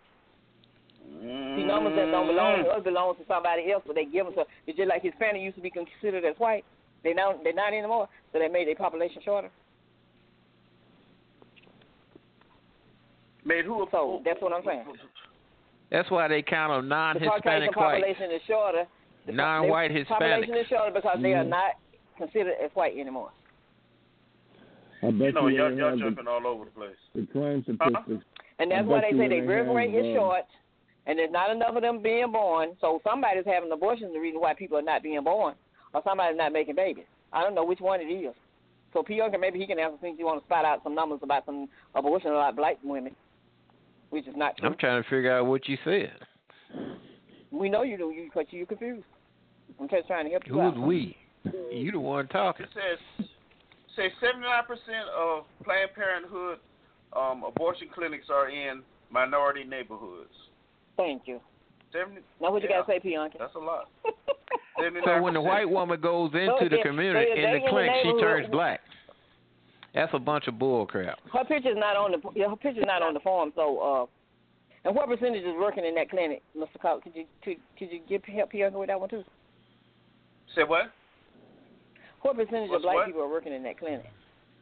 See, 1.55 1.63
numbers 1.63 1.93
that 1.95 2.11
don't 2.11 2.27
belong 2.27 2.63
to 2.63 2.69
us 2.69 2.83
belong 2.83 3.15
to 3.15 3.23
somebody 3.27 3.71
else, 3.71 3.83
but 3.87 3.95
they 3.95 4.05
give 4.05 4.25
them 4.25 4.35
to. 4.35 4.45
It's 4.67 4.77
just 4.77 4.89
like 4.89 5.01
Hispanic 5.01 5.41
used 5.41 5.55
to 5.55 5.61
be 5.61 5.71
considered 5.71 6.25
as 6.25 6.35
white. 6.37 6.63
They 7.03 7.13
now 7.13 7.33
they're 7.43 7.53
not 7.53 7.73
anymore, 7.73 8.07
so 8.31 8.39
they 8.39 8.47
made 8.47 8.67
their 8.67 8.75
population 8.75 9.21
shorter. 9.23 9.49
Made 13.45 13.65
who? 13.65 13.87
So 13.91 14.21
that's 14.25 14.41
what 14.41 14.53
I'm 14.53 14.63
saying. 14.65 14.83
That's 15.89 16.11
why 16.11 16.27
they 16.27 16.41
count 16.41 16.73
them 16.73 16.89
The 16.89 16.95
non-Hispanic 16.95 17.41
Caucasian 17.41 17.73
white, 17.73 18.03
population 18.03 18.31
is 18.31 18.41
shorter. 18.45 18.83
The 19.25 19.31
non-white 19.31 19.87
the 19.87 19.99
Hispanic. 19.99 20.43
Population 20.43 20.55
is 20.55 20.67
shorter 20.67 20.91
because 20.91 21.17
they 21.21 21.33
are 21.33 21.45
Mhm. 21.45 21.49
not 21.49 21.71
considered 22.17 22.55
as 22.61 22.71
white 22.75 22.97
anymore. 22.97 23.31
I 25.01 25.11
bet 25.11 25.27
You 25.27 25.31
know, 25.31 25.47
you 25.47 25.57
y'all, 25.57 25.71
y'all 25.71 25.89
have 25.89 25.99
the, 25.99 26.05
jumping 26.05 26.27
all 26.27 26.45
over 26.45 26.65
the 26.65 26.71
place. 26.71 26.97
the 27.15 27.25
crime 27.27 27.63
statistics. 27.63 28.25
And 28.59 28.71
that's 28.71 28.83
I 28.87 28.91
why 28.91 29.01
they 29.01 29.11
you 29.11 29.17
say 29.17 29.27
their 29.29 29.41
they 29.41 29.47
birth 29.47 29.67
have, 29.67 29.75
rate 29.75 29.93
is 29.93 30.05
um, 30.07 30.13
short, 30.15 30.45
and 31.07 31.17
there's 31.17 31.31
not 31.31 31.49
enough 31.49 31.75
of 31.75 31.81
them 31.81 32.03
being 32.03 32.31
born. 32.31 32.75
So 32.79 33.01
somebody's 33.03 33.45
having 33.45 33.71
abortions. 33.71 34.13
The 34.13 34.19
reason 34.19 34.39
why 34.41 34.53
people 34.53 34.77
are 34.77 34.83
not 34.83 35.01
being 35.01 35.23
born, 35.23 35.55
or 35.93 36.01
somebody's 36.03 36.37
not 36.37 36.53
making 36.53 36.75
babies. 36.75 37.05
I 37.33 37.41
don't 37.41 37.55
know 37.55 37.65
which 37.65 37.79
one 37.79 38.01
it 38.01 38.05
is. 38.05 38.35
So 38.93 39.03
P. 39.03 39.15
Young, 39.15 39.33
maybe 39.39 39.59
he 39.59 39.67
can 39.67 39.79
answer 39.79 39.97
things. 39.99 40.17
You 40.19 40.25
want 40.25 40.41
to 40.41 40.45
spot 40.45 40.65
out 40.65 40.83
some 40.83 40.95
numbers 40.95 41.19
about 41.23 41.45
some 41.45 41.67
abortion 41.95 42.31
about 42.31 42.55
black 42.55 42.77
women, 42.83 43.15
which 44.09 44.27
is 44.27 44.35
not 44.35 44.57
true. 44.57 44.69
I'm 44.69 44.77
trying 44.77 45.01
to 45.01 45.09
figure 45.09 45.37
out 45.37 45.45
what 45.45 45.67
you 45.67 45.77
said. 45.83 46.13
We 47.51 47.69
know 47.69 47.83
you 47.83 47.97
do, 47.97 48.11
you 48.11 48.25
because 48.25 48.45
you're 48.51 48.65
confused. 48.65 49.05
I'm 49.79 49.89
just 49.89 50.07
trying 50.07 50.25
to 50.25 50.31
help 50.31 50.43
you 50.45 50.53
Who's 50.53 50.73
out. 50.73 50.79
we? 50.79 51.15
You 51.71 51.91
the 51.91 51.99
one 51.99 52.27
talking. 52.27 52.65
It 52.65 52.71
says 52.73 53.27
say 53.95 54.09
seventy 54.19 54.45
nine 54.45 54.63
percent 54.65 55.07
of 55.17 55.43
Planned 55.63 55.91
Parenthood 55.95 56.59
um, 57.15 57.43
abortion 57.43 57.87
clinics 57.93 58.25
are 58.29 58.49
in 58.49 58.81
minority 59.11 59.63
neighborhoods. 59.63 60.29
Thank 60.97 61.23
you. 61.25 61.39
Seventy. 61.93 62.21
Now 62.41 62.51
what 62.51 62.61
you 62.61 62.69
yeah, 62.69 62.79
got 62.79 62.87
to 62.87 62.91
say, 62.93 62.99
Bianca? 62.99 63.37
That's 63.39 63.55
a 63.55 63.59
lot. 63.59 63.89
So 65.05 65.21
when 65.23 65.33
the 65.33 65.41
white 65.41 65.67
woman 65.67 65.99
goes 65.99 66.29
into 66.33 66.53
So 66.59 66.69
the 66.69 66.77
if- 66.77 66.85
community 66.85 67.25
so 67.33 67.35
in 67.35 67.41
they 67.43 67.49
the 67.49 67.57
in 67.57 67.63
the 67.63 67.69
clinic, 67.69 67.91
she 68.03 68.21
turns 68.21 68.47
black. 68.51 68.79
That's 69.95 70.11
a 70.13 70.19
bunch 70.19 70.47
of 70.47 70.59
bull 70.59 70.85
crap. 70.85 71.17
Her 71.33 71.43
picture's 71.45 71.77
not 71.77 71.95
on 71.95 72.11
the 72.11 72.19
yeah, 72.35 72.47
her 72.47 72.55
picture's 72.55 72.85
not 72.85 73.01
on 73.01 73.15
the 73.15 73.19
form. 73.21 73.51
So, 73.55 73.79
uh, 73.79 74.05
and 74.87 74.95
what 74.95 75.07
percentage 75.09 75.41
is 75.43 75.55
working 75.57 75.83
in 75.83 75.95
that 75.95 76.11
clinic, 76.11 76.43
Mr. 76.55 76.79
Cobb? 76.79 77.01
Could 77.01 77.15
you 77.15 77.25
could, 77.43 77.57
could 77.79 77.91
you 77.91 78.01
give 78.07 78.23
help 78.25 78.51
Bianca 78.51 78.77
with 78.77 78.89
that 78.89 78.99
one 78.99 79.09
too? 79.09 79.23
Say 80.55 80.63
what? 80.63 80.91
What 82.21 82.35
percentage 82.35 82.69
What's 82.69 82.81
of 82.81 82.83
black 82.83 82.95
what? 82.97 83.05
people 83.07 83.21
are 83.23 83.29
working 83.29 83.53
in 83.53 83.63
that 83.63 83.79
clinic? 83.79 84.05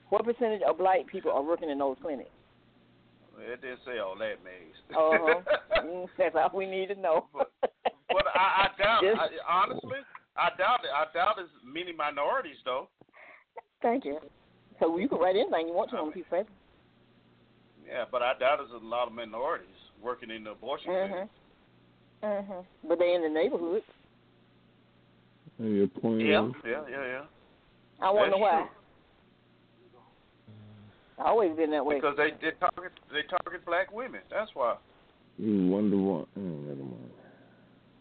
What 0.09 0.23
percentage 0.23 0.61
of 0.61 0.77
black 0.77 1.07
people 1.11 1.31
are 1.31 1.43
working 1.43 1.69
in 1.69 1.77
those 1.77 1.97
clinics? 2.01 2.29
It 3.39 3.61
didn't 3.61 3.79
say 3.85 3.99
all 3.99 4.15
that, 4.17 4.35
Maze. 4.43 4.75
Uh 4.91 4.95
huh. 4.95 5.41
Mm, 5.83 6.07
That's 6.17 6.35
all 6.35 6.51
we 6.57 6.65
need 6.65 6.87
to 6.87 6.95
know. 6.95 7.25
but 7.33 8.25
I, 8.33 8.67
I 8.67 8.81
doubt. 8.81 9.01
Just- 9.03 9.19
I, 9.19 9.27
honestly, 9.63 9.99
I 10.37 10.49
doubt 10.57 10.79
it. 10.83 10.91
I 10.93 11.05
doubt 11.13 11.35
there's 11.37 11.49
many 11.65 11.93
minorities 11.93 12.57
though. 12.65 12.87
Thank 13.81 14.05
you. 14.05 14.19
So 14.79 14.97
you 14.97 15.07
can 15.07 15.19
write 15.19 15.35
anything 15.35 15.67
you 15.67 15.73
want 15.73 15.89
to 15.91 15.97
on 15.97 16.09
a 16.09 16.11
piece 16.11 16.23
of 16.25 16.31
paper. 16.31 16.49
Yeah, 17.87 18.05
but 18.11 18.21
I 18.21 18.33
doubt 18.39 18.59
there's 18.59 18.81
a 18.81 18.85
lot 18.85 19.07
of 19.07 19.13
minorities 19.13 19.67
working 20.01 20.31
in 20.31 20.43
the 20.43 20.51
abortion 20.51 20.87
clinic. 20.87 21.29
Mhm. 22.23 22.47
Mhm. 22.49 22.65
But 22.87 22.99
they 22.99 23.13
in 23.13 23.21
the 23.21 23.29
neighborhood. 23.29 23.83
And 25.59 25.75
your 25.75 25.87
point 25.87 26.21
Yeah, 26.21 26.49
yeah, 26.65 26.81
yeah, 26.89 27.05
yeah. 27.05 27.25
I 28.01 28.09
wonder 28.11 28.31
That's 28.31 28.41
why. 28.41 28.61
true. 28.61 28.69
Always 31.17 31.55
been 31.55 31.71
that 31.71 31.85
way. 31.85 31.95
Because 31.95 32.17
they 32.17 32.31
they 32.41 32.51
target 32.59 32.91
they 33.11 33.21
target 33.29 33.65
black 33.65 33.91
women. 33.91 34.21
That's 34.29 34.51
why. 34.53 34.75
you 35.37 35.67
wonder 35.67 35.97
what? 35.97 36.27
Oh, 36.37 36.41
never 36.41 36.83
mind. 36.83 37.11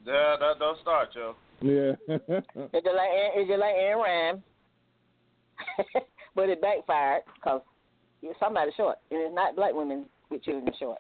Yeah, 0.07 0.37
that 0.41 0.59
don't 0.59 0.79
start, 0.81 1.13
Joe. 1.15 1.37
Yeah. 1.61 1.93
It's 2.09 2.19
just 2.19 2.97
like 2.97 3.13
it's 3.37 3.49
just 3.49 3.61
like 3.61 3.75
Aaron 3.77 3.99
Rhyme, 4.03 4.43
but 6.35 6.49
it 6.49 6.61
backfired 6.61 7.23
because 7.35 7.63
somebody 8.41 8.73
short, 8.77 8.99
and 9.11 9.21
it's 9.21 9.35
not 9.35 9.57
black 9.57 9.73
women 9.75 10.07
with 10.31 10.43
children 10.43 10.73
short. 10.79 10.99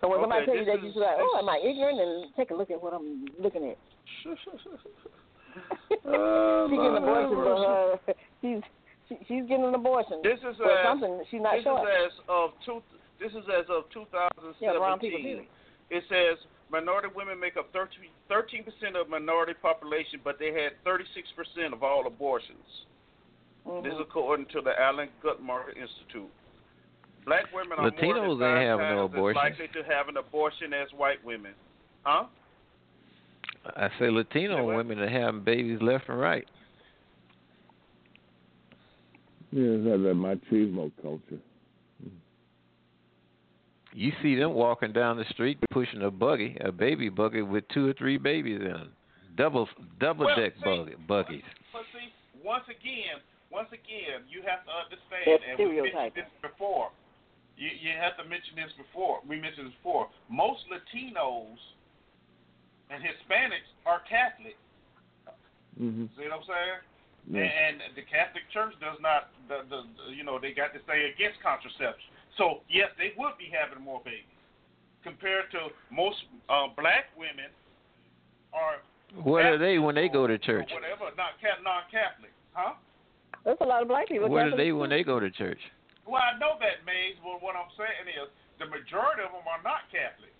So 0.00 0.08
when 0.08 0.20
somebody 0.20 0.42
Okay, 0.42 0.52
tell 0.52 0.56
you 0.56 0.64
that, 0.66 0.82
you 0.82 0.88
is- 0.88 0.94
should 0.94 1.00
like, 1.00 1.16
oh, 1.18 1.38
am 1.38 1.48
I 1.48 1.58
ignorant? 1.64 2.00
And 2.00 2.34
take 2.36 2.50
a 2.50 2.54
look 2.54 2.70
at 2.70 2.82
what 2.82 2.92
I'm 2.92 3.24
looking 3.40 3.64
at. 3.70 3.78
Oh, 6.04 6.66
she's 6.68 6.76
getting 6.76 6.96
an 6.96 7.02
Lord 7.02 7.24
abortion, 7.24 7.38
have 7.38 8.00
but 8.04 8.12
uh, 8.12 8.14
she's 8.42 8.62
she, 9.08 9.16
she's 9.28 9.46
getting 9.48 9.64
an 9.64 9.74
abortion. 9.74 10.20
This 10.22 10.38
is 10.42 10.56
for 10.56 10.70
as 10.70 10.84
something 10.86 11.22
she's 11.30 11.40
not 11.40 11.54
this 11.56 11.64
short. 11.64 11.86
is 11.88 12.06
as 12.06 12.12
of 12.28 12.50
two. 12.64 12.82
This 13.20 13.32
is 13.32 13.44
as 13.48 13.64
of 13.70 13.88
2017. 13.94 14.54
Yeah, 14.60 14.76
wrong 14.76 14.98
people, 14.98 15.20
period. 15.20 15.46
It 15.90 16.04
says 16.08 16.38
minority 16.70 17.08
women 17.14 17.38
make 17.40 17.56
up 17.56 17.70
13 17.72 18.64
percent 18.64 18.96
of 18.96 19.08
minority 19.08 19.54
population, 19.60 20.20
but 20.24 20.38
they 20.38 20.52
had 20.52 20.72
36 20.84 21.28
percent 21.36 21.72
of 21.72 21.82
all 21.82 22.06
abortions. 22.06 22.66
This 23.82 23.92
is 23.94 23.98
Mhm. 23.98 24.00
according 24.02 24.46
to 24.46 24.60
the 24.60 24.78
Alan 24.80 25.08
Guttmacher 25.24 25.76
Institute. 25.76 26.30
Black 27.24 27.52
women 27.52 27.78
are 27.78 27.90
Latinos 27.90 28.26
more 28.26 28.36
than 28.36 28.56
ain't 28.58 28.68
having 28.68 28.86
no 28.94 29.02
times 29.08 29.10
as 29.10 29.14
abortions. 29.18 29.36
likely 29.42 29.68
to 29.68 29.82
have 29.82 30.08
an 30.08 30.16
abortion 30.16 30.72
as 30.72 30.92
white 30.92 31.22
women. 31.24 31.52
Huh? 32.04 32.26
I 33.74 33.88
say 33.98 34.10
Latino 34.10 34.58
Say 34.58 34.62
what? 34.62 34.76
women 34.76 35.00
are 35.00 35.08
having 35.08 35.40
babies 35.40 35.80
left 35.82 36.08
and 36.08 36.20
right. 36.20 36.46
Yeah, 39.56 39.80
it's 39.80 39.84
that, 39.84 39.98
that 40.04 40.14
machismo 40.14 40.92
culture. 41.00 41.40
You 43.96 44.12
see 44.20 44.36
them 44.36 44.52
walking 44.52 44.92
down 44.92 45.16
the 45.16 45.24
street 45.32 45.56
pushing 45.72 46.02
a 46.02 46.10
buggy, 46.10 46.58
a 46.60 46.70
baby 46.70 47.08
buggy 47.08 47.40
with 47.40 47.64
two 47.72 47.88
or 47.88 47.94
three 47.94 48.18
babies 48.18 48.60
in 48.60 48.68
them. 48.68 48.92
Double 49.40 49.66
double 49.98 50.26
Well, 50.26 50.36
deck 50.36 50.52
see, 50.60 50.64
buggy, 50.64 50.94
buggies. 51.08 51.48
But 51.72 51.88
see, 51.96 52.12
once 52.44 52.68
again, 52.68 53.24
once 53.48 53.72
again, 53.72 54.28
you 54.28 54.44
have 54.44 54.68
to 54.68 54.72
understand, 54.84 55.24
That's 55.24 55.40
and 55.48 55.56
we 55.56 55.80
mentioned 55.80 56.12
stereotyping. 56.12 56.28
this 56.28 56.32
before. 56.44 56.92
You 57.56 57.72
you 57.72 57.96
have 57.96 58.20
to 58.20 58.24
mention 58.28 58.52
this 58.60 58.68
before. 58.76 59.24
We 59.24 59.40
mentioned 59.40 59.72
this 59.72 59.78
before. 59.80 60.12
Most 60.28 60.68
Latinos 60.68 61.56
and 62.92 63.00
Hispanics 63.00 63.72
are 63.88 64.04
Catholic. 64.04 64.60
Mm-hmm. 65.80 66.12
See 66.20 66.28
what 66.28 66.36
I'm 66.36 66.44
saying? 66.44 66.80
Yeah. 67.26 67.42
And, 67.42 67.82
and 67.82 67.92
the 67.98 68.06
Catholic 68.06 68.46
Church 68.54 68.74
does 68.78 68.98
not, 69.02 69.34
the, 69.50 69.66
the, 69.66 69.82
the 69.98 70.14
you 70.14 70.22
know, 70.22 70.38
they 70.38 70.54
got 70.54 70.70
to 70.78 70.80
say 70.86 71.10
against 71.10 71.42
contraception. 71.42 72.14
So 72.38 72.62
yes, 72.70 72.94
they 72.94 73.12
would 73.18 73.34
be 73.34 73.50
having 73.50 73.82
more 73.82 73.98
babies 74.04 74.30
compared 75.02 75.50
to 75.54 75.70
most 75.90 76.18
uh, 76.50 76.70
black 76.74 77.10
women 77.14 77.50
are 78.54 78.82
What 79.22 79.46
are 79.46 79.58
they 79.58 79.78
when 79.78 79.94
they 79.94 80.08
go 80.08 80.26
to 80.26 80.38
church? 80.38 80.70
or 80.70 80.82
whatever, 80.82 81.14
not 81.14 81.38
ca- 81.38 81.62
non-Catholic, 81.62 82.34
huh? 82.54 82.74
There's 83.46 83.58
a 83.62 83.66
lot 83.66 83.82
of 83.82 83.88
black 83.88 84.08
people. 84.08 84.28
What 84.28 84.50
are 84.50 84.56
they 84.56 84.72
when 84.72 84.90
they 84.90 85.02
go 85.02 85.20
to 85.20 85.30
church? 85.30 85.62
Well, 86.06 86.22
I 86.22 86.38
know 86.38 86.58
that, 86.58 86.82
Maze, 86.86 87.14
but 87.22 87.42
what 87.42 87.54
I'm 87.54 87.70
saying 87.78 88.10
is 88.10 88.26
the 88.58 88.66
majority 88.66 89.22
of 89.22 89.30
them 89.30 89.46
are 89.46 89.62
not 89.62 89.86
Catholic. 89.90 90.34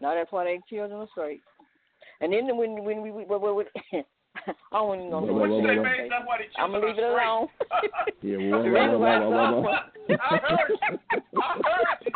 No, 0.00 0.14
that's 0.14 0.30
why 0.30 0.44
they 0.44 0.58
children 0.70 1.00
are 1.00 1.10
straight. 1.10 1.42
And 2.20 2.32
then 2.32 2.56
when 2.56 2.82
when 2.84 3.02
we 3.02 3.10
when, 3.10 3.26
when, 3.26 3.54
when 3.58 3.66
I 4.46 4.52
don't 4.72 4.98
even 4.98 5.10
know 5.10 5.20
Whoa, 5.20 5.32
what 5.32 5.48
whoa, 5.50 5.60
to 5.60 5.62
whoa, 5.62 5.68
say. 5.68 5.76
whoa. 5.76 5.82
Man, 5.82 6.08
that's 6.10 6.26
why 6.26 6.38
they 6.38 6.48
I'm 6.60 6.72
gonna 6.72 6.86
leave 6.86 6.98
it 6.98 7.04
alone. 7.04 7.48
Yeah, 8.22 8.36
whoa, 8.36 8.62
whoa, 8.62 8.98
whoa, 8.98 8.98
whoa, 8.98 9.30
whoa, 9.30 9.60
whoa. 9.62 10.16
I 10.20 10.36
heard 10.36 10.70
you. 10.70 10.98
I 11.40 11.60
heard 11.64 11.98
you. 12.04 12.12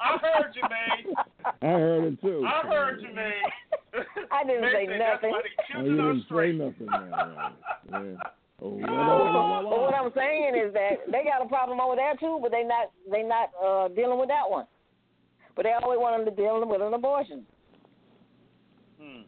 I 0.00 0.18
heard 0.18 0.54
you, 0.54 0.62
man. 0.62 1.14
I 1.62 1.66
heard 1.66 2.04
it 2.04 2.20
too. 2.20 2.44
I 2.46 2.66
heard 2.66 3.02
you, 3.02 3.14
man. 3.14 3.32
I 4.32 4.44
didn't 4.44 4.70
say 4.72 4.86
nothing. 4.86 5.30
why 5.30 5.42
Oh, 5.76 5.84
you 5.84 5.96
didn't 5.96 6.24
say 6.28 6.52
nothing. 6.52 6.88
Yeah, 6.90 7.50
yeah. 7.90 8.16
Oh, 8.64 8.70
what 9.82 9.94
I'm 9.94 10.12
saying 10.14 10.54
is 10.54 10.72
that 10.74 11.10
they 11.10 11.24
got 11.24 11.44
a 11.44 11.48
problem 11.48 11.80
over 11.80 11.96
there 11.96 12.14
too, 12.16 12.38
but 12.40 12.50
they 12.52 12.62
not 12.62 12.90
they 13.10 13.22
not 13.22 13.50
uh 13.62 13.88
dealing 13.88 14.18
with 14.18 14.28
that 14.28 14.48
one. 14.48 14.66
But 15.56 15.64
they 15.64 15.72
always 15.72 15.98
want 15.98 16.24
them 16.24 16.34
to 16.34 16.40
deal 16.42 16.64
with 16.66 16.80
an 16.80 16.94
abortion. 16.94 17.44
All 19.00 19.24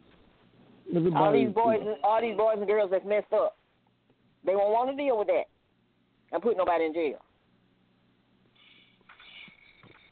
Everybody- 0.97 1.45
these 1.45 1.53
boys, 1.53 1.81
all 2.03 2.21
these 2.21 2.37
boys 2.37 2.57
and 2.57 2.67
girls 2.67 2.91
that's 2.91 3.05
messed 3.05 3.33
up, 3.33 3.57
they 4.43 4.55
won't 4.55 4.71
want 4.73 4.89
to 4.89 4.95
deal 4.95 5.17
with 5.17 5.27
that 5.27 5.45
and 6.31 6.41
put 6.41 6.57
nobody 6.57 6.85
in 6.85 6.93
jail. 6.93 7.19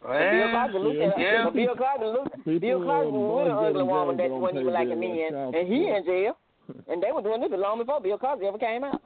But 0.04 0.20
Bill 0.20 0.52
Cosby 0.52 0.80
looked 0.80 1.00
at 1.00 1.20
yeah. 1.20 1.44
but 1.46 1.54
Bill 1.54 1.76
Cosby 1.80 2.06
looked 2.06 2.36
People, 2.44 2.60
Bill 2.60 2.80
Cosby 2.84 3.12
was 3.16 3.30
with 3.40 3.48
an 3.48 3.56
ugly 3.56 3.84
woman 3.88 4.18
jail 4.18 4.28
that 4.28 4.30
don't 4.36 4.42
wasn't 4.44 4.60
pay 4.60 4.68
even 4.68 4.74
liking 4.74 5.00
their, 5.00 5.32
uh, 5.32 5.56
and 5.56 5.64
he 5.68 5.88
in 5.88 6.04
jail. 6.04 6.38
And 6.88 7.04
they 7.04 7.12
were 7.12 7.22
doing 7.22 7.44
this 7.44 7.52
long 7.52 7.80
before 7.80 8.00
Bill 8.00 8.18
Cosby 8.18 8.48
ever 8.48 8.58
came 8.58 8.84
out. 8.84 9.02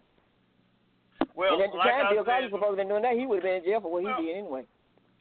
Well, 1.34 1.54
and 1.54 1.62
at 1.66 1.72
the 1.74 1.78
like 1.78 1.90
time 1.90 2.06
I 2.06 2.14
Bill 2.14 2.26
Cosby 2.26 2.50
said, 2.50 2.54
supposed 2.54 2.78
to 2.78 2.82
been 2.82 2.90
doing 2.90 3.02
that, 3.02 3.18
he 3.18 3.26
would 3.26 3.42
have 3.42 3.50
been 3.50 3.62
in 3.62 3.66
jail 3.66 3.82
for 3.82 3.90
what 3.94 4.06
he 4.06 4.10
did 4.22 4.38
anyway. 4.38 4.66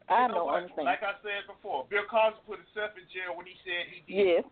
I 0.08 0.28
don't 0.28 0.44
what? 0.44 0.60
understand. 0.64 0.84
Like 0.84 1.00
I 1.04 1.16
said 1.24 1.48
before, 1.48 1.88
Bill 1.88 2.04
Cosby 2.08 2.40
put 2.44 2.60
himself 2.60 2.92
in 2.96 3.04
jail 3.08 3.36
when 3.36 3.48
he 3.48 3.56
said 3.64 3.88
he 3.88 4.00
did. 4.04 4.16
yes, 4.16 4.44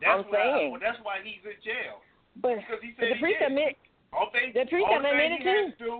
That's 0.00 0.24
I'm 0.24 0.32
why, 0.32 0.36
saying. 0.36 0.70
Well, 0.72 0.80
that's 0.80 0.98
why 1.04 1.20
he's 1.22 1.44
in 1.44 1.56
jail. 1.62 2.00
but 2.40 2.56
Because 2.56 2.80
he 2.82 2.92
said 2.96 3.12
the 3.12 3.14
he 3.16 3.20
priest 3.20 3.40
did. 3.40 3.48
admit 3.52 3.76
Only 4.12 4.30
thing, 4.32 4.48
the 4.56 4.64
priest 4.66 4.88
admitted 4.90 5.12
thing 5.12 5.32
it 5.32 5.42
he 5.42 5.48
had 5.48 5.64
too. 5.64 5.70
to 5.70 5.84
do, 5.84 5.92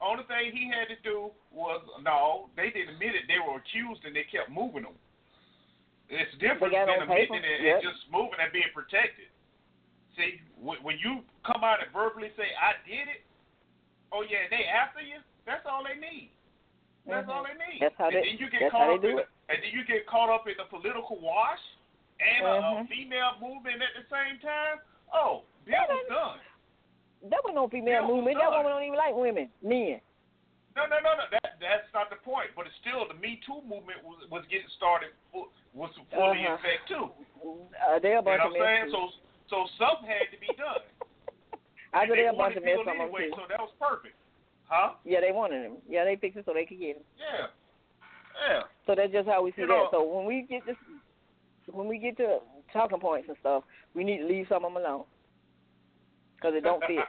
only 0.00 0.24
thing 0.28 0.52
he 0.52 0.64
had 0.68 0.88
to 0.92 0.98
do 1.02 1.32
was 1.50 1.80
no, 2.04 2.50
they 2.56 2.68
didn't 2.70 2.94
admit 3.00 3.16
it. 3.16 3.24
They 3.26 3.40
were 3.40 3.56
accused 3.56 4.04
and 4.04 4.12
they 4.14 4.24
kept 4.28 4.52
moving 4.52 4.84
them. 4.84 4.94
It's 6.08 6.30
different 6.38 6.70
than 6.76 6.86
admitting 7.02 7.42
it 7.42 7.60
Yep. 7.66 7.74
and 7.74 7.82
just 7.82 8.06
moving 8.12 8.38
and 8.38 8.52
being 8.52 8.70
protected. 8.76 9.26
See, 10.14 10.40
when 10.60 10.96
you 11.02 11.24
come 11.44 11.64
out 11.64 11.82
and 11.82 11.90
verbally 11.92 12.30
say 12.36 12.46
I 12.54 12.76
did 12.86 13.08
it, 13.08 13.22
oh 14.12 14.22
yeah, 14.22 14.44
and 14.46 14.52
they 14.52 14.64
after 14.70 15.00
you. 15.02 15.18
That's 15.44 15.64
all 15.66 15.82
they 15.84 15.94
need. 15.98 16.30
That's 17.06 17.26
Mhm. 17.26 17.32
all 17.34 17.44
they 17.44 17.54
need. 17.54 17.80
That's 17.80 17.94
how 17.96 18.06
and 18.08 18.16
they- 18.16 18.22
then 18.22 18.38
you 18.38 18.50
get 18.50 18.70
caught 18.70 18.90
up 18.90 19.00
do 19.02 19.08
in 19.08 19.18
it. 19.20 19.28
And 19.48 19.62
then 19.62 19.70
you 19.72 19.84
get 19.84 20.06
caught 20.06 20.28
up 20.30 20.46
in 20.48 20.56
the 20.56 20.64
political 20.64 21.18
wash 21.20 21.60
and 22.20 22.46
a, 22.46 22.50
a 22.50 22.62
Mhm. 22.84 22.88
female 22.88 23.32
movement 23.40 23.82
at 23.82 23.92
the 23.94 24.06
same 24.08 24.38
time. 24.40 24.80
Oh, 25.12 25.42
Bill 25.64 25.76
was 25.88 26.06
done. 26.08 26.40
That 27.30 27.42
was 27.44 27.54
no 27.54 27.68
female 27.68 28.02
was 28.06 28.14
movement. 28.16 28.38
That 28.38 28.50
woman 28.50 28.70
don't 28.72 28.82
even 28.84 28.98
like 28.98 29.14
women, 29.14 29.50
men. 29.62 30.00
No, 30.76 30.84
no, 30.86 31.00
no, 31.00 31.16
no. 31.16 31.24
That 31.32 31.56
that's 31.60 31.88
not 31.94 32.10
the 32.10 32.16
point. 32.16 32.52
But 32.54 32.66
it's 32.66 32.76
still 32.80 33.08
the 33.08 33.14
Me 33.14 33.40
Too 33.46 33.62
movement 33.64 34.04
was 34.04 34.20
was 34.30 34.44
getting 34.50 34.68
started. 34.76 35.10
Was 35.72 35.90
fully 36.12 36.40
in 36.40 36.46
Uh-huh. 36.46 36.54
effect 36.56 36.88
too. 36.88 37.12
Uh, 37.80 37.98
they're 37.98 38.20
a 38.20 38.22
You 38.22 38.22
know 38.22 38.22
bunch 38.22 38.40
what 38.40 38.46
of 38.48 38.56
I'm 38.56 38.60
saying? 38.60 38.84
mess. 38.84 38.92
So 38.92 39.00
so 39.48 39.56
something 39.78 40.08
had 40.08 40.30
to 40.32 40.38
be 40.40 40.48
done. 40.56 40.80
I 41.94 42.06
they 42.06 42.16
they're 42.16 42.30
a 42.30 42.36
bunch 42.36 42.56
of 42.56 42.64
mess 42.64 42.74
Bill 42.76 42.84
from 42.84 42.98
them 42.98 43.08
anyway, 43.08 43.30
so 43.32 43.42
that 43.48 43.60
was 43.60 43.72
perfect. 43.80 44.16
Huh? 44.68 44.94
Yeah, 45.04 45.20
they 45.20 45.32
wanted 45.32 45.62
him. 45.64 45.76
Yeah, 45.88 46.04
they 46.04 46.16
fixed 46.16 46.36
it 46.38 46.44
so 46.44 46.52
they 46.52 46.66
could 46.66 46.78
get 46.80 46.96
him. 46.96 47.04
Yeah. 47.16 47.46
Yeah. 48.48 48.62
So 48.86 48.94
that's 48.94 49.12
just 49.12 49.28
how 49.28 49.42
we 49.42 49.52
see 49.52 49.62
You 49.62 49.68
that. 49.68 49.88
So 49.92 50.02
when 50.04 50.26
we 50.26 50.42
get 50.42 50.66
this, 50.66 50.76
when 51.72 51.88
we 51.88 51.98
get 51.98 52.16
to 52.18 52.38
talking 52.72 53.00
points 53.00 53.28
and 53.28 53.36
stuff, 53.40 53.64
we 53.94 54.04
need 54.04 54.18
to 54.18 54.26
leave 54.26 54.46
some 54.48 54.64
of 54.64 54.72
them 54.72 54.82
alone 54.82 55.04
because 56.36 56.54
it 56.56 56.64
don't 56.64 56.82
fit. 56.86 56.98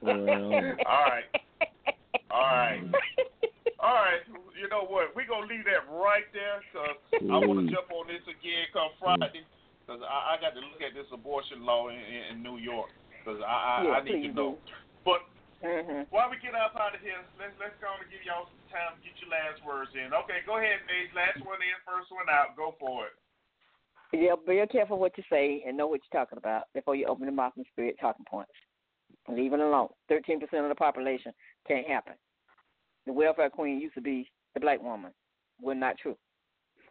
Well, 0.00 0.78
All 0.86 1.10
right. 1.10 1.26
All 2.30 2.54
right. 2.54 2.80
All 3.82 3.98
right. 3.98 4.22
You 4.54 4.70
know 4.70 4.86
what? 4.86 5.10
We're 5.18 5.26
going 5.26 5.48
to 5.48 5.50
leave 5.50 5.66
that 5.66 5.90
right 5.90 6.22
there 6.30 6.62
because 6.70 7.02
I 7.26 7.34
want 7.42 7.66
to 7.66 7.66
jump 7.66 7.90
on 7.90 8.06
this 8.06 8.22
again 8.30 8.70
come 8.70 8.94
Friday 9.02 9.42
because 9.82 9.98
I, 10.06 10.34
I 10.34 10.40
got 10.40 10.54
to 10.54 10.62
look 10.62 10.78
at 10.78 10.94
this 10.94 11.10
abortion 11.10 11.66
law 11.66 11.90
in, 11.90 11.98
in, 11.98 12.22
in 12.30 12.36
New 12.46 12.62
York 12.62 12.94
because 13.18 13.42
I, 13.42 13.50
I, 13.50 13.76
Yeah, 13.90 13.98
I 13.98 14.06
need 14.06 14.22
to 14.22 14.30
know. 14.30 14.62
do. 14.62 14.78
But 15.02 15.26
hmm 15.58 16.06
while 16.14 16.30
we 16.30 16.38
get 16.38 16.54
up 16.54 16.78
out 16.78 16.94
of 16.94 17.02
here, 17.02 17.18
let's 17.42 17.52
let's 17.58 17.74
go 17.82 17.90
on 17.90 17.98
and 17.98 18.06
give 18.06 18.22
y'all 18.22 18.46
some 18.46 18.62
time 18.70 18.94
to 18.94 19.00
get 19.02 19.18
your 19.18 19.34
last 19.34 19.58
words 19.66 19.90
in. 19.98 20.14
Okay, 20.14 20.46
go 20.46 20.62
ahead, 20.62 20.78
Maze. 20.86 21.10
Last 21.10 21.42
one 21.42 21.58
in, 21.58 21.74
first 21.82 22.14
one 22.14 22.30
out. 22.30 22.54
Go 22.54 22.78
for 22.78 23.10
it. 23.10 23.18
Yeah, 24.12 24.34
be 24.46 24.62
careful 24.70 24.98
what 24.98 25.16
you 25.18 25.24
say 25.30 25.62
and 25.66 25.76
know 25.76 25.86
what 25.86 26.00
you're 26.10 26.20
talking 26.20 26.38
about 26.38 26.64
before 26.74 26.96
you 26.96 27.06
open 27.06 27.24
your 27.24 27.34
mouth 27.34 27.52
and 27.56 27.66
spirit 27.70 27.96
talking 28.00 28.24
points. 28.28 28.52
Leave 29.28 29.52
it 29.52 29.60
alone. 29.60 29.88
Thirteen 30.08 30.40
percent 30.40 30.62
of 30.64 30.70
the 30.70 30.74
population 30.74 31.32
can't 31.66 31.86
happen. 31.86 32.14
The 33.06 33.12
welfare 33.12 33.50
queen 33.50 33.80
used 33.80 33.94
to 33.94 34.00
be 34.00 34.30
the 34.54 34.60
black 34.60 34.82
woman. 34.82 35.12
Well, 35.60 35.76
not 35.76 35.98
true. 36.00 36.16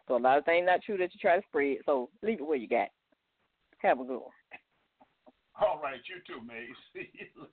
So 0.07 0.15
a 0.15 0.19
lot 0.19 0.37
of 0.37 0.45
things 0.45 0.65
not 0.65 0.81
true 0.83 0.97
that 0.97 1.13
you 1.13 1.19
try 1.19 1.37
to 1.37 1.41
spread. 1.47 1.77
So 1.85 2.09
leave 2.21 2.39
it 2.39 2.45
where 2.47 2.57
you 2.57 2.67
got. 2.67 2.89
Have 3.79 3.99
a 3.99 4.03
good 4.03 4.19
one. 4.19 4.31
All 5.59 5.79
right, 5.81 5.99
you 6.05 6.21
too, 6.27 6.45
Maze. 6.45 6.69
See 6.93 7.09
you 7.13 7.47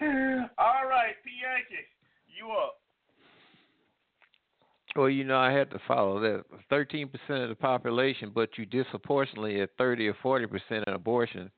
later. 0.00 0.50
All 0.58 0.86
right, 0.86 1.14
P. 1.24 1.30
You 2.38 2.50
up. 2.50 2.78
Well, 4.96 5.08
you 5.08 5.24
know, 5.24 5.38
I 5.38 5.50
had 5.50 5.70
to 5.70 5.80
follow 5.88 6.20
that. 6.20 6.44
Thirteen 6.70 7.08
percent 7.08 7.42
of 7.42 7.48
the 7.48 7.56
population, 7.56 8.30
but 8.34 8.50
you 8.56 8.64
disproportionately 8.64 9.60
at 9.60 9.70
thirty 9.76 10.06
or 10.06 10.14
forty 10.22 10.46
percent 10.46 10.84
in 10.86 10.94
abortion, 10.94 11.50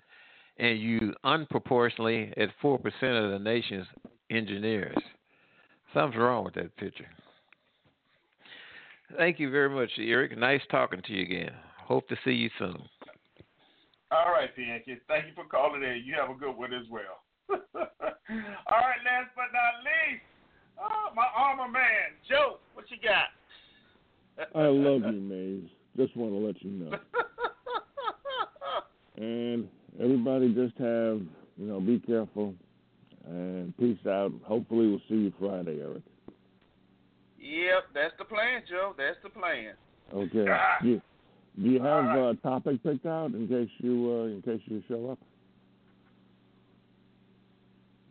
and 0.58 0.80
you 0.80 1.12
unproportionately 1.24 2.32
at 2.36 2.48
four 2.62 2.78
percent 2.78 3.16
of 3.16 3.30
the 3.30 3.38
nation's 3.38 3.86
engineers. 4.30 4.96
Something's 5.92 6.20
wrong 6.20 6.44
with 6.44 6.54
that 6.54 6.76
picture. 6.76 7.06
Thank 9.16 9.38
you 9.38 9.50
very 9.50 9.68
much, 9.68 9.90
Eric. 9.98 10.36
Nice 10.36 10.62
talking 10.70 11.00
to 11.06 11.12
you 11.12 11.22
again. 11.22 11.52
Hope 11.84 12.08
to 12.08 12.16
see 12.24 12.32
you 12.32 12.50
soon. 12.58 12.82
All 14.10 14.32
right. 14.32 14.50
Yankee. 14.56 14.98
Thank 15.08 15.26
you 15.26 15.32
for 15.34 15.44
calling 15.44 15.82
in. 15.82 16.02
You 16.04 16.14
have 16.18 16.30
a 16.30 16.38
good 16.38 16.56
one 16.56 16.72
as 16.72 16.86
well. 16.90 17.22
All 17.50 18.82
right, 18.82 19.02
last 19.06 19.30
but 19.36 19.54
not 19.54 19.78
least, 19.86 20.22
oh, 20.80 21.14
my 21.14 21.26
armor 21.36 21.70
man, 21.70 22.16
Joe. 22.28 22.58
What 22.74 22.86
you 22.90 22.96
got? 23.02 23.28
I 24.54 24.66
love 24.66 25.02
you, 25.12 25.20
Maze. 25.20 25.70
Just 25.96 26.16
want 26.16 26.32
to 26.32 26.38
let 26.38 26.62
you 26.62 26.70
know. 26.70 26.98
And 29.16 29.68
everybody 30.00 30.52
just 30.52 30.76
have, 30.78 31.20
you 31.56 31.66
know, 31.66 31.80
be 31.80 31.98
careful 31.98 32.54
and 33.26 33.76
peace 33.78 33.98
out. 34.06 34.32
Hopefully 34.44 34.88
we'll 34.88 35.00
see 35.08 35.14
you 35.14 35.32
Friday, 35.38 35.80
Eric. 35.80 36.02
Yep, 37.40 37.84
that's 37.94 38.14
the 38.18 38.24
plan, 38.24 38.62
Joe. 38.68 38.94
That's 38.96 39.16
the 39.22 39.30
plan. 39.30 39.72
Okay. 40.12 40.46
Ah. 40.50 40.78
Do 40.82 40.88
you, 40.88 41.02
do 41.62 41.70
you 41.70 41.82
have 41.82 42.04
a 42.04 42.34
topic 42.42 42.82
picked 42.82 43.06
out 43.06 43.32
in 43.32 43.48
case 43.48 43.70
you 43.78 44.10
uh, 44.10 44.24
in 44.26 44.42
case 44.42 44.60
you 44.66 44.82
show 44.86 45.10
up? 45.10 45.18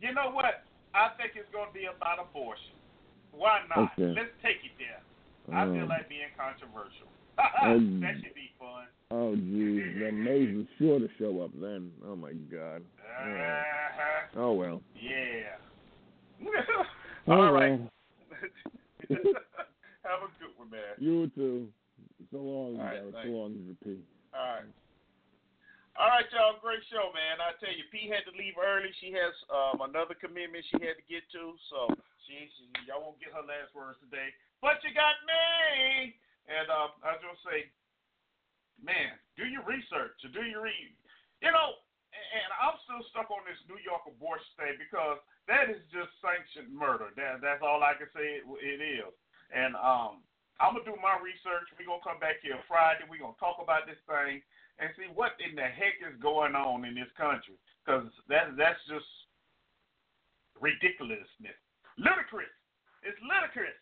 You 0.00 0.12
know 0.12 0.30
what? 0.32 0.65
I 0.96 1.12
think 1.20 1.36
it's 1.36 1.52
going 1.52 1.68
to 1.68 1.76
be 1.76 1.84
about 1.84 2.16
abortion. 2.16 2.72
Why 3.36 3.60
not? 3.68 3.92
Okay. 3.92 4.16
Let's 4.16 4.32
take 4.40 4.64
it 4.64 4.72
there. 4.80 5.04
I 5.52 5.64
feel 5.68 5.86
like 5.86 6.08
being 6.08 6.32
controversial. 6.36 7.12
Um, 7.38 8.00
that 8.02 8.16
should 8.24 8.34
be 8.34 8.50
fun. 8.58 8.88
Oh, 9.10 9.36
geez, 9.36 10.00
then 10.00 10.24
Maze 10.24 10.56
is 10.56 10.66
sure 10.78 10.98
to 10.98 11.08
show 11.18 11.42
up 11.42 11.50
then. 11.60 11.92
Oh 12.04 12.16
my 12.16 12.32
God. 12.32 12.82
Yeah. 13.28 13.62
Uh-huh. 13.62 14.40
Oh 14.40 14.52
well. 14.52 14.82
Yeah. 14.94 15.60
Oh, 17.28 17.32
All 17.32 17.50
right. 17.52 17.72
Have 19.10 20.22
a 20.22 20.30
good 20.38 20.54
one, 20.56 20.70
man. 20.70 20.94
You 20.98 21.28
too. 21.34 21.66
So 22.30 22.36
long, 22.36 22.78
All 22.78 22.84
right, 22.84 23.00
So 23.24 23.28
long, 23.28 23.76
P. 23.82 23.96
All 24.32 24.40
right. 24.40 24.62
All 25.96 26.12
right, 26.12 26.28
y'all. 26.28 26.60
Great 26.60 26.84
show, 26.92 27.08
man. 27.16 27.40
I 27.40 27.56
tell 27.56 27.72
you, 27.72 27.88
P 27.88 28.04
had 28.04 28.20
to 28.28 28.34
leave 28.36 28.60
early. 28.60 28.92
She 29.00 29.16
has 29.16 29.32
um, 29.48 29.80
another 29.80 30.12
commitment 30.12 30.60
she 30.68 30.76
had 30.76 31.00
to 31.00 31.06
get 31.08 31.24
to, 31.32 31.56
so 31.72 31.88
she, 32.28 32.52
she 32.52 32.68
y'all 32.84 33.00
won't 33.00 33.16
get 33.16 33.32
her 33.32 33.40
last 33.40 33.72
words 33.72 33.96
today. 34.04 34.28
But 34.60 34.76
you 34.84 34.92
got 34.92 35.16
me, 35.24 36.12
and 36.52 36.68
um, 36.68 36.92
I 37.00 37.16
gonna 37.16 37.40
say, 37.48 37.72
man, 38.76 39.16
do 39.40 39.48
your 39.48 39.64
research. 39.64 40.12
Do 40.20 40.44
your 40.44 40.68
read. 40.68 40.92
You 41.40 41.48
know, 41.48 41.80
and, 42.12 42.44
and 42.44 42.50
I'm 42.60 42.76
still 42.84 43.00
stuck 43.16 43.32
on 43.32 43.48
this 43.48 43.60
New 43.64 43.80
York 43.80 44.04
abortion 44.04 44.52
thing 44.60 44.76
because 44.76 45.16
that 45.48 45.72
is 45.72 45.80
just 45.88 46.12
sanctioned 46.20 46.76
murder. 46.76 47.08
That 47.16 47.40
that's 47.40 47.64
all 47.64 47.80
I 47.80 47.96
can 47.96 48.12
say 48.12 48.44
it, 48.44 48.44
it 48.44 48.80
is. 48.84 49.16
And 49.48 49.72
um, 49.80 50.20
I'm 50.60 50.76
gonna 50.76 50.84
do 50.84 51.00
my 51.00 51.16
research. 51.24 51.72
We're 51.72 51.88
gonna 51.88 52.04
come 52.04 52.20
back 52.20 52.44
here 52.44 52.60
Friday. 52.68 53.08
We're 53.08 53.24
gonna 53.24 53.40
talk 53.40 53.64
about 53.64 53.88
this 53.88 54.00
thing 54.04 54.44
and 54.78 54.92
see 54.96 55.08
what 55.12 55.36
in 55.40 55.56
the 55.56 55.66
heck 55.66 55.98
is 56.04 56.16
going 56.20 56.54
on 56.54 56.84
in 56.84 56.94
this 56.94 57.10
country. 57.16 57.56
Because 57.82 58.08
that 58.28 58.58
that's 58.58 58.80
just 58.90 59.08
ridiculousness, 60.60 61.58
ludicrous. 61.96 62.52
It's 63.06 63.18
ludicrous. 63.22 63.76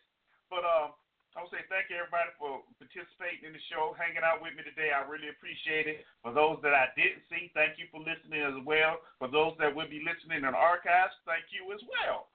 But 0.52 0.62
um, 0.62 0.92
I 1.34 1.42
to 1.42 1.50
say 1.50 1.66
thank 1.66 1.90
you 1.90 1.98
everybody 1.98 2.30
for 2.38 2.62
participating 2.78 3.50
in 3.50 3.58
the 3.58 3.64
show, 3.66 3.90
hanging 3.98 4.22
out 4.22 4.38
with 4.38 4.54
me 4.54 4.62
today. 4.62 4.94
I 4.94 5.02
really 5.02 5.34
appreciate 5.34 5.90
it. 5.90 6.06
For 6.22 6.30
those 6.30 6.62
that 6.62 6.70
I 6.70 6.94
didn't 6.94 7.26
see, 7.26 7.50
thank 7.58 7.74
you 7.74 7.90
for 7.90 7.98
listening 7.98 8.46
as 8.46 8.54
well. 8.62 9.02
For 9.18 9.26
those 9.26 9.58
that 9.58 9.74
will 9.74 9.90
be 9.90 10.06
listening 10.06 10.46
in 10.46 10.54
archives, 10.54 11.16
thank 11.26 11.50
you 11.50 11.74
as 11.74 11.82
well. 11.90 12.30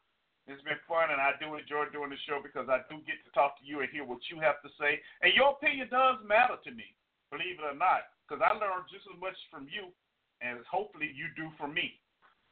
It's 0.52 0.60
been 0.68 0.82
fun, 0.84 1.16
and 1.16 1.22
I 1.24 1.38
do 1.40 1.56
enjoy 1.56 1.88
doing 1.96 2.12
the 2.12 2.20
show 2.28 2.44
because 2.44 2.68
I 2.68 2.84
do 2.92 3.00
get 3.08 3.24
to 3.24 3.32
talk 3.32 3.56
to 3.62 3.64
you 3.64 3.80
and 3.80 3.88
hear 3.88 4.04
what 4.04 4.20
you 4.28 4.44
have 4.44 4.60
to 4.68 4.70
say. 4.76 5.00
And 5.24 5.32
your 5.32 5.56
opinion 5.56 5.88
does 5.88 6.20
matter 6.28 6.60
to 6.68 6.72
me, 6.76 6.92
believe 7.30 7.62
it 7.62 7.66
or 7.66 7.78
not, 7.78 8.10
because 8.26 8.42
I 8.42 8.54
learned 8.58 8.90
just 8.90 9.06
as 9.10 9.18
much 9.18 9.38
from 9.50 9.70
you 9.70 9.94
as 10.42 10.62
hopefully 10.70 11.10
you 11.14 11.30
do 11.38 11.50
from 11.58 11.74
me. 11.74 11.98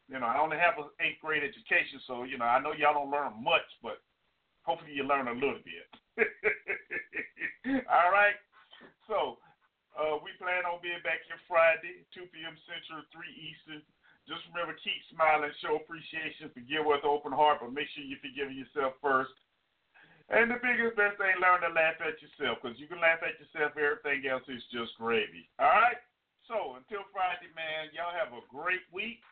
You 0.07 0.23
know, 0.23 0.29
I 0.29 0.39
only 0.39 0.55
have 0.55 0.79
an 0.79 0.87
eighth 1.03 1.19
grade 1.19 1.43
education, 1.43 1.99
so 2.07 2.23
you 2.23 2.39
know 2.39 2.47
I 2.47 2.63
know 2.63 2.71
y'all 2.71 2.95
don't 2.95 3.11
learn 3.11 3.35
much, 3.43 3.67
but 3.83 3.99
hopefully 4.63 4.95
you 4.95 5.03
learn 5.03 5.27
a 5.27 5.35
little 5.35 5.59
bit. 5.63 5.87
All 7.91 8.11
right. 8.11 8.39
So 9.07 9.39
uh, 9.95 10.19
we 10.23 10.31
plan 10.39 10.63
on 10.63 10.79
being 10.79 11.03
back 11.03 11.23
here 11.27 11.39
Friday, 11.47 12.07
2 12.15 12.27
p.m. 12.31 12.55
Central, 12.67 13.03
3 13.11 13.19
Eastern. 13.35 13.81
Just 14.27 14.43
remember, 14.51 14.75
keep 14.83 14.99
smiling, 15.07 15.55
show 15.63 15.79
appreciation, 15.79 16.51
forgive 16.51 16.83
with 16.83 17.07
open 17.07 17.31
heart, 17.31 17.63
but 17.63 17.71
make 17.71 17.87
sure 17.95 18.03
you're 18.03 18.19
forgiving 18.19 18.59
yourself 18.59 18.99
first. 18.99 19.31
And 20.27 20.51
the 20.51 20.59
biggest 20.59 20.99
best 20.99 21.15
thing, 21.15 21.39
learn 21.39 21.63
to 21.63 21.71
laugh 21.71 22.03
at 22.03 22.19
yourself, 22.19 22.59
because 22.59 22.75
you 22.75 22.91
can 22.91 22.99
laugh 22.99 23.23
at 23.23 23.39
yourself, 23.39 23.79
everything 23.79 24.27
else 24.27 24.43
is 24.51 24.59
just 24.75 24.91
gravy. 24.99 25.47
All 25.55 25.71
right? 25.71 25.95
So 26.51 26.75
until 26.75 27.07
Friday, 27.15 27.47
man, 27.55 27.95
y'all 27.95 28.11
have 28.11 28.35
a 28.35 28.43
great 28.51 28.83
week. 28.91 29.23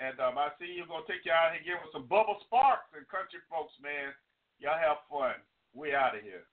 And 0.00 0.16
um, 0.24 0.40
I 0.40 0.48
see 0.56 0.72
you're 0.72 0.88
going 0.88 1.04
to 1.04 1.10
take 1.10 1.28
you 1.28 1.32
out 1.36 1.52
here 1.60 1.76
with 1.76 1.92
some 1.92 2.08
Bubba 2.08 2.40
Sparxxx 2.48 2.96
and 2.96 3.04
country 3.12 3.44
folks, 3.50 3.76
man. 3.82 4.16
Y'all 4.56 4.78
have 4.78 5.04
fun. 5.10 5.36
We 5.74 5.92
out 5.92 6.16
of 6.16 6.22
here. 6.22 6.48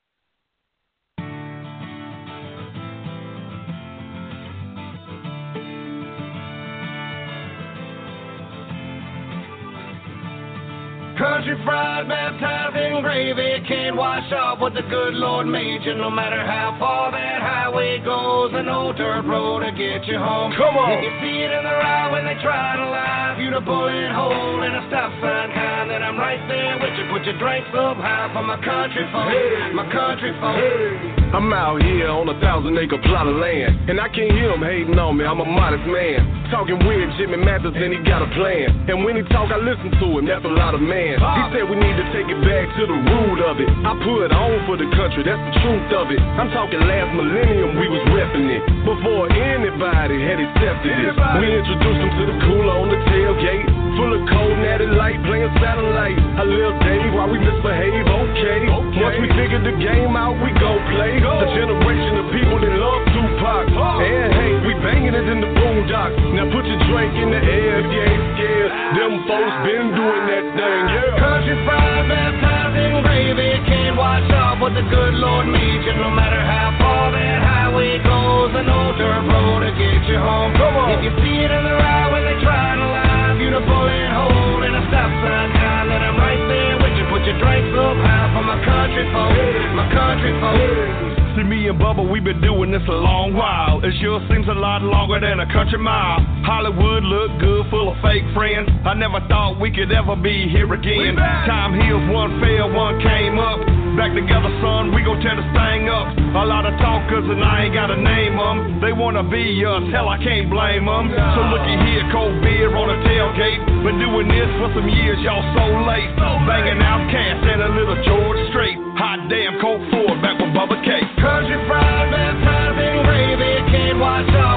Country 11.46 11.64
fried, 11.64 12.10
baptized 12.10 12.74
in 12.74 13.04
gravy, 13.06 13.62
can't 13.70 13.96
wash 13.96 14.34
off 14.34 14.58
what 14.58 14.74
the 14.74 14.82
good 14.82 15.14
Lord 15.14 15.46
made 15.46 15.86
you. 15.86 15.94
No 15.94 16.10
matter 16.10 16.42
how 16.42 16.76
far 16.80 17.12
that 17.12 17.38
highway 17.40 18.02
goes, 18.02 18.50
an 18.58 18.68
old 18.68 18.98
dirt 18.98 19.30
road 19.30 19.62
to 19.62 19.70
get 19.70 20.10
you 20.10 20.18
home. 20.18 20.58
Come 20.58 20.74
on. 20.74 21.06
You 21.06 21.14
see 21.22 21.46
it 21.46 21.54
in 21.54 21.62
the 21.62 21.70
route 21.70 22.12
when 22.18 22.26
they 22.26 22.34
try 22.42 22.82
to 22.82 22.90
lie, 22.90 23.38
you 23.38 23.54
the 23.54 23.62
bullet 23.62 24.10
hole 24.18 24.64
in 24.66 24.74
a 24.74 24.90
stop 24.90 25.14
sign 25.22 25.54
kind, 25.54 25.94
then 25.94 26.02
I'm 26.02 26.18
right 26.18 26.42
there 26.50 26.82
with 26.82 26.98
you. 26.98 27.14
Put 27.14 27.22
your 27.30 27.38
drinks 27.38 27.70
up 27.78 28.02
high 28.02 28.34
for 28.34 28.42
my 28.42 28.58
country 28.66 29.06
folk, 29.14 29.30
my 29.78 29.86
country 29.94 30.34
folk. 30.42 31.26
I'm 31.30 31.52
out 31.52 31.84
here 31.84 32.08
on 32.10 32.30
a 32.32 32.38
thousand 32.40 32.74
acre 32.80 32.98
plot 33.06 33.28
of 33.28 33.36
land, 33.36 33.90
and 33.90 34.00
I 34.00 34.08
can't 34.08 34.32
hear 34.32 34.56
him 34.56 34.64
hating 34.64 34.98
on 34.98 35.20
me. 35.20 35.26
I'm 35.26 35.44
a 35.44 35.46
modest 35.46 35.84
man. 35.84 36.48
Talking 36.50 36.80
weird, 36.88 37.12
Jimmy 37.20 37.36
Mathers, 37.38 37.76
and 37.76 37.92
he 37.92 38.00
got 38.08 38.24
a 38.24 38.30
plan. 38.40 38.72
And 38.88 39.04
when 39.04 39.18
he 39.20 39.24
talk, 39.34 39.52
I 39.52 39.60
listen 39.60 39.92
to 40.00 40.08
him. 40.16 40.26
That's 40.26 40.46
a 40.46 40.54
lot 40.56 40.74
of 40.74 40.80
man. 40.80 41.20
He 41.36 41.44
said 41.52 41.64
we 41.68 41.76
need 41.76 41.96
to 42.00 42.08
take 42.16 42.28
it 42.32 42.40
back 42.48 42.66
to 42.80 42.84
the 42.88 42.96
root 42.96 43.40
of 43.44 43.60
it. 43.60 43.68
I 43.68 43.92
put 44.04 44.32
on 44.32 44.64
for 44.68 44.76
the 44.80 44.88
country, 44.96 45.24
that's 45.28 45.40
the 45.40 45.56
truth 45.64 45.90
of 45.96 46.08
it. 46.12 46.20
I'm 46.20 46.52
talking 46.52 46.80
last 46.80 47.12
millennium, 47.16 47.76
we 47.80 47.88
was 47.92 48.04
repping 48.12 48.48
it. 48.52 48.64
Before 48.88 49.28
anybody 49.32 50.20
had 50.24 50.40
accepted 50.40 50.96
it. 50.96 51.14
We 51.16 51.48
introduced 51.52 52.02
him 52.02 52.12
to 52.20 52.24
the 52.32 52.38
cooler 52.48 52.76
on 52.80 52.88
the 52.88 53.00
tailgate. 53.12 53.68
Full 53.96 54.12
of 54.12 54.22
cold 54.28 54.60
natty 54.60 54.92
light, 54.92 55.16
playing 55.24 55.52
satellite. 55.64 56.20
A 56.20 56.46
little 56.46 56.76
day 56.84 57.00
while 57.16 57.32
we 57.32 57.40
misbehave, 57.40 58.04
okay. 58.04 58.68
Once 59.00 59.16
we 59.24 59.32
figure 59.40 59.64
the 59.64 59.76
game 59.80 60.16
out, 60.20 60.36
we 60.44 60.52
go 60.60 60.76
play. 60.92 61.16
A 61.16 61.48
generation 61.56 62.14
of 62.20 62.26
people 62.36 62.60
that 62.60 62.76
love 62.76 63.02
Tupac. 63.16 63.66
And 63.72 64.30
hey, 64.36 64.52
we 64.68 64.76
banging 64.84 65.16
it 65.16 65.28
in 65.32 65.40
the 65.40 65.52
boondocks. 65.56 66.16
Now 66.36 66.52
put 66.52 66.65
drink 66.96 67.12
in 67.20 67.28
the 67.28 67.44
air 67.44 67.84
ain't 67.84 68.24
scared. 68.40 68.72
Them 68.96 69.14
folks 69.28 69.56
been 69.68 69.92
doing 69.92 70.24
that 70.32 70.46
thing, 70.56 70.84
yeah. 70.96 71.20
Country 71.20 71.58
fried, 71.68 72.08
baptized 72.08 72.76
in 72.80 73.04
gravy, 73.04 73.52
can't 73.68 74.00
wash 74.00 74.24
off 74.32 74.64
what 74.64 74.72
the 74.72 74.86
good 74.88 75.14
Lord 75.20 75.52
made 75.52 75.84
you. 75.84 75.92
No 76.00 76.08
matter 76.08 76.40
how 76.40 76.72
far 76.80 77.12
that 77.12 77.38
highway 77.44 78.00
goes, 78.00 78.56
an 78.56 78.72
old 78.72 78.96
dirt 78.96 79.28
road 79.28 79.68
to 79.68 79.72
get 79.76 80.08
you 80.08 80.20
home. 80.24 80.56
Come 80.56 80.76
on. 80.80 80.96
If 80.96 81.04
you 81.04 81.12
see 81.20 81.38
it 81.44 81.52
in 81.52 81.64
the 81.68 81.76
route 81.76 82.10
when 82.16 82.24
they 82.24 82.40
try 82.40 82.80
to 82.80 82.88
lie, 82.88 83.44
you 83.44 83.52
the 83.52 83.64
bullet 83.68 84.10
hole 84.16 84.64
in 84.64 84.72
a 84.72 84.84
stop 84.88 85.12
sign 85.20 85.52
kind, 85.52 85.92
then 85.92 86.00
I'm 86.00 86.16
right 86.16 86.44
there 86.48 86.80
with 86.80 86.96
you. 86.96 87.06
Put 87.12 87.28
your 87.28 87.36
drinks 87.44 87.76
up 87.76 88.00
high 88.00 88.32
for 88.32 88.44
my 88.48 88.56
country 88.64 89.04
folk, 89.12 89.36
my 89.76 89.86
country 89.92 90.32
folk. 90.40 91.15
See 91.36 91.44
me 91.44 91.68
and 91.68 91.76
Bubba, 91.76 92.00
we 92.00 92.24
been 92.24 92.40
doing 92.40 92.72
this 92.72 92.88
a 92.88 92.96
long 92.96 93.36
while. 93.36 93.84
It 93.84 93.92
sure 94.00 94.24
seems 94.32 94.48
a 94.48 94.56
lot 94.56 94.80
longer 94.80 95.20
than 95.20 95.44
a 95.44 95.48
country 95.52 95.76
mile. 95.76 96.24
Hollywood 96.48 97.04
look 97.04 97.28
good, 97.44 97.68
full 97.68 97.92
of 97.92 98.00
fake 98.00 98.24
friends. 98.32 98.72
I 98.88 98.96
never 98.96 99.20
thought 99.28 99.60
we 99.60 99.68
could 99.68 99.92
ever 99.92 100.16
be 100.16 100.48
here 100.48 100.72
again. 100.72 101.20
Time 101.20 101.76
heals, 101.76 102.08
one 102.08 102.40
fell, 102.40 102.72
one 102.72 103.04
came 103.04 103.36
up. 103.36 103.60
Back 104.00 104.16
together, 104.16 104.48
son, 104.64 104.96
we 104.96 105.04
gon' 105.04 105.20
tear 105.20 105.36
this 105.36 105.52
thing 105.52 105.92
up. 105.92 106.08
A 106.40 106.48
lot 106.48 106.64
of 106.64 106.76
talkers 106.80 107.28
and 107.28 107.44
I 107.44 107.68
ain't 107.68 107.76
gotta 107.76 108.00
name 108.00 108.40
them. 108.40 108.80
They 108.80 108.96
wanna 108.96 109.24
be 109.24 109.44
us, 109.64 109.92
hell, 109.92 110.08
I 110.08 110.16
can't 110.24 110.48
blame 110.48 110.88
them. 110.88 111.12
So 111.12 111.40
looky 111.52 111.76
here, 111.84 112.04
cold 112.16 112.40
beer 112.44 112.72
on 112.80 112.96
a 112.96 112.98
tailgate. 113.04 113.60
Been 113.84 114.00
doing 114.00 114.32
this 114.32 114.52
for 114.64 114.72
some 114.72 114.88
years, 114.88 115.20
y'all 115.20 115.44
so 115.52 115.66
late. 115.84 116.12
Banging 116.48 116.80
OutKast 116.80 117.44
and 117.44 117.60
a 117.60 117.72
little 117.76 118.00
George 118.08 118.40
Strait. 118.56 118.80
Hot 118.96 119.28
damn, 119.28 119.60
Colt 119.60 119.84
Ford, 119.92 120.20
back 120.24 120.40
with 120.40 120.56
Bubba 120.56 120.75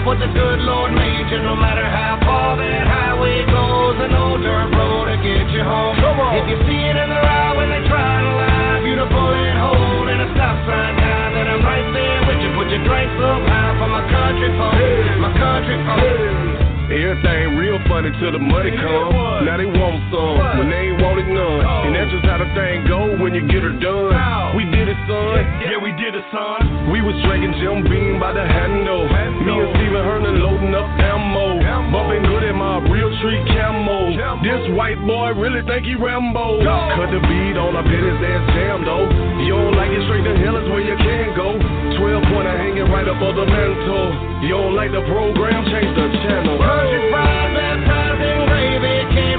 what 0.09 0.17
the 0.25 0.33
good 0.33 0.65
Lord 0.65 0.97
made 0.97 1.29
you. 1.29 1.37
No 1.45 1.53
matter 1.53 1.85
how 1.85 2.17
far 2.25 2.57
that 2.57 2.85
highway 2.89 3.45
goes, 3.45 4.01
an 4.01 4.17
old 4.17 4.41
dirt 4.41 4.73
road 4.73 5.13
to 5.13 5.21
get 5.21 5.53
you 5.53 5.61
home. 5.61 6.01
Come 6.01 6.17
on. 6.17 6.33
If 6.33 6.49
you 6.49 6.57
see 6.65 6.81
it 6.81 6.97
in 6.97 7.09
the 7.13 7.21
route 7.21 7.61
when 7.61 7.69
they 7.69 7.85
try 7.85 8.25
to 8.25 8.31
lie, 8.33 8.89
you 8.89 8.97
the 8.97 9.05
bullet 9.05 9.57
hole 9.61 10.09
in 10.09 10.17
a 10.17 10.29
stop 10.33 10.57
sign 10.65 10.97
kind, 10.97 11.37
then 11.37 11.47
I'm 11.53 11.61
right 11.61 11.85
there 11.93 12.25
with 12.25 12.41
you. 12.41 12.57
Put 12.57 12.73
your 12.73 12.81
drinks 12.89 13.21
up 13.21 13.45
high 13.53 13.77
for 13.77 13.89
my 13.93 14.01
country 14.09 14.49
folk, 14.57 14.81
my 15.21 15.33
country 15.37 15.77
folk. 15.85 16.89
Everything 16.89 17.61
real 17.79 17.89
funny 17.89 18.11
till 18.21 18.33
the 18.33 18.39
money 18.39 18.71
come. 18.71 19.47
Now 19.47 19.57
they 19.57 19.67
want 19.67 20.03
some 20.11 20.59
when 20.59 20.71
they 20.71 20.91
ain't 20.91 21.03
wanted 21.03 21.29
none. 21.29 21.63
And 21.87 21.95
that's 21.95 22.11
just 22.11 22.25
how 22.27 22.39
the 22.39 22.49
thing 22.55 22.87
go 22.87 23.17
when 23.23 23.35
you 23.35 23.47
get 23.47 23.63
her 23.63 23.75
done. 23.79 24.57
We 24.57 24.65
did 24.65 24.89
it, 24.89 24.99
son. 25.07 25.39
Yeah, 25.63 25.79
we 25.79 25.93
did 25.95 26.15
it, 26.15 26.25
son. 26.33 26.91
We 26.91 27.01
was 27.03 27.15
drinking 27.27 27.55
Jim 27.63 27.85
Beam 27.87 28.19
by 28.19 28.33
the 28.33 28.45
handle. 28.45 29.07
Me 29.07 29.53
and 29.55 29.71
Steven 29.77 30.03
Hernan 30.03 30.37
loading 30.43 30.75
up 30.75 30.89
ammo. 30.99 31.59
Bumping 31.93 32.25
good 32.29 32.45
in 32.45 32.57
my 32.57 32.85
real 32.91 33.09
street 33.21 33.45
camo. 33.49 34.13
This 34.43 34.77
white 34.77 35.01
boy 35.07 35.33
really 35.39 35.63
think 35.65 35.87
he 35.87 35.95
Rambo. 35.95 36.61
Cut 36.61 37.11
the 37.11 37.21
beat 37.25 37.57
on, 37.57 37.77
I 37.77 37.83
bet 37.83 38.03
his 38.03 38.21
ass 38.21 38.45
jam 38.55 38.85
though. 38.85 39.09
You 39.41 39.57
don't 39.57 39.77
like 39.77 39.91
it 39.91 40.05
straight 40.05 40.25
to 40.25 40.35
hell 40.37 40.57
is 40.61 40.69
where 40.69 40.85
you 40.85 40.97
can 40.97 41.33
go. 41.33 41.57
12 41.97 42.29
pointer 42.29 42.57
hanging 42.57 42.89
right 42.93 43.09
on 43.09 43.35
the 43.35 43.47
mantle. 43.47 44.45
You 44.45 44.55
don't 44.55 44.77
like 44.77 44.93
the 44.93 45.03
program, 45.09 45.65
change 45.67 45.97
the 45.97 46.07
channel. 46.23 46.61
Country 46.61 47.11
fried, 47.11 47.51
baptized 47.57 47.59
in 47.59 47.68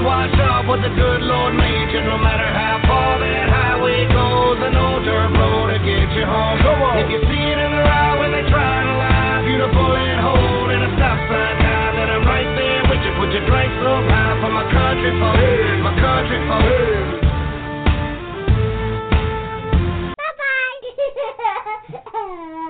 can't 0.00 0.04
wash 0.04 0.32
off 0.40 0.66
what 0.66 0.80
the 0.82 0.88
good 0.88 1.22
Lord 1.22 1.54
made 1.54 1.92
you. 1.92 2.00
No 2.02 2.18
matter 2.18 2.46
how 2.46 2.80
far 2.86 3.18
that 3.20 3.48
highway 3.48 4.06
goes, 4.08 4.58
an 4.64 4.76
old 4.76 5.04
dirt 5.04 5.28
road 5.36 5.68
to 5.72 5.78
get 5.78 6.12
you 6.16 6.24
home. 6.24 6.58
Come 6.60 6.82
on. 6.82 6.98
If 6.98 7.10
you 7.10 7.20
see 7.20 7.44
it 7.52 7.58
in 7.58 7.70
the 7.72 7.82
route 7.84 8.18
when 8.20 8.32
they 8.32 8.44
try 8.48 8.84
to 8.84 8.92
lie, 8.96 9.44
you 9.44 9.58
the 9.58 9.68
bullet 9.68 10.20
hole 10.20 10.70
in 10.70 10.80
a 10.82 10.90
stop 10.96 11.18
sign 11.28 11.56
kind, 11.60 11.98
then 11.98 12.08
I'm 12.10 12.24
right 12.24 12.48
there 12.56 12.82
with 12.88 13.02
you. 13.04 13.12
Put 13.20 13.32
your 13.32 13.44
drinks 13.46 13.76
up 13.84 14.04
high 14.08 14.40
for 14.40 14.50
my 14.52 14.64
country 14.72 15.12
folk, 15.20 15.36
my 15.84 15.92
country 16.00 16.40
folk. 16.48 16.68